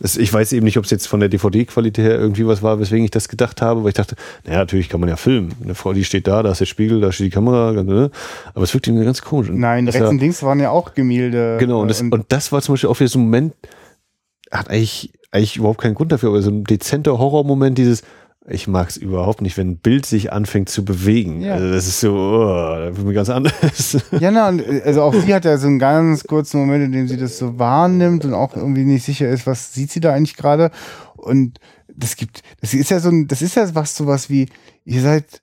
das, 0.00 0.16
ich 0.16 0.32
weiß 0.32 0.52
eben 0.52 0.64
nicht, 0.64 0.78
ob 0.78 0.84
es 0.84 0.90
jetzt 0.90 1.08
von 1.08 1.20
der 1.20 1.28
DVD-Qualität 1.28 2.04
her 2.04 2.18
irgendwie 2.18 2.46
was 2.46 2.62
war, 2.62 2.78
weswegen 2.78 3.04
ich 3.04 3.10
das 3.10 3.28
gedacht 3.28 3.62
habe, 3.62 3.82
weil 3.82 3.88
ich 3.88 3.94
dachte, 3.94 4.14
naja, 4.44 4.58
natürlich 4.58 4.88
kann 4.88 5.00
man 5.00 5.08
ja 5.08 5.16
filmen. 5.16 5.54
Eine 5.62 5.74
Frau, 5.74 5.92
die 5.92 6.04
steht 6.04 6.26
da, 6.26 6.42
da 6.42 6.52
ist 6.52 6.60
der 6.60 6.66
Spiegel, 6.66 7.00
da 7.00 7.12
steht 7.12 7.26
die 7.26 7.30
Kamera, 7.30 7.72
ne? 7.72 8.10
aber 8.54 8.64
es 8.64 8.74
wirkt 8.74 8.86
irgendwie 8.86 9.04
ganz 9.04 9.22
komisch. 9.22 9.48
Nein, 9.50 9.88
rechts 9.88 10.08
und 10.08 10.20
links 10.20 10.42
waren 10.42 10.60
ja 10.60 10.70
auch 10.70 10.94
Gemälde. 10.94 11.56
Genau, 11.58 11.80
und 11.80 11.88
das, 11.88 12.00
und 12.00 12.26
das 12.28 12.52
war 12.52 12.62
zum 12.62 12.74
Beispiel 12.74 12.90
auch 12.90 13.00
wieder 13.00 13.08
so 13.08 13.18
ein 13.18 13.22
Moment, 13.22 13.54
hat 14.50 14.70
eigentlich, 14.70 15.12
eigentlich 15.30 15.56
überhaupt 15.56 15.80
keinen 15.80 15.94
Grund 15.94 16.12
dafür, 16.12 16.30
aber 16.30 16.42
so 16.42 16.50
ein 16.50 16.64
dezenter 16.64 17.18
Horrormoment, 17.18 17.76
dieses, 17.78 18.02
ich 18.50 18.66
mag 18.66 18.88
es 18.88 18.96
überhaupt 18.96 19.42
nicht, 19.42 19.56
wenn 19.56 19.72
ein 19.72 19.78
Bild 19.78 20.06
sich 20.06 20.32
anfängt 20.32 20.68
zu 20.68 20.84
bewegen. 20.84 21.42
Ja. 21.42 21.54
Also 21.54 21.70
das 21.70 21.86
ist 21.86 22.00
so, 22.00 22.14
oh, 22.14 22.76
das 22.78 22.96
wird 22.96 23.14
ganz 23.14 23.28
anders. 23.28 23.96
Ja, 24.18 24.30
na, 24.30 24.48
und 24.48 24.62
also 24.84 25.02
auch 25.02 25.14
sie 25.14 25.34
hat 25.34 25.44
ja 25.44 25.58
so 25.58 25.66
einen 25.66 25.78
ganz 25.78 26.24
kurzen 26.24 26.60
Moment, 26.60 26.84
in 26.84 26.92
dem 26.92 27.08
sie 27.08 27.18
das 27.18 27.38
so 27.38 27.58
wahrnimmt 27.58 28.24
und 28.24 28.34
auch 28.34 28.56
irgendwie 28.56 28.84
nicht 28.84 29.04
sicher 29.04 29.28
ist, 29.28 29.46
was 29.46 29.74
sieht 29.74 29.90
sie 29.90 30.00
da 30.00 30.14
eigentlich 30.14 30.36
gerade. 30.36 30.70
Und 31.16 31.58
das 31.94 32.16
gibt, 32.16 32.42
das 32.60 32.74
ist 32.74 32.90
ja 32.90 33.00
so 33.00 33.10
ein, 33.10 33.28
das 33.28 33.42
ist 33.42 33.56
ja 33.56 33.74
was 33.74 33.94
sowas 33.94 34.30
wie, 34.30 34.48
ihr 34.84 35.02
seid 35.02 35.42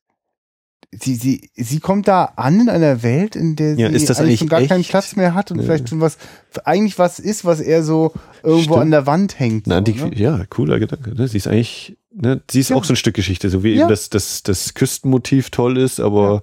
sie, 0.91 1.15
sie, 1.15 1.49
sie 1.55 1.79
kommt 1.79 2.07
da 2.07 2.33
an 2.35 2.61
in 2.61 2.69
einer 2.69 3.03
Welt, 3.03 3.35
in 3.35 3.55
der 3.55 3.75
ja, 3.75 3.89
sie 3.97 4.07
eigentlich 4.17 4.39
schon 4.39 4.49
gar 4.49 4.61
echt? 4.61 4.69
keinen 4.69 4.83
Platz 4.83 5.15
mehr 5.15 5.33
hat 5.33 5.51
und 5.51 5.57
ja. 5.57 5.63
vielleicht 5.63 5.89
schon 5.89 6.01
was, 6.01 6.17
eigentlich 6.63 6.97
was 6.99 7.19
ist, 7.19 7.45
was 7.45 7.59
eher 7.59 7.83
so 7.83 8.13
irgendwo 8.43 8.73
Stimmt. 8.73 8.81
an 8.81 8.91
der 8.91 9.05
Wand 9.05 9.39
hängt. 9.39 9.67
Na, 9.67 9.77
so, 9.77 9.81
die, 9.83 9.93
ne? 9.93 10.15
Ja, 10.15 10.45
cooler 10.49 10.79
Gedanke. 10.79 11.13
Ne? 11.15 11.27
Sie 11.27 11.37
ist 11.37 11.47
eigentlich, 11.47 11.97
ne? 12.13 12.41
sie 12.49 12.59
ist 12.59 12.69
ja. 12.69 12.75
auch 12.75 12.83
so 12.83 12.93
ein 12.93 12.97
Stück 12.97 13.15
Geschichte, 13.15 13.49
so 13.49 13.63
wie 13.63 13.75
eben 13.75 13.89
das, 13.89 14.09
das, 14.09 14.43
das 14.43 14.73
Küstenmotiv 14.73 15.49
toll 15.49 15.77
ist, 15.77 15.99
aber 15.99 16.41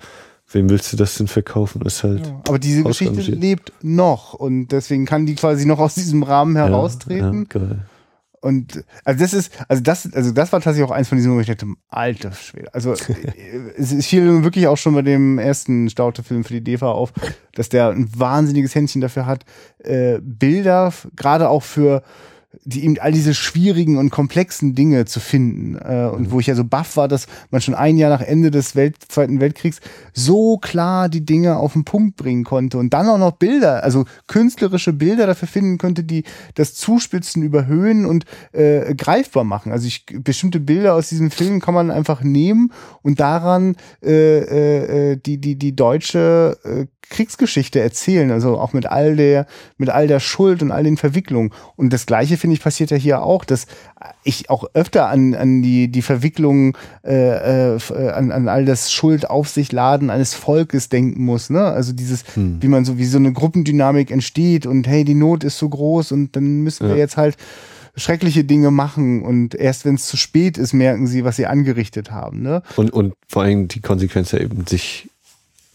wem 0.50 0.70
willst 0.70 0.92
du 0.92 0.96
das 0.96 1.16
denn 1.16 1.28
verkaufen? 1.28 1.82
Ist 1.82 2.02
halt 2.02 2.26
ja, 2.26 2.40
aber 2.46 2.58
diese 2.58 2.82
Geschichte 2.82 3.32
lebt 3.32 3.72
noch 3.82 4.34
und 4.34 4.68
deswegen 4.68 5.06
kann 5.06 5.26
die 5.26 5.34
quasi 5.34 5.66
noch 5.66 5.78
aus 5.78 5.94
diesem 5.94 6.22
Rahmen 6.22 6.56
heraustreten. 6.56 7.46
Ja, 7.52 7.60
geil. 7.60 7.78
Und 8.42 8.84
also 9.04 9.20
das 9.20 9.32
ist, 9.32 9.52
also 9.68 9.80
das, 9.82 10.12
also 10.12 10.32
das 10.32 10.52
war 10.52 10.60
tatsächlich 10.60 10.90
auch 10.90 10.94
eins 10.94 11.08
von 11.08 11.16
diesen, 11.16 11.32
wo 11.32 11.38
ich 11.38 11.46
dachte, 11.46 11.64
alter 11.88 12.32
Schwede. 12.32 12.74
Also 12.74 12.92
es 13.76 14.04
fiel 14.04 14.42
wirklich 14.42 14.66
auch 14.66 14.76
schon 14.76 14.94
bei 14.94 15.02
dem 15.02 15.38
ersten 15.38 15.88
Staute-Film 15.88 16.42
für 16.42 16.54
die 16.54 16.64
DEFA 16.64 16.90
auf, 16.90 17.12
dass 17.54 17.68
der 17.68 17.90
ein 17.90 18.08
wahnsinniges 18.18 18.74
Händchen 18.74 19.00
dafür 19.00 19.26
hat, 19.26 19.44
äh, 19.78 20.18
Bilder, 20.20 20.92
gerade 21.14 21.48
auch 21.48 21.62
für 21.62 22.02
die 22.64 22.84
eben 22.84 22.98
all 22.98 23.12
diese 23.12 23.34
schwierigen 23.34 23.96
und 23.98 24.10
komplexen 24.10 24.74
Dinge 24.74 25.04
zu 25.04 25.20
finden. 25.20 25.76
Äh, 25.76 26.10
und 26.12 26.30
wo 26.30 26.40
ich 26.40 26.46
ja 26.46 26.54
so 26.54 26.64
baff 26.64 26.96
war, 26.96 27.08
dass 27.08 27.26
man 27.50 27.60
schon 27.60 27.74
ein 27.74 27.96
Jahr 27.96 28.10
nach 28.10 28.20
Ende 28.20 28.50
des 28.50 28.76
Welt 28.76 28.96
Zweiten 29.08 29.40
Weltkriegs 29.40 29.80
so 30.12 30.58
klar 30.58 31.08
die 31.08 31.24
Dinge 31.24 31.56
auf 31.56 31.72
den 31.72 31.84
Punkt 31.84 32.16
bringen 32.16 32.44
konnte 32.44 32.78
und 32.78 32.92
dann 32.92 33.08
auch 33.08 33.18
noch 33.18 33.32
Bilder, 33.32 33.82
also 33.82 34.04
künstlerische 34.26 34.92
Bilder 34.92 35.26
dafür 35.26 35.48
finden 35.48 35.78
könnte, 35.78 36.04
die 36.04 36.24
das 36.54 36.74
Zuspitzen 36.74 37.42
überhöhen 37.42 38.04
und 38.06 38.24
äh, 38.52 38.94
greifbar 38.94 39.44
machen. 39.44 39.72
Also 39.72 39.86
ich, 39.86 40.06
bestimmte 40.06 40.60
Bilder 40.60 40.94
aus 40.94 41.08
diesem 41.08 41.30
Film 41.30 41.60
kann 41.60 41.74
man 41.74 41.90
einfach 41.90 42.22
nehmen 42.22 42.72
und 43.02 43.20
daran 43.20 43.76
äh, 44.02 45.12
äh, 45.12 45.16
die, 45.16 45.38
die, 45.38 45.56
die 45.56 45.74
deutsche 45.74 46.58
äh, 46.64 46.86
Kriegsgeschichte 47.12 47.78
erzählen, 47.78 48.30
also 48.30 48.58
auch 48.58 48.72
mit 48.72 48.86
all 48.86 49.14
der, 49.14 49.46
mit 49.76 49.90
all 49.90 50.08
der 50.08 50.18
Schuld 50.18 50.62
und 50.62 50.72
all 50.72 50.82
den 50.82 50.96
Verwicklungen. 50.96 51.52
Und 51.76 51.92
das 51.92 52.06
Gleiche, 52.06 52.36
finde 52.36 52.54
ich, 52.54 52.62
passiert 52.62 52.90
ja 52.90 52.96
hier 52.96 53.22
auch, 53.22 53.44
dass 53.44 53.66
ich 54.24 54.50
auch 54.50 54.64
öfter 54.74 55.08
an, 55.08 55.34
an 55.34 55.62
die, 55.62 55.88
die 55.88 56.02
Verwicklungen, 56.02 56.72
äh, 57.04 57.76
äh, 57.76 58.10
an, 58.10 58.32
an 58.32 58.48
all 58.48 58.64
das 58.64 58.92
Schuld 58.92 59.30
auf 59.30 59.48
sich 59.48 59.70
laden 59.70 60.10
eines 60.10 60.34
Volkes 60.34 60.88
denken 60.88 61.24
muss, 61.24 61.50
ne? 61.50 61.62
Also 61.62 61.92
dieses, 61.92 62.24
hm. 62.34 62.58
wie 62.60 62.68
man 62.68 62.84
so, 62.84 62.98
wie 62.98 63.04
so 63.04 63.18
eine 63.18 63.32
Gruppendynamik 63.32 64.10
entsteht 64.10 64.66
und 64.66 64.88
hey, 64.88 65.04
die 65.04 65.14
Not 65.14 65.44
ist 65.44 65.58
so 65.58 65.68
groß 65.68 66.12
und 66.12 66.34
dann 66.34 66.62
müssen 66.62 66.88
ja. 66.88 66.94
wir 66.94 66.98
jetzt 66.98 67.16
halt 67.16 67.36
schreckliche 67.94 68.44
Dinge 68.44 68.70
machen 68.70 69.22
und 69.22 69.54
erst 69.54 69.84
wenn 69.84 69.96
es 69.96 70.06
zu 70.06 70.16
spät 70.16 70.56
ist, 70.56 70.72
merken 70.72 71.06
sie, 71.06 71.24
was 71.24 71.36
sie 71.36 71.46
angerichtet 71.46 72.10
haben. 72.10 72.42
Ne? 72.42 72.62
Und, 72.76 72.90
und 72.90 73.12
vor 73.28 73.42
allem 73.42 73.68
die 73.68 73.80
Konsequenz 73.80 74.32
ja 74.32 74.38
eben, 74.38 74.66
sich 74.66 75.10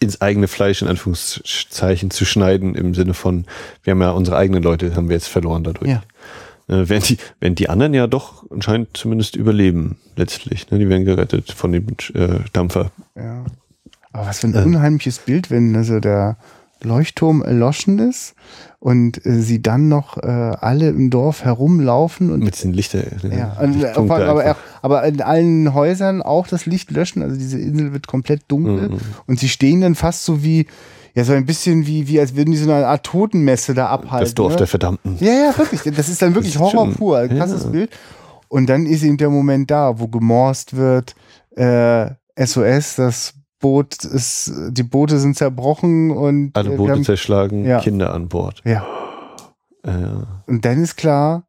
ins 0.00 0.20
eigene 0.20 0.48
Fleisch 0.48 0.82
in 0.82 0.88
Anführungszeichen 0.88 2.10
zu 2.10 2.24
schneiden 2.24 2.74
im 2.74 2.94
Sinne 2.94 3.14
von, 3.14 3.46
wir 3.82 3.92
haben 3.92 4.00
ja 4.00 4.10
unsere 4.10 4.36
eigenen 4.36 4.62
Leute, 4.62 4.94
haben 4.94 5.08
wir 5.08 5.16
jetzt 5.16 5.28
verloren 5.28 5.64
dadurch. 5.64 5.90
Ja. 5.90 6.02
Äh, 6.68 6.88
während, 6.88 7.08
die, 7.08 7.18
während 7.40 7.58
die 7.58 7.68
anderen 7.68 7.94
ja 7.94 8.06
doch 8.06 8.44
anscheinend 8.50 8.96
zumindest 8.96 9.34
überleben 9.34 9.98
letztlich. 10.16 10.70
Ne? 10.70 10.78
Die 10.78 10.88
werden 10.88 11.04
gerettet 11.04 11.50
von 11.50 11.72
dem 11.72 11.86
äh, 12.14 12.40
Dampfer. 12.52 12.92
Ja. 13.16 13.44
Aber 14.12 14.26
was 14.26 14.40
für 14.40 14.48
ein 14.48 14.54
äh. 14.54 14.62
unheimliches 14.62 15.18
Bild, 15.18 15.50
wenn 15.50 15.74
also 15.74 16.00
der 16.00 16.36
Leuchtturm 16.82 17.42
erloschen 17.42 17.98
ist 17.98 18.34
und 18.80 19.24
äh, 19.26 19.40
sie 19.40 19.60
dann 19.60 19.88
noch 19.88 20.16
äh, 20.16 20.26
alle 20.26 20.88
im 20.88 21.10
Dorf 21.10 21.44
herumlaufen 21.44 22.30
und 22.30 22.44
mit 22.44 22.62
den 22.62 22.72
Lichter. 22.72 23.02
Ja, 23.28 23.56
und, 23.60 23.82
äh, 23.82 23.88
aber, 23.88 24.56
aber, 24.82 25.04
in 25.04 25.20
allen 25.20 25.74
Häusern 25.74 26.22
auch 26.22 26.46
das 26.46 26.66
Licht 26.66 26.90
löschen. 26.90 27.22
Also 27.22 27.36
diese 27.36 27.58
Insel 27.58 27.92
wird 27.92 28.06
komplett 28.06 28.42
dunkel 28.48 28.90
mhm. 28.90 28.98
und 29.26 29.40
sie 29.40 29.48
stehen 29.48 29.80
dann 29.80 29.94
fast 29.94 30.24
so 30.24 30.42
wie 30.42 30.66
ja 31.14 31.24
so 31.24 31.32
ein 31.32 31.46
bisschen 31.46 31.86
wie 31.86 32.06
wie 32.06 32.20
als 32.20 32.36
würden 32.36 32.52
die 32.52 32.56
so 32.58 32.70
eine 32.70 32.86
Art 32.86 33.04
Totenmesse 33.04 33.74
da 33.74 33.88
abhalten. 33.88 34.26
Das 34.26 34.34
Dorf 34.34 34.52
ne? 34.52 34.58
der 34.58 34.66
Verdammten. 34.68 35.16
Ja 35.20 35.32
ja 35.32 35.58
wirklich. 35.58 35.82
Das 35.96 36.08
ist 36.08 36.22
dann 36.22 36.34
wirklich 36.34 36.54
ist 36.54 36.60
Horror 36.60 36.90
pur. 36.92 37.18
Ein 37.18 37.36
krasses 37.36 37.64
ja. 37.64 37.70
Bild. 37.70 37.90
Und 38.48 38.66
dann 38.66 38.86
ist 38.86 39.02
eben 39.02 39.18
der 39.18 39.28
Moment 39.28 39.70
da, 39.70 39.98
wo 39.98 40.08
gemorst 40.08 40.76
wird. 40.76 41.14
Äh, 41.56 42.10
SOS, 42.38 42.94
das 42.96 43.34
Boot 43.60 44.04
ist, 44.04 44.52
die 44.70 44.82
Boote 44.82 45.18
sind 45.18 45.36
zerbrochen 45.36 46.10
und 46.10 46.56
alle 46.56 46.70
Boote 46.70 46.92
haben, 46.92 47.04
zerschlagen, 47.04 47.64
ja. 47.64 47.80
Kinder 47.80 48.14
an 48.14 48.28
Bord. 48.28 48.62
Ja. 48.64 48.86
Äh. 49.82 49.90
Und 50.46 50.64
dann 50.64 50.82
ist 50.82 50.96
klar, 50.96 51.47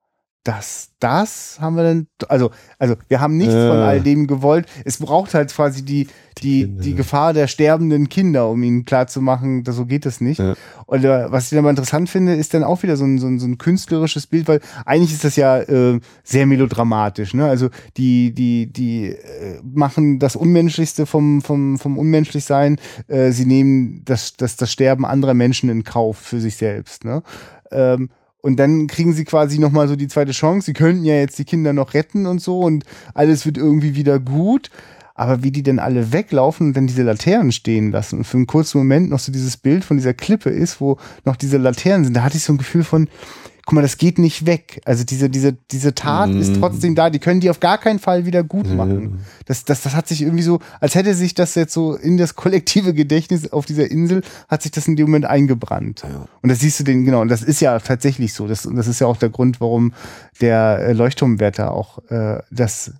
dass 0.50 0.90
das 1.00 1.60
haben 1.62 1.76
wir 1.76 1.84
dann, 1.84 2.08
also, 2.28 2.50
also 2.80 2.96
wir 3.08 3.22
haben 3.22 3.38
nichts 3.38 3.54
äh. 3.54 3.68
von 3.68 3.78
all 3.78 4.02
dem 4.02 4.26
gewollt. 4.26 4.66
Es 4.84 4.98
braucht 4.98 5.36
halt 5.36 5.54
quasi 5.54 5.86
die, 5.86 6.08
die, 6.40 6.66
die, 6.66 6.78
die 6.78 6.96
Gefahr 6.96 7.34
der 7.34 7.46
sterbenden 7.46 8.10
Kinder, 8.10 8.50
um 8.50 8.64
ihnen 8.64 8.84
klarzumachen, 8.84 9.64
so 9.64 9.86
geht 9.86 10.08
es 10.08 10.22
nicht. 10.22 10.40
Ja. 10.40 10.56
Und 10.88 11.06
äh, 11.06 11.32
was 11.32 11.44
ich 11.44 11.56
dann 11.56 11.64
mal 11.64 11.70
interessant 11.70 12.10
finde, 12.10 12.34
ist 12.34 12.56
dann 12.56 12.64
auch 12.64 12.82
wieder 12.82 12.98
so 12.98 13.06
ein, 13.06 13.20
so 13.20 13.28
ein, 13.28 13.38
so 13.38 13.46
ein 13.46 13.60
künstlerisches 13.60 14.26
Bild, 14.26 14.48
weil 14.48 14.60
eigentlich 14.88 15.14
ist 15.14 15.24
das 15.24 15.36
ja 15.36 15.60
äh, 15.60 16.00
sehr 16.24 16.48
melodramatisch. 16.48 17.36
Ne? 17.36 17.46
Also 17.46 17.70
die, 17.98 18.34
die, 18.34 18.74
die 18.74 19.10
äh, 19.10 19.62
machen 19.64 20.18
das 20.18 20.36
Unmenschlichste 20.36 21.06
vom, 21.06 21.44
vom, 21.44 21.78
vom 21.78 21.96
Unmenschlichsein. 21.96 22.78
Äh, 23.08 23.30
sie 23.34 23.46
nehmen 23.46 24.02
das, 24.04 24.36
das, 24.36 24.56
das 24.56 24.72
Sterben 24.72 25.06
anderer 25.06 25.36
Menschen 25.36 25.70
in 25.70 25.84
Kauf 25.84 26.18
für 26.18 26.42
sich 26.42 26.56
selbst. 26.56 27.06
Ne? 27.06 27.22
Ähm, 27.72 28.10
und 28.42 28.58
dann 28.58 28.88
kriegen 28.88 29.14
sie 29.14 29.26
quasi 29.26 29.60
nochmal 29.60 29.88
so 29.88 29.96
die 29.96 30.08
zweite 30.08 30.32
Chance. 30.32 30.66
Sie 30.66 30.74
könnten 30.74 31.04
ja 31.04 31.16
jetzt 31.16 31.38
die 31.40 31.46
Kinder 31.46 31.74
noch 31.74 31.94
retten 31.94 32.26
und 32.26 32.42
so 32.42 32.62
und 32.62 32.86
alles 33.14 33.46
wird 33.46 33.58
irgendwie 33.58 33.96
wieder 33.96 34.20
gut. 34.20 34.70
Aber 35.16 35.44
wie 35.44 35.52
die 35.52 35.64
denn 35.64 35.80
alle 35.80 36.14
weglaufen 36.14 36.68
und 36.68 36.78
dann 36.78 36.88
diese 36.88 37.04
Laternen 37.04 37.52
stehen 37.52 37.92
lassen 37.92 38.20
und 38.20 38.24
für 38.24 38.38
einen 38.38 38.48
kurzen 38.48 38.78
Moment 38.78 39.10
noch 39.10 39.20
so 39.20 39.34
dieses 39.34 39.58
Bild 39.58 39.84
von 39.84 39.98
dieser 39.98 40.14
Klippe 40.14 40.50
ist, 40.50 40.80
wo 40.80 40.98
noch 41.26 41.36
diese 41.36 41.58
Laternen 41.58 42.06
sind, 42.06 42.14
da 42.14 42.24
hatte 42.24 42.38
ich 42.38 42.44
so 42.46 42.54
ein 42.54 42.58
Gefühl 42.58 42.86
von, 42.86 43.10
guck 43.66 43.74
mal, 43.74 43.82
das 43.82 43.98
geht 43.98 44.18
nicht 44.18 44.46
weg. 44.46 44.82
Also 44.86 45.04
diese, 45.04 45.30
diese, 45.30 45.54
diese 45.54 45.94
Tat 45.94 46.30
mm. 46.30 46.42
ist 46.42 46.52
mhm. 46.56 46.60
trotzdem 46.60 46.96
da. 46.96 47.10
Die 47.10 47.20
können 47.20 47.40
die 47.40 47.50
auf 47.50 47.60
gar 47.60 47.78
keinen 47.78 48.00
Fall 48.00 48.26
wieder 48.26 48.44
gut 48.44 48.68
machen. 48.74 49.20
Das, 49.46 49.66
das, 49.66 49.82
das 49.82 49.96
hat 49.96 50.08
sich 50.08 50.22
irgendwie 50.22 50.44
so, 50.44 50.60
als 50.80 50.96
hätte 50.96 51.14
sich 51.14 51.34
das 51.34 51.56
jetzt 51.56 51.74
so 51.74 51.96
in 51.96 52.18
das 52.18 52.36
kollektive 52.36 52.94
Gedächtnis 52.94 53.52
auf 53.52 53.66
dieser 53.66 53.90
Insel, 53.90 54.24
hat 54.48 54.64
sich 54.64 54.72
das 54.72 54.88
in 54.88 54.96
dem 54.96 55.08
Moment 55.08 55.26
eingebrannt. 55.26 56.04
Ja. 56.04 56.26
Und 56.42 56.50
das 56.50 56.60
siehst 56.60 56.80
du 56.80 56.84
den, 56.84 57.06
genau, 57.06 57.22
und 57.22 57.30
das 57.30 57.44
ist 57.44 57.60
ja 57.60 57.78
tatsächlich 57.80 58.34
so. 58.34 58.48
Das, 58.48 58.66
und 58.66 58.76
das 58.76 58.88
ist 58.88 59.00
ja 59.00 59.08
auch 59.08 59.18
der 59.18 59.30
Grund, 59.30 59.62
warum 59.62 59.94
der 60.42 60.80
äh, 60.80 60.94
Leuchtturmwärter 60.94 61.72
auch 61.72 62.00
äh, 62.10 62.42
das 62.52 62.94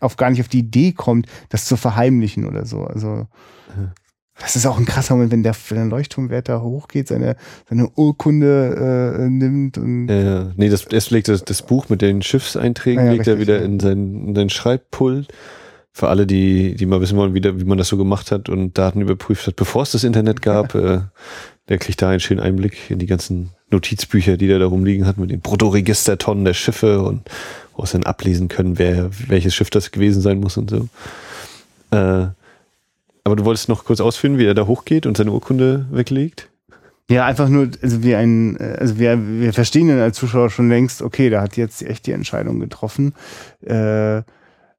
auf 0.00 0.16
gar 0.16 0.30
nicht 0.30 0.40
auf 0.40 0.48
die 0.48 0.58
Idee 0.58 0.92
kommt, 0.92 1.26
das 1.48 1.64
zu 1.64 1.76
verheimlichen 1.76 2.46
oder 2.46 2.66
so. 2.66 2.84
Also 2.84 3.26
ja. 3.68 3.92
Das 4.40 4.56
ist 4.56 4.66
auch 4.66 4.78
ein 4.78 4.84
krasser 4.84 5.14
Moment, 5.14 5.32
wenn 5.32 5.42
der, 5.44 5.54
wenn 5.68 5.76
der 5.76 5.86
Leuchtturmwärter 5.86 6.60
hochgeht, 6.60 7.08
seine, 7.08 7.36
seine 7.68 7.88
Urkunde 7.90 9.16
äh, 9.16 9.28
nimmt. 9.28 9.78
Und 9.78 10.08
ja, 10.08 10.20
ja. 10.20 10.52
Nee, 10.56 10.68
das, 10.68 10.84
erst 10.86 11.10
legt 11.12 11.28
das, 11.28 11.44
das 11.44 11.62
Buch 11.62 11.88
mit 11.88 12.02
den 12.02 12.20
Schiffseinträgen, 12.20 13.06
ja, 13.06 13.12
legt 13.12 13.28
er 13.28 13.38
wieder 13.38 13.62
in 13.62 13.78
sein, 13.78 14.28
in 14.28 14.34
sein 14.34 14.50
Schreibpult. 14.50 15.28
Für 15.92 16.08
alle, 16.08 16.26
die, 16.26 16.74
die 16.74 16.86
mal 16.86 17.00
wissen 17.00 17.16
wollen, 17.16 17.34
wie, 17.34 17.40
der, 17.40 17.60
wie 17.60 17.64
man 17.64 17.78
das 17.78 17.86
so 17.86 17.96
gemacht 17.96 18.32
hat 18.32 18.48
und 18.48 18.76
Daten 18.76 19.00
überprüft 19.00 19.46
hat, 19.46 19.54
bevor 19.54 19.82
es 19.82 19.92
das 19.92 20.02
Internet 20.02 20.42
gab, 20.42 20.74
äh, 20.74 21.02
der 21.68 21.78
kriegt 21.78 22.02
da 22.02 22.10
einen 22.10 22.18
schönen 22.18 22.40
Einblick 22.40 22.90
in 22.90 22.98
die 22.98 23.06
ganzen 23.06 23.50
Notizbücher, 23.70 24.36
die 24.36 24.48
der 24.48 24.58
da 24.58 24.66
rumliegen 24.66 25.06
hat, 25.06 25.18
mit 25.18 25.30
den 25.30 25.40
Bruttoregistertonnen 25.40 26.44
der 26.44 26.54
Schiffe 26.54 27.00
und 27.02 27.22
wo 27.76 27.84
es 27.84 27.92
dann 27.92 28.02
ablesen 28.02 28.48
können, 28.48 28.78
wer, 28.78 29.10
welches 29.28 29.54
Schiff 29.54 29.70
das 29.70 29.92
gewesen 29.92 30.20
sein 30.20 30.40
muss 30.40 30.56
und 30.56 30.70
so. 30.70 30.88
Äh, 31.96 32.26
aber 33.24 33.36
du 33.36 33.44
wolltest 33.44 33.68
noch 33.68 33.84
kurz 33.84 34.00
ausführen, 34.00 34.38
wie 34.38 34.44
er 34.44 34.54
da 34.54 34.66
hochgeht 34.66 35.06
und 35.06 35.16
seine 35.16 35.32
Urkunde 35.32 35.86
weglegt? 35.90 36.50
Ja, 37.10 37.26
einfach 37.26 37.48
nur, 37.48 37.68
also 37.82 38.02
wir 38.02 38.18
ein, 38.18 38.56
also 38.58 38.98
wir, 38.98 39.18
wir 39.40 39.52
verstehen 39.52 39.88
dann 39.88 39.98
als 39.98 40.16
Zuschauer 40.16 40.50
schon 40.50 40.68
längst, 40.68 41.02
okay, 41.02 41.28
da 41.28 41.42
hat 41.42 41.56
jetzt 41.56 41.82
echt 41.82 42.06
die 42.06 42.12
Entscheidung 42.12 42.60
getroffen. 42.60 43.14
Äh, 43.60 44.18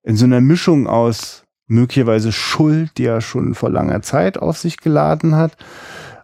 in 0.04 0.16
so 0.16 0.26
einer 0.26 0.42
Mischung 0.42 0.88
aus 0.88 1.44
möglicherweise 1.68 2.32
Schuld, 2.32 2.98
die 2.98 3.06
er 3.06 3.22
schon 3.22 3.56
vor 3.56 3.70
langer 3.70 4.02
Zeit 4.02 4.38
auf 4.38 4.58
sich 4.58 4.78
geladen 4.78 5.36
hat, 5.36 5.58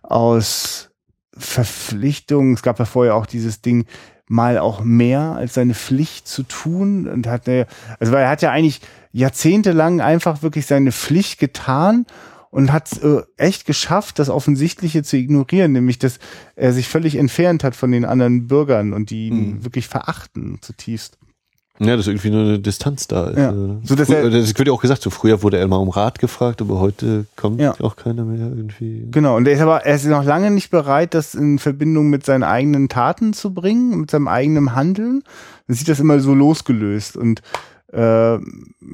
aus 0.04 0.90
Verpflichtung, 1.36 2.54
es 2.54 2.62
gab 2.62 2.80
ja 2.80 2.86
vorher 2.86 3.16
auch 3.16 3.26
dieses 3.26 3.62
Ding, 3.62 3.86
mal 4.32 4.58
auch 4.58 4.82
mehr 4.82 5.20
als 5.36 5.56
seine 5.56 5.74
Pflicht 5.74 6.26
zu 6.26 6.44
tun 6.44 7.06
und 7.06 7.28
hat 7.28 7.50
eine, 7.50 7.68
also 8.00 8.14
weil 8.14 8.24
er 8.24 8.30
hat 8.30 8.42
ja 8.42 8.50
eigentlich 8.50 8.80
jahrzehntelang 9.12 10.00
einfach 10.00 10.42
wirklich 10.42 10.66
seine 10.66 10.94
Pflicht 10.94 11.38
getan 11.38 12.06
und 12.50 12.72
hat 12.72 13.04
äh, 13.04 13.24
echt 13.36 13.66
geschafft, 13.66 14.20
das 14.20 14.30
Offensichtliche 14.30 15.04
zu 15.04 15.18
ignorieren, 15.18 15.74
nämlich 15.74 16.00
dass 16.00 16.20
er 16.56 16.72
sich 16.72 16.88
völlig 16.88 17.18
entfernt 17.18 17.66
hat 17.66 17.76
von 17.76 17.92
den 17.92 18.06
anderen 18.06 18.48
Bürgern 18.48 18.94
und 18.94 19.10
die 19.10 19.28
ihn 19.28 19.56
mhm. 19.56 19.64
wirklich 19.66 19.90
verachten 19.90 20.60
zutiefst. 20.62 21.18
Ja, 21.84 21.98
dass 21.98 22.06
irgendwie 22.06 22.30
nur 22.30 22.42
eine 22.42 22.60
Distanz 22.60 23.08
da 23.08 23.30
ist. 23.30 23.38
Ja. 23.40 23.54
So, 23.84 23.96
dass 23.96 24.08
er, 24.08 24.30
das 24.30 24.56
wird 24.56 24.68
ja 24.68 24.74
auch 24.74 24.82
gesagt, 24.82 25.02
so 25.02 25.10
früher 25.10 25.42
wurde 25.42 25.58
er 25.58 25.68
mal 25.68 25.78
um 25.78 25.90
Rat 25.90 26.20
gefragt, 26.20 26.62
aber 26.62 26.80
heute 26.80 27.26
kommt 27.36 27.60
ja. 27.60 27.74
auch 27.80 27.96
keiner 27.96 28.24
mehr 28.24 28.48
irgendwie. 28.48 29.08
Genau, 29.10 29.36
und 29.36 29.48
er 29.48 29.56
ist 29.56 29.62
aber, 29.62 29.84
er 29.84 29.96
ist 29.96 30.06
noch 30.06 30.24
lange 30.24 30.52
nicht 30.52 30.70
bereit, 30.70 31.16
das 31.16 31.34
in 31.34 31.58
Verbindung 31.58 32.12
mit 32.12 32.24
seinen 32.24 32.44
eigenen 32.44 32.88
Taten 32.88 33.34
zu 33.34 33.52
bringen, 33.52 34.00
mit 34.00 34.12
seinem 34.12 34.28
eigenen 34.28 34.76
Handeln. 34.76 35.24
Dann 35.68 35.76
sieht 35.76 35.88
das 35.88 36.00
immer 36.00 36.20
so 36.20 36.36
losgelöst 36.36 37.18
und 37.18 37.42
äh, 37.92 38.40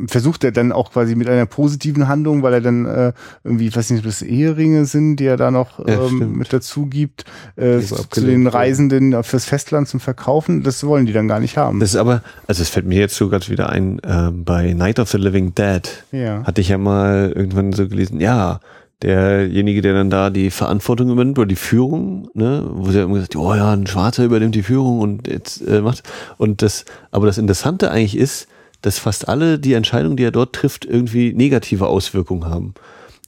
versucht 0.07 0.43
er 0.43 0.51
dann 0.51 0.71
auch 0.71 0.91
quasi 0.91 1.15
mit 1.15 1.29
einer 1.29 1.45
positiven 1.45 2.07
Handlung, 2.07 2.43
weil 2.43 2.53
er 2.53 2.61
dann 2.61 2.85
äh, 2.85 3.13
irgendwie, 3.43 3.67
ich 3.67 3.75
weiß 3.75 3.89
nicht, 3.91 3.99
ob 3.99 4.05
das 4.05 4.21
Eheringe 4.21 4.85
sind, 4.85 5.17
die 5.17 5.25
er 5.25 5.37
da 5.37 5.51
noch 5.51 5.79
ähm, 5.87 6.19
ja, 6.19 6.25
mit 6.25 6.51
dazu 6.51 6.87
gibt, 6.87 7.25
äh, 7.55 7.79
zu 7.79 8.21
den 8.21 8.47
Reisenden 8.47 9.23
fürs 9.23 9.45
Festland 9.45 9.87
zum 9.87 9.99
Verkaufen. 9.99 10.63
Das 10.63 10.83
wollen 10.83 11.05
die 11.05 11.13
dann 11.13 11.27
gar 11.27 11.39
nicht 11.39 11.57
haben. 11.57 11.79
Das 11.79 11.91
ist 11.91 11.95
aber, 11.95 12.21
also 12.47 12.61
es 12.61 12.69
fällt 12.69 12.85
mir 12.85 12.99
jetzt 12.99 13.15
so 13.15 13.29
gerade 13.29 13.47
wieder 13.49 13.69
ein, 13.69 13.99
äh, 13.99 14.31
bei 14.31 14.73
Night 14.73 14.99
of 14.99 15.09
the 15.09 15.17
Living 15.17 15.53
Dead 15.55 15.81
ja. 16.11 16.43
hatte 16.43 16.61
ich 16.61 16.69
ja 16.69 16.77
mal 16.77 17.31
irgendwann 17.35 17.73
so 17.73 17.87
gelesen, 17.87 18.19
ja, 18.19 18.59
derjenige, 19.03 19.81
der 19.81 19.93
dann 19.93 20.09
da 20.09 20.29
die 20.29 20.49
Verantwortung 20.49 21.11
übernimmt 21.11 21.37
oder 21.37 21.47
die 21.47 21.55
Führung, 21.55 22.29
ne, 22.33 22.67
wo 22.67 22.89
sie 22.91 22.97
ja 22.97 23.03
immer 23.03 23.15
gesagt, 23.15 23.35
oh 23.35 23.53
ja, 23.53 23.73
ein 23.73 23.85
Schwarzer 23.85 24.25
übernimmt 24.25 24.55
die 24.55 24.63
Führung 24.63 24.99
und 24.99 25.27
jetzt 25.27 25.61
äh, 25.67 25.81
macht 25.81 26.03
und 26.37 26.61
das, 26.61 26.85
aber 27.11 27.27
das 27.27 27.37
Interessante 27.37 27.91
eigentlich 27.91 28.17
ist, 28.17 28.47
dass 28.81 28.99
fast 28.99 29.27
alle 29.27 29.59
die 29.59 29.73
Entscheidungen, 29.73 30.17
die 30.17 30.23
er 30.23 30.31
dort 30.31 30.53
trifft, 30.53 30.85
irgendwie 30.85 31.33
negative 31.33 31.87
Auswirkungen 31.87 32.45
haben. 32.45 32.73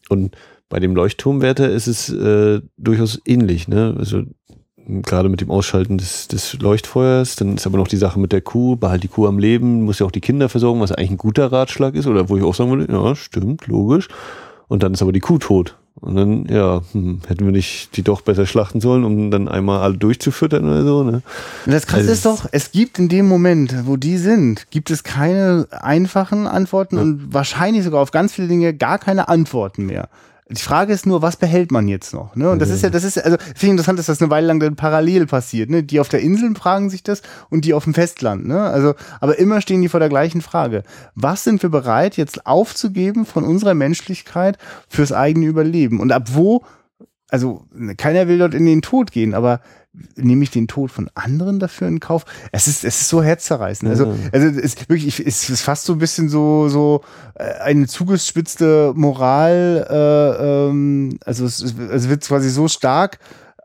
Und 0.10 0.36
bei 0.70 0.80
dem 0.80 0.96
Leuchtturmwärter 0.96 1.70
ist 1.70 1.88
es 1.88 2.10
äh, 2.10 2.62
durchaus 2.78 3.20
ähnlich. 3.26 3.68
Ne? 3.68 3.96
Also 3.98 4.24
gerade 4.90 5.30
mit 5.30 5.42
dem 5.42 5.52
Ausschalten 5.52 5.98
des, 5.98 6.28
des 6.28 6.54
Leuchtfeuers. 6.60 7.36
Dann 7.36 7.56
ist 7.56 7.68
aber 7.68 7.78
noch 7.78 7.88
die 7.88 7.98
Sache 7.98 8.20
mit 8.20 8.32
der 8.32 8.42
Kuh, 8.42 8.76
behalt 8.76 9.04
die 9.04 9.08
Kuh 9.08 9.28
am 9.28 9.40
Leben, 9.40 9.84
muss 9.84 10.00
ja 10.00 10.06
auch 10.06 10.12
die 10.12 10.22
Kinder 10.22 10.50
versorgen, 10.50 10.82
was 10.82 10.92
eigentlich 10.92 11.12
ein 11.12 11.18
guter 11.18 11.52
Ratschlag 11.52 11.96
ist, 11.96 12.08
oder 12.08 12.30
wo 12.30 12.38
ich 12.38 12.44
auch 12.44 12.56
sagen 12.56 12.72
würde, 12.72 12.92
ja, 12.92 13.16
stimmt, 13.16 13.68
logisch. 13.68 14.08
Und 14.68 14.84
dann 14.84 14.94
ist 14.94 15.02
aber 15.02 15.12
die 15.12 15.20
Kuh 15.20 15.38
tot. 15.38 15.78
Und 16.02 16.16
dann, 16.16 16.46
ja, 16.46 16.82
hm, 16.94 17.20
hätten 17.28 17.44
wir 17.46 17.52
nicht 17.52 17.98
die 17.98 18.04
doch 18.04 18.22
besser 18.22 18.46
schlachten 18.46 18.80
sollen, 18.80 19.04
um 19.04 19.32
dann 19.32 19.50
einmal 19.50 19.82
alle 19.82 19.98
durchzufüttern 19.98 20.64
oder 20.64 20.84
so, 20.86 21.04
ne? 21.04 21.22
Und 21.66 21.74
das 21.74 21.88
Krasse 21.88 22.02
Also 22.04 22.12
ist 22.14 22.26
doch, 22.26 22.48
es 22.54 22.72
gibt 22.72 23.00
in 23.00 23.10
dem 23.10 23.28
Moment, 23.28 23.76
wo 23.86 23.98
die 23.98 24.18
sind, 24.18 24.68
gibt 24.72 24.92
es 24.92 25.04
keine 25.04 25.68
einfachen 25.72 26.48
Antworten 26.48 26.96
Ja. 26.96 27.02
und 27.02 27.34
wahrscheinlich 27.34 27.84
sogar 27.84 28.02
auf 28.02 28.12
ganz 28.12 28.32
viele 28.34 28.48
Dinge 28.48 28.74
gar 28.74 28.98
keine 28.98 29.28
Antworten 29.28 29.88
mehr. 29.88 30.08
Die 30.52 30.62
Frage 30.62 30.94
ist 30.94 31.06
nur, 31.06 31.22
was 31.22 31.38
behält 31.38 31.72
man 31.72 31.88
jetzt 31.88 32.12
noch? 32.12 32.36
Ne? 32.36 32.50
Und 32.50 32.60
das 32.60 32.72
ist 32.72 32.82
ja, 32.82 32.90
das 32.90 33.04
ist, 33.04 33.24
also 33.24 33.38
finde 33.38 33.66
ich 33.66 33.70
interessant, 33.70 34.00
dass 34.00 34.08
das 34.08 34.20
eine 34.20 34.32
Weile 34.32 34.48
lang 34.48 34.60
dann 34.60 34.76
parallel 34.76 35.28
passiert. 35.28 35.70
Ne? 35.70 35.84
Die 35.84 36.00
auf 36.00 36.10
der 36.10 36.22
Insel 36.22 36.56
fragen 36.56 36.90
sich 36.90 37.04
das 37.04 37.22
und 37.52 37.66
die 37.66 37.76
auf 37.76 37.84
dem 37.84 37.94
Festland. 37.94 38.48
Ne? 38.48 38.60
Also, 38.60 38.96
aber 39.20 39.38
immer 39.38 39.62
stehen 39.62 39.84
die 39.84 39.90
vor 39.90 40.00
der 40.00 40.10
gleichen 40.10 40.42
Frage. 40.42 40.82
Was 41.14 41.44
sind 41.44 41.62
wir 41.62 41.70
bereit, 41.70 42.18
jetzt 42.18 42.48
aufzugeben 42.48 43.28
von 43.28 43.44
unserer 43.44 43.76
Menschlichkeit 43.76 44.58
fürs 44.88 45.12
eigene 45.12 45.46
Überleben? 45.46 46.00
Und 46.00 46.12
ab 46.12 46.30
wo, 46.32 46.64
also 47.30 47.66
keiner 47.98 48.28
will 48.28 48.40
dort 48.40 48.56
in 48.56 48.66
den 48.66 48.82
Tod 48.82 49.12
gehen, 49.12 49.36
aber 49.36 49.62
nehme 50.16 50.44
ich 50.44 50.52
den 50.52 50.68
Tod 50.68 50.92
von 50.92 51.10
anderen 51.16 51.60
dafür 51.60 51.88
in 51.88 52.00
Kauf? 52.00 52.26
Es 52.52 52.68
ist, 52.68 52.86
es 52.86 53.02
ist 53.02 53.10
so 53.10 53.24
herzzerreißend. 53.24 53.90
Also, 53.90 54.06
also 54.32 54.48
es 54.48 54.58
ist 54.58 54.90
wirklich, 54.90 55.08
ich- 55.20 55.26
es 55.28 55.50
ist 55.50 55.62
fast 55.62 55.86
so 55.86 55.94
ein 55.94 56.00
bisschen 56.00 56.30
so, 56.30 56.70
so 56.70 57.02
äh, 57.36 57.44
eine 57.62 57.88
zugespitzte 57.88 58.94
Moral, 58.96 59.88
äh, 59.90 60.44
ähm, 60.70 61.18
also 61.26 61.46
es, 61.46 61.62
es 61.62 61.74
es 61.78 62.10
wird 62.10 62.24
quasi 62.26 62.50
so 62.50 62.68
stark 62.68 63.20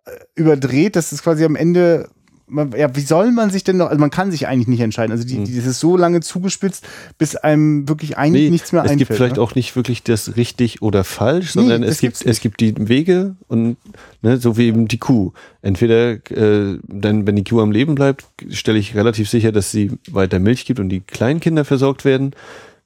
äh, 0.07 0.11
überdreht, 0.35 0.97
dass 0.97 1.13
es 1.13 1.23
quasi 1.23 1.45
am 1.45 1.57
Ende 1.57 2.09
man, 2.47 2.73
ja, 2.73 2.95
wie 2.95 3.01
soll 3.01 3.33
man 3.33 3.51
sich 3.51 3.65
denn 3.65 3.79
noch, 3.79 3.89
also 3.89 3.99
man 3.99 4.11
kann 4.11 4.31
sich 4.31 4.47
eigentlich 4.47 4.69
nicht 4.69 4.81
entscheiden. 4.81 5.13
Also 5.13 5.25
die, 5.25 5.45
die 5.45 5.57
das 5.57 5.67
ist 5.67 5.81
so 5.81 5.97
lange 5.97 6.21
zugespitzt, 6.21 6.87
bis 7.19 7.37
einem 7.37 7.89
wirklich 7.89 8.19
eigentlich 8.19 8.51
nichts 8.51 8.73
mehr 8.73 8.83
es 8.83 8.91
einfällt. 8.91 9.09
gibt 9.09 9.17
vielleicht 9.17 9.37
ne? 9.37 9.43
auch 9.43 9.55
nicht 9.55 9.77
wirklich 9.77 10.03
das 10.03 10.37
richtig 10.37 10.83
oder 10.83 11.05
falsch, 11.05 11.53
sondern 11.53 11.83
es 11.83 12.01
gibt 12.01 12.25
es 12.25 12.41
gibt 12.41 12.61
die 12.61 12.75
Wege 12.89 13.37
und 13.49 13.77
ne, 14.23 14.37
so 14.37 14.57
wie 14.57 14.67
eben 14.67 14.89
die 14.89 14.99
Kuh. 14.99 15.33
Entweder 15.63 16.13
äh, 16.31 16.79
dann, 16.87 17.27
wenn 17.27 17.37
die 17.37 17.45
Kuh 17.45 17.61
am 17.61 17.73
Leben 17.73 17.95
bleibt, 17.95 18.27
stelle 18.51 18.79
ich 18.79 18.95
relativ 18.95 19.31
sicher, 19.31 19.53
dass 19.53 19.71
sie 19.71 19.93
weiter 20.11 20.39
Milch 20.39 20.67
gibt 20.67 20.81
und 20.81 20.91
die 20.91 21.01
Kleinkinder 21.01 21.65
versorgt 21.65 22.05
werden. 22.05 22.35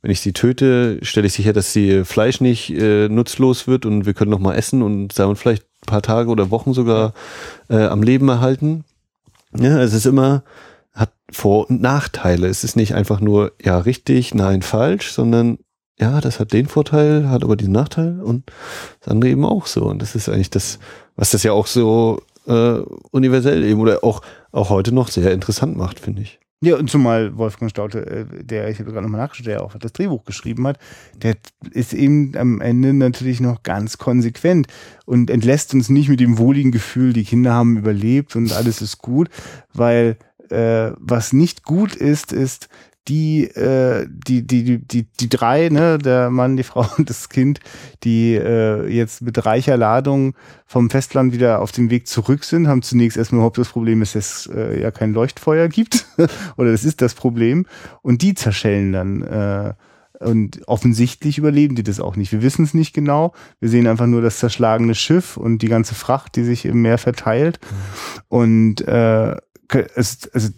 Wenn 0.00 0.12
ich 0.12 0.20
sie 0.20 0.32
töte, 0.32 1.00
stelle 1.02 1.26
ich 1.26 1.32
sicher, 1.32 1.52
dass 1.52 1.72
sie 1.72 2.04
Fleisch 2.04 2.40
nicht 2.40 2.70
äh, 2.70 3.08
nutzlos 3.08 3.66
wird 3.66 3.84
und 3.84 4.06
wir 4.06 4.14
können 4.14 4.30
noch 4.30 4.38
mal 4.38 4.54
essen 4.54 4.82
und 4.82 5.12
sagen 5.12 5.34
vielleicht 5.34 5.64
ein 5.64 5.86
paar 5.86 6.02
Tage 6.02 6.30
oder 6.30 6.52
Wochen 6.52 6.72
sogar 6.72 7.14
äh, 7.68 7.82
am 7.84 8.04
Leben 8.04 8.28
erhalten. 8.28 8.84
Ja, 9.56 9.80
es 9.82 9.94
ist 9.94 10.06
immer, 10.06 10.42
hat 10.92 11.12
Vor- 11.30 11.70
und 11.70 11.80
Nachteile. 11.80 12.48
Es 12.48 12.64
ist 12.64 12.76
nicht 12.76 12.94
einfach 12.94 13.20
nur, 13.20 13.52
ja, 13.62 13.78
richtig, 13.78 14.34
nein, 14.34 14.62
falsch, 14.62 15.12
sondern 15.12 15.58
ja, 16.00 16.20
das 16.20 16.38
hat 16.38 16.52
den 16.52 16.66
Vorteil, 16.66 17.28
hat 17.28 17.42
aber 17.42 17.56
diesen 17.56 17.72
Nachteil 17.72 18.20
und 18.20 18.50
das 19.00 19.08
andere 19.08 19.30
eben 19.30 19.44
auch 19.44 19.66
so. 19.66 19.84
Und 19.84 20.00
das 20.00 20.14
ist 20.14 20.28
eigentlich 20.28 20.50
das, 20.50 20.78
was 21.16 21.30
das 21.30 21.42
ja 21.42 21.52
auch 21.52 21.66
so 21.66 22.22
äh, 22.46 22.80
universell 23.10 23.64
eben 23.64 23.80
oder 23.80 24.04
auch, 24.04 24.22
auch 24.52 24.70
heute 24.70 24.92
noch 24.92 25.08
sehr 25.08 25.32
interessant 25.32 25.76
macht, 25.76 25.98
finde 25.98 26.22
ich. 26.22 26.38
Ja, 26.60 26.76
und 26.76 26.90
zumal 26.90 27.36
Wolfgang 27.36 27.70
Staute, 27.70 28.04
äh, 28.04 28.44
der, 28.44 28.68
ich 28.68 28.80
habe 28.80 28.90
gerade 28.90 29.06
nochmal 29.06 29.20
nachgeschaut, 29.20 29.46
der 29.46 29.62
auch 29.62 29.76
das 29.76 29.92
Drehbuch 29.92 30.24
geschrieben 30.24 30.66
hat, 30.66 30.78
der 31.14 31.36
ist 31.70 31.94
eben 31.94 32.36
am 32.36 32.60
Ende 32.60 32.92
natürlich 32.94 33.40
noch 33.40 33.62
ganz 33.62 33.96
konsequent 33.96 34.66
und 35.06 35.30
entlässt 35.30 35.72
uns 35.72 35.88
nicht 35.88 36.08
mit 36.08 36.18
dem 36.18 36.36
wohligen 36.36 36.72
Gefühl, 36.72 37.12
die 37.12 37.24
Kinder 37.24 37.52
haben 37.52 37.76
überlebt 37.76 38.34
und 38.34 38.52
alles 38.52 38.82
ist 38.82 38.98
gut, 38.98 39.28
weil 39.72 40.16
äh, 40.50 40.90
was 40.98 41.32
nicht 41.32 41.62
gut 41.62 41.94
ist, 41.94 42.32
ist 42.32 42.68
die, 43.08 43.44
äh, 43.44 44.06
die, 44.08 44.46
die, 44.46 44.64
die, 44.64 44.78
die, 44.78 45.06
die 45.18 45.28
drei, 45.28 45.68
ne, 45.70 45.98
der 45.98 46.30
Mann, 46.30 46.56
die 46.56 46.62
Frau 46.62 46.86
und 46.98 47.08
das 47.08 47.28
Kind, 47.28 47.60
die 48.04 48.34
äh, 48.34 48.86
jetzt 48.88 49.22
mit 49.22 49.44
reicher 49.44 49.76
Ladung 49.76 50.34
vom 50.66 50.90
Festland 50.90 51.32
wieder 51.32 51.60
auf 51.60 51.72
dem 51.72 51.90
Weg 51.90 52.06
zurück 52.06 52.44
sind, 52.44 52.68
haben 52.68 52.82
zunächst 52.82 53.16
erstmal 53.16 53.38
überhaupt 53.38 53.58
das 53.58 53.70
Problem, 53.70 54.00
dass 54.00 54.14
es 54.14 54.46
äh, 54.54 54.80
ja 54.80 54.90
kein 54.90 55.12
Leuchtfeuer 55.12 55.68
gibt. 55.68 56.06
Oder 56.56 56.72
das 56.72 56.84
ist 56.84 57.00
das 57.00 57.14
Problem. 57.14 57.66
Und 58.02 58.22
die 58.22 58.34
zerschellen 58.34 58.92
dann. 58.92 59.22
Äh, 59.22 59.74
und 60.20 60.66
offensichtlich 60.66 61.38
überleben 61.38 61.76
die 61.76 61.84
das 61.84 62.00
auch 62.00 62.16
nicht. 62.16 62.32
Wir 62.32 62.42
wissen 62.42 62.64
es 62.64 62.74
nicht 62.74 62.92
genau. 62.92 63.34
Wir 63.60 63.68
sehen 63.68 63.86
einfach 63.86 64.08
nur 64.08 64.20
das 64.20 64.38
zerschlagene 64.38 64.96
Schiff 64.96 65.36
und 65.36 65.62
die 65.62 65.68
ganze 65.68 65.94
Fracht, 65.94 66.34
die 66.34 66.42
sich 66.42 66.64
im 66.64 66.82
Meer 66.82 66.98
verteilt. 66.98 67.60
Und 68.26 68.80
äh, 68.80 69.36
es, 69.94 70.28
also 70.32 70.48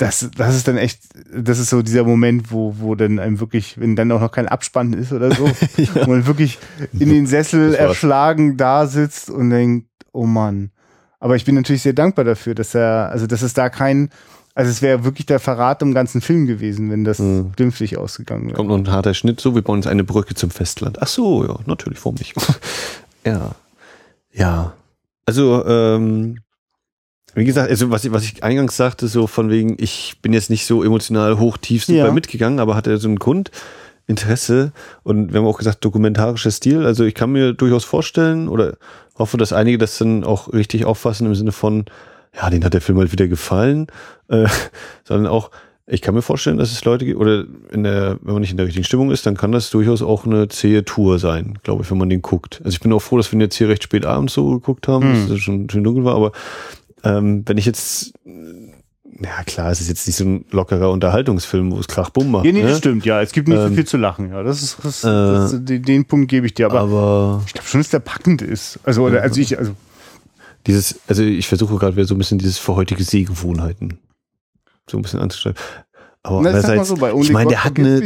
das, 0.00 0.30
das 0.36 0.56
ist 0.56 0.66
dann 0.66 0.76
echt, 0.78 1.00
das 1.34 1.58
ist 1.58 1.70
so 1.70 1.82
dieser 1.82 2.04
Moment, 2.04 2.50
wo, 2.50 2.74
wo 2.78 2.94
dann 2.94 3.18
einem 3.18 3.38
wirklich, 3.40 3.78
wenn 3.78 3.96
dann 3.96 4.10
auch 4.12 4.20
noch 4.20 4.32
kein 4.32 4.48
Abspann 4.48 4.92
ist 4.94 5.12
oder 5.12 5.30
so, 5.34 5.46
wo 5.94 6.10
man 6.10 6.26
wirklich 6.26 6.58
in 6.98 7.10
den 7.10 7.26
Sessel 7.26 7.74
erschlagen 7.74 8.56
da 8.56 8.86
sitzt 8.86 9.28
und 9.30 9.50
denkt, 9.50 9.86
oh 10.12 10.24
Mann. 10.24 10.70
Aber 11.18 11.36
ich 11.36 11.44
bin 11.44 11.54
natürlich 11.54 11.82
sehr 11.82 11.92
dankbar 11.92 12.24
dafür, 12.24 12.54
dass 12.54 12.74
er, 12.74 13.10
also 13.10 13.26
dass 13.26 13.42
es 13.42 13.52
da 13.52 13.68
kein, 13.68 14.08
also 14.54 14.70
es 14.70 14.80
wäre 14.80 15.04
wirklich 15.04 15.26
der 15.26 15.38
Verrat 15.38 15.82
im 15.82 15.92
ganzen 15.92 16.22
Film 16.22 16.46
gewesen, 16.46 16.90
wenn 16.90 17.04
das 17.04 17.18
Mhm. 17.18 17.52
glimpflich 17.54 17.98
ausgegangen 17.98 18.46
wäre. 18.46 18.56
Kommt 18.56 18.70
noch 18.70 18.78
ein 18.78 18.90
harter 18.90 19.12
Schnitt, 19.12 19.38
so, 19.40 19.54
wir 19.54 19.62
bauen 19.62 19.80
jetzt 19.80 19.86
eine 19.86 20.04
Brücke 20.04 20.34
zum 20.34 20.50
Festland. 20.50 21.02
Ach 21.02 21.08
so, 21.08 21.44
ja, 21.46 21.58
natürlich, 21.66 21.98
warum 22.02 22.14
nicht? 22.14 22.34
ja. 23.26 23.50
Ja. 24.32 24.72
Also, 25.26 25.64
ähm, 25.66 26.38
wie 27.34 27.44
gesagt, 27.44 27.70
also 27.70 27.90
was 27.90 28.04
ich, 28.04 28.12
was 28.12 28.24
ich 28.24 28.42
eingangs 28.42 28.76
sagte, 28.76 29.06
so 29.08 29.26
von 29.26 29.50
wegen, 29.50 29.76
ich 29.78 30.16
bin 30.22 30.32
jetzt 30.32 30.50
nicht 30.50 30.66
so 30.66 30.82
emotional 30.82 31.38
hoch, 31.38 31.56
tief 31.56 31.84
super 31.84 31.98
Ja. 32.06 32.12
mitgegangen, 32.12 32.58
aber 32.60 32.74
hatte 32.76 32.96
so 32.98 33.08
einen 33.08 33.18
Grund, 33.18 33.50
Interesse 34.06 34.72
und 35.04 35.32
wir 35.32 35.38
haben 35.40 35.46
auch 35.46 35.58
gesagt, 35.58 35.84
dokumentarischer 35.84 36.50
Stil. 36.50 36.84
Also 36.84 37.04
ich 37.04 37.14
kann 37.14 37.30
mir 37.30 37.52
durchaus 37.52 37.84
vorstellen 37.84 38.48
oder 38.48 38.76
hoffe, 39.16 39.36
dass 39.36 39.52
einige 39.52 39.78
das 39.78 39.98
dann 39.98 40.24
auch 40.24 40.52
richtig 40.52 40.84
auffassen 40.84 41.26
im 41.26 41.34
Sinne 41.36 41.52
von, 41.52 41.84
ja, 42.34 42.50
denen 42.50 42.64
hat 42.64 42.74
der 42.74 42.80
Film 42.80 42.98
halt 42.98 43.12
wieder 43.12 43.28
gefallen, 43.28 43.86
äh, 44.28 44.46
sondern 45.04 45.30
auch, 45.30 45.50
ich 45.86 46.02
kann 46.02 46.14
mir 46.14 46.22
vorstellen, 46.22 46.56
dass 46.58 46.72
es 46.72 46.84
Leute 46.84 47.04
gibt, 47.04 47.18
oder 47.20 47.44
in 47.72 47.82
der, 47.84 48.16
wenn 48.22 48.32
man 48.34 48.40
nicht 48.40 48.50
in 48.52 48.56
der 48.56 48.66
richtigen 48.66 48.84
Stimmung 48.84 49.10
ist, 49.12 49.26
dann 49.26 49.36
kann 49.36 49.52
das 49.52 49.70
durchaus 49.70 50.02
auch 50.02 50.24
eine 50.24 50.48
zähe 50.48 50.84
Tour 50.84 51.18
sein, 51.20 51.58
glaube 51.62 51.82
ich, 51.84 51.90
wenn 51.90 51.98
man 51.98 52.08
den 52.10 52.22
guckt. 52.22 52.60
Also 52.64 52.74
ich 52.74 52.80
bin 52.80 52.92
auch 52.92 53.00
froh, 53.00 53.16
dass 53.16 53.30
wir 53.30 53.36
ihn 53.36 53.40
jetzt 53.42 53.56
hier 53.56 53.68
recht 53.68 53.82
spät 53.84 54.06
abends 54.06 54.34
so 54.34 54.50
geguckt 54.50 54.86
haben, 54.88 55.08
Mhm. 55.08 55.28
dass 55.28 55.30
es 55.30 55.40
schon 55.40 55.68
schön 55.70 55.84
dunkel 55.84 56.04
war, 56.04 56.14
aber 56.16 56.32
ähm, 57.04 57.42
wenn 57.46 57.58
ich 57.58 57.66
jetzt, 57.66 58.12
ja 58.24 59.42
klar, 59.44 59.70
es 59.70 59.80
ist 59.80 59.88
jetzt 59.88 60.06
nicht 60.06 60.16
so 60.16 60.24
ein 60.24 60.44
lockerer 60.50 60.90
Unterhaltungsfilm, 60.90 61.72
wo 61.72 61.78
es 61.78 61.88
Krach-Bumm 61.88 62.30
macht. 62.30 62.44
Ja, 62.44 62.52
nee, 62.52 62.62
ne? 62.62 62.68
das 62.68 62.78
stimmt, 62.78 63.04
ja. 63.04 63.20
Es 63.20 63.32
gibt 63.32 63.48
nicht 63.48 63.58
so 63.58 63.66
Ähm, 63.66 63.74
viel 63.74 63.86
zu 63.86 63.96
lachen, 63.96 64.30
ja. 64.30 64.42
Das 64.42 64.62
ist, 64.62 64.78
das, 64.82 65.04
äh, 65.04 65.06
das, 65.06 65.64
den, 65.64 65.82
den 65.82 66.04
Punkt 66.04 66.30
gebe 66.30 66.46
ich 66.46 66.54
dir, 66.54 66.66
aber, 66.66 66.80
aber 66.80 67.42
ich 67.46 67.52
glaube 67.52 67.68
schon, 67.68 67.80
dass 67.80 67.90
der 67.90 68.00
packend 68.00 68.42
ist. 68.42 68.78
Also, 68.84 69.04
oder, 69.04 69.22
also 69.22 69.40
ich, 69.40 69.58
also, 69.58 69.72
dieses, 70.66 71.00
also 71.06 71.22
ich 71.22 71.48
versuche 71.48 71.76
gerade 71.76 71.96
wieder 71.96 72.06
so 72.06 72.14
ein 72.14 72.18
bisschen 72.18 72.38
dieses 72.38 72.58
für 72.58 72.76
heutige 72.76 73.02
Sehgewohnheiten 73.04 73.98
so 74.90 74.98
ein 74.98 75.02
bisschen 75.02 75.20
anzustellen. 75.20 75.56
Aber 76.22 76.42
na, 76.42 76.50
ich 76.54 76.62
sag 76.62 76.76
mal 76.76 76.84
so, 76.84 76.96
bei 76.96 77.12
ich 77.14 77.32
meine, 77.32 77.48
der 77.48 77.64
hat 77.64 77.78
eine, 77.78 78.00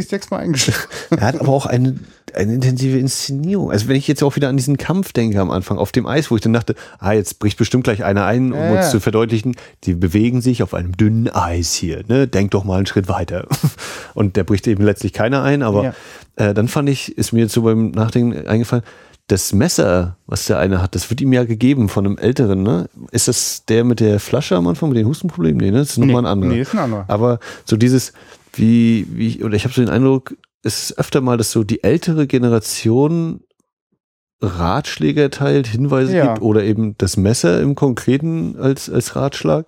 er 1.10 1.20
hat 1.20 1.40
aber 1.40 1.48
auch 1.52 1.66
eine, 1.66 1.96
eine 2.32 2.54
intensive 2.54 2.96
Inszenierung. 2.98 3.72
Also 3.72 3.88
wenn 3.88 3.96
ich 3.96 4.06
jetzt 4.06 4.22
auch 4.22 4.36
wieder 4.36 4.48
an 4.48 4.56
diesen 4.56 4.76
Kampf 4.76 5.12
denke 5.12 5.40
am 5.40 5.50
Anfang 5.50 5.78
auf 5.78 5.90
dem 5.90 6.06
Eis, 6.06 6.30
wo 6.30 6.36
ich 6.36 6.42
dann 6.42 6.52
dachte, 6.52 6.76
ah, 7.00 7.12
jetzt 7.12 7.40
bricht 7.40 7.58
bestimmt 7.58 7.82
gleich 7.84 8.04
einer 8.04 8.24
ein, 8.24 8.52
um 8.52 8.58
Ja, 8.60 8.74
uns 8.76 8.90
zu 8.90 9.00
verdeutlichen, 9.00 9.56
die 9.82 9.94
bewegen 9.94 10.40
sich 10.42 10.62
auf 10.62 10.74
einem 10.74 10.96
dünnen 10.96 11.28
Eis 11.28 11.74
hier, 11.74 12.04
ne? 12.06 12.28
Denk 12.28 12.52
doch 12.52 12.62
mal 12.62 12.76
einen 12.76 12.86
Schritt 12.86 13.08
weiter. 13.08 13.48
Und 14.14 14.36
der 14.36 14.44
bricht 14.44 14.68
eben 14.68 14.84
letztlich 14.84 15.12
keiner 15.12 15.42
ein, 15.42 15.62
aber 15.64 15.82
Ja. 15.84 15.94
äh, 16.36 16.54
dann 16.54 16.68
fand 16.68 16.88
ich, 16.88 17.18
ist 17.18 17.32
mir 17.32 17.40
jetzt 17.40 17.52
so 17.52 17.62
beim 17.62 17.90
Nachdenken 17.90 18.46
eingefallen, 18.46 18.84
das 19.27 19.55
Messer, 19.55 20.18
was 20.27 20.45
der 20.47 20.59
eine 20.59 20.83
hat, 20.83 20.95
das 20.95 21.09
wird 21.09 21.20
ihm 21.20 21.33
ja 21.33 21.45
gegeben 21.45 21.89
von 21.89 22.05
einem 22.05 22.18
Älteren, 22.18 22.62
ne? 22.62 22.91
Ist 23.11 23.27
das 23.29 23.64
der 23.66 23.83
mit 23.85 24.01
der 24.01 24.20
Flasche 24.20 24.57
am 24.57 24.66
Anfang, 24.66 24.91
mit 24.91 24.99
den 24.99 25.07
Hustenproblemen? 25.07 25.57
Nee, 25.59 25.70
ne? 25.70 25.79
Das 25.79 25.91
ist 25.91 25.99
nochmal 25.99 26.22
ein 26.22 26.27
anderer. 26.27 26.53
Nee, 26.53 26.61
ist 26.61 26.75
ein 26.75 26.79
anderer. 26.81 27.05
Aber 27.09 27.39
so 27.64 27.77
dieses, 27.77 28.12
wie, 28.53 29.07
wie, 29.11 29.43
oder 29.43 29.57
ich 29.57 29.64
habe 29.64 29.72
so 29.75 29.81
den 29.81 29.89
Eindruck, 29.91 30.37
es 30.62 30.91
ist 30.91 30.99
öfter 30.99 31.20
mal, 31.22 31.39
dass 31.39 31.53
so 31.53 31.64
die 31.64 31.83
ältere 31.83 32.27
Generation 32.27 33.41
Ratschläge 34.43 35.22
erteilt, 35.22 35.66
Hinweise 35.66 36.16
Ja. 36.16 36.27
gibt 36.27 36.43
oder 36.43 36.62
eben 36.64 36.97
das 36.99 37.16
Messer 37.16 37.61
im 37.61 37.75
Konkreten 37.75 38.57
als, 38.57 38.91
als 38.91 39.16
Ratschlag. 39.16 39.66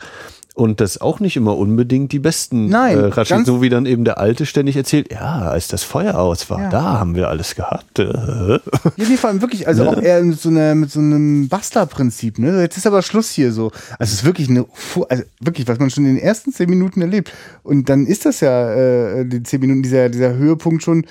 Und 0.57 0.81
das 0.81 1.03
auch 1.03 1.21
nicht 1.21 1.37
immer 1.37 1.55
unbedingt 1.59 2.13
die 2.13 2.19
besten 2.19 2.69
Nein, 2.71 2.97
äh, 2.99 3.01
Ratschläge, 3.09 3.45
so 3.45 3.61
wie 3.61 3.69
dann 3.69 3.85
eben 3.85 4.07
der 4.07 4.17
Alte 4.17 4.47
ständig 4.47 4.75
erzählt, 4.75 5.13
ja, 5.13 5.51
als 5.51 5.69
das 5.69 5.83
Feuer 5.83 6.15
aus 6.19 6.49
war, 6.49 6.59
Ja. 6.63 6.71
da 6.71 6.83
haben 6.99 7.15
wir 7.15 7.29
alles 7.29 7.55
gehabt. 7.57 7.99
Äh. 7.99 8.05
Ja, 8.07 8.61
nee, 8.97 9.19
vor 9.19 9.29
allem 9.29 9.43
wirklich, 9.43 9.69
also 9.69 9.85
Ja. 9.85 9.91
auch 9.91 10.01
eher 10.01 10.23
mit 10.23 10.41
so, 10.41 10.49
einer, 10.49 10.75
mit 10.75 10.91
so 10.91 10.99
einem 10.99 11.49
Bastler-Prinzip, 11.49 12.39
ne? 12.39 12.63
Jetzt 12.63 12.79
ist 12.79 12.87
aber 12.87 13.03
Schluss 13.03 13.33
hier 13.33 13.53
so. 13.53 13.67
Also 13.99 14.11
es 14.11 14.13
ist 14.15 14.25
wirklich 14.25 14.49
eine, 14.49 14.65
also 15.11 15.25
wirklich, 15.41 15.69
was 15.69 15.79
man 15.79 15.91
schon 15.91 16.07
in 16.07 16.15
den 16.15 16.25
ersten 16.25 16.51
zehn 16.53 16.71
Minuten 16.71 17.03
erlebt. 17.03 17.31
Und 17.63 17.91
dann 17.91 18.07
ist 18.07 18.25
das 18.25 18.41
ja, 18.41 18.73
äh, 18.73 19.27
die 19.27 19.43
zehn 19.43 19.61
Minuten, 19.61 19.83
dieser, 19.83 20.09
dieser 20.09 20.37
Höhepunkt 20.37 20.83
schon, 20.83 21.05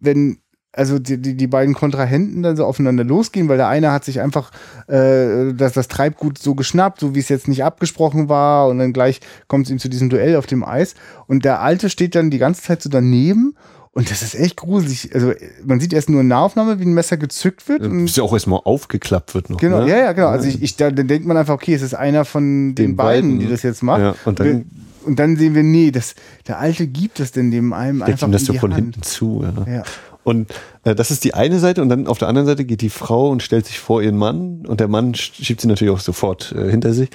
wenn 0.00 0.38
also 0.72 0.98
die, 0.98 1.20
die, 1.20 1.36
die 1.36 1.46
beiden 1.46 1.74
Kontrahenten 1.74 2.42
dann 2.42 2.56
so 2.56 2.64
aufeinander 2.64 3.04
losgehen, 3.04 3.48
weil 3.48 3.56
der 3.56 3.68
eine 3.68 3.90
hat 3.90 4.04
sich 4.04 4.20
einfach 4.20 4.50
äh, 4.86 5.52
das, 5.54 5.72
das 5.72 5.88
Treibgut 5.88 6.38
so 6.38 6.54
geschnappt, 6.54 7.00
so 7.00 7.14
wie 7.14 7.20
es 7.20 7.28
jetzt 7.28 7.48
nicht 7.48 7.64
abgesprochen 7.64 8.28
war 8.28 8.68
und 8.68 8.78
dann 8.78 8.92
gleich 8.92 9.20
kommt 9.48 9.66
es 9.66 9.72
ihm 9.72 9.78
zu 9.78 9.88
diesem 9.88 10.10
Duell 10.10 10.36
auf 10.36 10.46
dem 10.46 10.64
Eis 10.64 10.94
und 11.26 11.44
der 11.44 11.60
Alte 11.60 11.90
steht 11.90 12.14
dann 12.14 12.30
die 12.30 12.38
ganze 12.38 12.62
Zeit 12.62 12.82
so 12.82 12.90
daneben 12.90 13.56
und 13.92 14.10
das 14.10 14.22
ist 14.22 14.36
echt 14.36 14.56
gruselig. 14.56 15.12
Also 15.12 15.32
man 15.64 15.80
sieht 15.80 15.92
erst 15.92 16.08
nur 16.08 16.20
eine 16.20 16.28
Nahaufnahme, 16.28 16.78
wie 16.78 16.84
ein 16.84 16.94
Messer 16.94 17.16
gezückt 17.16 17.68
wird. 17.68 17.82
Und 17.82 18.04
Bis 18.04 18.14
ja 18.14 18.22
auch 18.22 18.32
erstmal 18.32 18.60
aufgeklappt 18.62 19.34
wird 19.34 19.50
noch. 19.50 19.58
Genau, 19.58 19.80
ne? 19.80 19.90
ja, 19.90 19.96
ja, 19.96 20.12
genau. 20.12 20.28
Also 20.28 20.46
ich, 20.46 20.62
ich 20.62 20.76
da, 20.76 20.92
dann 20.92 21.08
denkt 21.08 21.26
man 21.26 21.36
einfach, 21.36 21.54
okay, 21.54 21.74
es 21.74 21.82
ist 21.82 21.94
einer 21.94 22.24
von 22.24 22.74
den, 22.74 22.74
den 22.74 22.96
beiden, 22.96 23.30
beiden, 23.30 23.40
die 23.40 23.48
das 23.48 23.64
jetzt 23.64 23.82
macht. 23.82 24.00
Ja, 24.00 24.14
und 24.24 24.38
dann 24.38 24.66
und 25.04 25.18
dann 25.18 25.36
sehen 25.36 25.54
wir, 25.54 25.62
nee, 25.62 25.90
das, 25.90 26.14
der 26.46 26.58
Alte 26.58 26.86
gibt 26.86 27.18
es 27.18 27.32
denn 27.32 27.50
dem 27.50 27.72
einem 27.72 28.02
einfach 28.02 28.28
ihm 28.28 28.32
das 28.32 28.44
so 28.44 28.52
von 28.52 28.74
Hand. 28.74 28.82
hinten 28.82 29.02
zu. 29.02 29.42
Ja. 29.42 29.72
ja. 29.72 29.82
Und 30.24 30.50
äh, 30.84 30.94
das 30.94 31.10
ist 31.10 31.24
die 31.24 31.34
eine 31.34 31.58
Seite 31.58 31.80
und 31.80 31.88
dann 31.88 32.06
auf 32.06 32.18
der 32.18 32.28
anderen 32.28 32.46
Seite 32.46 32.64
geht 32.64 32.82
die 32.82 32.90
Frau 32.90 33.30
und 33.30 33.42
stellt 33.42 33.66
sich 33.66 33.78
vor 33.78 34.02
ihren 34.02 34.16
Mann 34.16 34.66
und 34.66 34.80
der 34.80 34.88
Mann 34.88 35.14
schiebt 35.14 35.60
sie 35.60 35.68
natürlich 35.68 35.94
auch 35.94 36.00
sofort 36.00 36.52
äh, 36.52 36.70
hinter 36.70 36.92
sich. 36.92 37.10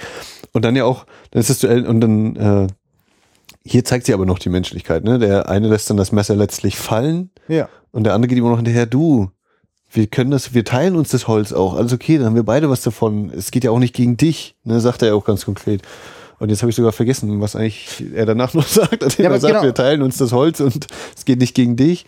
Und 0.52 0.64
dann 0.64 0.76
ja 0.76 0.84
auch, 0.84 1.06
dann 1.30 1.40
ist 1.40 1.50
das 1.50 1.58
Duell 1.58 1.86
und 1.86 2.00
dann 2.00 2.36
äh, 2.36 2.66
hier 3.64 3.84
zeigt 3.84 4.06
sie 4.06 4.14
aber 4.14 4.26
noch 4.26 4.38
die 4.38 4.50
Menschlichkeit. 4.50 5.04
Ne? 5.04 5.18
Der 5.18 5.48
eine 5.48 5.68
lässt 5.68 5.88
dann 5.90 5.96
das 5.96 6.12
Messer 6.12 6.36
letztlich 6.36 6.76
fallen 6.76 7.30
ja. 7.48 7.68
und 7.92 8.04
der 8.04 8.14
andere 8.14 8.28
geht 8.28 8.38
immer 8.38 8.50
noch 8.50 8.58
hinterher, 8.58 8.86
du, 8.86 9.30
wir 9.90 10.06
können 10.06 10.30
das, 10.30 10.54
wir 10.54 10.64
teilen 10.64 10.96
uns 10.96 11.10
das 11.10 11.28
Holz 11.28 11.52
auch. 11.52 11.74
Alles 11.74 11.92
okay, 11.92 12.18
dann 12.18 12.26
haben 12.26 12.34
wir 12.34 12.42
beide 12.42 12.68
was 12.68 12.82
davon. 12.82 13.30
Es 13.30 13.50
geht 13.50 13.64
ja 13.64 13.70
auch 13.70 13.78
nicht 13.78 13.94
gegen 13.94 14.16
dich, 14.16 14.56
ne, 14.64 14.80
sagt 14.80 15.02
er 15.02 15.08
ja 15.08 15.14
auch 15.14 15.24
ganz 15.24 15.44
konkret. 15.44 15.82
Und 16.40 16.50
jetzt 16.50 16.62
habe 16.62 16.70
ich 16.70 16.76
sogar 16.76 16.92
vergessen, 16.92 17.40
was 17.40 17.54
eigentlich 17.54 18.04
er 18.12 18.26
danach 18.26 18.54
noch 18.54 18.66
sagt. 18.66 19.02
Also 19.02 19.22
ja, 19.22 19.30
er 19.30 19.40
sagt, 19.40 19.54
genau. 19.54 19.64
wir 19.64 19.74
teilen 19.74 20.02
uns 20.02 20.16
das 20.18 20.32
Holz 20.32 20.60
und 20.60 20.88
es 21.16 21.24
geht 21.24 21.38
nicht 21.38 21.54
gegen 21.54 21.76
dich. 21.76 22.06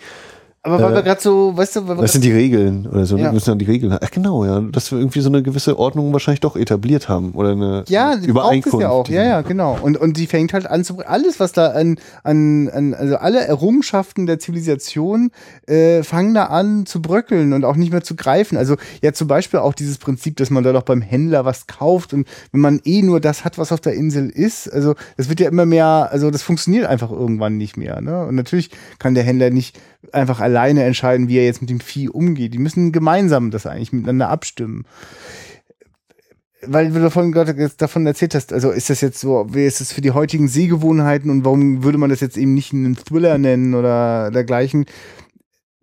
Aber 0.66 0.82
weil 0.82 0.92
äh, 0.92 0.94
wir 0.96 1.02
gerade 1.02 1.20
so, 1.20 1.56
weißt 1.56 1.76
du, 1.76 1.88
weil 1.88 1.96
wir 1.96 2.02
das 2.02 2.12
sind 2.12 2.24
die 2.24 2.32
Regeln 2.32 2.88
oder 2.88 3.06
so. 3.06 3.16
Ja. 3.16 3.26
Wir 3.26 3.32
müssen 3.32 3.50
dann 3.50 3.58
die 3.58 3.66
Regeln. 3.66 3.96
Ach 4.00 4.10
genau, 4.10 4.44
ja, 4.44 4.60
dass 4.60 4.90
wir 4.90 4.98
irgendwie 4.98 5.20
so 5.20 5.28
eine 5.28 5.42
gewisse 5.44 5.78
Ordnung 5.78 6.12
wahrscheinlich 6.12 6.40
doch 6.40 6.56
etabliert 6.56 7.08
haben 7.08 7.32
oder 7.32 7.52
eine 7.52 7.84
ja, 7.88 8.16
Übereinkunft. 8.16 8.80
Ja, 8.80 8.90
auch. 8.90 9.08
Ja, 9.08 9.22
ja, 9.22 9.42
genau. 9.42 9.78
Und 9.80 9.96
und 9.96 10.16
die 10.16 10.26
fängt 10.26 10.52
halt 10.52 10.66
an 10.66 10.82
zu 10.82 10.98
alles, 11.06 11.38
was 11.38 11.52
da 11.52 11.68
an 11.68 11.98
an, 12.24 12.68
an 12.68 12.94
also 12.94 13.16
alle 13.16 13.46
Errungenschaften 13.46 14.26
der 14.26 14.40
Zivilisation 14.40 15.30
äh, 15.68 16.02
fangen 16.02 16.34
da 16.34 16.46
an 16.46 16.84
zu 16.84 17.00
bröckeln 17.00 17.52
und 17.52 17.64
auch 17.64 17.76
nicht 17.76 17.92
mehr 17.92 18.02
zu 18.02 18.16
greifen. 18.16 18.56
Also 18.56 18.74
ja, 19.02 19.12
zum 19.12 19.28
Beispiel 19.28 19.60
auch 19.60 19.74
dieses 19.74 19.98
Prinzip, 19.98 20.36
dass 20.36 20.50
man 20.50 20.64
da 20.64 20.72
doch 20.72 20.82
beim 20.82 21.00
Händler 21.00 21.44
was 21.44 21.68
kauft 21.68 22.12
und 22.12 22.26
wenn 22.50 22.60
man 22.60 22.80
eh 22.84 23.02
nur 23.02 23.20
das 23.20 23.44
hat, 23.44 23.56
was 23.56 23.70
auf 23.70 23.80
der 23.80 23.94
Insel 23.94 24.30
ist, 24.30 24.68
also 24.72 24.94
das 25.16 25.28
wird 25.28 25.38
ja 25.38 25.48
immer 25.48 25.66
mehr, 25.66 26.08
also 26.10 26.32
das 26.32 26.42
funktioniert 26.42 26.86
einfach 26.86 27.12
irgendwann 27.12 27.56
nicht 27.56 27.76
mehr. 27.76 28.00
Ne? 28.00 28.26
Und 28.26 28.34
natürlich 28.34 28.70
kann 28.98 29.14
der 29.14 29.22
Händler 29.22 29.50
nicht 29.50 29.78
einfach 30.14 30.40
alleine 30.40 30.84
entscheiden, 30.84 31.28
wie 31.28 31.38
er 31.38 31.44
jetzt 31.44 31.60
mit 31.60 31.70
dem 31.70 31.80
Vieh 31.80 32.08
umgeht. 32.08 32.54
Die 32.54 32.58
müssen 32.58 32.92
gemeinsam 32.92 33.50
das 33.50 33.66
eigentlich 33.66 33.92
miteinander 33.92 34.28
abstimmen. 34.28 34.84
Weil 36.62 36.90
du 36.90 37.30
gerade 37.30 37.70
davon 37.76 38.06
erzählt 38.06 38.34
hast, 38.34 38.52
also 38.52 38.70
ist 38.70 38.90
das 38.90 39.00
jetzt 39.00 39.20
so, 39.20 39.46
wie 39.50 39.66
ist 39.66 39.80
das 39.80 39.92
für 39.92 40.00
die 40.00 40.10
heutigen 40.10 40.48
Sehgewohnheiten 40.48 41.30
und 41.30 41.44
warum 41.44 41.84
würde 41.84 41.98
man 41.98 42.10
das 42.10 42.20
jetzt 42.20 42.36
eben 42.36 42.54
nicht 42.54 42.72
einen 42.72 42.96
Thriller 42.96 43.38
nennen 43.38 43.74
oder 43.74 44.30
dergleichen? 44.30 44.86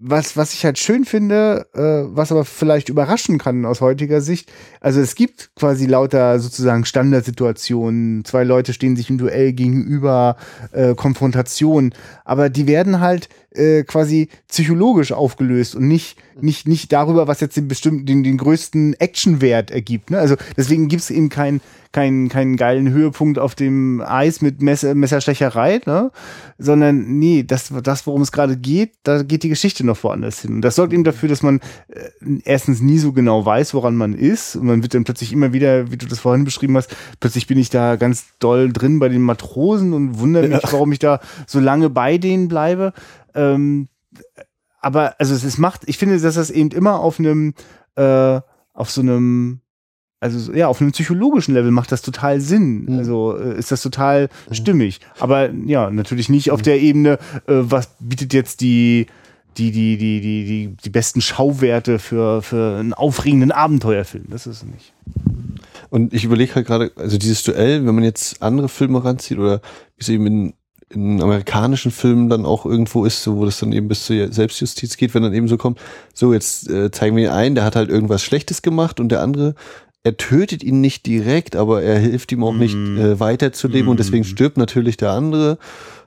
was, 0.06 0.36
was 0.36 0.54
ich 0.54 0.66
halt 0.66 0.78
schön 0.80 1.06
finde, 1.06 1.66
äh, 1.74 2.14
was 2.14 2.34
aber 2.34 2.44
vielleicht 2.44 2.90
überraschen 2.90 3.38
kann 3.38 3.66
aus 3.66 3.80
heutiger 3.80 4.20
Sicht, 4.20 4.52
also 4.82 5.00
es 5.00 5.16
gibt 5.16 5.52
quasi 5.56 5.86
lauter 5.86 6.40
sozusagen 6.40 6.84
Standardsituationen, 6.84 8.26
zwei 8.26 8.44
Leute 8.44 8.74
stehen 8.74 8.98
sich 8.98 9.10
im 9.10 9.18
Duell 9.18 9.54
gegenüber, 9.54 10.36
äh, 10.74 10.94
Konfrontation, 10.94 11.94
aber 12.26 12.50
die 12.50 12.68
werden 12.68 13.00
halt 13.00 13.30
äh, 13.56 13.84
quasi 13.84 14.30
psychologisch 14.48 15.12
aufgelöst 15.12 15.76
und 15.76 15.88
nicht, 15.88 16.18
nicht, 16.40 16.68
nicht 16.68 16.92
darüber, 16.92 17.28
was 17.28 17.40
jetzt 17.40 17.58
den 17.58 17.68
bestimmten, 17.68 18.06
den, 18.06 18.24
den 18.24 18.38
größten 18.38 18.96
Actionwert 19.00 19.72
ergibt. 19.72 20.12
Ne? 20.12 20.20
Also 20.20 20.36
deswegen 20.58 20.88
gibt 20.88 21.04
es 21.04 21.10
eben 21.10 21.30
kein 21.30 21.62
keinen 21.94 22.28
keinen 22.28 22.58
geilen 22.58 22.90
Höhepunkt 22.90 23.40
auf 23.40 23.56
dem 23.56 24.02
Eis 24.02 24.42
mit 24.42 24.62
Messer, 24.62 24.96
Messerstecherei, 24.96 25.80
ne? 25.86 26.12
sondern 26.58 27.20
nee, 27.20 27.44
das, 27.44 27.72
das 27.84 28.08
worum 28.08 28.24
es 28.24 28.32
gerade 28.32 28.58
geht, 28.58 28.94
da 29.04 29.22
geht 29.22 29.44
die 29.44 29.50
Geschichte 29.50 29.86
noch 29.86 30.04
woanders 30.04 30.42
hin. 30.42 30.56
Und 30.56 30.62
das 30.62 30.76
sorgt 30.76 30.92
eben 30.92 31.04
dafür, 31.04 31.30
dass 31.30 31.44
man 31.44 31.60
äh, 31.90 32.40
erstens 32.44 32.82
nie 32.82 32.98
so 32.98 33.14
genau 33.14 33.46
weiß, 33.46 33.76
woran 33.76 33.96
man 33.96 34.16
ist. 34.16 34.56
Und 34.56 34.66
man 34.66 34.82
wird 34.82 34.96
dann 34.96 35.04
plötzlich 35.04 35.32
immer 35.32 35.54
wieder, 35.54 35.92
wie 35.92 35.98
du 35.98 36.08
das 36.08 36.20
vorhin 36.20 36.46
beschrieben 36.46 36.76
hast, 36.76 36.94
plötzlich 37.20 37.46
bin 37.46 37.60
ich 37.60 37.70
da 37.70 37.96
ganz 37.96 38.26
doll 38.40 38.74
drin 38.74 38.98
bei 38.98 39.10
den 39.10 39.22
Matrosen 39.22 39.94
und 39.94 40.20
wundere 40.20 40.48
mich, 40.48 40.64
warum 40.72 40.92
ich 40.92 41.00
da 41.00 41.20
so 41.46 41.60
lange 41.60 41.92
bei 41.92 42.18
denen 42.18 42.48
bleibe. 42.48 42.94
Ähm, 43.36 43.88
aber 44.80 45.16
also 45.20 45.34
es, 45.34 45.58
macht, 45.58 45.82
ich 45.86 45.98
finde, 45.98 46.20
dass 46.20 46.36
das 46.36 46.50
eben 46.50 46.72
immer 46.72 47.00
auf 47.00 47.20
einem, 47.20 47.54
äh, 47.96 48.42
auf 48.74 48.92
so 48.92 49.02
einem 49.02 49.62
also 50.24 50.54
ja, 50.54 50.68
auf 50.68 50.80
einem 50.80 50.94
psychologischen 50.94 51.54
Level 51.54 51.72
macht 51.72 51.92
das 51.92 52.02
total 52.02 52.40
Sinn. 52.40 52.86
Mhm. 52.86 52.98
Also 52.98 53.38
äh, 53.38 53.58
ist 53.58 53.72
das 53.72 53.82
total 53.82 54.30
mhm. 54.50 54.54
stimmig. 54.54 55.02
Aber 55.20 55.50
ja, 55.52 55.90
natürlich 55.90 56.30
nicht 56.30 56.50
auf 56.50 56.62
der 56.62 56.82
Ebene, 56.82 57.20
äh, 57.48 57.56
was 57.56 57.90
bietet 58.00 58.34
jetzt 58.34 58.62
die, 58.62 59.08
die, 59.58 59.72
die, 59.72 59.98
die, 59.98 60.22
die, 60.22 60.46
die, 60.46 60.78
die 60.82 60.90
besten 60.90 61.20
Schauwerte 61.20 62.00
für, 62.00 62.42
für 62.42 62.78
einen 62.80 62.94
aufregenden 62.94 63.52
Abenteuerfilm. 63.52 64.26
Das 64.30 64.48
ist 64.48 64.58
es 64.58 64.64
nicht. 64.64 64.94
Und 65.90 66.14
ich 66.14 66.24
überlege 66.24 66.56
halt 66.56 66.68
gerade, 66.68 66.92
also 66.96 67.18
dieses 67.18 67.44
Duell, 67.44 67.86
wenn 67.86 67.94
man 67.94 68.06
jetzt 68.06 68.42
andere 68.42 68.70
Filme 68.70 69.04
ranzieht 69.04 69.38
oder 69.38 69.62
wie 69.98 70.02
es 70.02 70.10
eben 70.10 70.26
in, 70.26 70.54
in 70.94 71.22
amerikanischen 71.22 71.92
Filmen 71.92 72.30
dann 72.30 72.46
auch 72.46 72.66
irgendwo 72.66 73.06
ist, 73.06 73.24
so 73.24 73.38
wo 73.38 73.46
das 73.46 73.60
dann 73.60 73.74
eben 73.74 73.88
bis 73.88 74.06
zur 74.06 74.32
Selbstjustiz 74.32 74.98
geht, 74.98 75.14
wenn 75.14 75.24
dann 75.24 75.34
eben 75.34 75.48
so 75.48 75.58
kommt, 75.58 75.80
so 76.14 76.34
jetzt 76.34 76.70
äh, 76.70 76.92
zeigen 76.92 77.16
wir 77.16 77.26
ihn 77.26 77.32
ein, 77.32 77.56
der 77.56 77.64
hat 77.64 77.76
halt 77.76 77.90
irgendwas 77.90 78.24
Schlechtes 78.24 78.62
gemacht 78.62 79.00
und 79.00 79.10
der 79.10 79.22
andere 79.22 79.56
er 80.04 80.18
tötet 80.18 80.64
ihn 80.64 80.82
nicht 80.82 81.06
direkt, 81.06 81.56
aber 81.56 81.82
er 81.82 81.98
hilft 81.98 82.32
ihm 82.34 82.44
auch 82.44 82.54
nicht 82.54 82.76
äh, 82.76 83.20
weiterzuleben 83.20 83.88
mm. 83.88 83.90
und 83.90 84.00
deswegen 84.00 84.26
stirbt 84.26 84.58
natürlich 84.58 84.98
der 84.98 85.12
andere. 85.12 85.58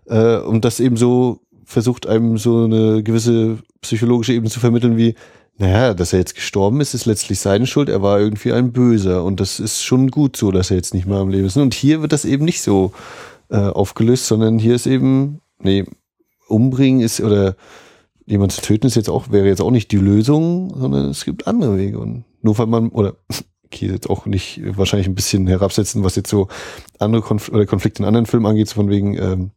Äh, 0.04 0.36
und 0.36 0.66
das 0.66 0.80
eben 0.80 0.98
so 0.98 1.40
versucht 1.64 2.06
einem 2.06 2.36
so 2.36 2.64
eine 2.64 3.02
gewisse 3.02 3.58
psychologische 3.80 4.34
Ebene 4.34 4.50
zu 4.50 4.60
vermitteln 4.60 4.98
wie, 4.98 5.14
naja, 5.56 5.94
dass 5.94 6.12
er 6.12 6.18
jetzt 6.18 6.34
gestorben 6.34 6.82
ist, 6.82 6.92
ist 6.92 7.06
letztlich 7.06 7.40
seine 7.40 7.66
Schuld. 7.66 7.88
Er 7.88 8.02
war 8.02 8.20
irgendwie 8.20 8.52
ein 8.52 8.72
Böser 8.72 9.24
und 9.24 9.40
das 9.40 9.58
ist 9.58 9.82
schon 9.82 10.10
gut 10.10 10.36
so, 10.36 10.50
dass 10.50 10.70
er 10.70 10.76
jetzt 10.76 10.92
nicht 10.92 11.06
mehr 11.06 11.16
am 11.16 11.30
Leben 11.30 11.46
ist. 11.46 11.56
Und 11.56 11.72
hier 11.72 12.02
wird 12.02 12.12
das 12.12 12.26
eben 12.26 12.44
nicht 12.44 12.60
so 12.60 12.92
äh, 13.50 13.56
aufgelöst, 13.56 14.26
sondern 14.26 14.58
hier 14.58 14.74
ist 14.74 14.86
eben, 14.86 15.40
nee, 15.58 15.84
umbringen 16.48 17.00
ist 17.00 17.20
oder 17.20 17.56
jemand 18.24 18.52
zu 18.52 18.60
töten 18.60 18.86
ist 18.86 18.96
jetzt 18.96 19.08
auch, 19.08 19.30
wäre 19.30 19.46
jetzt 19.46 19.60
auch 19.60 19.70
nicht 19.70 19.92
die 19.92 19.98
Lösung, 19.98 20.72
sondern 20.76 21.06
es 21.06 21.24
gibt 21.24 21.46
andere 21.46 21.76
Wege. 21.76 21.98
Und 21.98 22.24
nur 22.42 22.58
weil 22.58 22.66
man, 22.66 22.88
oder 22.88 23.14
okay, 23.64 23.86
jetzt 23.86 24.10
auch 24.10 24.26
nicht 24.26 24.60
wahrscheinlich 24.76 25.08
ein 25.08 25.14
bisschen 25.14 25.46
herabsetzen, 25.46 26.04
was 26.04 26.16
jetzt 26.16 26.30
so 26.30 26.48
andere 26.98 27.22
Konf 27.22 27.48
oder 27.48 27.66
Konflikte 27.66 28.02
in 28.02 28.08
anderen 28.08 28.26
Filmen 28.26 28.46
angeht, 28.46 28.68
so 28.68 28.74
von 28.74 28.90
wegen, 28.90 29.16
ähm, 29.16 29.50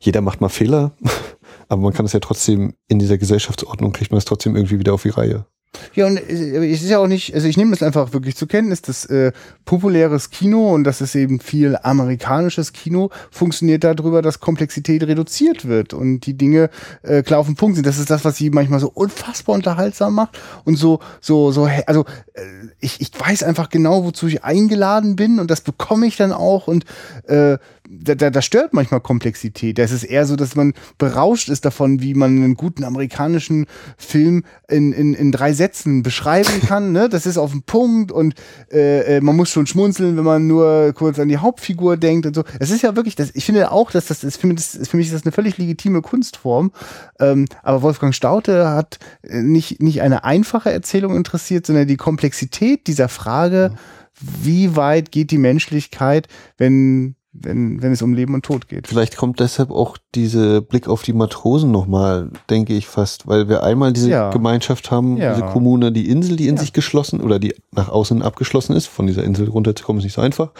jeder 0.00 0.20
macht 0.20 0.40
mal 0.40 0.48
Fehler, 0.48 0.92
aber 1.68 1.82
man 1.82 1.92
kann 1.92 2.06
es 2.06 2.12
ja 2.12 2.20
trotzdem 2.20 2.74
in 2.88 2.98
dieser 2.98 3.18
Gesellschaftsordnung 3.18 3.92
kriegt 3.92 4.10
man 4.10 4.18
es 4.18 4.24
trotzdem 4.24 4.56
irgendwie 4.56 4.78
wieder 4.78 4.94
auf 4.94 5.02
die 5.02 5.10
Reihe. 5.10 5.46
Ja, 5.94 6.06
und 6.06 6.18
es 6.18 6.82
ist 6.82 6.90
ja 6.90 6.98
auch 6.98 7.06
nicht, 7.06 7.34
also 7.34 7.48
ich 7.48 7.56
nehme 7.56 7.70
das 7.70 7.82
einfach 7.82 8.12
wirklich 8.12 8.36
zur 8.36 8.46
Kenntnis, 8.46 8.82
dass 8.82 9.06
äh, 9.06 9.32
populäres 9.64 10.30
Kino 10.30 10.74
und 10.74 10.84
das 10.84 11.00
ist 11.00 11.14
eben 11.14 11.40
viel 11.40 11.78
amerikanisches 11.82 12.72
Kino 12.74 13.10
funktioniert 13.30 13.82
darüber, 13.82 14.20
dass 14.20 14.40
Komplexität 14.40 15.02
reduziert 15.02 15.66
wird 15.66 15.94
und 15.94 16.20
die 16.20 16.34
Dinge 16.34 16.68
äh, 17.02 17.22
klar 17.22 17.40
auf 17.40 17.46
den 17.46 17.56
Punkt 17.56 17.76
sind. 17.76 17.86
Das 17.86 17.98
ist 17.98 18.10
das, 18.10 18.24
was 18.24 18.36
sie 18.36 18.50
manchmal 18.50 18.80
so 18.80 18.90
unfassbar 18.92 19.54
unterhaltsam 19.54 20.14
macht 20.14 20.38
und 20.64 20.76
so, 20.76 21.00
so, 21.20 21.52
so, 21.52 21.68
also 21.86 22.04
äh, 22.34 22.42
ich, 22.80 23.00
ich 23.00 23.10
weiß 23.18 23.42
einfach 23.42 23.70
genau, 23.70 24.04
wozu 24.04 24.26
ich 24.26 24.44
eingeladen 24.44 25.16
bin 25.16 25.38
und 25.40 25.50
das 25.50 25.62
bekomme 25.62 26.06
ich 26.06 26.16
dann 26.16 26.32
auch 26.32 26.68
und 26.68 26.84
äh, 27.26 27.56
da, 28.00 28.14
da, 28.14 28.30
da 28.30 28.42
stört 28.42 28.72
manchmal 28.72 29.00
Komplexität. 29.00 29.78
Das 29.78 29.92
ist 29.92 30.04
eher 30.04 30.24
so, 30.26 30.36
dass 30.36 30.56
man 30.56 30.72
berauscht 30.98 31.48
ist 31.48 31.64
davon, 31.64 32.00
wie 32.00 32.14
man 32.14 32.36
einen 32.36 32.54
guten 32.54 32.84
amerikanischen 32.84 33.66
Film 33.98 34.44
in, 34.68 34.92
in, 34.92 35.14
in 35.14 35.32
drei 35.32 35.52
Sätzen 35.52 36.02
beschreiben 36.02 36.60
kann. 36.66 36.92
Ne? 36.92 37.08
Das 37.08 37.26
ist 37.26 37.36
auf 37.36 37.52
den 37.52 37.62
Punkt 37.62 38.10
und 38.10 38.34
äh, 38.72 39.16
äh, 39.16 39.20
man 39.20 39.36
muss 39.36 39.50
schon 39.50 39.66
schmunzeln, 39.66 40.16
wenn 40.16 40.24
man 40.24 40.46
nur 40.46 40.92
kurz 40.94 41.18
an 41.18 41.28
die 41.28 41.38
Hauptfigur 41.38 41.96
denkt 41.96 42.26
und 42.26 42.34
so. 42.34 42.44
Es 42.58 42.70
ist 42.70 42.82
ja 42.82 42.96
wirklich, 42.96 43.14
das, 43.14 43.30
ich 43.34 43.44
finde 43.44 43.70
auch, 43.70 43.90
dass 43.90 44.06
das 44.06 44.24
ist 44.24 44.40
für 44.40 44.46
mich, 44.46 44.56
das, 44.56 44.88
für 44.88 44.96
mich 44.96 45.06
ist 45.06 45.14
das 45.14 45.24
eine 45.24 45.32
völlig 45.32 45.58
legitime 45.58 46.00
Kunstform. 46.00 46.72
Ähm, 47.20 47.46
aber 47.62 47.82
Wolfgang 47.82 48.14
Staute 48.14 48.70
hat 48.70 48.98
nicht, 49.22 49.82
nicht 49.82 50.00
eine 50.00 50.24
einfache 50.24 50.72
Erzählung 50.72 51.16
interessiert, 51.16 51.66
sondern 51.66 51.86
die 51.86 51.96
Komplexität 51.96 52.86
dieser 52.86 53.08
Frage, 53.08 53.74
wie 54.18 54.76
weit 54.76 55.10
geht 55.10 55.30
die 55.30 55.38
Menschlichkeit, 55.38 56.28
wenn 56.56 57.16
wenn, 57.32 57.80
wenn 57.80 57.92
es 57.92 58.02
um 58.02 58.12
Leben 58.12 58.34
und 58.34 58.44
Tod 58.44 58.68
geht. 58.68 58.86
Vielleicht 58.86 59.16
kommt 59.16 59.40
deshalb 59.40 59.70
auch 59.70 59.96
diese 60.14 60.60
Blick 60.60 60.86
auf 60.86 61.02
die 61.02 61.14
Matrosen 61.14 61.70
nochmal, 61.70 62.30
denke 62.50 62.74
ich 62.74 62.86
fast, 62.86 63.26
weil 63.26 63.48
wir 63.48 63.62
einmal 63.62 63.92
diese 63.92 64.10
ja. 64.10 64.30
Gemeinschaft 64.30 64.90
haben, 64.90 65.16
ja. 65.16 65.34
diese 65.34 65.46
Kommune, 65.46 65.92
die 65.92 66.10
Insel, 66.10 66.36
die 66.36 66.48
in 66.48 66.56
ja. 66.56 66.60
sich 66.60 66.74
geschlossen 66.74 67.20
oder 67.20 67.38
die 67.38 67.54
nach 67.70 67.88
außen 67.88 68.22
abgeschlossen 68.22 68.76
ist. 68.76 68.86
Von 68.86 69.06
dieser 69.06 69.24
Insel 69.24 69.48
runterzukommen 69.48 70.00
ist 70.00 70.04
nicht 70.04 70.14
so 70.14 70.20
einfach, 70.20 70.50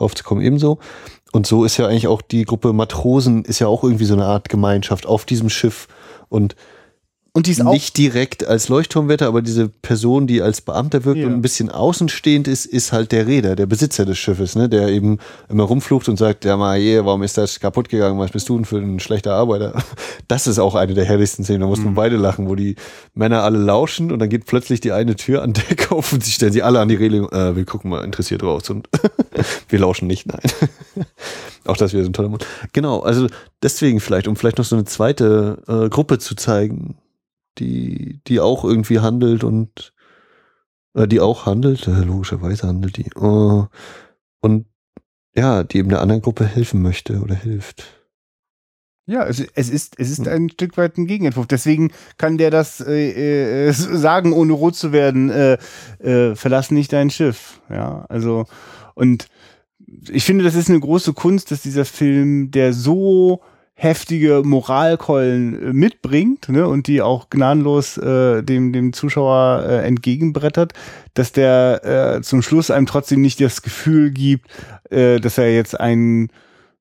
raufzukommen 0.00 0.42
ebenso. 0.42 0.78
Und 1.32 1.46
so 1.46 1.64
ist 1.64 1.76
ja 1.76 1.86
eigentlich 1.86 2.08
auch 2.08 2.22
die 2.22 2.44
Gruppe 2.44 2.72
Matrosen, 2.72 3.44
ist 3.44 3.58
ja 3.58 3.66
auch 3.66 3.84
irgendwie 3.84 4.04
so 4.04 4.14
eine 4.14 4.24
Art 4.24 4.48
Gemeinschaft 4.48 5.06
auf 5.06 5.24
diesem 5.26 5.50
Schiff. 5.50 5.86
Und 6.28 6.56
Und 7.34 7.46
die 7.46 7.52
ist 7.52 7.64
auch 7.64 7.72
nicht 7.72 7.96
direkt 7.96 8.46
als 8.46 8.68
Leuchtturmwetter, 8.68 9.26
aber 9.26 9.40
diese 9.40 9.66
Person, 9.66 10.26
die 10.26 10.42
als 10.42 10.60
Beamter 10.60 11.06
wirkt 11.06 11.20
Ja. 11.20 11.26
und 11.28 11.32
ein 11.32 11.40
bisschen 11.40 11.70
außenstehend 11.70 12.46
ist, 12.46 12.66
ist 12.66 12.92
halt 12.92 13.10
der 13.10 13.26
Reeder, 13.26 13.56
der 13.56 13.64
Besitzer 13.64 14.04
des 14.04 14.18
Schiffes, 14.18 14.54
ne? 14.54 14.68
der 14.68 14.88
eben 14.88 15.16
immer 15.48 15.62
rumflucht 15.64 16.10
und 16.10 16.18
sagt, 16.18 16.44
ja 16.44 16.58
mal, 16.58 16.76
je, 16.78 17.02
warum 17.06 17.22
ist 17.22 17.38
das 17.38 17.58
kaputt 17.58 17.88
gegangen, 17.88 18.18
was 18.18 18.32
bist 18.32 18.50
du 18.50 18.56
denn 18.56 18.66
für 18.66 18.76
ein 18.76 19.00
schlechter 19.00 19.32
Arbeiter? 19.34 19.72
Das 20.28 20.46
ist 20.46 20.58
auch 20.58 20.74
eine 20.74 20.94
der 20.94 21.04
herrlichsten 21.06 21.42
Szenen, 21.44 21.60
da 21.60 21.66
muss 21.66 21.78
Mhm. 21.80 21.94
beide 21.94 22.16
lachen, 22.16 22.48
wo 22.48 22.54
die 22.54 22.76
Männer 23.14 23.42
alle 23.42 23.58
lauschen 23.58 24.12
und 24.12 24.18
dann 24.18 24.28
geht 24.28 24.44
plötzlich 24.46 24.80
die 24.80 24.92
eine 24.92 25.16
Tür 25.16 25.42
an 25.42 25.52
Deck 25.54 25.90
auf 25.92 26.12
und 26.12 26.22
sie 26.24 26.30
stellen 26.32 26.52
sie 26.52 26.62
alle 26.62 26.80
an 26.80 26.88
die 26.88 26.94
Reling, 26.96 27.28
äh, 27.30 27.56
wir 27.56 27.64
gucken 27.64 27.90
mal 27.90 28.04
interessiert 28.04 28.42
raus 28.42 28.68
und 28.70 28.88
wir 29.70 29.78
lauschen 29.78 30.06
nicht, 30.06 30.26
nein. 30.26 30.40
Auch 31.64 31.76
das 31.76 31.92
wieder 31.92 32.02
so 32.04 32.10
ein 32.10 32.12
toller 32.14 32.28
Mund. 32.28 32.46
Genau, 32.72 33.00
also 33.00 33.26
deswegen 33.62 34.00
vielleicht, 34.00 34.26
um 34.28 34.36
vielleicht 34.36 34.58
noch 34.58 34.64
so 34.64 34.76
eine 34.76 34.84
zweite 34.84 35.58
äh, 35.68 35.88
Gruppe 35.88 36.18
zu 36.18 36.34
zeigen, 36.34 36.96
die, 37.58 38.20
die 38.26 38.40
auch 38.40 38.64
irgendwie 38.64 39.00
handelt 39.00 39.44
und 39.44 39.92
äh, 40.94 41.06
die 41.06 41.20
auch 41.20 41.46
handelt, 41.46 41.86
äh, 41.86 42.02
logischerweise 42.02 42.66
handelt 42.66 42.96
die. 42.96 43.06
Äh, 43.06 43.66
und 44.40 44.66
ja, 45.34 45.64
die 45.64 45.78
eben 45.78 45.88
der 45.88 46.00
anderen 46.00 46.22
Gruppe 46.22 46.44
helfen 46.44 46.82
möchte 46.82 47.20
oder 47.20 47.34
hilft. 47.34 47.84
Ja, 49.06 49.26
es, 49.26 49.40
es 49.40 49.68
ist, 49.68 49.98
es 49.98 50.10
ist 50.10 50.26
Hm. 50.26 50.32
ein 50.32 50.50
Stück 50.50 50.76
weit 50.76 50.96
ein 50.96 51.06
Gegenentwurf. 51.06 51.46
Deswegen 51.46 51.90
kann 52.18 52.38
der 52.38 52.50
das 52.50 52.80
äh, 52.80 53.68
äh, 53.68 53.72
sagen, 53.72 54.32
ohne 54.32 54.52
rot 54.52 54.76
zu 54.76 54.92
werden, 54.92 55.30
äh, 55.30 55.58
äh, 55.98 56.36
verlass 56.36 56.70
nicht 56.70 56.92
dein 56.92 57.10
Schiff. 57.10 57.60
Ja, 57.68 58.04
also, 58.08 58.46
und 58.94 59.28
ich 60.08 60.24
finde, 60.24 60.44
das 60.44 60.54
ist 60.54 60.70
eine 60.70 60.80
große 60.80 61.12
Kunst, 61.14 61.50
dass 61.50 61.62
dieser 61.62 61.84
Film, 61.84 62.50
der 62.50 62.72
so 62.72 63.42
heftige 63.82 64.42
Moralkeulen 64.44 65.60
äh, 65.60 65.72
mitbringt 65.72 66.48
ne, 66.48 66.68
und 66.68 66.86
die 66.86 67.02
auch 67.02 67.30
gnadenlos 67.30 67.98
äh, 67.98 68.42
dem, 68.42 68.72
dem 68.72 68.92
Zuschauer 68.92 69.64
äh, 69.68 69.86
entgegenbrettert, 69.86 70.72
dass 71.14 71.32
der 71.32 72.16
äh, 72.18 72.22
zum 72.22 72.42
Schluss 72.42 72.70
einem 72.70 72.86
trotzdem 72.86 73.20
nicht 73.20 73.40
das 73.40 73.62
Gefühl 73.62 74.12
gibt, 74.12 74.48
äh, 74.90 75.18
dass 75.18 75.36
er 75.36 75.52
jetzt 75.52 75.78
ein 75.80 76.28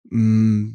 mh, 0.10 0.74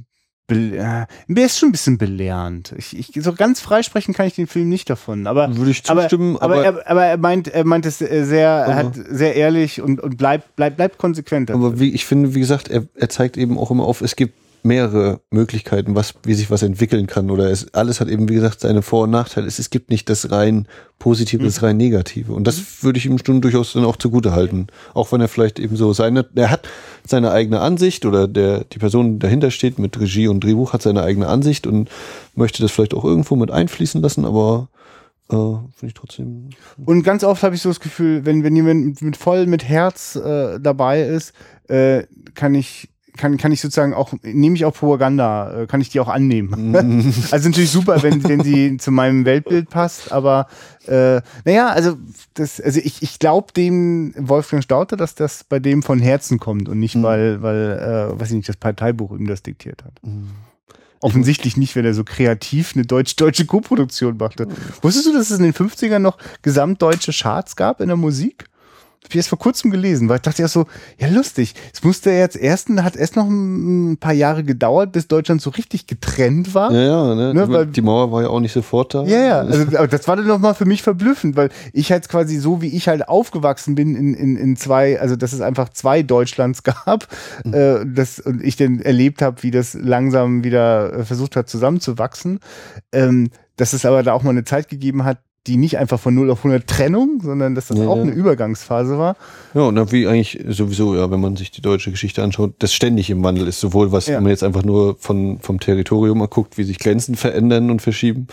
Be 0.48 0.76
äh, 0.76 1.06
der 1.28 1.46
ist 1.46 1.58
schon 1.58 1.70
ein 1.70 1.72
bisschen 1.72 1.98
belehrend. 1.98 2.72
Ich, 2.76 2.96
ich, 2.96 3.22
so 3.22 3.32
ganz 3.32 3.60
freisprechen 3.60 4.14
kann 4.14 4.28
ich 4.28 4.34
den 4.34 4.46
Film 4.46 4.68
nicht 4.68 4.88
davon. 4.88 5.26
Aber, 5.26 5.56
Würde 5.56 5.72
ich 5.72 5.82
aber, 5.88 6.02
zustimmen, 6.02 6.36
aber, 6.38 6.54
aber, 6.54 6.64
er, 6.64 6.90
aber 6.90 7.04
er 7.04 7.16
meint, 7.18 7.48
er 7.48 7.64
meint 7.64 7.84
es 7.86 8.00
äh, 8.00 8.24
sehr, 8.24 8.48
er 8.48 8.64
Aber- 8.66 8.74
hat 8.76 8.94
sehr 8.94 9.34
ehrlich 9.34 9.80
und, 9.80 10.00
und 10.00 10.16
bleibt, 10.16 10.54
bleibt, 10.56 10.76
bleibt 10.76 10.98
konsequent. 10.98 11.50
aber 11.50 11.78
wie, 11.80 11.92
ich 11.92 12.04
finde, 12.04 12.34
wie 12.34 12.40
gesagt, 12.40 12.68
er, 12.68 12.84
er 12.94 13.08
zeigt 13.08 13.36
eben 13.36 13.58
auch 13.58 13.70
immer 13.72 13.84
auf, 13.84 14.00
es 14.02 14.14
gibt 14.14 14.34
mehrere 14.66 15.20
Möglichkeiten, 15.30 15.94
was, 15.94 16.14
wie 16.24 16.34
sich 16.34 16.50
was 16.50 16.62
entwickeln 16.62 17.06
kann. 17.06 17.30
Oder 17.30 17.50
es, 17.50 17.72
alles 17.74 18.00
hat 18.00 18.08
eben, 18.08 18.28
wie 18.28 18.34
gesagt, 18.34 18.60
seine 18.60 18.82
Vor- 18.82 19.04
und 19.04 19.10
Nachteile. 19.10 19.46
Es, 19.46 19.58
es 19.58 19.70
gibt 19.70 19.90
nicht 19.90 20.10
das 20.10 20.30
rein 20.30 20.68
Positive, 20.98 21.44
das 21.44 21.62
rein 21.62 21.76
Negative. 21.76 22.32
Und 22.32 22.46
das 22.46 22.82
würde 22.82 22.98
ich 22.98 23.06
ihm 23.06 23.18
schon 23.24 23.40
durchaus 23.40 23.72
dann 23.72 23.84
auch 23.84 23.96
zugute 23.96 24.32
halten. 24.32 24.66
Auch 24.94 25.12
wenn 25.12 25.20
er 25.20 25.28
vielleicht 25.28 25.58
eben 25.58 25.76
so 25.76 25.92
seine, 25.92 26.26
er 26.34 26.50
hat 26.50 26.68
seine 27.06 27.30
eigene 27.30 27.60
Ansicht 27.60 28.04
oder 28.04 28.28
der, 28.28 28.64
die 28.64 28.78
Person 28.78 29.14
die 29.14 29.18
dahinter 29.20 29.50
steht 29.50 29.78
mit 29.78 29.98
Regie 29.98 30.28
und 30.28 30.42
Drehbuch 30.42 30.72
hat 30.72 30.82
seine 30.82 31.02
eigene 31.02 31.28
Ansicht 31.28 31.66
und 31.66 31.88
möchte 32.34 32.62
das 32.62 32.72
vielleicht 32.72 32.94
auch 32.94 33.04
irgendwo 33.04 33.36
mit 33.36 33.50
einfließen 33.50 34.02
lassen, 34.02 34.24
aber 34.24 34.68
äh, 35.30 35.34
finde 35.34 35.86
ich 35.86 35.94
trotzdem. 35.94 36.50
Und 36.84 37.02
ganz 37.02 37.24
oft 37.24 37.42
habe 37.42 37.54
ich 37.54 37.62
so 37.62 37.70
das 37.70 37.80
Gefühl, 37.80 38.24
wenn, 38.24 38.44
wenn 38.44 38.54
jemand 38.54 38.86
mit, 38.86 39.02
mit 39.02 39.16
voll 39.16 39.46
mit 39.46 39.64
Herz 39.64 40.16
äh, 40.16 40.60
dabei 40.60 41.02
ist, 41.02 41.32
äh, 41.68 42.04
kann 42.34 42.54
ich 42.54 42.88
kann, 43.16 43.36
kann 43.36 43.52
ich 43.52 43.60
sozusagen 43.60 43.94
auch, 43.94 44.12
nehme 44.22 44.56
ich 44.56 44.64
auch 44.64 44.74
Propaganda, 44.74 45.62
äh, 45.62 45.66
kann 45.66 45.80
ich 45.80 45.88
die 45.88 46.00
auch 46.00 46.08
annehmen. 46.08 47.14
also 47.30 47.48
natürlich 47.48 47.70
super, 47.70 48.02
wenn, 48.02 48.22
wenn 48.24 48.42
sie 48.42 48.76
zu 48.76 48.90
meinem 48.90 49.24
Weltbild 49.24 49.70
passt, 49.70 50.12
aber 50.12 50.46
äh, 50.86 51.20
naja, 51.44 51.68
also 51.68 51.96
das, 52.34 52.60
also 52.60 52.80
ich, 52.82 53.02
ich 53.02 53.18
glaube 53.18 53.52
dem 53.52 54.14
Wolfgang 54.16 54.62
Stauter, 54.62 54.96
dass 54.96 55.14
das 55.14 55.44
bei 55.44 55.58
dem 55.58 55.82
von 55.82 55.98
Herzen 55.98 56.38
kommt 56.38 56.68
und 56.68 56.78
nicht, 56.78 56.94
Mhm. 56.96 57.02
weil, 57.02 57.42
weil, 57.42 58.10
äh, 58.14 58.20
weiß 58.20 58.28
ich 58.30 58.36
nicht, 58.36 58.48
das 58.48 58.56
Parteibuch 58.56 59.12
ihm 59.12 59.26
das 59.26 59.42
diktiert 59.42 59.82
hat. 59.84 60.00
Offensichtlich 61.00 61.56
nicht, 61.56 61.76
wenn 61.76 61.84
er 61.84 61.92
so 61.94 62.04
kreativ 62.04 62.72
eine 62.74 62.86
deutsch-deutsche 62.86 63.44
Koproduktion 63.44 64.16
machte. 64.16 64.48
Wusstest 64.80 65.06
du, 65.06 65.12
dass 65.12 65.30
es 65.30 65.38
in 65.38 65.44
den 65.44 65.52
50ern 65.52 65.98
noch 65.98 66.16
gesamtdeutsche 66.42 67.12
Charts 67.12 67.54
gab 67.54 67.80
in 67.80 67.88
der 67.88 67.96
Musik? 67.96 68.46
Hab 69.06 69.10
ich 69.12 69.16
erst 69.18 69.28
vor 69.28 69.38
kurzem 69.38 69.70
gelesen, 69.70 70.08
weil 70.08 70.16
ich 70.16 70.22
dachte 70.22 70.42
ja 70.42 70.48
so, 70.48 70.66
ja 70.98 71.06
lustig, 71.06 71.54
es 71.72 71.84
musste 71.84 72.10
jetzt 72.10 72.36
erst, 72.36 72.68
hat 72.70 72.96
erst 72.96 73.14
noch 73.14 73.28
ein 73.28 73.98
paar 73.98 74.12
Jahre 74.12 74.42
gedauert, 74.42 74.90
bis 74.90 75.06
Deutschland 75.06 75.40
so 75.40 75.50
richtig 75.50 75.86
getrennt 75.86 76.54
war. 76.54 76.72
Ja, 76.72 76.80
ja, 76.80 77.14
ne? 77.14 77.32
Ne, 77.32 77.48
weil- 77.48 77.66
die 77.66 77.82
Mauer 77.82 78.10
war 78.10 78.22
ja 78.22 78.28
auch 78.28 78.40
nicht 78.40 78.52
sofort 78.52 78.94
da. 78.94 79.04
Ja, 79.04 79.18
ja, 79.20 79.38
also 79.42 79.76
aber 79.78 79.86
das 79.86 80.08
war 80.08 80.16
dann 80.16 80.26
nochmal 80.26 80.54
für 80.54 80.64
mich 80.64 80.82
verblüffend, 80.82 81.36
weil 81.36 81.50
ich 81.72 81.92
halt 81.92 82.08
quasi 82.08 82.36
so, 82.38 82.60
wie 82.62 82.76
ich 82.76 82.88
halt 82.88 83.08
aufgewachsen 83.08 83.76
bin 83.76 83.94
in, 83.94 84.14
in, 84.14 84.36
in 84.36 84.56
zwei, 84.56 85.00
also 85.00 85.14
dass 85.14 85.32
es 85.32 85.40
einfach 85.40 85.68
zwei 85.68 86.02
Deutschlands 86.02 86.62
gab, 86.64 87.06
äh, 87.44 87.76
das, 87.86 88.18
und 88.18 88.42
ich 88.42 88.56
dann 88.56 88.80
erlebt 88.80 89.22
habe, 89.22 89.44
wie 89.44 89.52
das 89.52 89.74
langsam 89.74 90.42
wieder 90.42 90.92
äh, 90.92 91.04
versucht 91.04 91.36
hat 91.36 91.48
zusammenzuwachsen, 91.48 92.40
ähm, 92.90 93.30
dass 93.56 93.72
es 93.72 93.86
aber 93.86 94.02
da 94.02 94.12
auch 94.14 94.24
mal 94.24 94.30
eine 94.30 94.44
Zeit 94.44 94.68
gegeben 94.68 95.04
hat, 95.04 95.18
die 95.46 95.56
nicht 95.56 95.78
einfach 95.78 96.00
von 96.00 96.14
0 96.14 96.30
auf 96.30 96.38
100 96.38 96.66
Trennung, 96.66 97.20
sondern 97.22 97.54
dass 97.54 97.68
das 97.68 97.78
Ja, 97.78 97.86
auch 97.88 98.00
eine 98.00 98.12
Übergangsphase 98.12 98.98
war. 98.98 99.16
Ja, 99.54 99.62
und 99.62 99.92
wie 99.92 100.06
eigentlich 100.06 100.44
sowieso, 100.48 100.94
ja, 100.96 101.10
wenn 101.10 101.20
man 101.20 101.36
sich 101.36 101.50
die 101.50 101.62
deutsche 101.62 101.90
Geschichte 101.90 102.22
anschaut, 102.22 102.54
das 102.58 102.72
ständig 102.72 103.10
im 103.10 103.22
Wandel 103.22 103.46
ist, 103.46 103.60
sowohl 103.60 103.92
was, 103.92 104.06
Ja. 104.06 104.16
wenn 104.16 104.24
man 104.24 104.30
jetzt 104.30 104.42
einfach 104.42 104.64
nur 104.64 104.96
von, 104.98 105.38
vom 105.40 105.60
Territorium 105.60 106.18
mal 106.18 106.26
guckt, 106.28 106.58
wie 106.58 106.64
sich 106.64 106.78
Grenzen 106.78 107.14
verändern 107.14 107.70
und 107.70 107.82
verschieben, 107.82 108.26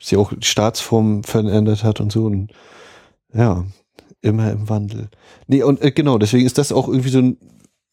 sich 0.00 0.16
auch 0.18 0.32
die 0.32 0.46
Staatsform 0.46 1.22
verändert 1.24 1.84
hat 1.84 2.00
und 2.00 2.10
so. 2.12 2.24
Und 2.26 2.50
ja, 3.32 3.64
immer 4.22 4.50
im 4.50 4.68
Wandel. 4.68 5.08
Nee, 5.46 5.62
und 5.62 5.82
äh, 5.82 5.90
genau, 5.92 6.18
deswegen 6.18 6.46
ist 6.46 6.58
das 6.58 6.72
auch 6.72 6.88
irgendwie 6.88 7.10
so 7.10 7.18
ein, 7.18 7.36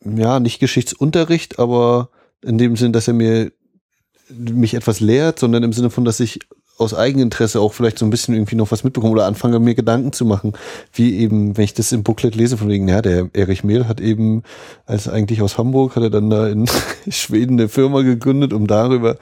ja, 0.03 0.39
nicht 0.39 0.59
Geschichtsunterricht, 0.59 1.59
aber 1.59 2.09
in 2.41 2.57
dem 2.57 2.75
Sinn, 2.75 2.93
dass 2.93 3.07
er 3.07 3.13
mir 3.13 3.51
mich 4.29 4.73
etwas 4.73 5.01
lehrt, 5.01 5.39
sondern 5.39 5.63
im 5.63 5.73
Sinne 5.73 5.89
von, 5.89 6.05
dass 6.05 6.19
ich 6.21 6.39
aus 6.81 6.93
Eigeninteresse 6.93 7.61
auch 7.61 7.73
vielleicht 7.73 7.99
so 7.99 8.05
ein 8.05 8.09
bisschen 8.09 8.33
irgendwie 8.33 8.55
noch 8.55 8.71
was 8.71 8.83
mitbekomme 8.83 9.13
oder 9.13 9.25
anfange 9.25 9.59
mir 9.59 9.75
Gedanken 9.75 10.11
zu 10.11 10.25
machen, 10.25 10.53
wie 10.93 11.17
eben, 11.17 11.55
wenn 11.55 11.63
ich 11.63 11.73
das 11.73 11.91
im 11.91 12.03
Booklet 12.03 12.35
lese, 12.35 12.57
von 12.57 12.69
wegen, 12.69 12.87
ja, 12.87 13.01
der 13.01 13.29
Erich 13.33 13.63
Mehl 13.63 13.87
hat 13.87 14.01
eben, 14.01 14.43
als 14.85 15.07
eigentlich 15.07 15.41
aus 15.41 15.57
Hamburg, 15.57 15.95
hat 15.95 16.03
er 16.03 16.09
dann 16.09 16.29
da 16.29 16.47
in 16.47 16.67
Schweden 17.09 17.59
eine 17.59 17.69
Firma 17.69 18.01
gegründet, 18.01 18.53
um 18.53 18.67
darüber 18.67 19.17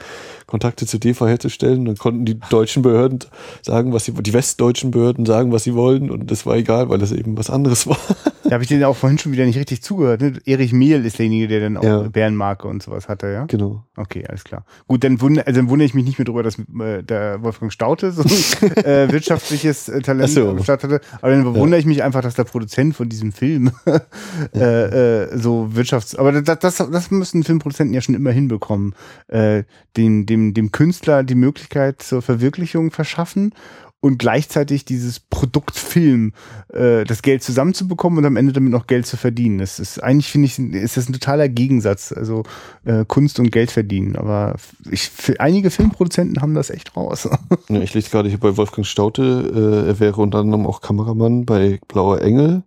Kontakte 0.50 0.88
zu 0.88 0.98
DEFA 0.98 1.28
herzustellen. 1.28 1.86
Dann 1.86 1.96
konnten 1.96 2.26
die 2.26 2.40
deutschen 2.50 2.82
Behörden 2.82 3.20
sagen, 3.62 3.94
was 3.94 4.06
sie, 4.06 4.14
die 4.14 4.34
westdeutschen 4.34 4.90
Behörden 4.90 5.26
sagen, 5.26 5.52
was 5.52 5.64
sie 5.64 5.76
wollen 5.76 6.10
und 6.10 6.32
das 6.32 6.46
war 6.46 6.56
egal, 6.56 6.90
weil 6.90 6.98
das 6.98 7.12
eben 7.12 7.38
was 7.38 7.50
anderes 7.50 7.86
war. 7.88 7.98
Da 8.44 8.54
habe 8.54 8.64
ich 8.64 8.68
denen 8.68 8.84
auch 8.84 8.96
vorhin 8.96 9.20
schon 9.20 9.32
wieder 9.32 9.46
nicht 9.46 9.58
richtig 9.60 9.84
zugehört. 9.84 10.22
Ne? 10.22 10.34
Erich 10.46 10.74
Mehl 10.74 11.06
ist 11.06 11.20
derjenige, 11.20 11.48
der 11.48 11.60
dann 11.60 11.78
auch 11.78 11.84
Ja. 11.84 12.02
Bärenmarke 12.02 12.68
und 12.68 12.82
sowas 12.82 13.08
hatte, 13.08 13.28
ja? 13.28 13.46
Genau. 13.46 13.84
Okay, 13.96 14.26
alles 14.28 14.44
klar. 14.44 14.66
Gut, 14.88 15.04
dann 15.04 15.22
wundere, 15.22 15.46
also 15.46 15.60
dann 15.60 15.70
wundere 15.70 15.86
ich 15.86 15.94
mich 15.94 16.06
nicht 16.06 16.18
mehr 16.18 16.26
darüber, 16.26 16.42
dass 16.42 16.58
äh, 16.58 17.04
der 17.04 17.44
Wolfgang 17.44 17.72
Staute 17.72 18.12
so 18.12 18.24
ein 18.24 18.78
äh, 18.84 19.12
wirtschaftliches 19.12 19.90
äh, 19.90 20.02
Talent 20.02 20.32
so. 20.32 20.50
am 20.50 20.64
Start 20.64 20.84
hatte. 20.84 21.00
Aber 21.22 21.32
dann 21.32 21.46
wundere 21.54 21.80
ich 21.80 21.86
mich 21.86 22.02
einfach, 22.02 22.22
dass 22.22 22.34
der 22.34 22.46
Produzent 22.46 22.96
von 22.96 23.08
diesem 23.08 23.34
Film 23.34 23.72
äh, 24.56 25.24
äh, 25.24 25.38
so 25.38 25.76
Wirtschafts... 25.76 26.16
Aber 26.16 26.32
das, 26.42 26.58
das, 26.60 26.78
das 26.78 27.12
müssen 27.12 27.44
Filmproduzenten 27.44 27.94
ja 27.94 28.02
schon 28.02 28.16
immer 28.16 28.32
hinbekommen. 28.32 28.96
Äh, 29.28 29.64
dem, 29.96 30.26
dem, 30.40 30.54
dem 30.54 30.72
Künstler 30.72 31.24
die 31.24 31.36
Möglichkeit 31.36 32.02
zur 32.02 32.22
Verwirklichung 32.22 32.92
verschaffen 32.92 33.54
und 34.02 34.18
gleichzeitig 34.18 34.86
dieses 34.86 35.20
Produkt 35.20 35.76
Film, 35.76 36.34
äh, 36.70 37.04
das 37.04 37.22
Geld 37.22 37.44
zusammenzubekommen 37.44 38.20
und 38.20 38.26
am 38.26 38.38
Ende 38.38 38.54
damit 38.54 38.72
noch 38.72 38.88
Geld 38.88 39.06
zu 39.06 39.18
verdienen. 39.18 39.58
Das 39.58 39.80
ist 39.80 40.02
eigentlich, 40.02 40.32
finde 40.32 40.48
ich, 40.48 40.58
ist 40.58 40.96
das 40.96 41.10
ein 41.10 41.14
totaler 41.14 41.50
Gegensatz. 41.50 42.14
Also 42.14 42.44
äh, 42.86 43.04
Kunst 43.06 43.40
und 43.40 43.52
Geld 43.52 43.72
verdienen. 43.72 44.16
Aber 44.16 44.56
ich, 44.90 45.12
einige 45.40 45.70
Filmproduzenten 45.70 46.42
haben 46.42 46.54
das 46.54 46.70
echt 46.70 46.96
raus. 46.96 47.28
Ja, 47.68 47.82
ich 47.82 47.94
lese 47.94 48.10
gerade 48.10 48.30
hier 48.30 48.40
bei 48.40 48.58
Wolfgang 48.58 48.86
Staute, 48.86 49.84
äh, 49.84 49.90
er 49.90 50.00
wäre 50.00 50.22
unter 50.22 50.40
anderem 50.40 50.66
auch 50.66 50.82
Kameramann 50.82 51.46
bei 51.46 51.80
Blauer 51.88 52.22
Engel 52.22 52.64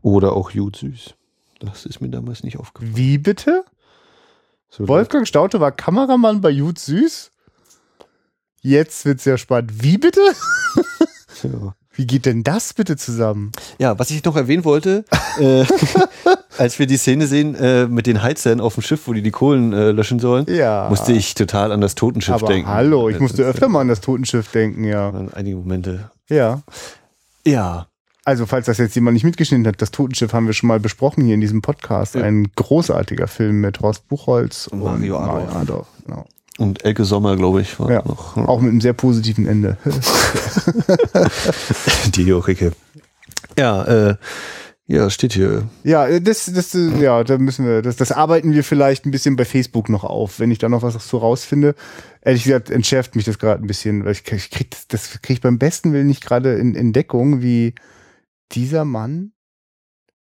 oder 0.00 0.34
auch 0.34 0.50
Jud 0.50 0.76
Süß. 0.76 1.14
Das 1.60 1.86
ist 1.86 2.00
mir 2.00 2.08
damals 2.08 2.44
nicht 2.44 2.58
aufgefallen. 2.58 2.96
Wie 2.96 3.18
bitte? 3.18 3.64
So, 4.70 4.86
Wolfgang 4.88 5.26
Staute 5.26 5.60
war 5.60 5.72
Kameramann 5.72 6.40
bei 6.40 6.50
Jud 6.50 6.78
Süß? 6.78 7.30
Jetzt 8.60 9.04
wird's 9.04 9.24
ja 9.24 9.38
spannend. 9.38 9.82
Wie 9.82 9.98
bitte? 9.98 10.20
Ja. 11.44 11.72
Wie 11.92 12.04
geht 12.04 12.26
denn 12.26 12.42
das 12.42 12.74
bitte 12.74 12.96
zusammen? 12.96 13.52
ja, 13.78 13.96
was 13.96 14.10
ich 14.10 14.24
noch 14.24 14.34
erwähnen 14.34 14.64
wollte, 14.64 15.04
äh, 15.38 15.64
als 16.58 16.80
wir 16.80 16.86
die 16.88 16.96
Szene 16.96 17.28
sehen 17.28 17.54
äh, 17.54 17.86
mit 17.86 18.08
den 18.08 18.22
Heizern 18.24 18.60
auf 18.60 18.74
dem 18.74 18.82
Schiff, 18.82 19.06
wo 19.06 19.12
die 19.12 19.22
die 19.22 19.30
Kohlen 19.30 19.72
äh, 19.72 19.92
löschen 19.92 20.18
sollen, 20.18 20.46
Ja. 20.48 20.88
musste 20.88 21.12
ich 21.12 21.34
total 21.34 21.70
an 21.70 21.80
das 21.80 21.94
Totenschiff 21.94 22.34
Aber 22.34 22.48
denken. 22.48 22.68
hallo, 22.68 23.08
ich 23.08 23.14
Das 23.14 23.20
musste 23.22 23.44
öfter 23.44 23.68
mal 23.68 23.82
an 23.82 23.88
das 23.88 24.00
Totenschiff 24.00 24.50
denken, 24.50 24.82
ja. 24.82 25.12
Einige 25.32 25.56
Momente. 25.58 26.10
Ja. 26.28 26.62
Ja. 27.46 27.86
Also, 28.28 28.44
falls 28.44 28.66
das 28.66 28.76
jetzt 28.76 28.94
jemand 28.94 29.14
nicht 29.14 29.24
mitgeschnitten 29.24 29.66
hat, 29.66 29.80
das 29.80 29.90
Totenschiff 29.90 30.34
haben 30.34 30.46
wir 30.46 30.52
schon 30.52 30.68
mal 30.68 30.78
besprochen 30.78 31.24
hier 31.24 31.32
in 31.32 31.40
diesem 31.40 31.62
Podcast. 31.62 32.14
Ja. 32.14 32.24
Ein 32.24 32.48
großartiger 32.56 33.26
Film 33.26 33.62
mit 33.62 33.80
Horst 33.80 34.06
Buchholz 34.06 34.66
Und 34.66 34.80
Mario 34.80 35.18
Adorf. 35.18 35.56
Adorf, 35.56 35.86
genau. 36.04 36.26
Und 36.58 36.84
Elke 36.84 37.06
Sommer, 37.06 37.36
glaube 37.36 37.62
ich, 37.62 37.80
war 37.80 37.90
Ja. 37.90 38.02
noch. 38.04 38.36
Auch 38.36 38.60
mit 38.60 38.70
einem 38.70 38.82
sehr 38.82 38.92
positiven 38.92 39.46
Ende. 39.46 39.78
Die 42.16 42.30
Ricke. 42.30 42.72
Ja, 43.58 44.10
äh, 44.10 44.16
ja, 44.86 45.08
steht 45.08 45.32
hier. 45.32 45.62
Ja, 45.82 46.06
äh, 46.06 46.20
das, 46.20 46.52
das, 46.52 46.74
äh, 46.74 47.02
ja, 47.02 47.24
da 47.24 47.38
müssen 47.38 47.64
wir, 47.64 47.80
das, 47.80 47.96
das 47.96 48.12
arbeiten 48.12 48.52
wir 48.52 48.62
vielleicht 48.62 49.06
ein 49.06 49.10
bisschen 49.10 49.36
bei 49.36 49.46
Facebook 49.46 49.88
noch 49.88 50.04
auf, 50.04 50.38
wenn 50.38 50.50
ich 50.50 50.58
da 50.58 50.68
noch 50.68 50.82
was 50.82 50.92
so 51.08 51.16
rausfinde. 51.16 51.74
Ehrlich 52.20 52.44
gesagt, 52.44 52.68
entschärft 52.68 53.16
mich 53.16 53.24
das 53.24 53.38
gerade 53.38 53.64
ein 53.64 53.66
bisschen, 53.66 54.04
weil 54.04 54.12
ich, 54.12 54.30
ich 54.30 54.50
krieg 54.50 54.70
das, 54.70 54.86
das 54.86 55.22
krieg 55.22 55.36
ich 55.36 55.40
beim 55.40 55.58
besten 55.58 55.94
Willen 55.94 56.08
nicht 56.08 56.22
gerade 56.22 56.56
in 56.56 56.74
Entdeckung, 56.74 57.40
wie 57.40 57.74
dieser 58.52 58.84
Mann. 58.84 59.32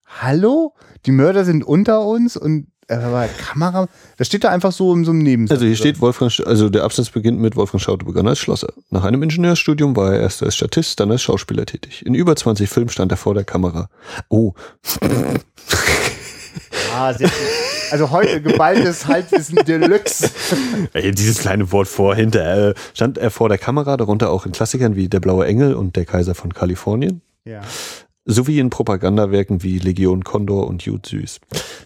Hallo? 0.08 0.74
Die 1.06 1.12
Mörder 1.12 1.46
sind 1.46 1.64
unter 1.64 2.06
uns 2.06 2.36
und 2.36 2.68
äh, 2.88 2.96
aber 2.96 3.28
Kamera, 3.28 3.88
das 4.18 4.28
steht 4.28 4.44
da 4.44 4.50
einfach 4.50 4.72
so 4.72 4.94
in 4.94 5.06
so 5.06 5.12
einem 5.12 5.22
Nebensatz. 5.22 5.58
Also 5.58 5.68
hier 5.68 5.76
steht 5.76 6.02
Wolfgang, 6.02 6.32
also 6.46 6.70
der 6.70 6.84
Absatz 6.84 7.12
beginnt 7.12 7.40
mit 7.40 7.56
Wolfgang 7.56 7.82
Schaute 7.82 8.06
begann 8.06 8.28
als 8.28 8.40
Schlosser. 8.40 8.74
Nach 8.90 9.04
einem 9.04 9.22
Ingenieurstudium 9.22 9.96
war 9.96 10.14
er 10.14 10.22
erst 10.22 10.42
als 10.42 10.56
Statist, 10.56 11.00
dann 11.00 11.12
als 11.12 11.22
Schauspieler 11.22 11.66
tätig. 11.68 12.04
In 12.06 12.16
über 12.16 12.36
20 12.36 12.68
Filmen 12.68 12.90
stand 12.90 13.12
er 13.12 13.18
vor 13.18 13.36
der 13.36 13.44
Kamera. 13.44 13.90
Oh, 14.30 14.54
Ah, 16.96 17.14
sehr 17.14 17.28
gut. 17.28 17.38
Also 17.92 18.12
heute 18.12 18.42
geballtes 18.42 19.08
Halbwissen 19.08 19.58
Deluxe. 19.66 20.30
ey, 20.94 21.12
dieses 21.12 21.40
kleine 21.40 21.72
Wort 21.72 21.88
vor, 21.88 22.16
hinter, 22.16 22.70
äh, 22.70 22.74
stand 22.94 23.18
er 23.18 23.32
vor 23.32 23.50
der 23.50 23.58
Kamera, 23.58 23.98
darunter 23.98 24.30
auch 24.30 24.46
in 24.46 24.52
Klassikern 24.52 24.96
wie 24.96 25.10
Der 25.10 25.20
blaue 25.20 25.46
Engel 25.46 25.74
und 25.74 25.96
Der 25.96 26.06
Kaiser 26.06 26.36
von 26.36 26.54
Kalifornien. 26.54 27.22
Ja. 27.46 27.62
Sowie 28.32 28.60
in 28.60 28.70
Propagandawerken 28.70 29.64
wie 29.64 29.80
Legion 29.80 30.24
Condor 30.24 30.68
und 30.68 30.84
Jud 30.84 31.06
Süß. 31.08 31.40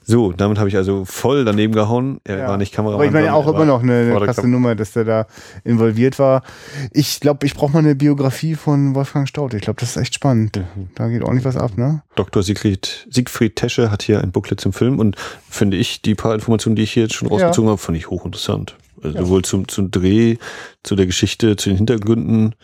So, 0.03 0.33
damit 0.33 0.59
habe 0.59 0.67
ich 0.67 0.75
also 0.75 1.05
voll 1.05 1.45
daneben 1.45 1.73
gehauen. 1.73 2.19
Er 2.25 2.39
Ja. 2.39 2.47
war 2.49 2.57
nicht 2.57 2.73
Kameramann. 2.73 2.95
Aber 2.95 3.05
ich 3.05 3.11
meine 3.13 3.33
auch 3.33 3.47
er 3.47 3.53
immer 3.55 3.65
noch 3.65 3.81
eine, 3.81 4.13
eine 4.15 4.25
krasse 4.25 4.47
Nummer, 4.47 4.75
dass 4.75 4.91
der 4.91 5.05
da 5.05 5.27
involviert 5.63 6.19
war. 6.19 6.43
Ich 6.91 7.21
glaube, 7.21 7.45
ich 7.45 7.53
brauche 7.55 7.71
mal 7.71 7.79
eine 7.79 7.95
Biografie 7.95 8.55
von 8.55 8.93
Wolfgang 8.93 9.27
Staude. 9.27 9.55
Ich 9.57 9.63
glaube, 9.63 9.79
das 9.79 9.91
ist 9.91 9.97
echt 9.97 10.15
spannend. 10.15 10.59
Da 10.95 11.07
geht 11.07 11.21
ordentlich 11.23 11.45
was 11.45 11.55
ab, 11.55 11.77
ne? 11.77 12.03
Dr. 12.15 12.43
Siegfried, 12.43 13.07
Siegfried 13.09 13.55
Tesche 13.55 13.89
hat 13.89 14.03
hier 14.03 14.21
ein 14.21 14.31
Booklet 14.33 14.59
zum 14.59 14.73
Film 14.73 14.99
und 14.99 15.15
finde 15.49 15.77
ich, 15.77 16.01
die 16.01 16.15
paar 16.15 16.33
Informationen, 16.35 16.75
die 16.75 16.83
ich 16.83 16.91
hier 16.91 17.03
jetzt 17.03 17.15
schon 17.15 17.29
Ja. 17.29 17.35
rausgezogen 17.35 17.69
habe, 17.69 17.77
fand 17.77 17.97
ich 17.97 18.09
hochinteressant. 18.09 18.75
Also 19.01 19.17
Ja. 19.17 19.23
sowohl 19.23 19.43
zum, 19.43 19.67
zum 19.69 19.91
Dreh, 19.91 20.35
zu 20.83 20.95
der 20.97 21.05
Geschichte, 21.05 21.55
zu 21.55 21.69
den 21.69 21.77
Hintergründen. 21.77 22.55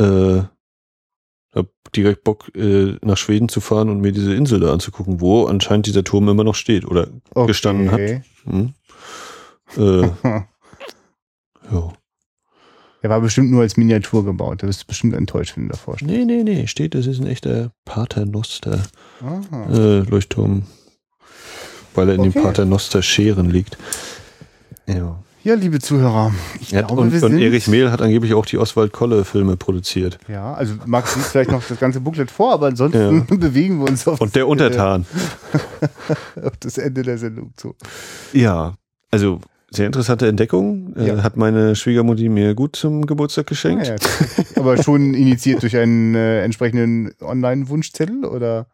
Äh, 0.00 0.42
direkt 1.96 2.24
Bock, 2.24 2.50
äh, 2.56 2.96
nach 3.02 3.16
Schweden 3.16 3.48
zu 3.48 3.60
fahren 3.60 3.88
und 3.88 4.00
mir 4.00 4.12
diese 4.12 4.34
Insel 4.34 4.60
da 4.60 4.72
anzugucken, 4.72 5.20
wo 5.20 5.46
anscheinend 5.46 5.86
dieser 5.86 6.04
Turm 6.04 6.28
immer 6.28 6.44
noch 6.44 6.54
steht 6.54 6.84
oder 6.84 7.08
Okay. 7.34 7.46
gestanden 7.48 7.90
hat. 7.90 8.00
Hm? 8.44 8.74
Äh, 9.76 10.02
ja. 11.72 11.92
Er 13.02 13.08
war 13.08 13.20
bestimmt 13.22 13.50
nur 13.50 13.62
als 13.62 13.76
Miniatur 13.78 14.24
gebaut. 14.26 14.62
Da 14.62 14.66
bist 14.66 14.82
du 14.82 14.86
bestimmt 14.86 15.14
enttäuscht, 15.14 15.56
wenn 15.56 15.64
du 15.64 15.70
davor 15.70 15.96
stehst. 15.96 16.10
Nee, 16.10 16.24
nee, 16.26 16.42
nee, 16.42 16.66
steht, 16.66 16.94
das 16.94 17.06
ist 17.06 17.18
ein 17.20 17.26
echter 17.26 17.72
Paternoster 17.86 18.82
äh, 19.70 20.00
Leuchtturm, 20.00 20.64
weil 21.94 22.08
er 22.10 22.14
in 22.16 22.20
Okay. 22.20 22.30
den 22.32 22.42
Paternoster 22.42 23.02
Scheren 23.02 23.48
liegt. 23.50 23.78
Ja. 24.86 25.22
Ja, 25.42 25.54
liebe 25.54 25.78
Zuhörer, 25.78 26.32
ich 26.60 26.70
Ja, 26.70 26.82
glaube, 26.82 27.00
und, 27.00 27.12
wir 27.14 27.22
und 27.22 27.30
sind... 27.32 27.40
Erich 27.40 27.66
Mehl 27.66 27.90
hat 27.90 28.02
angeblich 28.02 28.34
auch 28.34 28.44
die 28.44 28.58
Oswald 28.58 28.92
Kolle 28.92 29.24
Filme 29.24 29.56
produziert. 29.56 30.18
ja, 30.28 30.52
also 30.52 30.74
Max 30.84 31.16
liest 31.16 31.28
vielleicht 31.30 31.50
noch 31.50 31.62
das 31.66 31.80
ganze 31.80 32.00
Booklet 32.00 32.30
vor, 32.30 32.52
aber 32.52 32.66
ansonsten 32.66 33.24
bewegen 33.40 33.78
wir 33.78 33.88
uns 33.88 34.06
auf, 34.06 34.20
Und 34.20 34.36
der 34.36 34.46
Untertan. 34.46 35.06
äh, 36.36 36.40
auf 36.46 36.52
das 36.60 36.76
Ende 36.76 37.02
der 37.02 37.16
Sendung 37.16 37.52
zu. 37.56 37.74
Ja, 38.34 38.74
also 39.10 39.40
sehr 39.70 39.86
interessante 39.86 40.28
Entdeckung. 40.28 40.94
Äh, 40.96 41.06
Ja. 41.08 41.22
Hat 41.22 41.38
meine 41.38 41.74
Schwiegermutti 41.74 42.28
mir 42.28 42.54
gut 42.54 42.76
zum 42.76 43.06
Geburtstag 43.06 43.46
geschenkt. 43.46 43.88
Ah, 43.88 43.94
ja. 44.36 44.44
Aber 44.56 44.82
schon 44.82 45.14
initiiert 45.14 45.62
durch 45.62 45.76
einen 45.76 46.14
äh, 46.16 46.42
entsprechenden 46.44 47.12
Online-Wunschzettel 47.22 48.26
oder? 48.26 48.66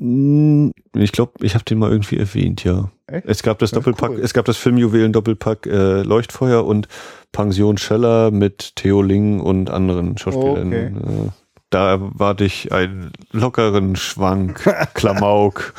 Ich 0.00 1.12
glaube, 1.12 1.32
ich 1.40 1.54
habe 1.54 1.64
den 1.64 1.78
mal 1.78 1.90
irgendwie 1.90 2.18
erwähnt, 2.18 2.62
ja. 2.62 2.90
Echt? 3.08 3.26
Es 3.26 3.42
gab 3.42 3.58
das 3.58 3.72
Ja, 3.72 3.76
Doppelpack, 3.78 4.10
cool. 4.10 4.20
es 4.20 4.32
gab 4.32 4.44
das 4.44 4.56
Filmjuwelen-Doppelpack 4.58 5.66
äh, 5.66 6.02
Leuchtfeuer 6.02 6.64
und 6.64 6.86
Pension 7.32 7.78
Scheller 7.78 8.30
mit 8.30 8.76
Theo 8.76 9.02
Ling 9.02 9.40
und 9.40 9.70
anderen 9.70 10.16
Schauspielern. 10.16 10.68
Okay. 10.68 10.86
Äh, 10.86 11.30
da 11.70 11.90
erwarte 11.90 12.44
ich 12.44 12.70
einen 12.72 13.12
lockeren 13.32 13.96
Schwank, 13.96 14.62
Klamauk. 14.94 15.74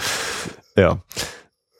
Ja. 0.76 1.02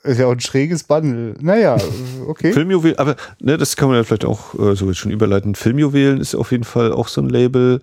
Ist 0.04 0.18
ja 0.20 0.28
auch 0.28 0.32
ein 0.32 0.40
schräges 0.40 0.86
Bundle. 0.86 1.36
Naja, 1.42 1.78
okay. 2.26 2.54
Filmjuwelen, 2.54 2.98
aber 2.98 3.18
ne, 3.42 3.58
das 3.58 3.76
kann 3.76 3.90
man 3.90 3.98
ja 3.98 4.04
vielleicht 4.06 4.26
auch 4.26 4.54
äh, 4.58 4.76
so 4.76 4.88
jetzt 4.88 4.98
schon 4.98 5.12
überleiten. 5.12 5.56
Filmjuwelen 5.56 6.22
ist 6.22 6.36
auf 6.36 6.52
jeden 6.52 6.64
Fall 6.64 6.94
auch 6.94 7.10
so 7.10 7.22
ein 7.22 7.30
Label, 7.30 7.82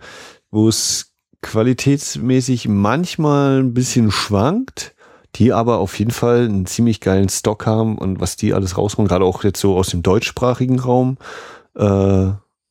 wo 0.51 0.67
es 0.69 1.13
qualitätsmäßig 1.47 2.69
manchmal 2.69 3.61
ein 3.61 3.73
bisschen 3.73 4.11
schwankt, 4.11 4.95
die 5.37 5.53
aber 5.53 5.79
auf 5.79 5.99
jeden 5.99 6.11
Fall 6.11 6.45
einen 6.45 6.67
ziemlich 6.67 7.01
geilen 7.01 7.29
Stock 7.29 7.67
haben 7.67 7.99
und 7.99 8.21
was 8.21 8.37
die 8.37 8.53
alles 8.53 8.77
rausholen, 8.77 9.09
gerade 9.09 9.25
auch 9.25 9.45
jetzt 9.45 9.61
so 9.61 9.77
aus 9.77 9.89
dem 9.89 10.03
deutschsprachigen 10.03 10.79
Raum, 10.79 11.19
äh, 11.77 12.27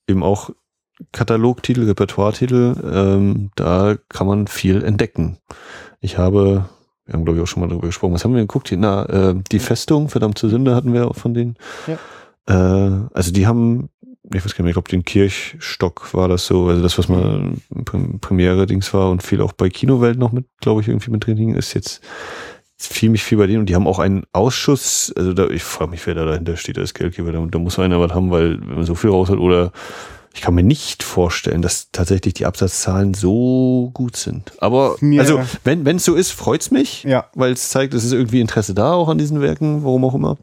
eben 0.07 0.23
auch 0.23 0.49
Katalogtitel, 1.11 1.85
Repertoiretitel, 1.85 2.75
ähm, 2.91 3.51
da 3.55 3.95
kann 4.09 4.27
man 4.27 4.47
viel 4.47 4.83
entdecken. 4.83 5.37
Ich 6.01 6.17
habe, 6.17 6.65
wir 7.05 7.13
haben 7.13 7.25
glaube 7.25 7.37
ich 7.37 7.43
auch 7.43 7.47
schon 7.47 7.61
mal 7.61 7.69
darüber 7.69 7.87
gesprochen, 7.87 8.13
was 8.13 8.23
haben 8.23 8.33
wir 8.33 8.41
geguckt? 8.41 8.69
hier? 8.69 8.77
Na, 8.77 9.05
äh, 9.05 9.35
die 9.51 9.59
Festung, 9.59 10.09
verdammt 10.09 10.37
zur 10.37 10.49
Sünde 10.49 10.75
hatten 10.75 10.93
wir 10.93 11.07
auch 11.07 11.15
von 11.15 11.33
denen. 11.33 11.55
Ja. 11.87 11.97
Äh, 12.47 13.07
also 13.13 13.31
die 13.31 13.47
haben, 13.47 13.89
ich 14.33 14.43
weiß 14.43 14.43
gar 14.43 14.49
nicht 14.49 14.59
mehr, 14.59 14.67
ich 14.69 14.73
glaube 14.73 14.89
den 14.89 15.05
Kirchstock 15.05 16.13
war 16.13 16.27
das 16.27 16.45
so, 16.47 16.67
also 16.67 16.81
das, 16.81 16.97
was 16.97 17.07
mal 17.09 17.53
Prem- 17.85 18.19
Premiere-Dings 18.19 18.93
war 18.93 19.09
und 19.11 19.21
viel 19.23 19.41
auch 19.41 19.53
bei 19.53 19.69
Kinowelt 19.69 20.17
noch 20.17 20.31
mit, 20.31 20.45
glaube 20.61 20.81
ich, 20.81 20.87
irgendwie 20.87 21.11
mit 21.11 21.25
drin 21.25 21.37
hing, 21.37 21.55
ist 21.55 21.73
jetzt 21.73 22.01
es 22.77 22.87
fiel 22.87 23.09
mich 23.09 23.23
viel 23.23 23.37
bei 23.37 23.47
denen 23.47 23.59
und 23.59 23.69
die 23.69 23.75
haben 23.75 23.87
auch 23.87 23.99
einen 23.99 24.23
Ausschuss, 24.33 25.13
also 25.15 25.31
da, 25.33 25.47
ich 25.47 25.63
frage 25.63 25.91
mich, 25.91 26.05
wer 26.07 26.13
da 26.15 26.25
dahinter 26.25 26.57
steht 26.57 26.77
als 26.77 26.93
Geldgeber, 26.93 27.31
da, 27.31 27.39
da 27.49 27.57
muss 27.59 27.79
einer 27.79 28.01
was 28.01 28.11
haben, 28.13 28.31
weil 28.31 28.59
wenn 28.59 28.75
man 28.75 28.83
so 28.85 28.95
viel 28.95 29.11
raus 29.11 29.29
hat 29.29 29.37
oder 29.39 29.71
ich 30.33 30.41
kann 30.41 30.53
mir 30.55 30.63
nicht 30.63 31.01
vorstellen, 31.01 31.61
dass 31.61 31.91
tatsächlich 31.93 32.33
die 32.33 32.45
Absatzzahlen 32.45 33.13
so 33.13 33.91
gut 33.93 34.17
sind. 34.17 34.51
Aber 34.57 34.97
Mir- 34.99 35.21
also, 35.21 35.39
wenn 35.63 35.85
wenn 35.85 35.95
es 35.95 36.03
so 36.03 36.15
ist, 36.15 36.31
freut's 36.31 36.69
mich, 36.71 37.03
Ja. 37.05 37.27
weil 37.33 37.53
es 37.53 37.69
zeigt, 37.69 37.93
es 37.93 38.03
ist 38.03 38.11
irgendwie 38.11 38.41
Interesse 38.41 38.73
da 38.73 38.91
auch 38.91 39.07
an 39.07 39.17
diesen 39.17 39.39
Werken, 39.39 39.85
warum 39.85 40.03
auch 40.03 40.13
immer. 40.13 40.35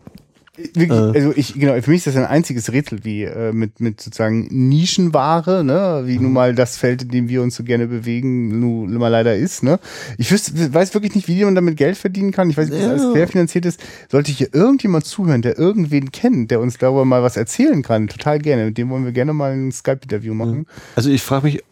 Wirklich, 0.54 0.90
Äh. 0.90 0.94
also 0.94 1.32
ich, 1.34 1.54
genau, 1.54 1.80
für 1.80 1.90
mich 1.90 1.98
ist 2.00 2.08
das 2.08 2.16
ein 2.16 2.26
einziges 2.26 2.70
Rätsel, 2.72 3.04
wie 3.04 3.22
äh, 3.22 3.52
mit, 3.52 3.80
mit 3.80 4.02
sozusagen 4.02 4.48
Nischenware, 4.50 5.64
ne, 5.64 6.02
wie 6.04 6.16
Mhm. 6.18 6.24
nun 6.24 6.32
mal 6.34 6.54
das 6.54 6.76
Feld, 6.76 7.02
in 7.02 7.08
dem 7.08 7.28
wir 7.30 7.40
uns 7.42 7.56
so 7.56 7.64
gerne 7.64 7.86
bewegen, 7.86 8.60
nun 8.60 8.92
mal 8.94 9.08
leider 9.08 9.34
ist, 9.34 9.62
ne. 9.62 9.80
Ich 10.18 10.30
wüsste, 10.30 10.52
weiß 10.74 10.92
wirklich 10.92 11.14
nicht, 11.14 11.26
wie 11.26 11.42
man 11.44 11.54
damit 11.54 11.78
Geld 11.78 11.96
verdienen 11.96 12.32
kann. 12.32 12.50
Ich 12.50 12.58
weiß 12.58 12.68
nicht, 12.68 12.78
wie 12.78 12.82
das 12.82 13.00
alles 13.00 13.12
querfinanziert 13.14 13.64
ist. 13.64 13.80
Sollte 14.10 14.30
hier 14.30 14.52
irgendjemand 14.54 15.06
zuhören, 15.06 15.40
der 15.40 15.58
irgendwen 15.58 16.12
kennt, 16.12 16.50
der 16.50 16.60
uns 16.60 16.76
darüber 16.76 17.06
mal 17.06 17.22
was 17.22 17.38
erzählen 17.38 17.82
kann, 17.82 18.08
total 18.08 18.38
gerne. 18.38 18.66
Mit 18.66 18.76
dem 18.76 18.90
wollen 18.90 19.06
wir 19.06 19.12
gerne 19.12 19.32
mal 19.32 19.52
ein 19.52 19.72
Skype-Interview 19.72 20.34
machen. 20.34 20.66
Also 20.96 21.08
ich 21.08 21.22
frage 21.22 21.46
mich 21.46 21.62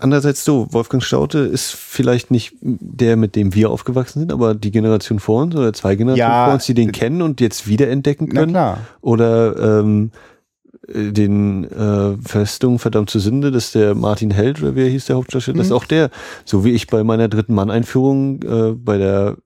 andererseits 0.00 0.44
so, 0.44 0.66
Wolfgang 0.72 1.02
Staute 1.02 1.38
ist 1.38 1.70
vielleicht 1.72 2.30
nicht 2.30 2.54
der, 2.60 3.16
mit 3.16 3.36
dem 3.36 3.54
wir 3.54 3.70
aufgewachsen 3.70 4.18
sind, 4.20 4.32
aber 4.32 4.54
die 4.54 4.70
Generation 4.70 5.18
vor 5.20 5.42
uns 5.42 5.54
oder 5.54 5.72
zwei 5.72 5.94
Generationen 5.94 6.30
Ja, 6.32 6.44
vor 6.46 6.54
uns, 6.54 6.66
die 6.66 6.74
den 6.74 6.92
kennen 6.92 7.22
und 7.22 7.40
jetzt 7.40 7.66
wiederentdecken 7.68 8.28
Na 8.32 8.40
können. 8.40 8.52
klar. 8.52 8.78
Oder 9.00 9.80
ähm, 9.80 10.10
äh, 10.88 11.12
den 11.12 11.64
äh, 11.70 12.16
Festung 12.26 12.78
verdammt 12.78 13.10
zu 13.10 13.18
Sünde, 13.20 13.50
dass 13.50 13.72
der 13.72 13.94
Martin 13.94 14.30
Held 14.30 14.60
oder 14.62 14.74
wer 14.74 14.88
hieß 14.88 15.06
der 15.06 15.16
Hauptdarsteller, 15.16 15.54
Mhm. 15.56 15.58
das 15.58 15.66
ist 15.68 15.72
auch 15.72 15.84
der, 15.84 16.10
so 16.44 16.64
wie 16.64 16.72
ich 16.72 16.86
bei 16.88 17.04
meiner 17.04 17.28
dritten 17.28 17.54
Mann-Einführung 17.54 18.42
äh, 18.42 18.72
bei 18.72 18.98
der 18.98 19.36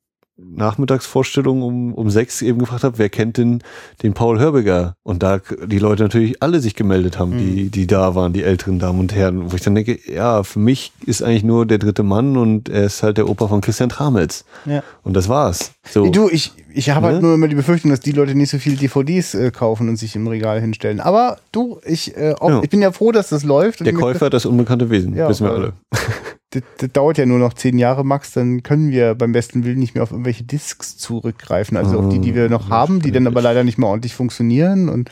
Nachmittagsvorstellung 0.55 1.63
um, 1.63 1.95
um 1.95 2.11
sechs 2.11 2.43
eben 2.43 2.59
gefragt 2.59 2.85
habe, 2.85 2.99
wer 2.99 3.09
kennt 3.09 3.37
denn 3.39 3.63
den 4.03 4.13
Paul 4.15 4.39
Hörbiger? 4.39 4.95
Und 5.03 5.23
da 5.23 5.41
die 5.67 5.79
Leute 5.79 6.03
natürlich 6.03 6.43
alle 6.43 6.61
sich 6.61 6.75
gemeldet 6.75 7.19
haben, 7.19 7.39
die, 7.39 7.71
die 7.71 7.87
da 7.87 8.15
waren, 8.15 8.33
die 8.33 8.43
älteren 8.43 8.79
Damen 8.79 9.01
und 9.01 9.15
Herren, 9.15 9.51
wo 9.53 9.57
ich 9.57 9.63
dann 9.63 9.75
denke, 9.75 9.99
ja, 10.13 10.43
für 10.43 10.59
mich 10.59 10.93
ist 11.07 11.23
eigentlich 11.23 11.45
nur 11.45 11.67
der 11.67 11.79
dritte 11.79 12.03
Mann 12.03 12.37
und 12.37 12.69
er 12.69 12.85
ist 12.85 13.03
halt 13.03 13.17
der 13.19 13.29
Opa 13.29 13.49
von 13.49 13.61
Christian 13.61 13.89
Tramitz. 13.89 14.45
Ja. 14.67 14.83
Und 15.03 15.15
das 15.15 15.29
war's. 15.29 15.73
So. 15.89 16.09
Du, 16.11 16.29
ich, 16.29 16.53
ich 16.73 16.91
habe 16.91 17.07
halt 17.07 17.17
Ne? 17.17 17.23
nur 17.23 17.35
immer 17.35 17.49
die 17.49 17.55
Befürchtung, 17.55 17.91
dass 17.91 18.01
die 18.01 18.13
Leute 18.13 18.35
nicht 18.35 18.51
so 18.51 18.59
viele 18.59 18.77
DVDs 18.77 19.35
äh, 19.35 19.51
kaufen 19.51 19.89
und 19.89 19.97
sich 19.97 20.17
im 20.17 20.27
Regal 20.27 20.61
hinstellen. 20.61 21.01
Aber 21.01 21.39
du, 21.53 21.81
ich, 21.85 22.17
äh, 22.17 22.35
auch, 22.39 22.49
Ja. 22.51 22.61
ich 22.63 22.71
bin 22.71 22.81
ja 22.83 22.93
froh, 22.93 23.13
dass 23.13 23.29
das 23.29 23.43
läuft. 23.45 23.81
der 23.81 23.93
Käufer, 23.93 24.31
das 24.31 24.47
unbekannte 24.47 24.91
Wesen, 24.91 25.15
Ja, 25.17 25.29
wissen 25.29 25.47
wir 25.47 25.53
alle. 25.53 25.73
Das, 26.53 26.63
das 26.79 26.93
dauert 26.93 27.17
ja 27.19 27.25
nur 27.27 27.39
noch 27.39 27.55
zehn 27.55 27.79
Jahre, 27.79 28.05
Max, 28.05 28.33
dann 28.33 28.63
können 28.63 28.91
wir 28.91 29.15
beim 29.15 29.33
besten 29.33 29.65
Willen 29.65 29.79
nicht 29.79 29.95
mehr 29.95 30.03
auf 30.03 30.11
irgendwelche 30.11 30.45
Discs 30.45 30.99
zurückgreifen. 30.99 31.77
Also 31.79 31.99
auf 31.99 32.09
die, 32.11 32.19
die 32.19 32.35
wir 32.35 32.49
noch 32.51 32.69
haben, 32.69 33.01
die 33.01 33.11
dann 33.11 33.27
aber 33.27 33.41
leider 33.41 33.65
nicht 33.65 33.79
mehr 33.79 33.89
ordentlich 33.89 34.15
funktionieren. 34.15 34.89
Und, 34.91 35.11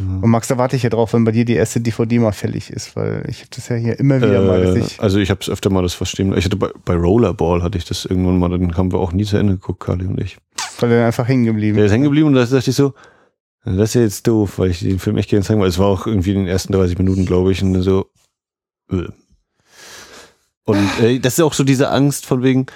und 0.00 0.28
Max, 0.30 0.48
da 0.48 0.58
warte 0.58 0.74
ich 0.74 0.82
ja 0.82 0.90
drauf, 0.90 1.12
wenn 1.12 1.24
bei 1.24 1.30
dir 1.32 1.44
die 1.44 1.54
erste 1.54 1.80
DVD 1.80 2.18
mal 2.18 2.32
fällig 2.32 2.70
ist, 2.70 2.96
weil 2.96 3.24
ich 3.28 3.38
habe 3.40 3.50
das 3.54 3.68
ja 3.68 3.76
hier 3.76 3.98
immer 4.00 4.16
wieder 4.20 4.42
mal, 4.42 4.76
Äh, 4.76 4.80
ich. 4.80 5.00
also 5.00 5.18
ich 5.20 5.30
habe 5.30 5.40
es 5.40 5.48
öfter 5.48 5.70
mal 5.70 5.82
das 5.82 5.94
verstehen. 5.94 6.36
Ich 6.36 6.44
hatte 6.44 6.56
bei, 6.56 6.70
bei 6.84 6.94
Rollerball 6.96 7.62
hatte 7.62 7.78
ich 7.78 7.84
das 7.84 8.04
irgendwann 8.04 8.38
mal, 8.38 8.48
dann 8.50 8.76
haben 8.76 8.90
wir 8.90 8.98
auch 8.98 9.12
nie 9.12 9.24
zu 9.24 9.36
Ende 9.36 9.54
geguckt, 9.54 9.80
Kali 9.84 10.06
und 10.06 10.20
ich. 10.20 10.38
Weil 10.80 10.90
er 10.92 11.06
einfach 11.06 11.28
hängen 11.28 11.44
geblieben 11.44 11.76
Der 11.76 11.86
ist 11.86 11.92
hängen 11.92 12.04
geblieben 12.04 12.26
und 12.28 12.34
da 12.34 12.44
dachte 12.44 12.68
ich 12.70 12.76
so, 12.76 12.94
Das 13.64 13.76
ist 13.76 13.94
ja 13.94 14.00
jetzt 14.00 14.26
doof, 14.26 14.58
weil 14.58 14.70
ich 14.70 14.80
den 14.80 14.98
Film 14.98 15.18
echt 15.18 15.30
gerne 15.30 15.44
zeigen 15.44 15.60
wollte. 15.60 15.70
Es 15.70 15.78
war 15.78 15.86
auch 15.86 16.06
irgendwie 16.06 16.30
in 16.32 16.38
den 16.38 16.46
ersten 16.48 16.72
30 16.72 16.98
Minuten, 16.98 17.26
glaube 17.26 17.52
ich, 17.52 17.62
und 17.62 17.80
so. 17.82 18.06
Äh. 18.90 19.04
Und 20.76 21.00
äh, 21.04 21.18
das 21.18 21.34
ist 21.38 21.44
auch 21.44 21.52
so 21.54 21.64
diese 21.64 21.90
Angst 21.90 22.26
von 22.26 22.42
wegen, 22.42 22.66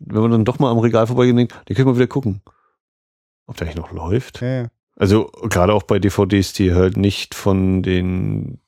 wenn 0.00 0.22
man 0.22 0.30
dann 0.30 0.44
doch 0.44 0.58
mal 0.58 0.70
am 0.70 0.78
Regal 0.78 1.06
vorbeigeht, 1.06 1.36
denkt, 1.36 1.54
den 1.68 1.76
können 1.76 1.88
wir 1.88 1.96
wieder 1.96 2.06
gucken. 2.06 2.40
Ob 3.46 3.56
der 3.56 3.66
eigentlich 3.66 3.76
noch 3.76 3.92
läuft. 3.92 4.40
Ja, 4.40 4.62
ja. 4.62 4.66
Also 4.96 5.30
gerade 5.48 5.72
auch 5.72 5.84
bei 5.84 5.98
DVDs, 5.98 6.52
die 6.52 6.74
halt 6.74 6.96
nicht 6.96 7.34
von 7.34 7.82
den, 7.82 8.58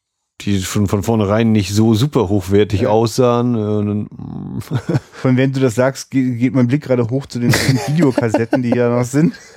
die 0.43 0.62
schon 0.62 0.86
von 0.86 1.02
vornherein 1.02 1.52
nicht 1.52 1.74
so 1.74 1.93
super 1.94 2.28
hochwertig 2.28 2.82
Ja. 2.82 2.89
aussahen. 2.90 3.55
äh, 3.55 3.59
dann, 3.59 4.01
mm, 4.05 4.61
Von 5.12 5.36
wenn 5.36 5.52
du 5.52 5.61
das 5.61 5.74
sagst, 5.74 6.11
ge- 6.11 6.36
geht 6.36 6.55
mein 6.55 6.66
Blick 6.69 6.82
gerade 6.85 7.09
hoch 7.11 7.27
zu 7.27 7.40
den 7.40 7.52
Videokassetten, 7.89 8.62
die 8.62 8.70
ja 8.70 8.89
noch 8.97 9.05
sind. 9.05 9.35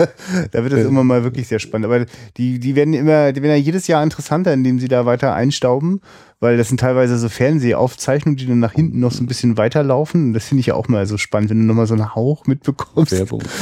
da 0.52 0.64
wird 0.64 0.74
das 0.74 0.86
immer 0.86 1.04
mal 1.04 1.24
wirklich 1.24 1.48
sehr 1.48 1.60
spannend. 1.60 1.86
Aber 1.86 2.06
die, 2.38 2.60
die 2.60 2.76
werden 2.76 2.94
immer, 2.94 3.32
die 3.32 3.42
werden 3.42 3.56
ja 3.56 3.62
jedes 3.64 3.88
Jahr 3.88 4.04
interessanter, 4.04 4.52
indem 4.54 4.80
sie 4.80 4.88
da 4.90 5.06
weiter 5.06 5.34
einstauben, 5.36 6.02
weil 6.44 6.58
das 6.58 6.68
sind 6.68 6.82
teilweise 6.82 7.18
so 7.18 7.30
Fernsehaufzeichnungen, 7.30 8.36
die 8.36 8.46
dann 8.46 8.60
nach 8.60 8.74
hinten 8.74 9.00
noch 9.00 9.14
so 9.14 9.24
ein 9.24 9.28
bisschen 9.28 9.58
weiterlaufen. 9.58 10.26
Und 10.26 10.34
das 10.34 10.44
finde 10.44 10.60
ich 10.60 10.66
ja 10.68 10.74
auch 10.74 10.90
mal 10.90 11.06
so 11.06 11.18
spannend, 11.18 11.50
wenn 11.50 11.60
du 11.60 11.64
nochmal 11.64 11.88
so 11.88 11.94
einen 11.94 12.14
Hauch 12.16 12.46
mitbekommst. 12.48 13.14
Werbung. 13.14 13.42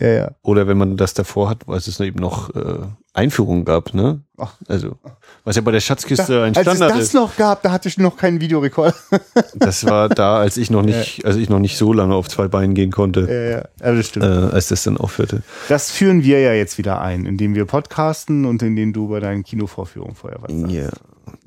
Ja, 0.00 0.08
ja. 0.08 0.30
Oder 0.42 0.66
wenn 0.66 0.78
man 0.78 0.96
das 0.96 1.12
davor 1.12 1.50
hat, 1.50 1.68
weil 1.68 1.76
es 1.76 2.00
eben 2.00 2.18
noch 2.18 2.54
äh, 2.54 2.78
Einführungen 3.12 3.64
gab, 3.64 3.92
ne? 3.92 4.20
Ach. 4.38 4.54
Also, 4.68 4.96
was 5.44 5.56
ja 5.56 5.62
bei 5.62 5.72
der 5.72 5.80
Schatzkiste 5.80 6.42
ein 6.42 6.56
Als 6.56 6.66
es 6.66 6.76
Standard 6.76 6.90
das 6.92 7.00
ist. 7.00 7.14
noch 7.14 7.36
gab, 7.36 7.62
da 7.62 7.72
hatte 7.72 7.88
ich 7.88 7.98
noch 7.98 8.16
keinen 8.16 8.40
Videorekorder. 8.40 8.94
Das 9.56 9.84
war 9.84 10.08
da, 10.08 10.38
als 10.38 10.56
ich 10.56 10.70
noch 10.70 10.82
nicht, 10.82 11.24
als 11.26 11.36
ich 11.36 11.50
noch 11.50 11.58
nicht 11.58 11.76
so 11.76 11.92
lange 11.92 12.14
auf 12.14 12.28
zwei 12.28 12.48
Beinen 12.48 12.74
gehen 12.74 12.90
konnte, 12.90 13.20
ja, 13.28 13.58
ja. 13.58 13.64
Aber 13.80 13.96
das 13.96 14.06
stimmt. 14.06 14.24
äh, 14.24 14.54
als 14.54 14.68
das 14.68 14.84
dann 14.84 14.96
aufhörte. 14.96 15.42
Das 15.68 15.90
führen 15.90 16.24
wir 16.24 16.40
ja 16.40 16.52
jetzt 16.52 16.78
wieder 16.78 17.00
ein, 17.00 17.26
indem 17.26 17.54
wir 17.54 17.66
podcasten 17.66 18.46
und 18.46 18.62
indem 18.62 18.92
du 18.92 19.08
bei 19.08 19.20
deinen 19.20 19.42
Kinovorführungen 19.42 20.14
vorher 20.14 20.40
was 20.40 20.52
sagst. 20.52 20.72
Ja, 20.72 20.88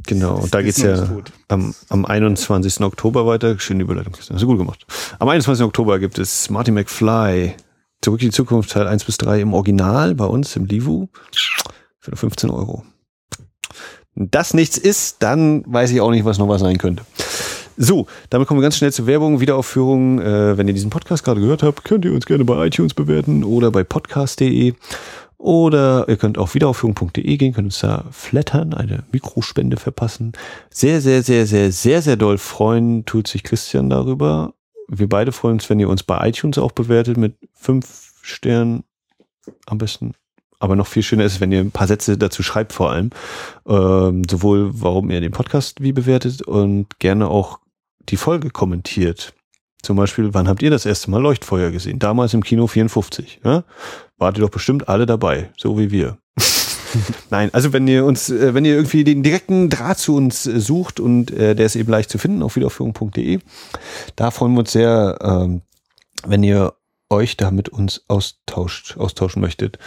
genau. 0.06 0.36
Und 0.38 0.54
da 0.54 0.62
geht's 0.62 0.80
noch 0.80 0.90
ja 0.90 1.08
am, 1.48 1.74
am 1.90 2.06
21. 2.06 2.82
Oktober 2.82 3.26
weiter. 3.26 3.60
Schöne 3.60 3.84
Überleitung. 3.84 4.14
Hast 4.18 4.30
du 4.30 4.48
gut 4.48 4.58
gemacht. 4.58 4.86
Am 5.20 5.30
21. 5.30 5.66
Oktober 5.66 6.00
gibt 6.00 6.18
es 6.18 6.50
Marty 6.50 6.72
McFly. 6.72 7.56
Zurück 8.02 8.22
in 8.22 8.30
die 8.30 8.36
Zukunft 8.36 8.72
Teil 8.72 8.88
1 8.88 9.06
bis 9.06 9.18
3 9.18 9.42
im 9.42 9.54
Original 9.54 10.14
bei 10.16 10.26
uns 10.26 10.56
im 10.56 10.66
Livu 10.66 11.08
für 12.00 12.12
nur 12.12 12.18
15 12.18 12.50
Euro. 12.50 12.84
Wenn 14.16 14.30
das 14.30 14.54
nichts 14.54 14.78
ist, 14.78 15.24
dann 15.24 15.64
weiß 15.66 15.92
ich 15.92 16.02
auch 16.02 16.12
nicht, 16.12 16.26
was 16.26 16.38
noch 16.38 16.50
was 16.50 16.62
sein 16.62 16.78
könnte. 16.78 17.04
So, 17.78 18.06
damit 18.30 18.48
kommen 18.48 18.60
wir 18.60 18.64
ganz 18.64 18.78
schnell 18.78 18.94
zur 18.94 19.08
Werbung, 19.08 19.40
Wiederaufführung. 19.40 20.22
Äh, 20.22 20.58
wenn 20.58 20.68
ihr 20.68 20.76
diesen 20.76 20.92
Podcast 20.92 21.24
gerade 21.24 21.42
gehört 21.42 21.64
habt, 21.64 21.84
könnt 21.84 22.06
ihr 22.06 22.14
uns 22.14 22.26
gerne 22.26 22.46
bei 22.46 22.68
iTunes 22.68 22.94
bewerten 22.94 23.44
oder 23.44 23.72
bei 23.72 23.84
podcast.de. 23.84 24.74
Oder 25.44 26.08
ihr 26.08 26.16
könnt 26.16 26.38
auf 26.38 26.56
wiederaufführung.de 26.56 27.36
gehen, 27.36 27.54
könnt 27.54 27.66
uns 27.66 27.80
da 27.80 28.06
flattern, 28.12 28.74
eine 28.74 29.04
Mikrospende 29.12 29.76
verpassen. 29.76 30.32
Sehr, 30.70 31.02
sehr, 31.02 31.22
sehr, 31.22 31.46
sehr, 31.46 31.70
sehr, 31.74 32.02
sehr 32.02 32.16
doll 32.16 32.38
freuen 32.38 33.04
tut 33.04 33.28
sich 33.28 33.44
Christian 33.44 33.90
darüber. 33.90 34.54
Wir 34.88 35.10
beide 35.10 35.34
freuen 35.34 35.56
uns, 35.56 35.70
wenn 35.70 35.82
ihr 35.82 35.90
uns 35.90 36.04
bei 36.04 36.30
iTunes 36.30 36.58
auch 36.58 36.72
bewertet 36.72 37.18
mit 37.18 37.36
fünf 37.54 38.14
Sternen 38.22 38.86
am 39.66 39.80
besten. 39.80 40.14
Aber 40.60 40.78
noch 40.78 40.88
viel 40.88 41.04
schöner 41.04 41.26
ist, 41.26 41.42
wenn 41.42 41.52
ihr 41.52 41.60
ein 41.60 41.72
paar 41.72 41.88
Sätze 41.88 42.18
dazu 42.18 42.42
schreibt 42.42 42.72
vor 42.72 42.92
allem. 42.92 43.10
Ähm, 43.68 44.22
sowohl, 44.32 44.70
warum 44.72 45.12
ihr 45.12 45.20
den 45.20 45.34
Podcast 45.34 45.84
wie 45.84 45.92
bewertet 45.92 46.42
und 46.44 47.00
gerne 47.00 47.28
auch 47.28 47.60
die 48.08 48.16
Folge 48.16 48.50
kommentiert. 48.50 49.34
Zum 49.82 49.98
Beispiel, 49.98 50.34
wann 50.34 50.48
habt 50.48 50.62
ihr 50.62 50.72
das 50.72 50.86
erste 50.86 51.12
Mal 51.12 51.22
Leuchtfeuer 51.22 51.70
gesehen? 51.70 52.00
Damals 52.00 52.34
im 52.34 52.46
Kino 52.46 52.68
54. 52.68 53.42
Ja? 53.44 53.66
Wart 54.24 54.38
ihr 54.38 54.42
doch 54.42 54.50
bestimmt 54.50 54.88
alle 54.88 55.06
dabei, 55.06 55.50
so 55.58 55.78
wie 55.78 55.92
wir. 55.92 56.18
Nein, 57.30 57.50
also 57.52 57.74
wenn 57.74 57.86
ihr 57.90 58.06
uns, 58.06 58.30
äh, 58.30 58.54
wenn 58.54 58.64
ihr 58.64 58.74
irgendwie 58.74 59.04
den 59.04 59.22
direkten 59.22 59.70
Draht 59.70 60.00
zu 60.00 60.16
uns 60.16 60.48
äh, 60.48 60.62
sucht 60.62 61.02
und 61.02 61.30
äh, 61.32 61.56
der 61.56 61.66
ist 61.66 61.76
eben 61.76 61.92
leicht 61.92 62.10
zu 62.10 62.18
finden 62.18 62.42
auf 62.42 62.56
wiederaufführung.de, 62.56 63.40
da 64.16 64.32
freuen 64.32 64.54
wir 64.54 64.60
uns 64.60 64.72
sehr, 64.72 65.20
ähm, 65.22 65.62
wenn 66.26 66.42
ihr 66.42 66.74
euch 67.10 67.36
da 67.36 67.52
mit 67.52 67.68
uns 67.68 68.06
austauscht, 68.08 68.96
austauschen 68.96 69.42
möchtet. 69.42 69.78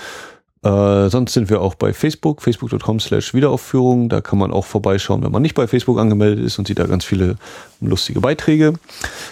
Äh, 0.63 1.09
sonst 1.09 1.33
sind 1.33 1.49
wir 1.49 1.63
auch 1.63 1.75
bei 1.75 1.95
Facebook, 1.95 2.43
facebook.com 2.43 3.01
slash 3.01 3.33
Wiederaufführung. 3.33 4.11
Da 4.11 4.21
kann 4.21 4.39
man 4.39 4.53
auch 4.53 4.67
vorbeischauen, 4.67 5.23
wenn 5.23 5.33
man 5.33 5.41
nicht 5.41 5.55
bei 5.55 5.67
Facebook 5.67 5.99
angemeldet 5.99 6.45
ist 6.45 6.59
und 6.59 6.69
sieht 6.69 6.79
da 6.79 6.87
ganz 6.87 7.07
viele 7.07 7.37
lustige 7.81 8.21
Beiträge. 8.21 8.75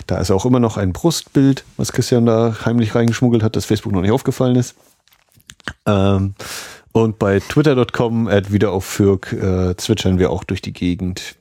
Da 0.06 0.16
ist 0.16 0.30
auch 0.30 0.46
immer 0.46 0.60
noch 0.60 0.78
ein 0.78 0.94
Brustbild, 0.94 1.64
was 1.76 1.92
Christian 1.92 2.24
da 2.24 2.56
heimlich 2.64 2.94
reingeschmuggelt 2.94 3.42
hat, 3.42 3.54
das 3.54 3.66
Facebook 3.66 3.92
noch 3.92 4.00
nicht 4.00 4.12
aufgefallen 4.12 4.56
ist. 4.56 4.76
Ähm, 5.86 6.34
und 6.92 7.18
bei 7.18 7.40
twitter.com 7.40 8.28
at 8.28 8.52
wiederaufführk 8.52 9.32
äh, 9.32 9.76
zwitschern 9.76 10.18
wir 10.18 10.30
auch 10.30 10.44
durch 10.44 10.62
die 10.62 10.72
Gegend. 10.72 11.36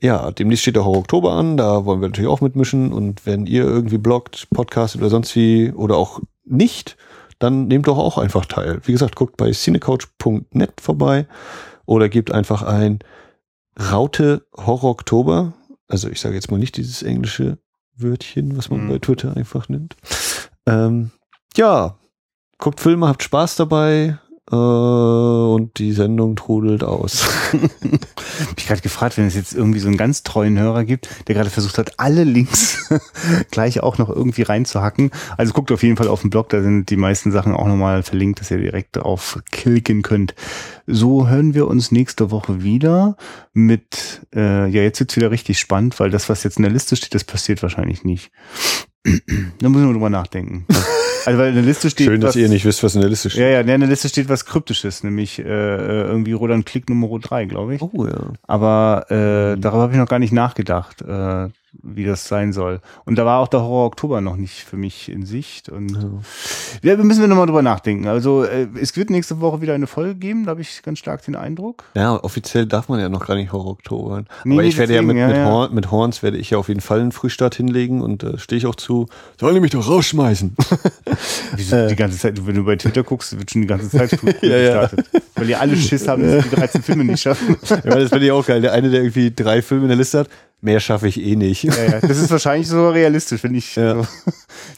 Ja, 0.00 0.30
demnächst 0.32 0.62
steht 0.62 0.76
der 0.76 0.84
Horror 0.84 0.98
Oktober 1.00 1.32
an, 1.32 1.56
da 1.56 1.84
wollen 1.84 2.00
wir 2.00 2.08
natürlich 2.08 2.30
auch 2.30 2.40
mitmischen 2.40 2.92
und 2.92 3.24
wenn 3.26 3.46
ihr 3.46 3.62
irgendwie 3.64 3.98
bloggt, 3.98 4.48
podcastet 4.50 5.00
oder 5.00 5.10
sonst 5.10 5.34
wie 5.36 5.70
oder 5.72 5.96
auch 5.96 6.20
nicht, 6.44 6.96
dann 7.38 7.66
nehmt 7.68 7.86
doch 7.86 7.98
auch 7.98 8.18
einfach 8.18 8.46
teil. 8.46 8.80
Wie 8.84 8.92
gesagt, 8.92 9.14
guckt 9.16 9.36
bei 9.36 9.50
cinecoach.net 9.52 10.80
vorbei 10.80 11.26
oder 11.86 12.08
gebt 12.08 12.32
einfach 12.32 12.62
ein 12.62 12.98
Raute 13.90 14.46
Horror 14.56 14.90
Oktober. 14.90 15.52
Also 15.88 16.08
ich 16.08 16.20
sage 16.20 16.34
jetzt 16.34 16.50
mal 16.50 16.58
nicht 16.58 16.76
dieses 16.76 17.02
englische 17.02 17.58
Wörtchen, 17.96 18.56
was 18.56 18.70
man 18.70 18.84
Mhm. 18.84 18.88
bei 18.88 18.98
Twitter 18.98 19.36
einfach 19.36 19.68
nimmt. 19.68 19.96
Ähm, 20.66 21.10
ja, 21.56 21.96
guckt 22.62 22.80
Filme, 22.80 23.08
habt 23.08 23.24
Spaß 23.24 23.56
dabei 23.56 24.18
äh, 24.48 24.54
und 24.54 25.72
die 25.78 25.92
Sendung 25.92 26.36
trudelt 26.36 26.84
aus. 26.84 27.28
Hab 27.52 28.56
ich 28.56 28.68
gerade 28.68 28.80
gefragt, 28.80 29.18
wenn 29.18 29.26
es 29.26 29.34
jetzt 29.34 29.52
irgendwie 29.52 29.80
so 29.80 29.88
einen 29.88 29.96
ganz 29.96 30.22
treuen 30.22 30.56
Hörer 30.56 30.84
gibt, 30.84 31.08
der 31.26 31.34
gerade 31.34 31.50
versucht 31.50 31.76
hat, 31.76 31.98
alle 31.98 32.22
Links 32.22 32.88
gleich 33.50 33.82
auch 33.82 33.98
noch 33.98 34.08
irgendwie 34.08 34.42
reinzuhacken. 34.42 35.10
Also 35.36 35.52
guckt 35.52 35.72
auf 35.72 35.82
jeden 35.82 35.96
Fall 35.96 36.06
auf 36.06 36.20
den 36.20 36.30
Blog, 36.30 36.50
da 36.50 36.62
sind 36.62 36.88
die 36.88 36.96
meisten 36.96 37.32
Sachen 37.32 37.52
auch 37.52 37.66
nochmal 37.66 38.04
verlinkt, 38.04 38.40
dass 38.40 38.52
ihr 38.52 38.58
direkt 38.58 38.94
drauf 38.94 39.40
klicken 39.50 40.02
könnt. 40.02 40.36
So 40.86 41.26
hören 41.26 41.54
wir 41.54 41.66
uns 41.66 41.90
nächste 41.90 42.30
Woche 42.30 42.62
wieder 42.62 43.16
mit, 43.54 44.24
äh, 44.36 44.68
ja, 44.68 44.82
jetzt 44.82 45.00
wird's 45.00 45.16
wieder 45.16 45.32
richtig 45.32 45.58
spannend, 45.58 45.98
weil 45.98 46.10
das, 46.10 46.28
was 46.28 46.44
jetzt 46.44 46.58
in 46.58 46.62
der 46.62 46.72
Liste 46.72 46.94
steht, 46.94 47.12
das 47.12 47.24
passiert 47.24 47.60
wahrscheinlich 47.60 48.04
nicht. 48.04 48.30
da 49.04 49.68
müssen 49.68 49.86
wir 49.88 49.92
drüber 49.92 50.10
nachdenken. 50.10 50.64
Also 51.26 51.38
weil 51.38 51.48
in 51.50 51.54
der 51.56 51.64
Liste 51.64 51.90
steht. 51.90 52.06
Schön, 52.06 52.20
dass 52.20 52.30
was- 52.30 52.36
ihr 52.36 52.48
nicht 52.48 52.64
wisst, 52.64 52.82
was 52.82 52.94
in 52.94 53.00
der 53.00 53.10
Liste 53.10 53.30
steht. 53.30 53.42
Ja, 53.42 53.48
ja, 53.48 53.60
in 53.60 53.66
der 53.66 53.78
Liste 53.78 54.08
steht 54.08 54.28
was 54.28 54.44
Kryptisches, 54.44 55.02
nämlich 55.04 55.38
äh, 55.38 55.42
äh, 55.44 56.02
irgendwie 56.04 56.32
Roland 56.32 56.66
Klick 56.66 56.88
Nummer 56.88 57.18
3, 57.18 57.44
glaube 57.46 57.74
ich. 57.74 57.82
Oh 57.82 58.06
ja. 58.06 58.32
Aber 58.46 59.06
äh, 59.10 59.58
darüber 59.58 59.82
habe 59.82 59.92
ich 59.92 59.98
noch 59.98 60.08
gar 60.08 60.18
nicht 60.18 60.32
nachgedacht, 60.32 61.02
äh, 61.02 61.48
wie 61.82 62.04
das 62.04 62.28
sein 62.28 62.52
soll. 62.52 62.80
Und 63.04 63.16
da 63.16 63.24
war 63.24 63.40
auch 63.40 63.48
der 63.48 63.60
Horror 63.62 63.86
Oktober 63.86 64.20
noch 64.20 64.36
nicht 64.36 64.62
für 64.64 64.76
mich 64.76 65.08
in 65.08 65.24
Sicht. 65.24 65.68
Und 65.68 65.96
ja, 66.82 66.96
da 66.96 67.02
müssen 67.02 67.20
wir 67.20 67.28
nochmal 67.28 67.46
drüber 67.46 67.62
nachdenken. 67.62 68.06
Also 68.06 68.44
äh, 68.44 68.68
es 68.80 68.94
wird 68.96 69.10
nächste 69.10 69.40
Woche 69.40 69.60
wieder 69.62 69.74
eine 69.74 69.86
Folge 69.86 70.14
geben, 70.14 70.44
da 70.44 70.50
habe 70.50 70.60
ich 70.60 70.82
ganz 70.82 70.98
stark 70.98 71.24
den 71.24 71.34
Eindruck. 71.34 71.84
Ja, 71.94 72.22
offiziell 72.22 72.66
darf 72.66 72.88
man 72.88 73.00
ja 73.00 73.08
noch 73.08 73.26
gar 73.26 73.36
nicht 73.36 73.52
Horror 73.52 73.72
Oktober. 73.72 74.24
Nee, 74.44 74.54
Aber 74.54 74.64
ich 74.64 74.76
werde 74.76 74.94
ja 74.94 75.00
deswegen, 75.00 75.18
mit, 75.18 75.20
ja, 75.20 75.26
mit, 75.28 75.36
ja. 75.36 75.44
Horn, 75.46 75.74
mit 75.74 75.90
Horns 75.90 76.22
werde 76.22 76.36
ich 76.36 76.50
ja 76.50 76.58
auf 76.58 76.68
jeden 76.68 76.80
Fall 76.80 77.00
einen 77.00 77.12
Frühstart 77.12 77.54
hinlegen 77.54 78.02
und 78.02 78.22
da 78.22 78.38
stehe 78.38 78.58
ich 78.58 78.66
auch 78.66 78.74
zu. 78.76 79.06
Sollen 79.40 79.54
die 79.54 79.60
mich 79.60 79.70
doch 79.70 79.88
rausschmeißen? 79.88 80.54
Wieso 81.56 81.88
die 81.88 81.96
ganze 81.96 82.18
Zeit, 82.18 82.46
wenn 82.46 82.54
du 82.54 82.64
bei 82.64 82.76
Twitter 82.76 83.02
guckst, 83.02 83.38
wird 83.38 83.50
schon 83.50 83.62
die 83.62 83.68
ganze 83.68 83.88
Zeit 83.90 84.10
früh 84.10 84.32
Ja, 84.42 84.56
ja. 84.56 84.80
gestartet. 84.86 85.22
Weil 85.34 85.46
die 85.46 85.56
alle 85.56 85.76
Schiss 85.76 86.06
haben, 86.06 86.22
dass 86.22 86.44
die 86.44 86.54
13 86.54 86.82
Filme 86.82 87.04
nicht 87.04 87.22
schaffen. 87.22 87.56
ja, 87.68 87.76
das 87.78 88.10
finde 88.10 88.26
ich 88.26 88.32
auch 88.32 88.46
geil. 88.46 88.60
Der 88.60 88.72
eine, 88.72 88.90
der 88.90 89.00
irgendwie 89.00 89.32
drei 89.34 89.62
Filme 89.62 89.84
in 89.84 89.88
der 89.88 89.96
Liste 89.96 90.20
hat, 90.20 90.28
mehr 90.62 90.80
schaffe 90.80 91.08
ich 91.08 91.20
eh 91.20 91.36
nicht. 91.36 91.64
Ja, 91.64 91.74
ja. 91.74 92.00
Das 92.00 92.18
ist 92.18 92.30
wahrscheinlich 92.30 92.66
so 92.68 92.88
realistisch, 92.88 93.42
wenn 93.44 93.54
ich. 93.54 93.76
Ja. 93.82 94.02
So. 94.02 94.08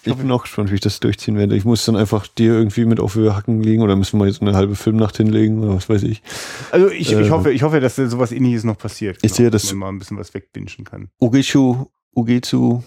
Ich 0.05 0.15
bin 0.16 0.31
auch 0.32 0.43
gespannt, 0.43 0.70
wie 0.70 0.74
ich 0.77 0.81
das 0.81 0.98
durchziehen 1.01 1.36
werde. 1.36 1.55
Ich 1.56 1.65
muss 1.65 1.85
dann 1.85 1.94
einfach 1.97 2.27
dir 2.27 2.55
irgendwie 2.55 2.85
mit 2.86 3.01
auf 3.01 3.15
Höhe 3.15 3.36
Hacken 3.36 3.62
legen 3.62 3.82
oder 3.82 3.97
müssen 3.97 4.19
wir 4.19 4.27
jetzt 4.27 4.40
eine 4.43 4.55
halbe 4.55 4.74
Filmnacht 4.77 5.16
hinlegen 5.16 5.61
oder 5.62 5.77
was 5.77 5.89
weiß 5.89 6.02
ich. 6.05 6.23
Also 6.70 6.89
ich, 6.89 7.12
ich 7.12 7.19
Äh. 7.19 7.31
hoffe, 7.31 7.52
ich 7.52 7.62
hoffe, 7.62 7.81
dass 7.81 7.97
sowas 7.97 8.32
ähnliches 8.32 8.65
noch 8.65 8.78
passiert. 8.78 9.19
Ich 9.23 9.32
sehe 9.35 9.51
das- 9.51 9.62
Dass 9.62 9.73
man 9.73 9.78
mal 9.81 9.89
ein 9.90 9.98
bisschen 9.98 10.19
was 10.19 10.32
wegbingen 10.35 10.85
kann. 10.85 11.09
Ugechu, 11.20 11.86
Ugezu, 12.16 12.82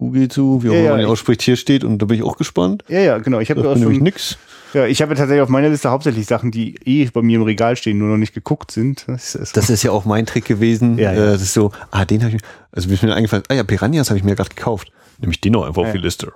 Ugezu, 0.00 0.62
wie 0.62 0.68
auch 0.68 0.72
Ja, 0.74 0.78
immer 0.78 0.84
ja, 0.86 0.90
man 0.92 0.98
den 1.00 1.06
ich- 1.06 1.12
ausspricht, 1.12 1.42
hier 1.42 1.56
steht 1.56 1.82
und 1.84 1.98
da 2.00 2.06
bin 2.06 2.18
ich 2.18 2.22
auch 2.22 2.36
gespannt. 2.36 2.84
Ja, 2.88 3.00
ja, 3.00 3.18
genau. 3.18 3.40
Ich 3.40 3.50
habe 3.50 3.62
bin 3.62 3.80
nämlich 3.80 4.00
nix. 4.00 4.38
ja, 4.72 4.86
ich 4.86 5.02
habe 5.02 5.14
tatsächlich 5.16 5.42
auf 5.42 5.48
meiner 5.48 5.68
Liste 5.68 5.90
hauptsächlich 5.90 6.26
Sachen, 6.26 6.50
die 6.52 6.76
eh 6.84 7.06
bei 7.12 7.20
mir 7.22 7.36
im 7.36 7.42
Regal 7.42 7.74
stehen, 7.76 7.98
nur 7.98 8.08
noch 8.08 8.16
nicht 8.16 8.32
geguckt 8.34 8.70
sind. 8.70 9.04
Das 9.08 9.34
ist 9.34 9.56
Das 9.56 9.70
ist 9.70 9.82
ja 9.82 9.90
auch 9.90 10.04
mein 10.04 10.24
Trick 10.26 10.44
gewesen. 10.44 10.98
Ja, 10.98 11.12
ja. 11.12 11.24
Äh, 11.24 11.26
Das 11.32 11.42
ist 11.42 11.52
so, 11.54 11.72
ah, 11.90 12.04
den 12.04 12.22
habe 12.22 12.36
ich, 12.36 12.42
also 12.70 12.86
mir 12.88 12.94
ist 12.94 13.02
mir 13.02 13.12
eingefallen, 13.14 13.42
ah 13.48 13.54
ja, 13.54 13.64
Piranhas 13.64 14.08
habe 14.10 14.18
ich 14.18 14.24
mir 14.24 14.36
gerade 14.36 14.50
gekauft. 14.50 14.92
Nämlich 15.20 15.40
den 15.40 15.52
noch 15.54 15.66
einfach 15.66 15.82
Ja. 15.82 15.88
auf 15.88 15.92
die 15.94 15.98
Liste. 15.98 16.32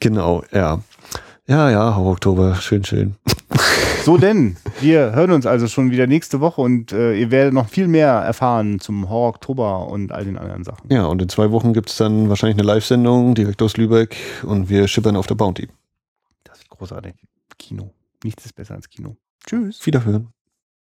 Genau, 0.00 0.42
ja. 0.52 0.80
Ja, 1.46 1.70
ja, 1.70 1.94
Horror 1.94 2.12
Oktober, 2.12 2.54
schön, 2.54 2.84
schön. 2.84 3.16
so 4.02 4.16
denn. 4.16 4.56
Wir 4.80 5.12
hören 5.12 5.30
uns 5.30 5.44
also 5.44 5.68
schon 5.68 5.90
wieder 5.90 6.06
nächste 6.06 6.40
Woche 6.40 6.62
und 6.62 6.92
äh, 6.92 7.14
ihr 7.14 7.30
werdet 7.30 7.52
noch 7.52 7.68
viel 7.68 7.86
mehr 7.86 8.12
erfahren 8.12 8.80
zum 8.80 9.10
Horror 9.10 9.28
Oktober 9.28 9.88
und 9.88 10.10
all 10.10 10.24
den 10.24 10.38
anderen 10.38 10.64
Sachen. 10.64 10.90
Ja, 10.90 11.04
und 11.04 11.20
in 11.20 11.28
zwei 11.28 11.50
Wochen 11.50 11.74
gibt's 11.74 11.98
dann 11.98 12.30
wahrscheinlich 12.30 12.56
eine 12.56 12.66
Live-Sendung 12.66 13.34
direkt 13.34 13.60
aus 13.60 13.76
Lübeck 13.76 14.16
und 14.42 14.70
wir 14.70 14.88
schippern 14.88 15.16
auf 15.16 15.26
der 15.26 15.34
Bounty. 15.34 15.68
Das 16.44 16.60
wird 16.60 16.70
großartig. 16.70 17.14
Kino. 17.58 17.90
Nichts 18.22 18.46
ist 18.46 18.54
besser 18.54 18.74
als 18.76 18.88
Kino. 18.88 19.16
Tschüss. 19.46 19.84
Wiederhören. 19.84 20.33